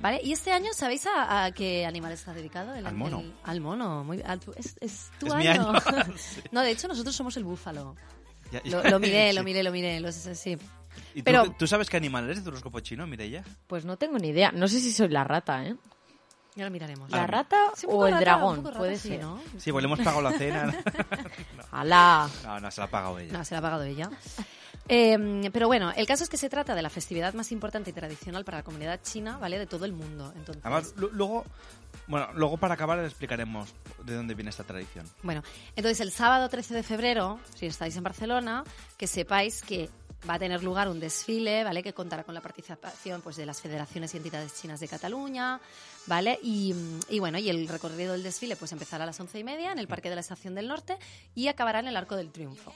¿Vale? 0.00 0.20
Y 0.24 0.32
este 0.32 0.50
año, 0.50 0.70
¿sabéis 0.74 1.06
a, 1.06 1.44
a 1.44 1.52
qué 1.52 1.86
animal 1.86 2.10
está 2.10 2.32
dedicado? 2.34 2.74
El- 2.74 2.84
Al 2.84 2.96
mono. 2.96 3.20
el- 3.20 3.32
al 3.44 3.60
mono. 3.60 4.02
Muy, 4.02 4.20
al 4.22 4.40
es, 4.56 4.76
es 4.80 5.10
tu 5.20 5.26
Es 5.28 5.32
año. 5.34 5.50
año. 5.70 5.72
Sí. 6.16 6.40
no, 6.50 6.62
de 6.62 6.70
hecho, 6.72 6.88
nosotros 6.88 7.14
somos 7.14 7.36
el 7.36 7.44
búfalo. 7.44 7.94
Ya- 8.50 8.60
Lo, 8.64 8.82
lo 8.82 8.98
miré, 8.98 9.32
lo 9.32 9.44
miré, 9.44 9.62
lo 9.62 9.70
miré. 9.70 10.00
Los, 10.00 10.16
sí. 10.16 10.58
¿Y 11.14 11.18
tú- 11.20 11.24
Pero- 11.24 11.52
tú, 11.56 11.68
sabes 11.68 11.88
qué 11.88 11.96
animal 11.96 12.24
eres 12.24 12.42
de 12.42 12.50
horóscopo 12.50 12.80
chino, 12.80 13.06
Mireia? 13.06 13.44
Pues 13.68 13.84
no 13.84 13.96
tengo 13.98 14.18
ni 14.18 14.28
idea. 14.30 14.50
No 14.50 14.66
sé 14.66 14.80
si 14.80 14.90
soy 14.90 15.10
la 15.10 15.22
rata, 15.22 15.64
¿eh? 15.64 15.76
Ya 16.58 16.64
lo 16.64 16.70
miraremos. 16.72 17.08
¿La 17.10 17.24
rata 17.26 17.56
Sí, 17.76 17.86
o 17.88 18.04
el 18.06 18.12
rata, 18.14 18.20
dragón? 18.24 18.64
rata, 18.64 18.76
Puede 18.78 18.98
sí, 18.98 19.08
ser. 19.10 19.20
¿no? 19.22 19.40
Sí, 19.58 19.70
pues 19.70 19.80
le 19.82 19.86
hemos 19.86 20.00
pagado 20.00 20.20
la 20.22 20.32
cena. 20.36 20.74
¡Hala! 21.70 22.28
No, 22.42 22.60
no, 22.60 22.70
se 22.70 22.80
la 22.80 22.86
ha 22.86 22.90
pagado 22.90 23.18
ella. 23.18 23.32
No, 23.32 23.44
se 23.44 23.54
la 23.54 23.58
ha 23.58 23.62
pagado 23.62 23.84
ella. 23.84 24.10
Eh, 24.90 25.50
pero 25.52 25.66
bueno, 25.66 25.92
el 25.94 26.06
caso 26.06 26.24
es 26.24 26.30
que 26.30 26.38
se 26.38 26.48
trata 26.48 26.74
de 26.74 26.80
la 26.80 26.88
festividad 26.88 27.34
más 27.34 27.52
importante 27.52 27.90
y 27.90 27.92
tradicional 27.92 28.42
para 28.46 28.56
la 28.58 28.64
comunidad 28.64 29.00
china, 29.02 29.36
¿vale? 29.36 29.58
De 29.58 29.66
todo 29.66 29.84
el 29.84 29.92
mundo. 29.92 30.32
Entonces, 30.34 30.64
Además, 30.64 30.94
lu- 30.96 31.10
luego, 31.12 31.44
bueno, 32.06 32.28
luego 32.32 32.56
para 32.56 32.72
acabar 32.72 32.96
les 32.96 33.08
explicaremos 33.08 33.74
de 34.04 34.14
dónde 34.14 34.32
viene 34.34 34.48
esta 34.48 34.64
tradición. 34.64 35.04
Bueno, 35.22 35.42
entonces 35.76 36.00
el 36.00 36.10
sábado 36.10 36.48
13 36.48 36.72
de 36.72 36.82
febrero, 36.82 37.38
si 37.54 37.66
estáis 37.66 37.98
en 37.98 38.02
Barcelona, 38.02 38.64
que 38.96 39.06
sepáis 39.06 39.60
que 39.60 39.90
va 40.28 40.34
a 40.34 40.38
tener 40.38 40.62
lugar 40.62 40.88
un 40.88 40.98
desfile, 41.00 41.62
¿vale? 41.64 41.82
Que 41.82 41.92
contará 41.92 42.24
con 42.24 42.34
la 42.34 42.40
participación 42.40 43.20
pues, 43.22 43.36
de 43.36 43.46
las 43.46 43.60
federaciones 43.60 44.12
y 44.14 44.16
entidades 44.16 44.54
chinas 44.60 44.80
de 44.80 44.88
Cataluña, 44.88 45.60
¿vale? 46.06 46.38
Y, 46.42 46.74
y 47.08 47.18
bueno, 47.18 47.38
y 47.38 47.48
el 47.50 47.68
recorrido 47.68 48.12
del 48.12 48.22
desfile 48.22 48.56
pues 48.56 48.72
empezará 48.72 49.04
a 49.04 49.06
las 49.06 49.20
once 49.20 49.38
y 49.38 49.44
media 49.44 49.70
en 49.72 49.78
el 49.78 49.86
Parque 49.88 50.08
de 50.08 50.14
la 50.16 50.20
Estación 50.22 50.54
del 50.54 50.66
Norte 50.68 50.96
y 51.34 51.48
acabará 51.48 51.80
en 51.80 51.88
el 51.88 51.96
Arco 51.96 52.16
del 52.16 52.30
Triunfo. 52.32 52.72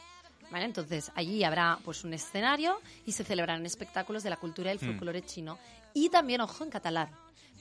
¿Vale? 0.50 0.66
Entonces, 0.66 1.10
allí 1.14 1.42
habrá 1.44 1.78
pues 1.82 2.04
un 2.04 2.12
escenario 2.12 2.78
y 3.06 3.12
se 3.12 3.24
celebrarán 3.24 3.64
espectáculos 3.64 4.22
de 4.22 4.28
la 4.30 4.36
cultura 4.36 4.70
y 4.70 4.76
el 4.76 4.84
Mm. 4.84 4.86
folclore 4.90 5.22
chino. 5.22 5.58
Y 5.94 6.10
también, 6.10 6.42
ojo, 6.42 6.62
en 6.62 6.68
catalán. 6.70 7.08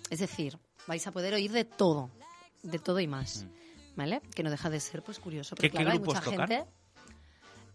Es 0.09 0.19
decir, 0.19 0.59
vais 0.87 1.07
a 1.07 1.11
poder 1.13 1.33
oír 1.33 1.53
de 1.53 1.63
todo, 1.63 2.09
de 2.63 2.79
todo 2.79 2.99
y 2.99 3.07
más. 3.07 3.45
¿Vale? 3.95 4.21
Que 4.35 4.43
no 4.43 4.49
deja 4.51 4.69
de 4.69 4.79
ser 4.81 5.01
pues 5.03 5.19
curioso. 5.19 5.55
Porque 5.55 5.67
Mm. 5.69 5.71
¿Qué- 5.71 5.77
qué 5.77 5.83
claro, 5.83 5.91
hay 5.91 5.99
mucha 5.99 6.21
gente. 6.21 6.65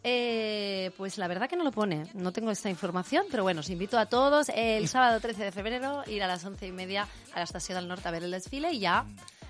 Eh, 0.02 0.92
pues 0.96 1.18
la 1.18 1.26
verdad 1.26 1.48
que 1.48 1.56
no 1.56 1.64
lo 1.64 1.72
pone, 1.72 2.04
no 2.14 2.32
tengo 2.32 2.50
esta 2.52 2.70
información, 2.70 3.26
pero 3.30 3.42
bueno, 3.42 3.60
os 3.60 3.70
invito 3.70 3.98
a 3.98 4.06
todos 4.06 4.48
el 4.54 4.86
sábado 4.88 5.18
13 5.20 5.44
de 5.44 5.52
febrero 5.52 6.04
ir 6.06 6.22
a 6.22 6.28
las 6.28 6.44
once 6.44 6.66
y 6.66 6.72
media 6.72 7.08
a 7.32 7.38
la 7.38 7.44
Estación 7.44 7.76
del 7.78 7.88
Norte 7.88 8.06
a 8.06 8.12
ver 8.12 8.22
el 8.22 8.30
desfile 8.30 8.72
y 8.72 8.78
ya 8.78 9.04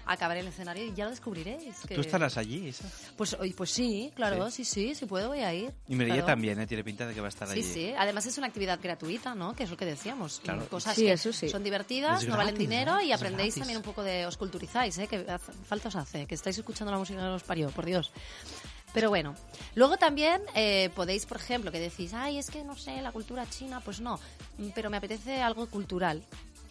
acabaré 0.06 0.38
el 0.40 0.46
escenario 0.46 0.86
y 0.86 0.94
ya 0.94 1.04
lo 1.04 1.10
descubriréis. 1.10 1.76
que- 1.86 1.96
¿Tú 1.96 2.00
estarás 2.00 2.36
allí, 2.38 2.68
Isa? 2.68 2.88
Pues, 3.16 3.36
pues 3.56 3.70
sí, 3.70 4.12
claro, 4.14 4.50
sí, 4.52 4.64
sí, 4.64 4.94
si 4.94 5.04
puedo 5.04 5.28
voy 5.28 5.40
a 5.40 5.52
ir. 5.52 5.74
Y 5.88 5.94
Mireia 5.96 6.14
claro. 6.22 6.26
también, 6.28 6.60
¿eh? 6.60 6.66
Tiene 6.66 6.84
pinta 6.84 7.06
de 7.08 7.12
que 7.12 7.20
va 7.20 7.26
a 7.26 7.28
estar 7.28 7.48
Sí, 7.48 7.54
allí. 7.54 7.62
sí. 7.64 7.92
Además 7.98 8.24
es 8.24 8.38
una 8.38 8.46
actividad 8.46 8.78
gratuita, 8.80 9.34
¿no? 9.34 9.52
Que 9.54 9.64
es 9.64 9.70
lo 9.70 9.76
que 9.76 9.84
decíamos. 9.84 10.40
Claro. 10.44 10.66
Cosas 10.68 10.94
Sí, 10.94 11.02
que 11.06 11.12
eso 11.14 11.32
sí. 11.32 11.48
son 11.48 11.64
divertidas, 11.64 12.24
no 12.24 12.36
valen 12.36 12.56
dinero 12.56 13.00
y 13.00 13.10
aprendéis 13.12 13.56
también 13.56 13.78
un 13.78 13.82
poco 13.82 14.02
de... 14.04 14.24
Os 14.26 14.36
culturizáis, 14.36 14.96
¿eh? 14.98 15.08
Que 15.08 15.26
falta 15.66 15.88
os 15.88 15.96
hace. 15.96 16.24
Que 16.26 16.36
estáis 16.36 16.56
escuchando 16.56 16.92
la 16.92 16.98
música 16.98 17.18
que 17.18 17.26
os 17.26 17.42
parió, 17.42 17.68
por 17.70 17.84
Dios. 17.84 18.12
Pero 18.96 19.10
bueno, 19.10 19.34
luego 19.74 19.98
también 19.98 20.40
eh, 20.54 20.88
podéis, 20.94 21.26
por 21.26 21.36
ejemplo, 21.36 21.70
que 21.70 21.78
decís, 21.78 22.14
ay, 22.14 22.38
es 22.38 22.48
que 22.48 22.64
no 22.64 22.76
sé, 22.76 23.02
la 23.02 23.12
cultura 23.12 23.44
china, 23.46 23.82
pues 23.84 24.00
no, 24.00 24.18
mm, 24.56 24.68
pero 24.74 24.88
me 24.88 24.96
apetece 24.96 25.42
algo 25.42 25.66
cultural, 25.66 26.22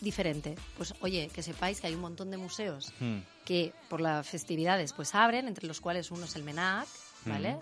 diferente. 0.02 0.56
Pues 0.76 0.96
oye, 1.02 1.30
que 1.32 1.44
sepáis 1.44 1.80
que 1.80 1.86
hay 1.86 1.94
un 1.94 2.02
montón 2.02 2.32
de 2.32 2.38
museos 2.38 2.92
Hmm. 3.00 3.20
que 3.46 3.74
por 3.90 4.02
las 4.02 4.28
festividades 4.28 4.92
pues 4.94 5.14
abren, 5.14 5.48
entre 5.48 5.68
los 5.68 5.80
cuales 5.82 6.10
uno 6.10 6.26
es 6.26 6.36
el 6.36 6.42
MENAC, 6.42 6.88
¿vale? 7.26 7.54
Mm. 7.54 7.60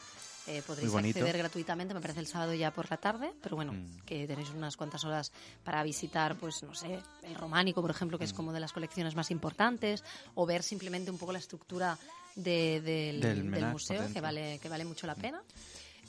Eh, 0.48 0.62
podréis 0.68 0.94
acceder 0.94 1.38
gratuitamente, 1.38 1.94
me 1.94 2.02
parece 2.02 2.20
el 2.20 2.28
sábado 2.28 2.54
ya 2.54 2.72
por 2.72 2.90
la 2.92 2.98
tarde, 2.98 3.32
pero 3.42 3.56
bueno, 3.56 3.72
Mm. 3.74 4.02
que 4.06 4.28
tenéis 4.28 4.50
unas 4.50 4.76
cuantas 4.76 5.04
horas 5.06 5.32
para 5.64 5.82
visitar, 5.84 6.36
pues 6.36 6.62
no 6.64 6.76
sé, 6.76 7.00
el 7.22 7.36
románico, 7.36 7.82
por 7.82 7.92
ejemplo, 7.92 8.18
Mm. 8.18 8.20
que 8.20 8.26
es 8.26 8.34
como 8.34 8.52
de 8.52 8.60
las 8.60 8.74
colecciones 8.74 9.16
más 9.16 9.32
importantes, 9.32 10.04
o 10.36 10.46
ver 10.46 10.62
simplemente 10.62 11.10
un 11.12 11.18
poco 11.18 11.32
la 11.32 11.40
estructura 11.40 11.98
de- 12.36 12.82
del, 12.82 13.22
Del 13.22 13.52
del 13.52 13.60
por 13.62 13.72
museo, 13.72 14.12
que 14.12 14.20
vale, 14.20 14.60
que 14.62 14.68
vale 14.68 14.84
mucho 14.84 15.08
la 15.08 15.16
pena. 15.16 15.42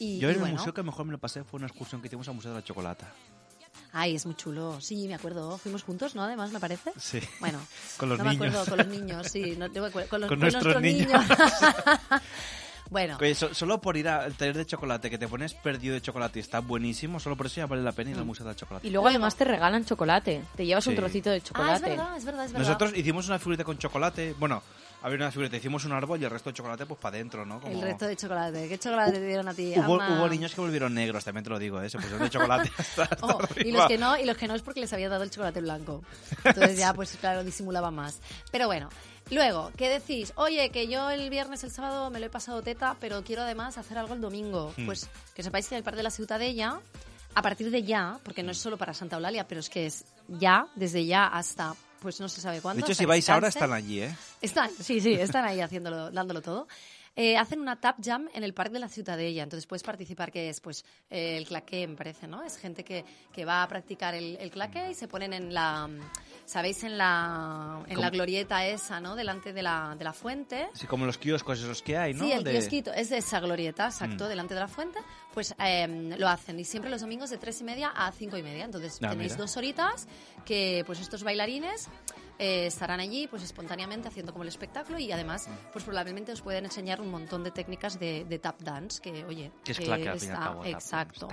Y, 0.00 0.18
Yo 0.18 0.28
en 0.28 0.34
el 0.34 0.40
bueno, 0.40 0.56
museo 0.56 0.74
que 0.74 0.82
mejor 0.82 1.04
me 1.06 1.12
lo 1.12 1.18
pasé 1.18 1.44
fue 1.44 1.58
una 1.58 1.68
excursión 1.68 2.00
que 2.00 2.08
hicimos 2.08 2.26
al 2.26 2.34
Museo 2.34 2.50
de 2.52 2.58
la 2.58 2.64
Chocolata. 2.64 3.06
ay, 3.92 4.16
es 4.16 4.26
muy 4.26 4.34
chulo, 4.34 4.80
sí, 4.80 5.06
me 5.06 5.14
acuerdo, 5.14 5.56
fuimos 5.58 5.84
juntos, 5.84 6.16
¿no? 6.16 6.24
Además, 6.24 6.50
me 6.50 6.58
parece. 6.58 6.92
Sí. 6.98 7.20
Bueno, 7.38 7.60
Con 7.98 8.08
los 8.08 8.18
no 8.18 8.24
me 8.24 8.30
niños. 8.32 8.46
acuerdo, 8.56 8.68
con 8.70 8.78
los 8.78 8.86
niños, 8.88 9.28
sí, 9.30 9.54
no, 9.56 9.68
me 9.68 9.90
con, 9.92 10.00
los, 10.00 10.08
Con 10.10 10.28
con 10.28 10.38
nuestros 10.40 10.82
niños. 10.82 11.12
bueno, 12.90 13.16
Oye, 13.20 13.34
so- 13.34 13.54
solo 13.54 13.80
por 13.80 13.96
ir 13.96 14.08
al 14.08 14.34
taller 14.34 14.56
de 14.56 14.66
chocolate, 14.66 15.10
que 15.10 15.18
te 15.18 15.26
pones 15.28 15.54
perdido 15.54 15.94
de 15.94 16.02
chocolate 16.02 16.38
y 16.38 16.42
está 16.42 16.60
buenísimo, 16.60 17.18
solo 17.18 17.36
por 17.36 17.46
eso 17.46 17.56
ya 17.56 17.66
vale 17.66 17.82
la 17.82 17.92
pena 17.92 18.10
ir 18.10 18.18
al 18.18 18.24
Museo 18.24 18.46
del 18.46 18.56
Chocolate. 18.56 18.86
Y 18.86 18.90
luego 18.90 19.08
además 19.08 19.34
te 19.36 19.44
regalan 19.44 19.84
chocolate. 19.84 20.42
Te 20.56 20.66
llevas 20.66 20.86
un 20.86 20.92
Sí. 20.92 20.96
trocito 20.98 21.30
de 21.30 21.36
ah, 21.36 21.38
es 21.38 21.44
chocolate. 21.44 21.88
verdad, 21.90 22.16
es 22.16 22.24
verdad, 22.24 22.44
es 22.44 22.52
verdad. 22.52 22.66
Nosotros 22.66 22.96
hicimos 22.96 23.26
una 23.28 23.38
figurita 23.38 23.64
con 23.64 23.78
chocolate. 23.78 24.34
Bueno, 24.38 24.62
Había 25.02 25.16
una 25.18 25.30
figurita, 25.30 25.58
hicimos 25.58 25.84
un 25.84 25.92
árbol 25.92 26.18
y 26.18 26.24
el 26.24 26.30
resto 26.30 26.48
de 26.48 26.54
chocolate 26.54 26.86
pues 26.86 26.98
para 26.98 27.16
adentro, 27.16 27.44
¿no? 27.44 27.60
Como- 27.60 27.74
El 27.74 27.82
resto 27.82 28.06
de 28.06 28.16
chocolate. 28.16 28.66
¿Qué 28.70 28.78
chocolate 28.78 29.12
te 29.12 29.26
dieron 29.26 29.46
a 29.46 29.52
ti? 29.52 29.74
Hubo, 29.76 29.96
hubo 29.96 30.28
niños 30.30 30.54
que 30.54 30.62
volvieron 30.62 30.94
negros, 30.94 31.22
también 31.22 31.44
te 31.44 31.50
lo 31.50 31.58
digo, 31.58 31.78
¿eh? 31.82 31.90
Se 31.90 31.98
pusieron 31.98 32.22
de 32.22 32.30
chocolate 32.30 32.70
hasta, 32.78 33.02
hasta 33.02 33.18
Oh, 33.26 33.38
y 33.62 33.70
los 33.70 33.86
que 33.86 33.98
no, 33.98 34.16
y 34.16 34.24
los 34.24 34.34
que 34.38 34.48
no 34.48 34.54
es 34.54 34.62
porque 34.62 34.80
les 34.80 34.90
había 34.94 35.10
dado 35.10 35.22
el 35.22 35.28
chocolate 35.30 35.60
blanco. 35.60 36.02
Entonces 36.42 36.78
ya, 36.78 36.94
pues 36.94 37.18
claro, 37.20 37.44
disimulaba 37.44 37.90
más. 37.90 38.18
Pero 38.50 38.66
bueno, 38.66 38.88
luego, 39.30 39.72
¿qué 39.76 39.88
decís? 39.88 40.32
Oye, 40.36 40.70
que 40.70 40.88
yo 40.88 41.10
el 41.10 41.30
viernes, 41.30 41.64
el 41.64 41.70
sábado 41.70 42.10
me 42.10 42.20
lo 42.20 42.26
he 42.26 42.30
pasado 42.30 42.62
teta, 42.62 42.96
pero 43.00 43.22
quiero 43.22 43.42
además 43.42 43.78
hacer 43.78 43.98
algo 43.98 44.14
el 44.14 44.20
domingo. 44.20 44.72
Hmm. 44.76 44.86
Pues 44.86 45.08
que 45.34 45.42
sepáis 45.42 45.68
que 45.68 45.74
en 45.74 45.78
el 45.78 45.84
Parque 45.84 45.98
de 45.98 46.04
la 46.04 46.10
Ciutadella, 46.10 46.80
a 47.34 47.42
partir 47.42 47.70
de 47.70 47.82
ya, 47.82 48.18
porque 48.22 48.42
no 48.42 48.52
es 48.52 48.58
solo 48.58 48.76
para 48.76 48.94
Santa 48.94 49.16
Eulalia, 49.16 49.46
pero 49.46 49.60
es 49.60 49.68
que 49.68 49.86
es 49.86 50.04
ya, 50.28 50.66
desde 50.74 51.04
ya 51.04 51.26
hasta, 51.26 51.74
pues 52.00 52.20
no 52.20 52.28
se 52.28 52.40
sabe 52.40 52.56
De 52.56 52.62
cuándo. 52.62 52.80
hecho, 52.80 52.92
hasta 52.92 53.02
si 53.02 53.06
vais 53.06 53.28
ahora, 53.28 53.48
están 53.48 53.72
allí, 53.72 54.02
¿eh? 54.02 54.16
Están, 54.40 54.70
sí, 54.70 55.00
sí, 55.00 55.12
están 55.20 55.44
ahí 55.44 55.60
haciéndolo, 55.60 56.10
dándolo 56.10 56.42
todo. 56.42 56.68
Eh, 57.16 57.36
hacen 57.36 57.60
una 57.60 57.80
tap 57.80 57.96
jam 58.04 58.28
en 58.34 58.42
el 58.42 58.54
Parque 58.54 58.72
de 58.72 58.80
la 58.80 58.88
Ciutadella, 58.88 59.44
entonces 59.44 59.66
puedes 59.66 59.84
participar, 59.84 60.32
que 60.32 60.48
es 60.48 60.60
pues 60.60 60.84
eh, 61.10 61.36
el 61.36 61.46
claqué, 61.46 61.86
me 61.86 61.94
parece, 61.94 62.26
¿no? 62.26 62.42
Es 62.42 62.56
gente 62.56 62.84
que, 62.84 63.04
que 63.32 63.44
va 63.44 63.62
a 63.62 63.68
practicar 63.68 64.16
el, 64.16 64.36
el 64.40 64.50
claqué 64.50 64.90
y 64.90 64.94
se 64.94 65.06
ponen 65.06 65.32
en 65.32 65.54
la, 65.54 65.88
¿sabéis? 66.46 66.82
En 66.84 66.98
la, 66.98 67.82
en 67.86 68.00
la 68.00 68.10
glorieta 68.10 68.66
esa, 68.66 69.00
¿no? 69.00 69.16
Delante 69.16 69.52
de 69.52 69.62
la, 69.62 69.94
de 69.98 70.04
la 70.04 70.12
fuente. 70.12 70.68
Así 70.74 70.86
como 70.86 71.06
los 71.06 71.18
kioscos 71.18 71.58
esos 71.60 71.82
que 71.82 71.96
hay, 71.96 72.14
¿no? 72.14 72.24
Sí, 72.24 72.32
el 72.32 72.44
De- 72.44 72.52
kiosquito 72.52 72.92
es 72.92 73.10
de 73.10 73.18
esa 73.18 73.40
glorieta, 73.40 73.86
exacto, 73.86 74.24
Mm. 74.24 74.28
delante 74.28 74.54
de 74.54 74.60
la 74.60 74.68
fuente, 74.68 74.98
pues 75.32 75.54
eh, 75.58 76.14
lo 76.18 76.28
hacen. 76.28 76.58
Y 76.60 76.64
siempre 76.64 76.90
los 76.90 77.00
domingos 77.00 77.30
de 77.30 77.38
tres 77.38 77.60
y 77.60 77.64
media 77.64 77.88
a 77.94 78.12
cinco 78.12 78.36
y 78.36 78.42
media. 78.42 78.64
Entonces 78.64 78.98
Ah, 79.02 79.10
tenéis 79.10 79.32
mira. 79.32 79.42
dos 79.44 79.56
horitas 79.56 80.06
que 80.44 80.82
pues 80.86 81.00
estos 81.00 81.22
bailarines 81.24 81.88
eh, 82.38 82.66
estarán 82.66 82.98
allí 82.98 83.28
pues 83.28 83.44
espontáneamente 83.44 84.08
haciendo 84.08 84.32
como 84.32 84.42
el 84.42 84.48
espectáculo 84.48 84.98
y 84.98 85.10
además 85.12 85.46
Mm. 85.48 85.72
pues 85.72 85.84
probablemente 85.84 86.32
os 86.32 86.42
pueden 86.42 86.64
enseñar 86.64 87.00
un 87.00 87.08
montón 87.10 87.44
de 87.44 87.52
técnicas 87.52 87.98
de, 88.00 88.24
de 88.24 88.38
tap 88.40 88.60
dance 88.60 89.00
que, 89.00 89.24
oye, 89.24 89.52
Que 89.64 89.70
es 89.72 89.78
claque, 89.78 90.08
al 90.08 90.18
fin 90.18 90.30
y 90.30 90.32
al 90.32 90.38
está- 90.38 90.52
tap 90.54 90.66
exacto. 90.66 91.28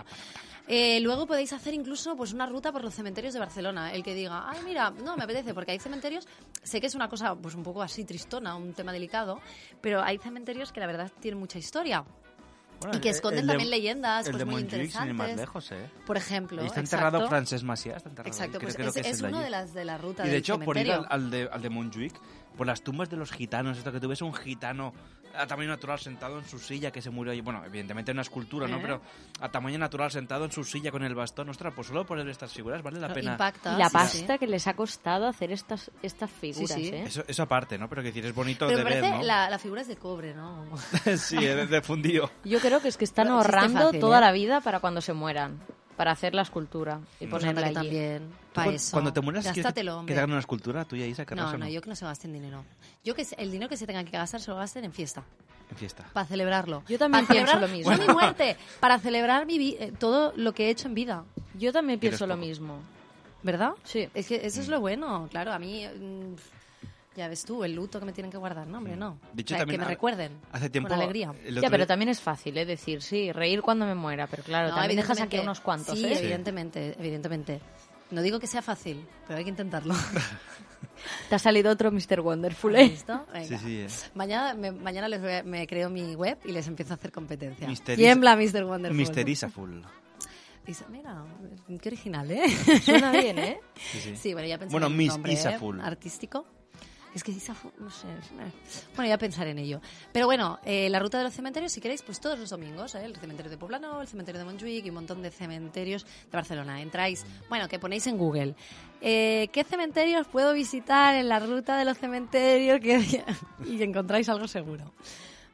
Eh, 0.67 0.99
luego 1.01 1.25
podéis 1.27 1.51
hacer 1.53 1.73
incluso 1.73 2.15
pues 2.15 2.33
una 2.33 2.45
ruta 2.45 2.71
por 2.71 2.83
los 2.83 2.93
cementerios 2.93 3.33
de 3.33 3.39
Barcelona. 3.39 3.91
El 3.93 4.03
que 4.03 4.13
diga, 4.13 4.49
ay, 4.49 4.59
mira, 4.65 4.91
no, 4.91 5.17
me 5.17 5.23
apetece, 5.23 5.53
porque 5.53 5.71
hay 5.71 5.79
cementerios, 5.79 6.27
sé 6.63 6.79
que 6.79 6.87
es 6.87 6.95
una 6.95 7.09
cosa 7.09 7.35
pues 7.35 7.55
un 7.55 7.63
poco 7.63 7.81
así 7.81 8.05
tristona, 8.05 8.55
un 8.55 8.73
tema 8.73 8.93
delicado, 8.93 9.39
pero 9.81 10.01
hay 10.01 10.17
cementerios 10.17 10.71
que 10.71 10.79
la 10.79 10.87
verdad 10.87 11.11
tienen 11.19 11.39
mucha 11.39 11.57
historia. 11.59 12.05
Bueno, 12.79 12.97
y 12.97 13.01
que 13.01 13.09
esconden 13.09 13.41
el 13.41 13.45
de- 13.47 13.51
también 13.53 13.69
leyendas 13.69 14.25
el 14.25 14.31
pues 14.31 14.39
de 14.39 14.45
muy 14.45 14.53
Montjuic, 14.61 14.73
interesantes. 14.85 15.15
más 15.15 15.35
lejos, 15.35 15.71
¿eh? 15.71 15.89
Por 16.05 16.17
ejemplo, 16.17 16.61
Ahí 16.61 16.67
está 16.67 16.79
enterrado 16.79 17.17
exacto. 17.17 17.29
Francesc 17.29 17.63
Macià, 17.63 17.97
está 17.97 18.09
enterrado 18.09 18.27
Exacto, 18.33 18.57
creo- 18.57 18.61
pues 18.67 18.75
creo 18.75 18.87
es, 18.87 18.93
que 18.95 18.99
es 19.01 19.07
es 19.07 19.21
de 19.21 19.27
uno 19.27 19.39
de 19.39 19.49
las 19.51 19.73
de 19.75 19.85
la 19.85 19.97
ruta 19.99 20.23
Y 20.23 20.25
de 20.25 20.31
del 20.31 20.39
hecho, 20.39 20.59
por 20.59 20.77
ir 20.77 20.85
cementerio. 20.87 21.07
al, 21.11 21.23
al 21.25 21.29
de, 21.29 21.49
al 21.51 21.61
de 21.61 21.69
Montjuic, 21.69 22.19
por 22.57 22.65
las 22.65 22.81
tumbas 22.81 23.07
de 23.11 23.17
los 23.17 23.31
gitanos, 23.31 23.77
esto 23.77 23.91
que 23.91 23.99
tú 23.99 24.07
ves 24.07 24.23
un 24.23 24.33
gitano 24.33 24.93
a 25.35 25.47
tamaño 25.47 25.69
natural 25.69 25.99
sentado 25.99 26.39
en 26.39 26.45
su 26.45 26.59
silla 26.59 26.91
que 26.91 27.01
se 27.01 27.09
murió 27.09 27.31
allí. 27.31 27.41
Bueno, 27.41 27.63
evidentemente 27.65 28.11
una 28.11 28.21
escultura, 28.21 28.67
¿no? 28.67 28.77
¿Eh? 28.77 28.79
Pero 28.81 29.01
a 29.39 29.49
tamaño 29.49 29.77
natural 29.77 30.11
sentado 30.11 30.45
en 30.45 30.51
su 30.51 30.63
silla 30.63 30.91
con 30.91 31.03
el 31.03 31.15
bastón. 31.15 31.49
Ostras, 31.49 31.73
pues 31.75 31.87
solo 31.87 32.05
por 32.05 32.17
ver 32.17 32.27
estas 32.29 32.51
figuras 32.53 32.81
vale 32.81 32.99
la 32.99 33.13
pena. 33.13 33.33
impacta. 33.33 33.75
Y 33.75 33.77
la 33.77 33.89
sí, 33.89 33.93
pasta 33.93 34.37
que 34.37 34.47
les 34.47 34.67
ha 34.67 34.73
costado 34.75 35.27
hacer 35.27 35.51
estas, 35.51 35.91
estas 36.01 36.29
figuras, 36.29 36.71
sí. 36.71 36.87
¿eh? 36.89 37.03
Eso, 37.05 37.23
eso 37.27 37.43
aparte, 37.43 37.77
¿no? 37.77 37.89
Pero 37.89 38.01
que 38.01 38.09
decir, 38.09 38.25
es 38.25 38.33
bonito 38.35 38.65
Pero 38.67 38.79
de 38.79 38.83
me 38.83 38.89
ver, 38.89 39.01
parece 39.01 39.17
¿no? 39.19 39.23
la, 39.23 39.49
la 39.49 39.59
figura 39.59 39.81
es 39.81 39.87
de 39.87 39.97
cobre, 39.97 40.33
¿no? 40.33 40.65
sí, 41.17 41.37
es 41.37 41.69
de 41.69 41.81
fundido. 41.81 42.29
Yo 42.43 42.59
creo 42.59 42.81
que 42.81 42.87
es 42.87 42.97
que 42.97 43.05
están 43.05 43.27
ahorrando 43.27 43.85
fácil, 43.85 43.99
toda 43.99 44.17
¿eh? 44.19 44.21
la 44.21 44.31
vida 44.31 44.61
para 44.61 44.79
cuando 44.79 45.01
se 45.01 45.13
mueran, 45.13 45.59
para 46.01 46.13
hacer 46.13 46.33
la 46.33 46.41
escultura 46.41 46.99
y 47.19 47.27
Pues 47.27 47.41
ponerla 47.43 47.67
anda 47.67 47.81
allí. 47.81 47.89
que 47.91 47.95
también, 48.17 48.33
para 48.55 48.71
eso. 48.71 48.91
Cuando 48.93 49.13
te 49.13 49.21
mueras, 49.21 49.43
¿quieres 49.53 49.71
que, 49.71 49.81
que 49.83 50.13
te 50.13 50.17
hagan 50.17 50.31
una 50.31 50.39
escultura 50.39 50.83
tuya, 50.83 51.05
Isa? 51.05 51.27
¿Querrás 51.27 51.45
No, 51.49 51.51
o 51.53 51.57
no, 51.59 51.67
yo 51.69 51.79
que 51.79 51.89
no 51.91 51.95
se 51.95 52.05
gasten 52.05 52.33
dinero. 52.33 52.65
Yo 53.03 53.13
que 53.13 53.23
se- 53.23 53.35
el 53.35 53.51
dinero 53.51 53.69
que 53.69 53.77
se 53.77 53.85
tenga 53.85 54.03
que 54.03 54.09
gastar 54.09 54.41
se 54.41 54.49
lo 54.49 54.57
gasten 54.57 54.83
en 54.83 54.93
fiesta. 54.93 55.23
En 55.69 55.77
fiesta. 55.77 56.03
Para 56.11 56.25
celebrarlo. 56.25 56.81
Yo 56.89 56.97
también 56.97 57.27
Para 57.27 57.33
pienso 57.37 57.51
celebrar 57.51 57.69
lo 57.69 57.77
mismo. 57.77 57.91
No 57.91 57.97
mi 57.99 58.13
muerte, 58.19 58.57
para 58.79 58.97
celebrar 58.97 59.45
mi 59.45 59.59
vi- 59.59 59.77
eh, 59.79 59.93
todo 59.99 60.33
lo 60.35 60.53
que 60.55 60.65
he 60.65 60.69
hecho 60.71 60.87
en 60.87 60.95
vida. 60.95 61.23
Yo 61.53 61.71
también 61.71 61.99
pienso 61.99 62.25
lo 62.25 62.35
mismo. 62.35 62.79
¿Verdad? 63.43 63.73
Sí. 63.83 64.09
Es 64.15 64.25
que 64.27 64.43
eso 64.43 64.59
es 64.59 64.69
lo 64.69 64.79
bueno, 64.79 65.27
claro. 65.29 65.53
A 65.53 65.59
mí, 65.59 65.85
mm, 65.87 66.33
ya 67.15 67.27
ves 67.27 67.43
tú, 67.43 67.63
el 67.63 67.73
luto 67.75 67.99
que 67.99 68.05
me 68.05 68.13
tienen 68.13 68.31
que 68.31 68.37
guardar. 68.37 68.67
No, 68.67 68.77
hombre, 68.77 68.95
no. 68.95 69.19
De 69.33 69.41
hecho, 69.41 69.53
O 69.53 69.57
sea, 69.57 69.59
también 69.59 69.79
que 69.81 69.85
me 69.85 69.89
recuerden. 69.91 70.31
Hace 70.51 70.69
tiempo... 70.69 70.89
Con 70.89 70.97
alegría. 70.99 71.33
el 71.45 71.55
Ya, 71.55 71.69
pero 71.69 71.77
día- 71.83 71.87
también 71.87 72.09
es 72.09 72.21
fácil, 72.21 72.57
¿eh? 72.57 72.65
Decir, 72.65 73.01
sí, 73.01 73.31
reír 73.31 73.61
cuando 73.61 73.85
me 73.85 73.95
muera, 73.95 74.27
pero 74.27 74.43
claro, 74.43 74.69
No, 74.69 74.75
también 74.75 74.97
dejas 74.97 75.19
aquí 75.21 75.39
unos 75.39 75.59
cuantos, 75.59 75.97
Sí, 75.97 76.05
¿eh? 76.05 76.17
evidentemente, 76.19 76.95
evidentemente. 76.99 77.59
No 78.11 78.21
digo 78.21 78.39
que 78.39 78.47
sea 78.47 78.61
fácil, 78.61 79.05
pero 79.27 79.37
hay 79.37 79.43
que 79.43 79.49
intentarlo. 79.49 79.93
Te 81.29 81.35
ha 81.35 81.39
salido 81.39 81.71
otro 81.71 81.91
Mr. 81.91 82.19
Wonderful, 82.21 82.75
¿Has 82.75 82.81
¿eh? 82.81 83.03
Venga. 83.33 83.45
Sí, 83.45 83.57
sí, 83.57 83.77
eh. 83.81 83.87
Mañana, 84.13 84.53
me, 84.53 84.71
mañana 84.71 85.07
les 85.07 85.21
voy 85.21 85.31
a- 85.31 85.43
me 85.43 85.65
creo 85.67 85.89
mi 85.89 86.15
web 86.15 86.37
y 86.45 86.51
les 86.51 86.67
empiezo 86.67 86.93
a 86.93 86.97
hacer 86.97 87.11
competencia. 87.11 87.67
Mister 87.67 87.95
Tiembla 87.97 88.35
Mr. 88.35 88.63
Wonderful. 88.65 88.97
Mister 88.97 89.27
Isaful. 89.27 89.83
Isa- 90.67 90.87
mira, 90.89 91.23
qué 91.81 91.89
original, 91.89 92.29
¿eh? 92.31 92.43
Suena 92.83 93.11
bien, 93.11 93.39
¿eh? 93.39 93.59
Sí, 93.75 94.15
sí. 94.15 94.33
bueno, 94.33 94.47
ya 94.47 94.57
pensaré 94.59 94.71
Bueno, 94.71 94.87
en 94.87 94.91
un 94.93 94.97
Miss 94.97 95.13
nombre, 95.13 95.33
¿eh? 95.33 95.81
Artístico. 95.83 96.45
Es 97.13 97.23
que 97.25 97.31
Isaful, 97.31 97.71
no 97.77 97.91
sé. 97.91 98.07
Bueno, 98.95 99.09
ya 99.09 99.17
pensaré 99.17 99.51
en 99.51 99.59
ello. 99.59 99.81
Pero 100.13 100.27
bueno, 100.27 100.59
eh, 100.63 100.89
la 100.89 100.97
ruta 100.99 101.17
de 101.17 101.25
los 101.25 101.33
cementerios, 101.33 101.73
si 101.73 101.81
queréis, 101.81 102.01
pues 102.03 102.21
todos 102.21 102.39
los 102.39 102.49
domingos, 102.49 102.95
¿eh? 102.95 103.03
el 103.03 103.17
cementerio 103.17 103.51
de 103.51 103.57
Poblano, 103.57 103.99
el 104.01 104.07
cementerio 104.07 104.39
de 104.39 104.45
Montjuic 104.45 104.85
y 104.85 104.89
un 104.89 104.95
montón 104.95 105.21
de 105.21 105.29
cementerios 105.29 106.05
de 106.05 106.31
Barcelona. 106.31 106.81
Entráis, 106.81 107.25
bueno, 107.49 107.67
que 107.67 107.79
ponéis 107.79 108.07
en 108.07 108.17
Google. 108.17 108.55
eh, 109.01 109.49
¿Qué 109.51 109.63
cementerios 109.65 110.25
puedo 110.27 110.53
visitar 110.53 111.15
en 111.15 111.27
la 111.27 111.39
ruta 111.39 111.77
de 111.77 111.83
los 111.85 111.97
cementerios? 111.97 112.79
Que- 112.79 113.25
y 113.65 113.83
encontráis 113.83 114.29
algo 114.29 114.47
seguro. 114.47 114.93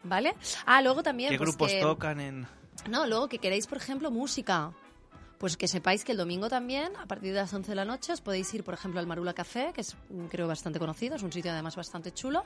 ¿Vale? 0.04 0.36
Ah, 0.68 0.82
luego 0.84 1.02
también. 1.02 1.32
¿Qué 1.32 1.38
pues, 1.38 1.50
grupos 1.50 1.72
que- 1.72 1.82
tocan 1.82 2.20
en...? 2.20 2.48
no, 2.88 3.08
luego 3.08 3.28
que 3.28 3.40
queréis, 3.40 3.66
por 3.66 3.80
ejemplo, 3.80 4.12
música. 4.12 4.72
Pues 5.38 5.56
que 5.56 5.68
sepáis 5.68 6.04
que 6.04 6.14
el 6.14 6.18
domingo 6.18 6.50
también, 6.50 6.96
a 6.98 7.06
partir 7.06 7.30
de 7.32 7.40
las 7.40 7.54
11 7.54 7.70
de 7.72 7.76
la 7.76 7.86
noche, 7.86 8.12
os 8.12 8.22
podéis 8.22 8.52
ir, 8.56 8.64
por 8.64 8.74
ejemplo, 8.74 9.00
al 9.00 9.06
Marula 9.06 9.34
Café, 9.36 9.72
que 9.74 9.82
es, 9.82 9.96
mm, 10.10 10.26
creo, 10.28 10.48
bastante 10.48 10.80
conocido, 10.80 11.16
es 11.16 11.22
un 11.22 11.32
sitio 11.32 11.52
además 11.52 11.76
bastante 11.76 12.12
chulo, 12.12 12.44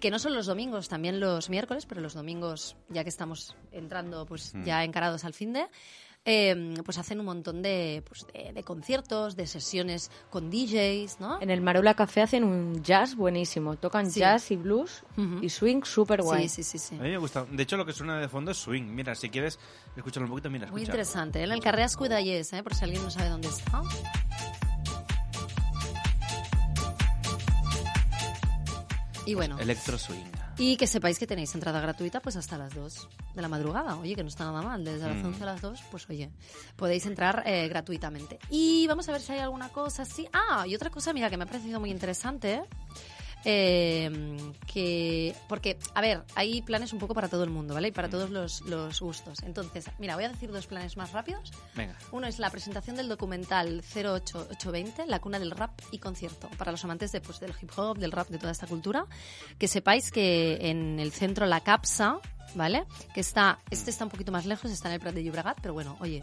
que 0.00 0.10
no 0.10 0.18
solo 0.18 0.34
los 0.34 0.46
domingos, 0.46 0.88
también 0.88 1.20
los 1.20 1.48
miércoles, 1.48 1.86
pero 1.86 2.00
los 2.00 2.14
domingos, 2.14 2.74
ya 2.88 3.04
que 3.04 3.08
estamos 3.10 3.54
entrando, 3.70 4.26
pues 4.26 4.52
Mm. 4.52 4.64
ya 4.64 4.82
encarados 4.82 5.24
al 5.24 5.32
fin 5.32 5.52
de, 5.52 5.66
eh, 6.24 6.74
pues 6.84 6.96
hacen 6.98 7.20
un 7.20 7.26
montón 7.26 7.60
de, 7.62 8.02
pues, 8.08 8.26
de, 8.32 8.52
de 8.52 8.62
conciertos, 8.62 9.36
de 9.36 9.46
sesiones 9.46 10.10
con 10.30 10.50
DJs, 10.50 11.20
¿no? 11.20 11.40
En 11.40 11.50
el 11.50 11.60
Marula 11.60 11.94
Café 11.94 12.22
hacen 12.22 12.44
un 12.44 12.82
jazz 12.82 13.14
buenísimo. 13.14 13.76
Tocan 13.76 14.10
Sí. 14.10 14.20
jazz 14.20 14.50
y 14.50 14.56
blues 14.56 15.02
Ujú. 15.16 15.38
y 15.42 15.48
swing 15.50 15.82
súper 15.84 16.22
guay. 16.22 16.48
Sí, 16.48 16.62
sí, 16.62 16.78
sí, 16.78 16.88
sí. 16.90 16.94
A 16.96 17.02
mí 17.02 17.10
me 17.10 17.18
gusta. 17.18 17.44
De 17.50 17.62
hecho, 17.62 17.76
lo 17.76 17.84
que 17.84 17.92
suena 17.92 18.18
de 18.18 18.28
fondo 18.28 18.50
es 18.52 18.56
swing. 18.56 18.84
Mira, 18.84 19.14
si 19.14 19.28
quieres 19.28 19.58
escucharlo 19.96 20.26
un 20.26 20.30
poquito, 20.30 20.48
mira, 20.50 20.66
Muy 20.70 20.80
escucha. 20.82 20.92
interesante. 20.92 21.40
¿eh? 21.40 21.44
En 21.44 21.52
el 21.52 21.60
Carreras 21.60 21.96
Cuidallés, 21.96 22.52
¿eh? 22.54 22.62
por 22.62 22.74
si 22.74 22.84
alguien 22.84 23.02
no 23.02 23.10
sabe 23.10 23.28
dónde 23.28 23.48
está. 23.48 23.82
Y 29.26 29.34
bueno, 29.34 29.58
Electro 29.58 29.98
swing. 29.98 30.24
Y 30.58 30.76
que 30.76 30.86
sepáis 30.86 31.18
que 31.18 31.26
tenéis 31.26 31.54
entrada 31.54 31.80
gratuita 31.80 32.20
pues 32.20 32.36
hasta 32.36 32.56
las 32.58 32.74
2 32.74 33.08
de 33.34 33.42
la 33.42 33.48
madrugada. 33.48 33.96
Oye, 33.96 34.14
que 34.14 34.22
no 34.22 34.28
está 34.28 34.44
nada 34.44 34.62
mal. 34.62 34.84
Desde 34.84 35.06
las 35.08 35.16
Mm. 35.16 35.26
11 35.26 35.42
a 35.42 35.46
las 35.46 35.60
2, 35.60 35.80
pues 35.90 36.08
oye, 36.10 36.30
podéis 36.76 37.06
entrar 37.06 37.42
eh, 37.46 37.68
gratuitamente. 37.68 38.38
Y 38.50 38.86
vamos 38.86 39.08
a 39.08 39.12
ver 39.12 39.20
si 39.20 39.32
hay 39.32 39.40
alguna 39.40 39.68
cosa 39.70 40.02
así. 40.02 40.28
Ah, 40.32 40.66
y 40.66 40.74
otra 40.74 40.90
cosa, 40.90 41.12
mira, 41.12 41.28
que 41.30 41.36
me 41.36 41.44
ha 41.44 41.46
parecido 41.46 41.80
muy 41.80 41.90
interesante. 41.90 42.54
eh, 42.54 42.64
que 43.44 45.34
porque 45.48 45.78
a 45.94 46.00
ver 46.00 46.24
hay 46.34 46.62
planes 46.62 46.92
un 46.92 46.98
poco 46.98 47.14
para 47.14 47.28
todo 47.28 47.44
el 47.44 47.50
mundo 47.50 47.74
vale 47.74 47.88
y 47.88 47.92
para 47.92 48.08
todos 48.08 48.30
los, 48.30 48.62
los 48.62 49.00
gustos 49.00 49.42
entonces 49.42 49.86
mira 49.98 50.14
voy 50.16 50.24
a 50.24 50.30
decir 50.30 50.50
dos 50.50 50.66
planes 50.66 50.96
más 50.96 51.12
rápidos 51.12 51.52
Venga. 51.74 51.96
uno 52.10 52.26
es 52.26 52.38
la 52.38 52.50
presentación 52.50 52.96
del 52.96 53.08
documental 53.08 53.82
08820, 53.82 55.06
La 55.06 55.20
cuna 55.20 55.38
del 55.38 55.50
rap 55.50 55.70
y 55.90 55.98
concierto, 55.98 56.48
para 56.58 56.72
los 56.72 56.84
amantes 56.84 57.12
de, 57.12 57.20
pues, 57.20 57.40
del 57.40 57.52
hip 57.60 57.70
hop, 57.76 57.98
del 57.98 58.12
rap, 58.12 58.28
de 58.28 58.38
toda 58.38 58.52
esta 58.52 58.66
cultura. 58.66 59.06
Que 59.58 59.68
sepáis 59.68 60.10
que 60.10 60.70
en 60.70 60.98
el 60.98 61.12
centro 61.12 61.46
La 61.46 61.60
Capsa, 61.60 62.18
¿vale? 62.54 62.84
Que 63.14 63.20
está, 63.20 63.58
este 63.70 63.90
está 63.90 64.04
un 64.04 64.10
poquito 64.10 64.32
más 64.32 64.46
lejos, 64.46 64.70
está 64.70 64.88
en 64.88 64.94
el 64.94 65.00
Prat 65.00 65.14
de 65.14 65.24
Llobregat, 65.24 65.58
pero 65.60 65.74
bueno, 65.74 65.96
oye, 66.00 66.22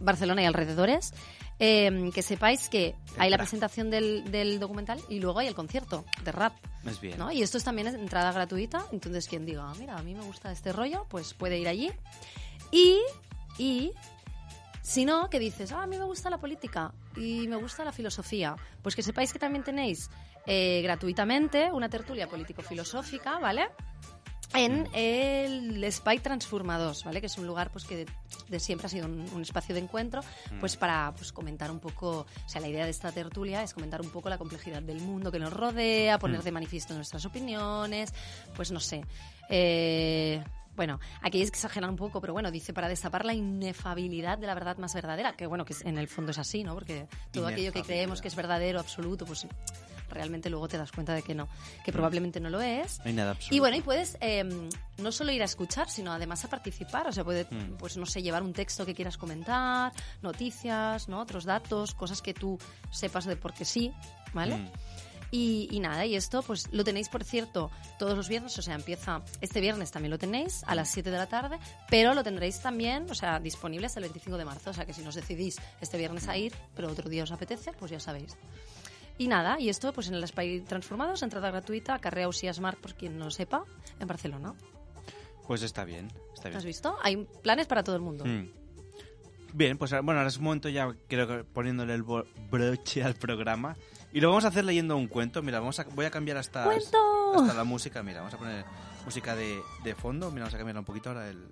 Barcelona 0.00 0.42
y 0.42 0.46
alrededores. 0.46 1.12
Eh, 1.60 2.10
que 2.12 2.22
sepáis 2.22 2.68
que 2.68 2.96
hay 3.16 3.30
la 3.30 3.38
presentación 3.38 3.88
del, 3.88 4.30
del 4.32 4.58
documental 4.58 5.00
y 5.08 5.20
luego 5.20 5.38
hay 5.38 5.46
el 5.46 5.54
concierto 5.54 6.04
de 6.24 6.32
rap. 6.32 6.52
Es 6.84 7.00
bien. 7.00 7.16
¿no? 7.18 7.30
Y 7.30 7.42
esto 7.42 7.58
es 7.58 7.64
también 7.64 7.86
entrada 7.88 8.32
gratuita, 8.32 8.84
entonces 8.90 9.28
quien 9.28 9.46
diga, 9.46 9.70
"Ah, 9.70 9.74
mira, 9.78 9.96
a 9.96 10.02
mí 10.02 10.14
me 10.14 10.22
gusta 10.24 10.50
este 10.50 10.72
rollo, 10.72 11.06
pues 11.08 11.32
puede 11.32 11.58
ir 11.58 11.68
allí. 11.68 11.92
Y, 12.72 12.98
y 13.56 13.92
si 14.82 15.04
no, 15.04 15.30
que 15.30 15.38
dices, 15.38 15.70
ah, 15.72 15.82
a 15.84 15.86
mí 15.86 15.96
me 15.96 16.04
gusta 16.04 16.28
la 16.28 16.38
política 16.38 16.92
y 17.16 17.46
me 17.48 17.56
gusta 17.56 17.84
la 17.84 17.92
filosofía, 17.92 18.56
pues 18.82 18.96
que 18.96 19.02
sepáis 19.02 19.32
que 19.32 19.38
también 19.38 19.62
tenéis 19.64 20.10
eh, 20.46 20.82
gratuitamente 20.82 21.70
una 21.72 21.88
tertulia 21.88 22.28
político-filosófica, 22.28 23.38
¿vale? 23.38 23.68
En 24.54 24.88
el 24.94 25.84
Spy 25.92 26.18
Transformadors, 26.20 27.04
¿vale? 27.04 27.20
Que 27.20 27.26
es 27.26 27.36
un 27.38 27.46
lugar 27.46 27.70
pues 27.70 27.84
que 27.84 27.96
de, 27.96 28.06
de 28.48 28.60
siempre 28.60 28.86
ha 28.86 28.90
sido 28.90 29.06
un, 29.06 29.28
un 29.34 29.42
espacio 29.42 29.74
de 29.74 29.80
encuentro, 29.80 30.20
pues 30.60 30.76
para 30.76 31.12
pues 31.16 31.32
comentar 31.32 31.70
un 31.70 31.80
poco, 31.80 32.20
o 32.20 32.48
sea, 32.48 32.60
la 32.60 32.68
idea 32.68 32.84
de 32.84 32.90
esta 32.90 33.10
tertulia 33.12 33.62
es 33.62 33.74
comentar 33.74 34.00
un 34.00 34.10
poco 34.10 34.28
la 34.28 34.38
complejidad 34.38 34.82
del 34.82 35.00
mundo 35.00 35.30
que 35.32 35.38
nos 35.38 35.52
rodea, 35.52 36.18
poner 36.18 36.40
Mm. 36.40 36.44
de 36.44 36.52
manifiesto 36.52 36.94
nuestras 36.94 37.24
opiniones, 37.26 38.12
pues 38.56 38.70
no 38.70 38.80
sé. 38.80 39.04
Eh, 39.48 40.42
bueno, 40.76 41.00
aquí 41.22 41.40
es 41.42 41.50
que 41.50 41.56
exageran 41.56 41.90
un 41.90 41.96
poco, 41.96 42.20
pero 42.20 42.32
bueno, 42.32 42.50
dice 42.50 42.72
para 42.72 42.88
destapar 42.88 43.24
la 43.24 43.34
inefabilidad 43.34 44.38
de 44.38 44.46
la 44.46 44.54
verdad 44.54 44.76
más 44.78 44.94
verdadera, 44.94 45.34
que 45.36 45.46
bueno, 45.46 45.64
que 45.64 45.74
en 45.84 45.98
el 45.98 46.08
fondo 46.08 46.32
es 46.32 46.38
así, 46.38 46.64
¿no? 46.64 46.74
Porque 46.74 47.06
todo 47.32 47.46
aquello 47.46 47.72
que 47.72 47.82
creemos 47.82 48.20
que 48.20 48.28
es 48.28 48.34
verdadero, 48.36 48.80
absoluto, 48.80 49.24
pues 49.24 49.46
realmente 50.10 50.48
luego 50.50 50.68
te 50.68 50.76
das 50.78 50.92
cuenta 50.92 51.12
de 51.14 51.22
que 51.22 51.34
no, 51.34 51.48
que 51.84 51.92
probablemente 51.92 52.38
no 52.38 52.48
lo 52.50 52.60
es. 52.60 52.98
No 53.00 53.04
hay 53.06 53.12
nada 53.14 53.32
absoluto. 53.32 53.54
Y 53.56 53.58
bueno, 53.58 53.76
y 53.76 53.80
puedes 53.80 54.16
eh, 54.20 54.44
no 54.98 55.10
solo 55.12 55.32
ir 55.32 55.42
a 55.42 55.46
escuchar, 55.46 55.88
sino 55.88 56.12
además 56.12 56.44
a 56.44 56.48
participar. 56.50 57.08
O 57.08 57.12
sea, 57.12 57.24
puedes, 57.24 57.50
Mm. 57.50 57.76
pues 57.78 57.96
no 57.96 58.06
sé, 58.06 58.22
llevar 58.22 58.42
un 58.42 58.52
texto 58.52 58.84
que 58.86 58.94
quieras 58.94 59.16
comentar, 59.16 59.92
noticias, 60.22 61.08
¿no? 61.08 61.20
Otros 61.20 61.44
datos, 61.44 61.94
cosas 61.94 62.20
que 62.22 62.34
tú 62.34 62.58
sepas 62.90 63.24
de 63.24 63.36
por 63.36 63.54
qué 63.54 63.64
sí, 63.64 63.92
¿vale? 64.32 64.56
Mm. 64.56 64.68
Y, 65.34 65.66
y 65.72 65.80
nada, 65.80 66.06
y 66.06 66.14
esto 66.14 66.42
pues 66.42 66.68
lo 66.70 66.84
tenéis, 66.84 67.08
por 67.08 67.24
cierto, 67.24 67.68
todos 67.98 68.16
los 68.16 68.28
viernes, 68.28 68.56
o 68.56 68.62
sea, 68.62 68.76
empieza 68.76 69.20
este 69.40 69.60
viernes 69.60 69.90
también 69.90 70.12
lo 70.12 70.18
tenéis 70.18 70.62
a 70.64 70.76
las 70.76 70.92
7 70.92 71.10
de 71.10 71.18
la 71.18 71.26
tarde, 71.26 71.58
pero 71.90 72.14
lo 72.14 72.22
tendréis 72.22 72.60
también, 72.60 73.10
o 73.10 73.16
sea, 73.16 73.40
disponible 73.40 73.86
hasta 73.86 73.98
el 73.98 74.04
25 74.04 74.38
de 74.38 74.44
marzo, 74.44 74.70
o 74.70 74.72
sea, 74.72 74.86
que 74.86 74.92
si 74.92 75.02
nos 75.02 75.16
decidís 75.16 75.56
este 75.80 75.98
viernes 75.98 76.28
a 76.28 76.36
ir, 76.36 76.54
pero 76.76 76.88
otro 76.88 77.10
día 77.10 77.24
os 77.24 77.32
apetece, 77.32 77.72
pues 77.72 77.90
ya 77.90 77.98
sabéis. 77.98 78.36
Y 79.18 79.26
nada, 79.26 79.58
y 79.58 79.70
esto 79.70 79.92
pues 79.92 80.06
en 80.06 80.14
el 80.14 80.24
Spy 80.24 80.60
Transformados, 80.60 81.24
entrada 81.24 81.50
gratuita, 81.50 81.98
Carrea 81.98 82.28
Usías 82.28 82.60
Marc, 82.60 82.78
por 82.78 82.94
quien 82.94 83.18
no 83.18 83.24
lo 83.24 83.30
sepa, 83.32 83.64
en 83.98 84.06
Barcelona. 84.06 84.54
Pues 85.48 85.62
está 85.64 85.84
bien, 85.84 86.12
está 86.32 86.48
bien. 86.48 86.58
¿Has 86.58 86.64
visto? 86.64 86.96
Hay 87.02 87.26
planes 87.42 87.66
para 87.66 87.82
todo 87.82 87.96
el 87.96 88.02
mundo. 88.02 88.24
Mm. 88.24 88.50
Bien, 89.52 89.78
pues 89.78 89.90
bueno, 89.90 90.20
ahora 90.20 90.28
es 90.28 90.36
un 90.36 90.44
momento 90.44 90.68
ya 90.68 90.94
creo 91.08 91.26
que 91.26 91.42
poniéndole 91.42 91.94
el 91.94 92.04
broche 92.04 93.02
al 93.02 93.14
programa. 93.14 93.76
Y 94.14 94.20
lo 94.20 94.28
vamos 94.28 94.44
a 94.44 94.48
hacer 94.48 94.64
leyendo 94.64 94.96
un 94.96 95.08
cuento. 95.08 95.42
Mira, 95.42 95.58
vamos 95.58 95.80
a, 95.80 95.86
voy 95.92 96.06
a 96.06 96.10
cambiar 96.10 96.36
hasta, 96.36 96.64
la 96.64 97.64
música. 97.64 98.00
Mira, 98.04 98.20
vamos 98.20 98.32
a 98.32 98.38
poner 98.38 98.64
música 99.04 99.34
de, 99.34 99.60
de 99.82 99.94
fondo. 99.96 100.30
Mira, 100.30 100.44
vamos 100.44 100.54
a 100.54 100.56
cambiarla 100.56 100.80
un 100.80 100.86
poquito 100.86 101.08
ahora. 101.08 101.28
El... 101.28 101.48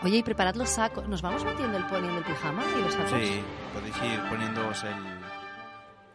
Oye, 0.00 0.18
y 0.18 0.22
preparad 0.22 0.54
los 0.54 0.70
sacos. 0.70 1.08
¿Nos 1.08 1.22
vamos 1.22 1.44
metiendo 1.44 1.76
el 1.76 1.84
poniendo 1.86 2.18
el 2.18 2.24
pijama 2.24 2.62
y 2.78 2.82
los 2.82 2.94
sacos? 2.94 3.10
Sí, 3.10 3.42
podéis 3.74 3.96
ir 3.96 4.28
poniéndoos 4.28 4.84
el, 4.84 4.94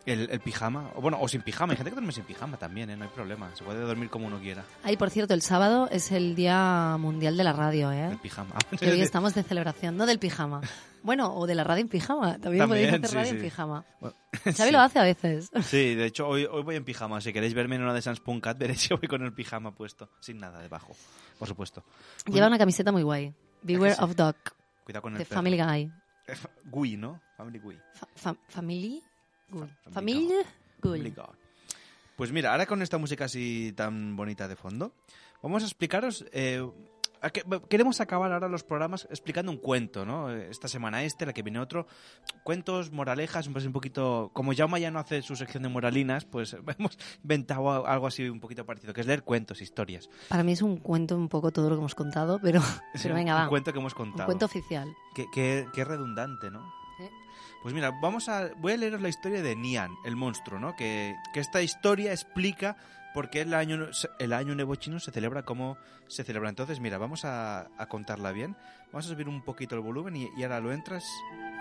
el, 0.07 0.29
el 0.31 0.39
pijama. 0.39 0.89
O 0.95 1.01
bueno, 1.01 1.17
o 1.21 1.27
sin 1.27 1.41
pijama. 1.41 1.73
Hay 1.73 1.77
gente 1.77 1.91
que 1.91 1.95
duerme 1.95 2.11
sin 2.11 2.23
pijama 2.23 2.57
también, 2.57 2.89
¿eh? 2.89 2.97
No 2.97 3.03
hay 3.03 3.09
problema. 3.11 3.49
Se 3.55 3.63
puede 3.63 3.79
dormir 3.81 4.09
como 4.09 4.27
uno 4.27 4.39
quiera. 4.39 4.63
Ay, 4.83 4.97
por 4.97 5.09
cierto, 5.09 5.33
el 5.33 5.41
sábado 5.41 5.87
es 5.91 6.11
el 6.11 6.35
Día 6.35 6.95
Mundial 6.99 7.37
de 7.37 7.43
la 7.43 7.53
Radio, 7.53 7.91
¿eh? 7.91 8.07
El 8.11 8.17
pijama. 8.17 8.55
Que 8.79 8.91
hoy 8.91 9.01
estamos 9.01 9.35
de 9.35 9.43
celebración, 9.43 9.95
no 9.97 10.05
del 10.05 10.19
pijama. 10.19 10.61
Bueno, 11.03 11.33
o 11.35 11.45
de 11.47 11.55
la 11.55 11.63
radio 11.63 11.81
en 11.83 11.87
pijama. 11.89 12.37
También, 12.39 12.67
También, 12.67 12.67
podéis 12.67 12.87
hacer 12.93 13.07
sí, 13.09 13.15
radio 13.15 13.29
sí. 13.29 13.35
en 13.37 13.41
pijama. 13.43 13.85
Bueno, 14.01 14.15
Xavi 14.43 14.53
sí. 14.55 14.71
lo 14.71 14.79
hace 14.81 14.99
a 14.99 15.03
veces. 15.03 15.49
Sí, 15.63 15.95
de 15.95 16.05
hecho, 16.05 16.27
hoy, 16.27 16.45
hoy 16.45 16.63
voy 16.63 16.75
en 16.75 16.83
pijama. 16.83 17.21
Si 17.21 17.31
queréis 17.31 17.53
verme 17.53 17.75
en 17.75 17.83
una 17.83 17.93
de 17.93 18.01
Sans 18.01 18.19
Punkat, 18.19 18.57
veréis 18.59 18.87
que 18.87 18.95
voy 18.95 19.07
con 19.07 19.21
el 19.23 19.33
pijama 19.33 19.71
puesto. 19.73 20.09
Sin 20.19 20.39
nada 20.39 20.59
debajo, 20.59 20.95
por 21.39 21.47
supuesto. 21.47 21.83
Lleva 22.25 22.47
una 22.47 22.57
camiseta 22.57 22.91
muy 22.91 23.03
guay. 23.03 23.33
Beware 23.61 23.95
of 23.99 24.15
Dog. 24.15 24.35
Cuidado 24.83 25.01
con 25.01 25.13
el 25.13 25.19
De 25.19 25.25
perro. 25.25 25.37
Family 25.39 25.57
Guy. 25.61 25.91
Gui, 26.65 26.97
¿no? 26.97 27.21
Family 27.37 27.59
Gui. 27.59 27.77
Fa- 27.93 28.07
fa- 28.15 28.35
family 28.49 29.01
Guy. 29.51 29.69
Guy. 30.81 31.13
Pues 32.15 32.31
mira, 32.31 32.51
ahora 32.51 32.65
con 32.65 32.81
esta 32.81 32.97
música 32.97 33.25
así 33.25 33.73
tan 33.75 34.15
bonita 34.15 34.47
de 34.47 34.55
fondo, 34.55 34.93
vamos 35.41 35.63
a 35.63 35.65
explicaros... 35.67 36.25
eh, 36.31 36.65
a 37.19 37.31
que- 37.31 37.43
queremos 37.67 37.99
acabar 37.99 38.31
ahora 38.31 38.47
los 38.47 38.63
programas 38.63 39.07
explicando 39.09 39.51
un 39.51 39.57
cuento, 39.57 40.05
¿no? 40.05 40.29
Eh, 40.31 40.49
Esta 40.51 40.67
semana 40.67 41.01
este, 41.03 41.25
la 41.25 41.33
que 41.33 41.41
viene 41.41 41.57
otro. 41.59 41.87
Cuentos, 42.43 42.91
moralejas, 42.91 43.47
un 43.47 43.71
poquito... 43.73 44.29
Como 44.33 44.53
Jaume 44.55 44.79
ya 44.79 44.91
no 44.91 44.99
hace 44.99 45.23
su 45.23 45.35
sección 45.35 45.63
de 45.63 45.69
moralinas, 45.69 46.25
pues 46.25 46.55
hemos 46.77 46.95
inventado 47.23 47.87
algo 47.87 48.05
así 48.05 48.29
un 48.29 48.39
poquito 48.39 48.67
parecido, 48.67 48.93
que 48.93 49.01
es 49.01 49.07
leer 49.07 49.23
cuentos, 49.23 49.61
historias. 49.63 50.09
Para 50.29 50.43
mí 50.43 50.51
es 50.51 50.61
un 50.61 50.77
cuento 50.77 51.17
un 51.17 51.27
poco 51.27 51.51
todo 51.51 51.69
lo 51.69 51.75
que 51.75 51.79
hemos 51.79 51.95
contado, 51.95 52.39
pero, 52.39 52.61
Sí, 52.93 52.99
pero 53.03 53.15
un- 53.15 53.19
venga, 53.21 53.35
un 53.35 53.41
va. 53.45 53.49
cuento 53.49 53.73
que 53.73 53.79
hemos 53.79 53.95
contado. 53.95 54.21
Un 54.23 54.25
cuento 54.27 54.45
oficial. 54.45 54.87
Qué, 55.15 55.25
qué- 55.33 55.67
qué 55.73 55.83
redundante, 55.83 56.51
¿no? 56.51 56.71
Pues 57.68 57.76
mira, 57.76 57.91
vamos 57.91 58.30
a, 58.30 58.49
voy 58.59 58.72
a 58.72 58.78
leeros 58.78 59.01
la 59.01 59.09
historia 59.09 59.41
de 59.41 59.53
Nian, 59.53 59.91
el 60.05 60.15
monstruo, 60.15 60.57
¿no? 60.57 60.78
Que, 60.78 61.18
que 61.34 61.41
esta 61.41 61.61
historia 61.61 62.13
explica 62.13 62.78
por 63.13 63.30
qué 63.30 63.41
el 63.41 63.53
año, 63.53 63.89
el 64.20 64.32
año 64.32 64.55
nuevo 64.55 64.76
chino 64.76 65.01
se 65.01 65.11
celebra 65.11 65.43
como 65.43 65.78
se 66.07 66.24
celebra. 66.24 66.47
Entonces, 66.47 66.80
mira, 66.80 66.97
vamos 66.97 67.26
a, 67.26 67.68
contarla 67.89 68.32
bien. 68.32 68.55
Vamos 68.93 69.07
a 69.07 69.09
subir 69.09 69.28
un 69.28 69.41
poquito 69.41 69.76
el 69.76 69.82
volumen 69.82 70.15
y, 70.15 70.30
y 70.38 70.43
ahora 70.43 70.61
lo 70.61 70.72
entras 70.72 71.03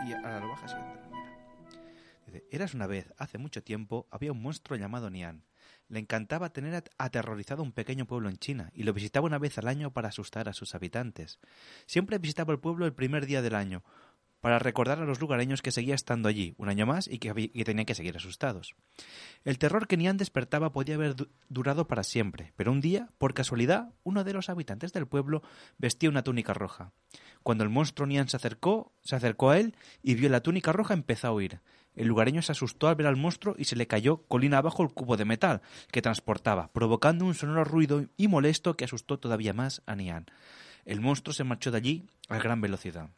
y 0.06 0.12
ahora 0.12 0.38
lo 0.38 0.50
bajas 0.50 0.74
y 0.74 0.76
entras. 0.76 1.08
Mira. 1.10 2.40
Eras 2.52 2.74
una 2.74 2.86
vez, 2.86 3.12
hace 3.18 3.38
mucho 3.38 3.64
tiempo, 3.64 4.06
había 4.12 4.30
un 4.30 4.40
monstruo 4.40 4.78
llamado 4.78 5.10
Nian. 5.10 5.42
Le 5.88 5.98
encantaba 6.00 6.50
tener 6.50 6.74
at- 6.74 6.88
aterrorizado 6.98 7.62
un 7.62 7.72
pequeño 7.72 8.06
pueblo 8.06 8.28
en 8.28 8.36
China 8.38 8.70
y 8.74 8.82
lo 8.82 8.92
visitaba 8.92 9.26
una 9.26 9.38
vez 9.38 9.58
al 9.58 9.66
año 9.68 9.92
para 9.92 10.08
asustar 10.08 10.48
a 10.48 10.52
sus 10.52 10.74
habitantes. 10.76 11.40
Siempre 11.86 12.18
visitaba 12.18 12.52
el 12.52 12.60
pueblo 12.60 12.86
el 12.86 12.92
primer 12.92 13.26
día 13.26 13.42
del 13.42 13.54
año, 13.54 13.82
para 14.46 14.60
recordar 14.60 15.00
a 15.00 15.04
los 15.04 15.18
lugareños 15.18 15.60
que 15.60 15.72
seguía 15.72 15.96
estando 15.96 16.28
allí 16.28 16.54
un 16.56 16.68
año 16.68 16.86
más 16.86 17.08
y 17.08 17.18
que, 17.18 17.34
tenían 17.64 17.84
que 17.84 17.96
seguir 17.96 18.16
asustados. 18.16 18.76
El 19.44 19.58
terror 19.58 19.88
que 19.88 19.96
Nian 19.96 20.18
despertaba 20.18 20.70
podía 20.70 20.94
haber 20.94 21.16
du- 21.16 21.28
durado 21.48 21.88
para 21.88 22.04
siempre, 22.04 22.52
pero 22.54 22.70
un 22.70 22.80
día, 22.80 23.08
por 23.18 23.34
casualidad, 23.34 23.88
uno 24.04 24.22
de 24.22 24.32
los 24.32 24.48
habitantes 24.48 24.92
del 24.92 25.08
pueblo 25.08 25.42
vestía 25.78 26.10
una 26.10 26.22
túnica 26.22 26.54
roja. 26.54 26.92
Cuando 27.42 27.64
el 27.64 27.70
monstruo 27.70 28.06
Nian 28.06 28.28
se 28.28 28.36
acercó, 28.36 28.92
se 29.02 29.16
acercó 29.16 29.50
a 29.50 29.58
él 29.58 29.74
y 30.00 30.14
vio 30.14 30.28
la 30.28 30.40
túnica 30.42 30.70
roja, 30.70 30.94
empezó 30.94 31.26
a 31.26 31.32
huir. 31.32 31.58
El 31.96 32.06
lugareño 32.06 32.40
se 32.40 32.52
asustó 32.52 32.86
al 32.86 32.94
ver 32.94 33.08
al 33.08 33.16
monstruo 33.16 33.56
y 33.58 33.64
se 33.64 33.74
le 33.74 33.88
cayó 33.88 34.18
colina 34.28 34.58
abajo 34.58 34.84
el 34.84 34.90
cubo 34.90 35.16
de 35.16 35.24
metal 35.24 35.60
que 35.90 36.02
transportaba, 36.02 36.70
provocando 36.72 37.24
un 37.24 37.34
sonoro 37.34 37.64
ruido 37.64 38.04
y 38.16 38.28
molesto 38.28 38.76
que 38.76 38.84
asustó 38.84 39.18
todavía 39.18 39.52
más 39.52 39.82
a 39.86 39.96
Nian. 39.96 40.26
El 40.84 41.00
monstruo 41.00 41.34
se 41.34 41.42
marchó 41.42 41.72
de 41.72 41.78
allí 41.78 42.06
a 42.28 42.38
gran 42.38 42.60
velocidad. 42.60 43.10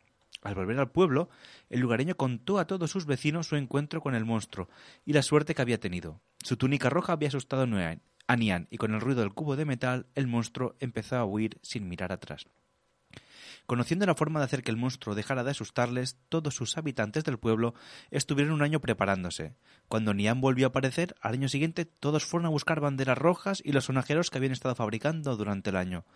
Al 0.42 0.54
volver 0.54 0.78
al 0.78 0.90
pueblo, 0.90 1.28
el 1.68 1.80
lugareño 1.80 2.16
contó 2.16 2.58
a 2.58 2.66
todos 2.66 2.90
sus 2.90 3.06
vecinos 3.06 3.48
su 3.48 3.56
encuentro 3.56 4.00
con 4.00 4.14
el 4.14 4.24
monstruo 4.24 4.68
y 5.04 5.12
la 5.12 5.22
suerte 5.22 5.54
que 5.54 5.62
había 5.62 5.80
tenido. 5.80 6.20
Su 6.42 6.56
túnica 6.56 6.90
roja 6.90 7.12
había 7.12 7.28
asustado 7.28 7.62
a 7.62 7.66
Nian- 8.36 8.68
y 8.70 8.76
con 8.76 8.94
el 8.94 9.00
ruido 9.00 9.20
del 9.20 9.34
cubo 9.34 9.56
de 9.56 9.64
metal 9.64 10.06
el 10.14 10.26
monstruo 10.28 10.76
empezó 10.78 11.16
a 11.16 11.24
huir 11.24 11.58
sin 11.62 11.88
mirar 11.88 12.12
atrás. 12.12 12.46
Conociendo 13.68 14.06
la 14.06 14.14
forma 14.14 14.40
de 14.40 14.46
hacer 14.46 14.62
que 14.62 14.70
el 14.70 14.78
monstruo 14.78 15.14
dejara 15.14 15.44
de 15.44 15.50
asustarles, 15.50 16.16
todos 16.30 16.54
sus 16.54 16.78
habitantes 16.78 17.22
del 17.24 17.38
pueblo 17.38 17.74
estuvieron 18.10 18.54
un 18.54 18.62
año 18.62 18.80
preparándose. 18.80 19.56
Cuando 19.88 20.14
Nian 20.14 20.40
volvió 20.40 20.64
a 20.64 20.70
aparecer, 20.70 21.14
al 21.20 21.34
año 21.34 21.50
siguiente 21.50 21.84
todos 21.84 22.24
fueron 22.24 22.46
a 22.46 22.48
buscar 22.48 22.80
banderas 22.80 23.18
rojas 23.18 23.60
y 23.62 23.72
los 23.72 23.84
sonajeros 23.84 24.30
que 24.30 24.38
habían 24.38 24.54
estado 24.54 24.74
fabricando 24.74 25.36
durante 25.36 25.68
el 25.68 25.76
año. 25.76 26.06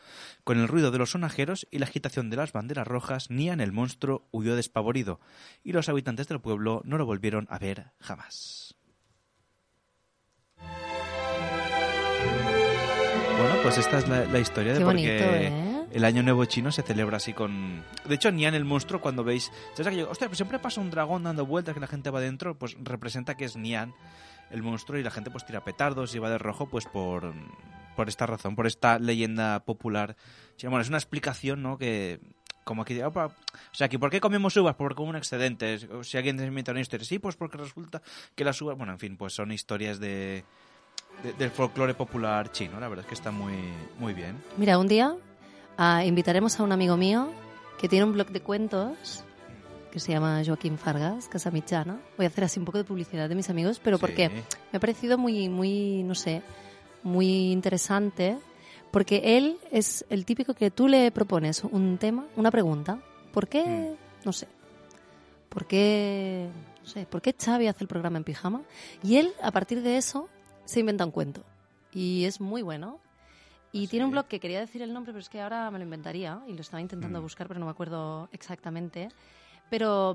Con 0.44 0.58
el 0.60 0.66
ruido 0.66 0.90
de 0.90 0.96
los 0.96 1.10
sonajeros 1.10 1.66
y 1.70 1.78
la 1.78 1.84
agitación 1.84 2.30
de 2.30 2.38
las 2.38 2.54
banderas 2.54 2.88
rojas, 2.88 3.28
Nian 3.28 3.60
el 3.60 3.72
monstruo 3.72 4.26
huyó 4.30 4.56
despavorido, 4.56 5.20
y 5.62 5.72
los 5.72 5.90
habitantes 5.90 6.28
del 6.28 6.40
pueblo 6.40 6.80
no 6.86 6.96
lo 6.96 7.04
volvieron 7.04 7.46
a 7.50 7.58
ver 7.58 7.92
jamás. 8.00 8.74
Bueno, 13.36 13.56
pues 13.62 13.76
esta 13.76 13.98
es 13.98 14.08
la, 14.08 14.24
la 14.24 14.38
historia 14.38 14.72
de 14.72 14.78
Qué 14.78 14.84
por 14.86 14.94
bonito, 14.94 15.12
qué 15.12 15.48
¿eh? 15.48 15.71
El 15.92 16.04
año 16.04 16.22
nuevo 16.22 16.44
chino 16.46 16.72
se 16.72 16.82
celebra 16.82 17.18
así 17.18 17.32
con... 17.32 17.82
De 18.06 18.14
hecho, 18.14 18.30
Nian 18.32 18.54
el 18.54 18.64
monstruo, 18.64 19.00
cuando 19.00 19.24
veis... 19.24 19.50
¿Sabes 19.72 19.86
aquello? 19.88 20.10
Hostia, 20.10 20.28
pues 20.28 20.38
siempre 20.38 20.58
pasa 20.58 20.80
un 20.80 20.90
dragón 20.90 21.22
dando 21.24 21.46
vueltas 21.46 21.74
que 21.74 21.80
la 21.80 21.86
gente 21.86 22.10
va 22.10 22.20
dentro, 22.20 22.58
pues 22.58 22.76
representa 22.82 23.36
que 23.36 23.44
es 23.44 23.56
Nian 23.56 23.94
el 24.50 24.62
monstruo 24.62 24.98
y 24.98 25.02
la 25.02 25.10
gente 25.10 25.30
pues 25.30 25.46
tira 25.46 25.64
petardos 25.64 26.14
y 26.14 26.18
va 26.18 26.28
de 26.28 26.38
rojo 26.38 26.66
pues 26.66 26.84
por, 26.86 27.32
por 27.96 28.08
esta 28.08 28.26
razón, 28.26 28.54
por 28.54 28.66
esta 28.66 28.98
leyenda 28.98 29.60
popular. 29.64 30.16
Bueno, 30.62 30.80
es 30.80 30.88
una 30.88 30.98
explicación, 30.98 31.62
¿no? 31.62 31.78
Que... 31.78 32.20
Como 32.64 32.84
que, 32.84 33.04
opa, 33.04 33.26
o 33.26 33.74
sea, 33.74 33.88
que 33.88 33.98
¿por 33.98 34.08
qué 34.08 34.20
comemos 34.20 34.56
uvas? 34.56 34.76
Porque 34.76 34.94
como 34.94 35.10
un 35.10 35.16
excedente. 35.16 35.80
Si 36.04 36.16
alguien 36.16 36.36
te 36.36 36.46
inventa 36.46 36.70
una 36.70 36.80
historia, 36.80 37.04
sí, 37.04 37.18
pues 37.18 37.34
porque 37.34 37.58
resulta 37.58 38.00
que 38.36 38.44
las 38.44 38.62
uvas, 38.62 38.78
bueno, 38.78 38.92
en 38.92 39.00
fin, 39.00 39.16
pues 39.16 39.32
son 39.34 39.50
historias 39.50 39.98
de, 39.98 40.44
de- 41.24 41.32
del 41.32 41.50
folclore 41.50 41.94
popular 41.94 42.52
chino. 42.52 42.78
La 42.78 42.86
verdad 42.86 43.04
es 43.04 43.08
que 43.08 43.14
está 43.14 43.32
muy, 43.32 43.54
muy 43.98 44.14
bien. 44.14 44.40
Mira, 44.58 44.78
un 44.78 44.86
día 44.86 45.12
ah, 45.76 46.04
invitaremos 46.04 46.58
a 46.58 46.62
un 46.62 46.72
amigo 46.72 46.96
mío 46.96 47.28
que 47.78 47.88
tiene 47.88 48.04
un 48.04 48.12
blog 48.12 48.28
de 48.28 48.40
cuentos 48.40 49.24
que 49.92 50.00
se 50.00 50.10
llama 50.10 50.42
Joaquín 50.44 50.78
Fargas, 50.78 51.28
Casa 51.28 51.50
Mitjana. 51.50 52.00
Voy 52.16 52.24
a 52.24 52.28
hacer 52.28 52.44
así 52.44 52.58
un 52.58 52.64
poco 52.64 52.78
de 52.78 52.84
publicidad 52.84 53.28
de 53.28 53.34
mis 53.34 53.50
amigos, 53.50 53.78
pero 53.78 53.98
porque 53.98 54.30
me 54.30 54.76
ha 54.76 54.80
parecido 54.80 55.18
muy, 55.18 55.50
muy, 55.50 56.02
no 56.02 56.14
sé, 56.14 56.42
muy 57.02 57.52
interesante, 57.52 58.38
porque 58.90 59.36
él 59.36 59.58
es 59.70 60.06
el 60.08 60.24
típico 60.24 60.54
que 60.54 60.70
tú 60.70 60.88
le 60.88 61.10
propones 61.10 61.62
un 61.64 61.98
tema, 61.98 62.26
una 62.36 62.50
pregunta. 62.50 62.98
¿Por 63.32 63.48
qué, 63.48 63.94
no 64.24 64.32
sé, 64.32 64.48
por 65.50 65.66
qué, 65.66 66.48
no 66.82 66.88
sé, 66.88 67.04
por 67.04 67.20
qué 67.20 67.34
Xavi 67.38 67.66
hace 67.66 67.84
el 67.84 67.88
programa 67.88 68.16
en 68.16 68.24
pijama? 68.24 68.62
Y 69.02 69.16
él, 69.16 69.34
a 69.42 69.50
partir 69.50 69.82
de 69.82 69.98
eso, 69.98 70.28
se 70.64 70.80
inventa 70.80 71.04
un 71.04 71.10
cuento. 71.10 71.42
Y 71.92 72.24
es 72.24 72.40
muy 72.40 72.62
bueno. 72.62 72.98
Y 73.72 73.88
tiene 73.88 74.04
un 74.04 74.10
blog 74.10 74.26
que 74.26 74.38
quería 74.38 74.60
decir 74.60 74.82
el 74.82 74.92
nombre, 74.92 75.12
pero 75.12 75.20
es 75.20 75.28
que 75.30 75.40
ahora 75.40 75.70
me 75.70 75.78
lo 75.78 75.84
inventaría 75.84 76.42
y 76.46 76.52
lo 76.52 76.60
estaba 76.60 76.80
intentando 76.80 77.18
Mm. 77.20 77.22
buscar, 77.22 77.48
pero 77.48 77.58
no 77.58 77.66
me 77.66 77.72
acuerdo 77.72 78.28
exactamente. 78.32 79.08
Pero 79.70 80.14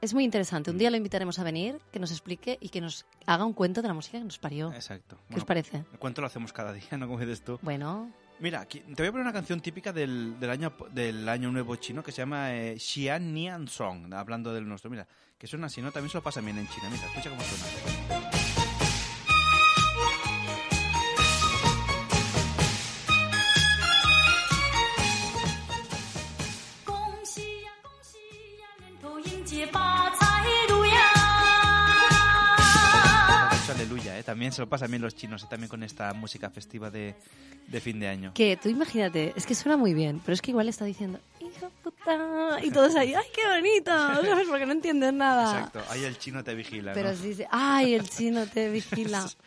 es 0.00 0.14
muy 0.14 0.24
interesante. 0.24 0.70
Un 0.70 0.78
día 0.78 0.90
lo 0.90 0.96
invitaremos 0.96 1.38
a 1.38 1.44
venir, 1.44 1.78
que 1.92 1.98
nos 2.00 2.10
explique 2.10 2.56
y 2.60 2.70
que 2.70 2.80
nos 2.80 3.04
haga 3.26 3.44
un 3.44 3.52
cuento 3.52 3.82
de 3.82 3.88
la 3.88 3.94
música 3.94 4.18
que 4.18 4.24
nos 4.24 4.38
parió. 4.38 4.72
Exacto. 4.72 5.18
¿Qué 5.28 5.36
os 5.36 5.44
parece? 5.44 5.84
El 5.92 5.98
cuento 5.98 6.22
lo 6.22 6.26
hacemos 6.26 6.52
cada 6.54 6.72
día, 6.72 6.88
¿no? 6.98 7.06
Como 7.06 7.20
dices 7.20 7.44
tú. 7.44 7.58
Bueno, 7.62 8.10
Mira, 8.40 8.64
te 8.64 8.80
voy 8.96 9.06
a 9.08 9.10
poner 9.12 9.20
una 9.26 9.34
canción 9.34 9.60
típica 9.60 9.92
del, 9.92 10.40
del, 10.40 10.48
año, 10.48 10.72
del 10.92 11.28
año 11.28 11.52
nuevo 11.52 11.76
chino 11.76 12.02
que 12.02 12.10
se 12.10 12.22
llama 12.22 12.54
eh, 12.54 12.78
Xian 12.78 13.34
Nian 13.34 13.68
Song, 13.68 14.10
hablando 14.14 14.54
del 14.54 14.66
nuestro. 14.66 14.88
Mira, 14.88 15.06
que 15.36 15.46
suena 15.46 15.66
así, 15.66 15.82
¿no? 15.82 15.92
También 15.92 16.08
se 16.10 16.16
lo 16.16 16.22
pasa 16.22 16.40
bien 16.40 16.56
en 16.56 16.66
China. 16.68 16.88
Mira, 16.90 17.04
escucha 17.04 17.28
cómo 17.28 17.42
suena. 17.42 18.39
¿Eh? 34.20 34.22
También 34.22 34.52
se 34.52 34.60
lo 34.62 34.68
pasan 34.68 34.90
bien 34.90 35.02
los 35.02 35.14
chinos, 35.16 35.42
¿eh? 35.42 35.46
también 35.50 35.68
con 35.68 35.82
esta 35.82 36.12
música 36.14 36.50
festiva 36.50 36.90
de, 36.90 37.14
de 37.66 37.80
fin 37.80 37.98
de 37.98 38.08
año. 38.08 38.32
que 38.34 38.56
tú 38.56 38.68
imagínate, 38.68 39.32
es 39.36 39.46
que 39.46 39.54
suena 39.54 39.76
muy 39.76 39.94
bien, 39.94 40.20
pero 40.24 40.34
es 40.34 40.42
que 40.42 40.50
igual 40.52 40.68
está 40.68 40.84
diciendo, 40.84 41.18
hijo 41.40 41.70
puta, 41.82 42.58
y 42.62 42.70
todos 42.70 42.94
ahí, 42.96 43.14
ay, 43.14 43.24
qué 43.34 43.42
bonito, 43.48 43.90
¿sabes? 44.24 44.48
Porque 44.48 44.66
no 44.66 44.72
entienden 44.72 45.18
nada. 45.18 45.50
Exacto, 45.58 45.82
ahí 45.90 46.04
el 46.04 46.18
chino 46.18 46.44
te 46.44 46.54
vigila, 46.54 46.92
Pero 46.92 47.10
¿no? 47.10 47.16
sí, 47.16 47.34
sí, 47.34 47.44
ay, 47.50 47.94
el 47.94 48.08
chino 48.08 48.46
te 48.46 48.70
vigila. 48.70 49.26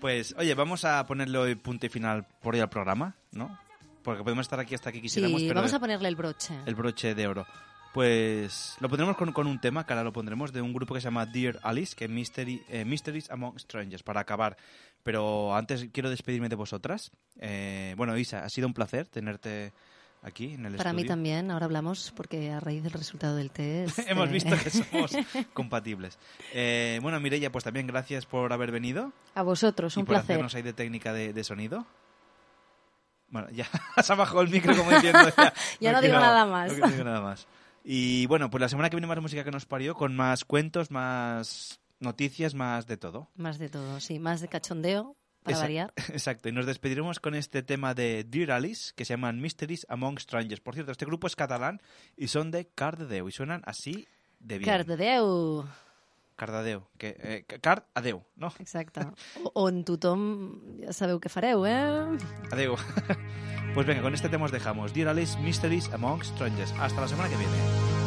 Pues, 0.00 0.32
oye, 0.38 0.54
vamos 0.54 0.84
a 0.84 1.04
ponerle 1.06 1.38
hoy 1.38 1.54
punto 1.56 1.86
y 1.86 1.88
final 1.88 2.24
por 2.40 2.54
hoy 2.54 2.60
al 2.60 2.68
programa, 2.68 3.16
¿no? 3.32 3.58
Porque 4.04 4.22
podemos 4.22 4.44
estar 4.44 4.60
aquí 4.60 4.76
hasta 4.76 4.92
que 4.92 5.02
quisiéramos, 5.02 5.40
Sí, 5.40 5.48
pero 5.48 5.58
vamos 5.58 5.74
a 5.74 5.80
ponerle 5.80 6.08
el 6.08 6.14
broche. 6.14 6.54
el 6.66 6.76
broche 6.76 7.16
de 7.16 7.26
oro. 7.26 7.44
Pues 7.92 8.76
lo 8.80 8.88
pondremos 8.88 9.16
con, 9.16 9.32
con 9.32 9.46
un 9.46 9.60
tema, 9.60 9.84
que 9.86 9.92
ahora 9.92 10.04
lo 10.04 10.12
pondremos, 10.12 10.52
de 10.52 10.60
un 10.60 10.72
grupo 10.72 10.94
que 10.94 11.00
se 11.00 11.06
llama 11.06 11.26
Dear 11.26 11.58
Alice, 11.62 11.96
que 11.96 12.04
es 12.04 12.10
Mystery, 12.10 12.62
eh, 12.68 12.84
Mysteries 12.84 13.30
Among 13.30 13.58
Strangers, 13.58 14.02
para 14.02 14.20
acabar. 14.20 14.56
Pero 15.02 15.54
antes 15.54 15.88
quiero 15.92 16.10
despedirme 16.10 16.48
de 16.48 16.56
vosotras. 16.56 17.10
Eh, 17.40 17.94
bueno, 17.96 18.16
Isa, 18.16 18.44
ha 18.44 18.48
sido 18.50 18.66
un 18.66 18.74
placer 18.74 19.06
tenerte 19.08 19.72
aquí 20.22 20.54
en 20.54 20.66
el 20.66 20.74
Para 20.76 20.92
mí 20.92 21.02
estudio. 21.02 21.12
también, 21.12 21.50
ahora 21.50 21.64
hablamos 21.64 22.12
porque 22.14 22.50
a 22.50 22.60
raíz 22.60 22.82
del 22.82 22.92
resultado 22.92 23.36
del 23.36 23.50
test... 23.50 23.98
Hemos 24.06 24.28
eh, 24.28 24.32
visto 24.32 24.56
que 24.62 24.70
somos 24.70 25.12
compatibles. 25.54 26.18
Eh, 26.52 26.98
bueno, 27.02 27.18
Mireia, 27.20 27.50
pues 27.50 27.64
también 27.64 27.86
gracias 27.86 28.26
por 28.26 28.52
haber 28.52 28.70
venido. 28.70 29.12
A 29.34 29.42
vosotros, 29.42 29.96
y 29.96 30.00
un 30.00 30.06
por 30.06 30.14
placer. 30.16 30.32
hacernos 30.34 30.54
ahí 30.54 30.62
de 30.62 30.72
técnica 30.74 31.12
de, 31.12 31.32
de 31.32 31.44
sonido. 31.44 31.86
Bueno, 33.30 33.48
ya 33.50 33.66
has 33.96 34.08
bajado 34.08 34.42
el 34.42 34.48
micro 34.50 34.76
como 34.76 34.90
diciendo. 34.90 35.20
Ya, 35.36 35.52
Ya 35.80 35.92
no 35.92 36.00
digo 36.00 36.12
quiero- 36.14 36.20
nada 36.20 36.46
más. 36.46 36.76
No 36.76 36.88
digo 36.88 37.04
nada 37.04 37.20
más. 37.20 37.46
Y 37.90 38.26
bueno, 38.26 38.50
pues 38.50 38.60
la 38.60 38.68
semana 38.68 38.90
que 38.90 38.96
viene 38.96 39.06
más 39.06 39.18
música 39.18 39.44
que 39.44 39.50
nos 39.50 39.64
parió, 39.64 39.94
con 39.94 40.14
más 40.14 40.44
cuentos, 40.44 40.90
más 40.90 41.80
noticias, 42.00 42.54
más 42.54 42.86
de 42.86 42.98
todo. 42.98 43.30
Más 43.34 43.58
de 43.58 43.70
todo, 43.70 43.98
sí, 43.98 44.18
más 44.18 44.42
de 44.42 44.48
cachondeo, 44.48 45.16
para 45.42 45.56
Esa- 45.56 45.62
variar. 45.64 45.94
Exacto, 46.12 46.50
y 46.50 46.52
nos 46.52 46.66
despediremos 46.66 47.18
con 47.18 47.34
este 47.34 47.62
tema 47.62 47.94
de 47.94 48.24
Dear 48.24 48.50
Alice, 48.50 48.92
que 48.94 49.06
se 49.06 49.14
llaman 49.14 49.40
Mysteries 49.40 49.86
Among 49.88 50.18
Strangers. 50.18 50.60
Por 50.60 50.74
cierto, 50.74 50.92
este 50.92 51.06
grupo 51.06 51.28
es 51.28 51.34
catalán 51.34 51.80
y 52.14 52.28
son 52.28 52.50
de 52.50 52.66
Cardedeu, 52.68 53.26
y 53.26 53.32
suenan 53.32 53.62
así 53.64 54.06
de 54.38 54.58
bien. 54.58 54.70
Cardedeu. 54.70 55.64
Cardadeu, 56.38 56.86
que, 56.96 57.16
eh, 57.18 57.44
Card 57.60 57.82
Adeu, 57.98 58.22
¿no? 58.36 58.52
Exacte. 58.62 59.02
O, 59.44 59.50
on 59.66 59.82
tothom 59.84 60.22
ja 60.86 60.94
sabeu 60.94 61.18
què 61.18 61.28
fareu, 61.28 61.66
eh? 61.66 62.16
Adeu. 62.54 62.78
Pues 63.74 63.86
venga, 63.86 64.00
con 64.02 64.14
este 64.14 64.30
tema 64.30 64.46
os 64.46 64.50
dejamos. 64.50 64.94
Dear 64.94 65.08
Alice, 65.08 65.38
Mysteries 65.38 65.92
Among 65.92 66.24
Strangers. 66.24 66.72
Hasta 66.80 67.02
la 67.02 67.06
semana 67.06 67.28
que 67.28 67.36
viene. 67.36 67.97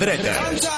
Dretes. 0.00 0.68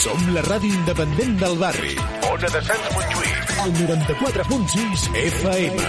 Som 0.00 0.20
la 0.34 0.42
ràdio 0.46 0.70
independent 0.70 1.34
del 1.40 1.56
barri. 1.58 1.96
Ona 2.30 2.50
de 2.54 2.62
Sants 2.68 2.92
Montjuïc. 2.94 3.50
El 3.64 3.72
94.6 3.80 5.08
FM. 5.24 5.88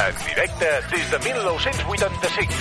En 0.00 0.18
directe 0.24 0.72
des 0.90 1.10
de 1.14 1.18
1985. 1.28 2.59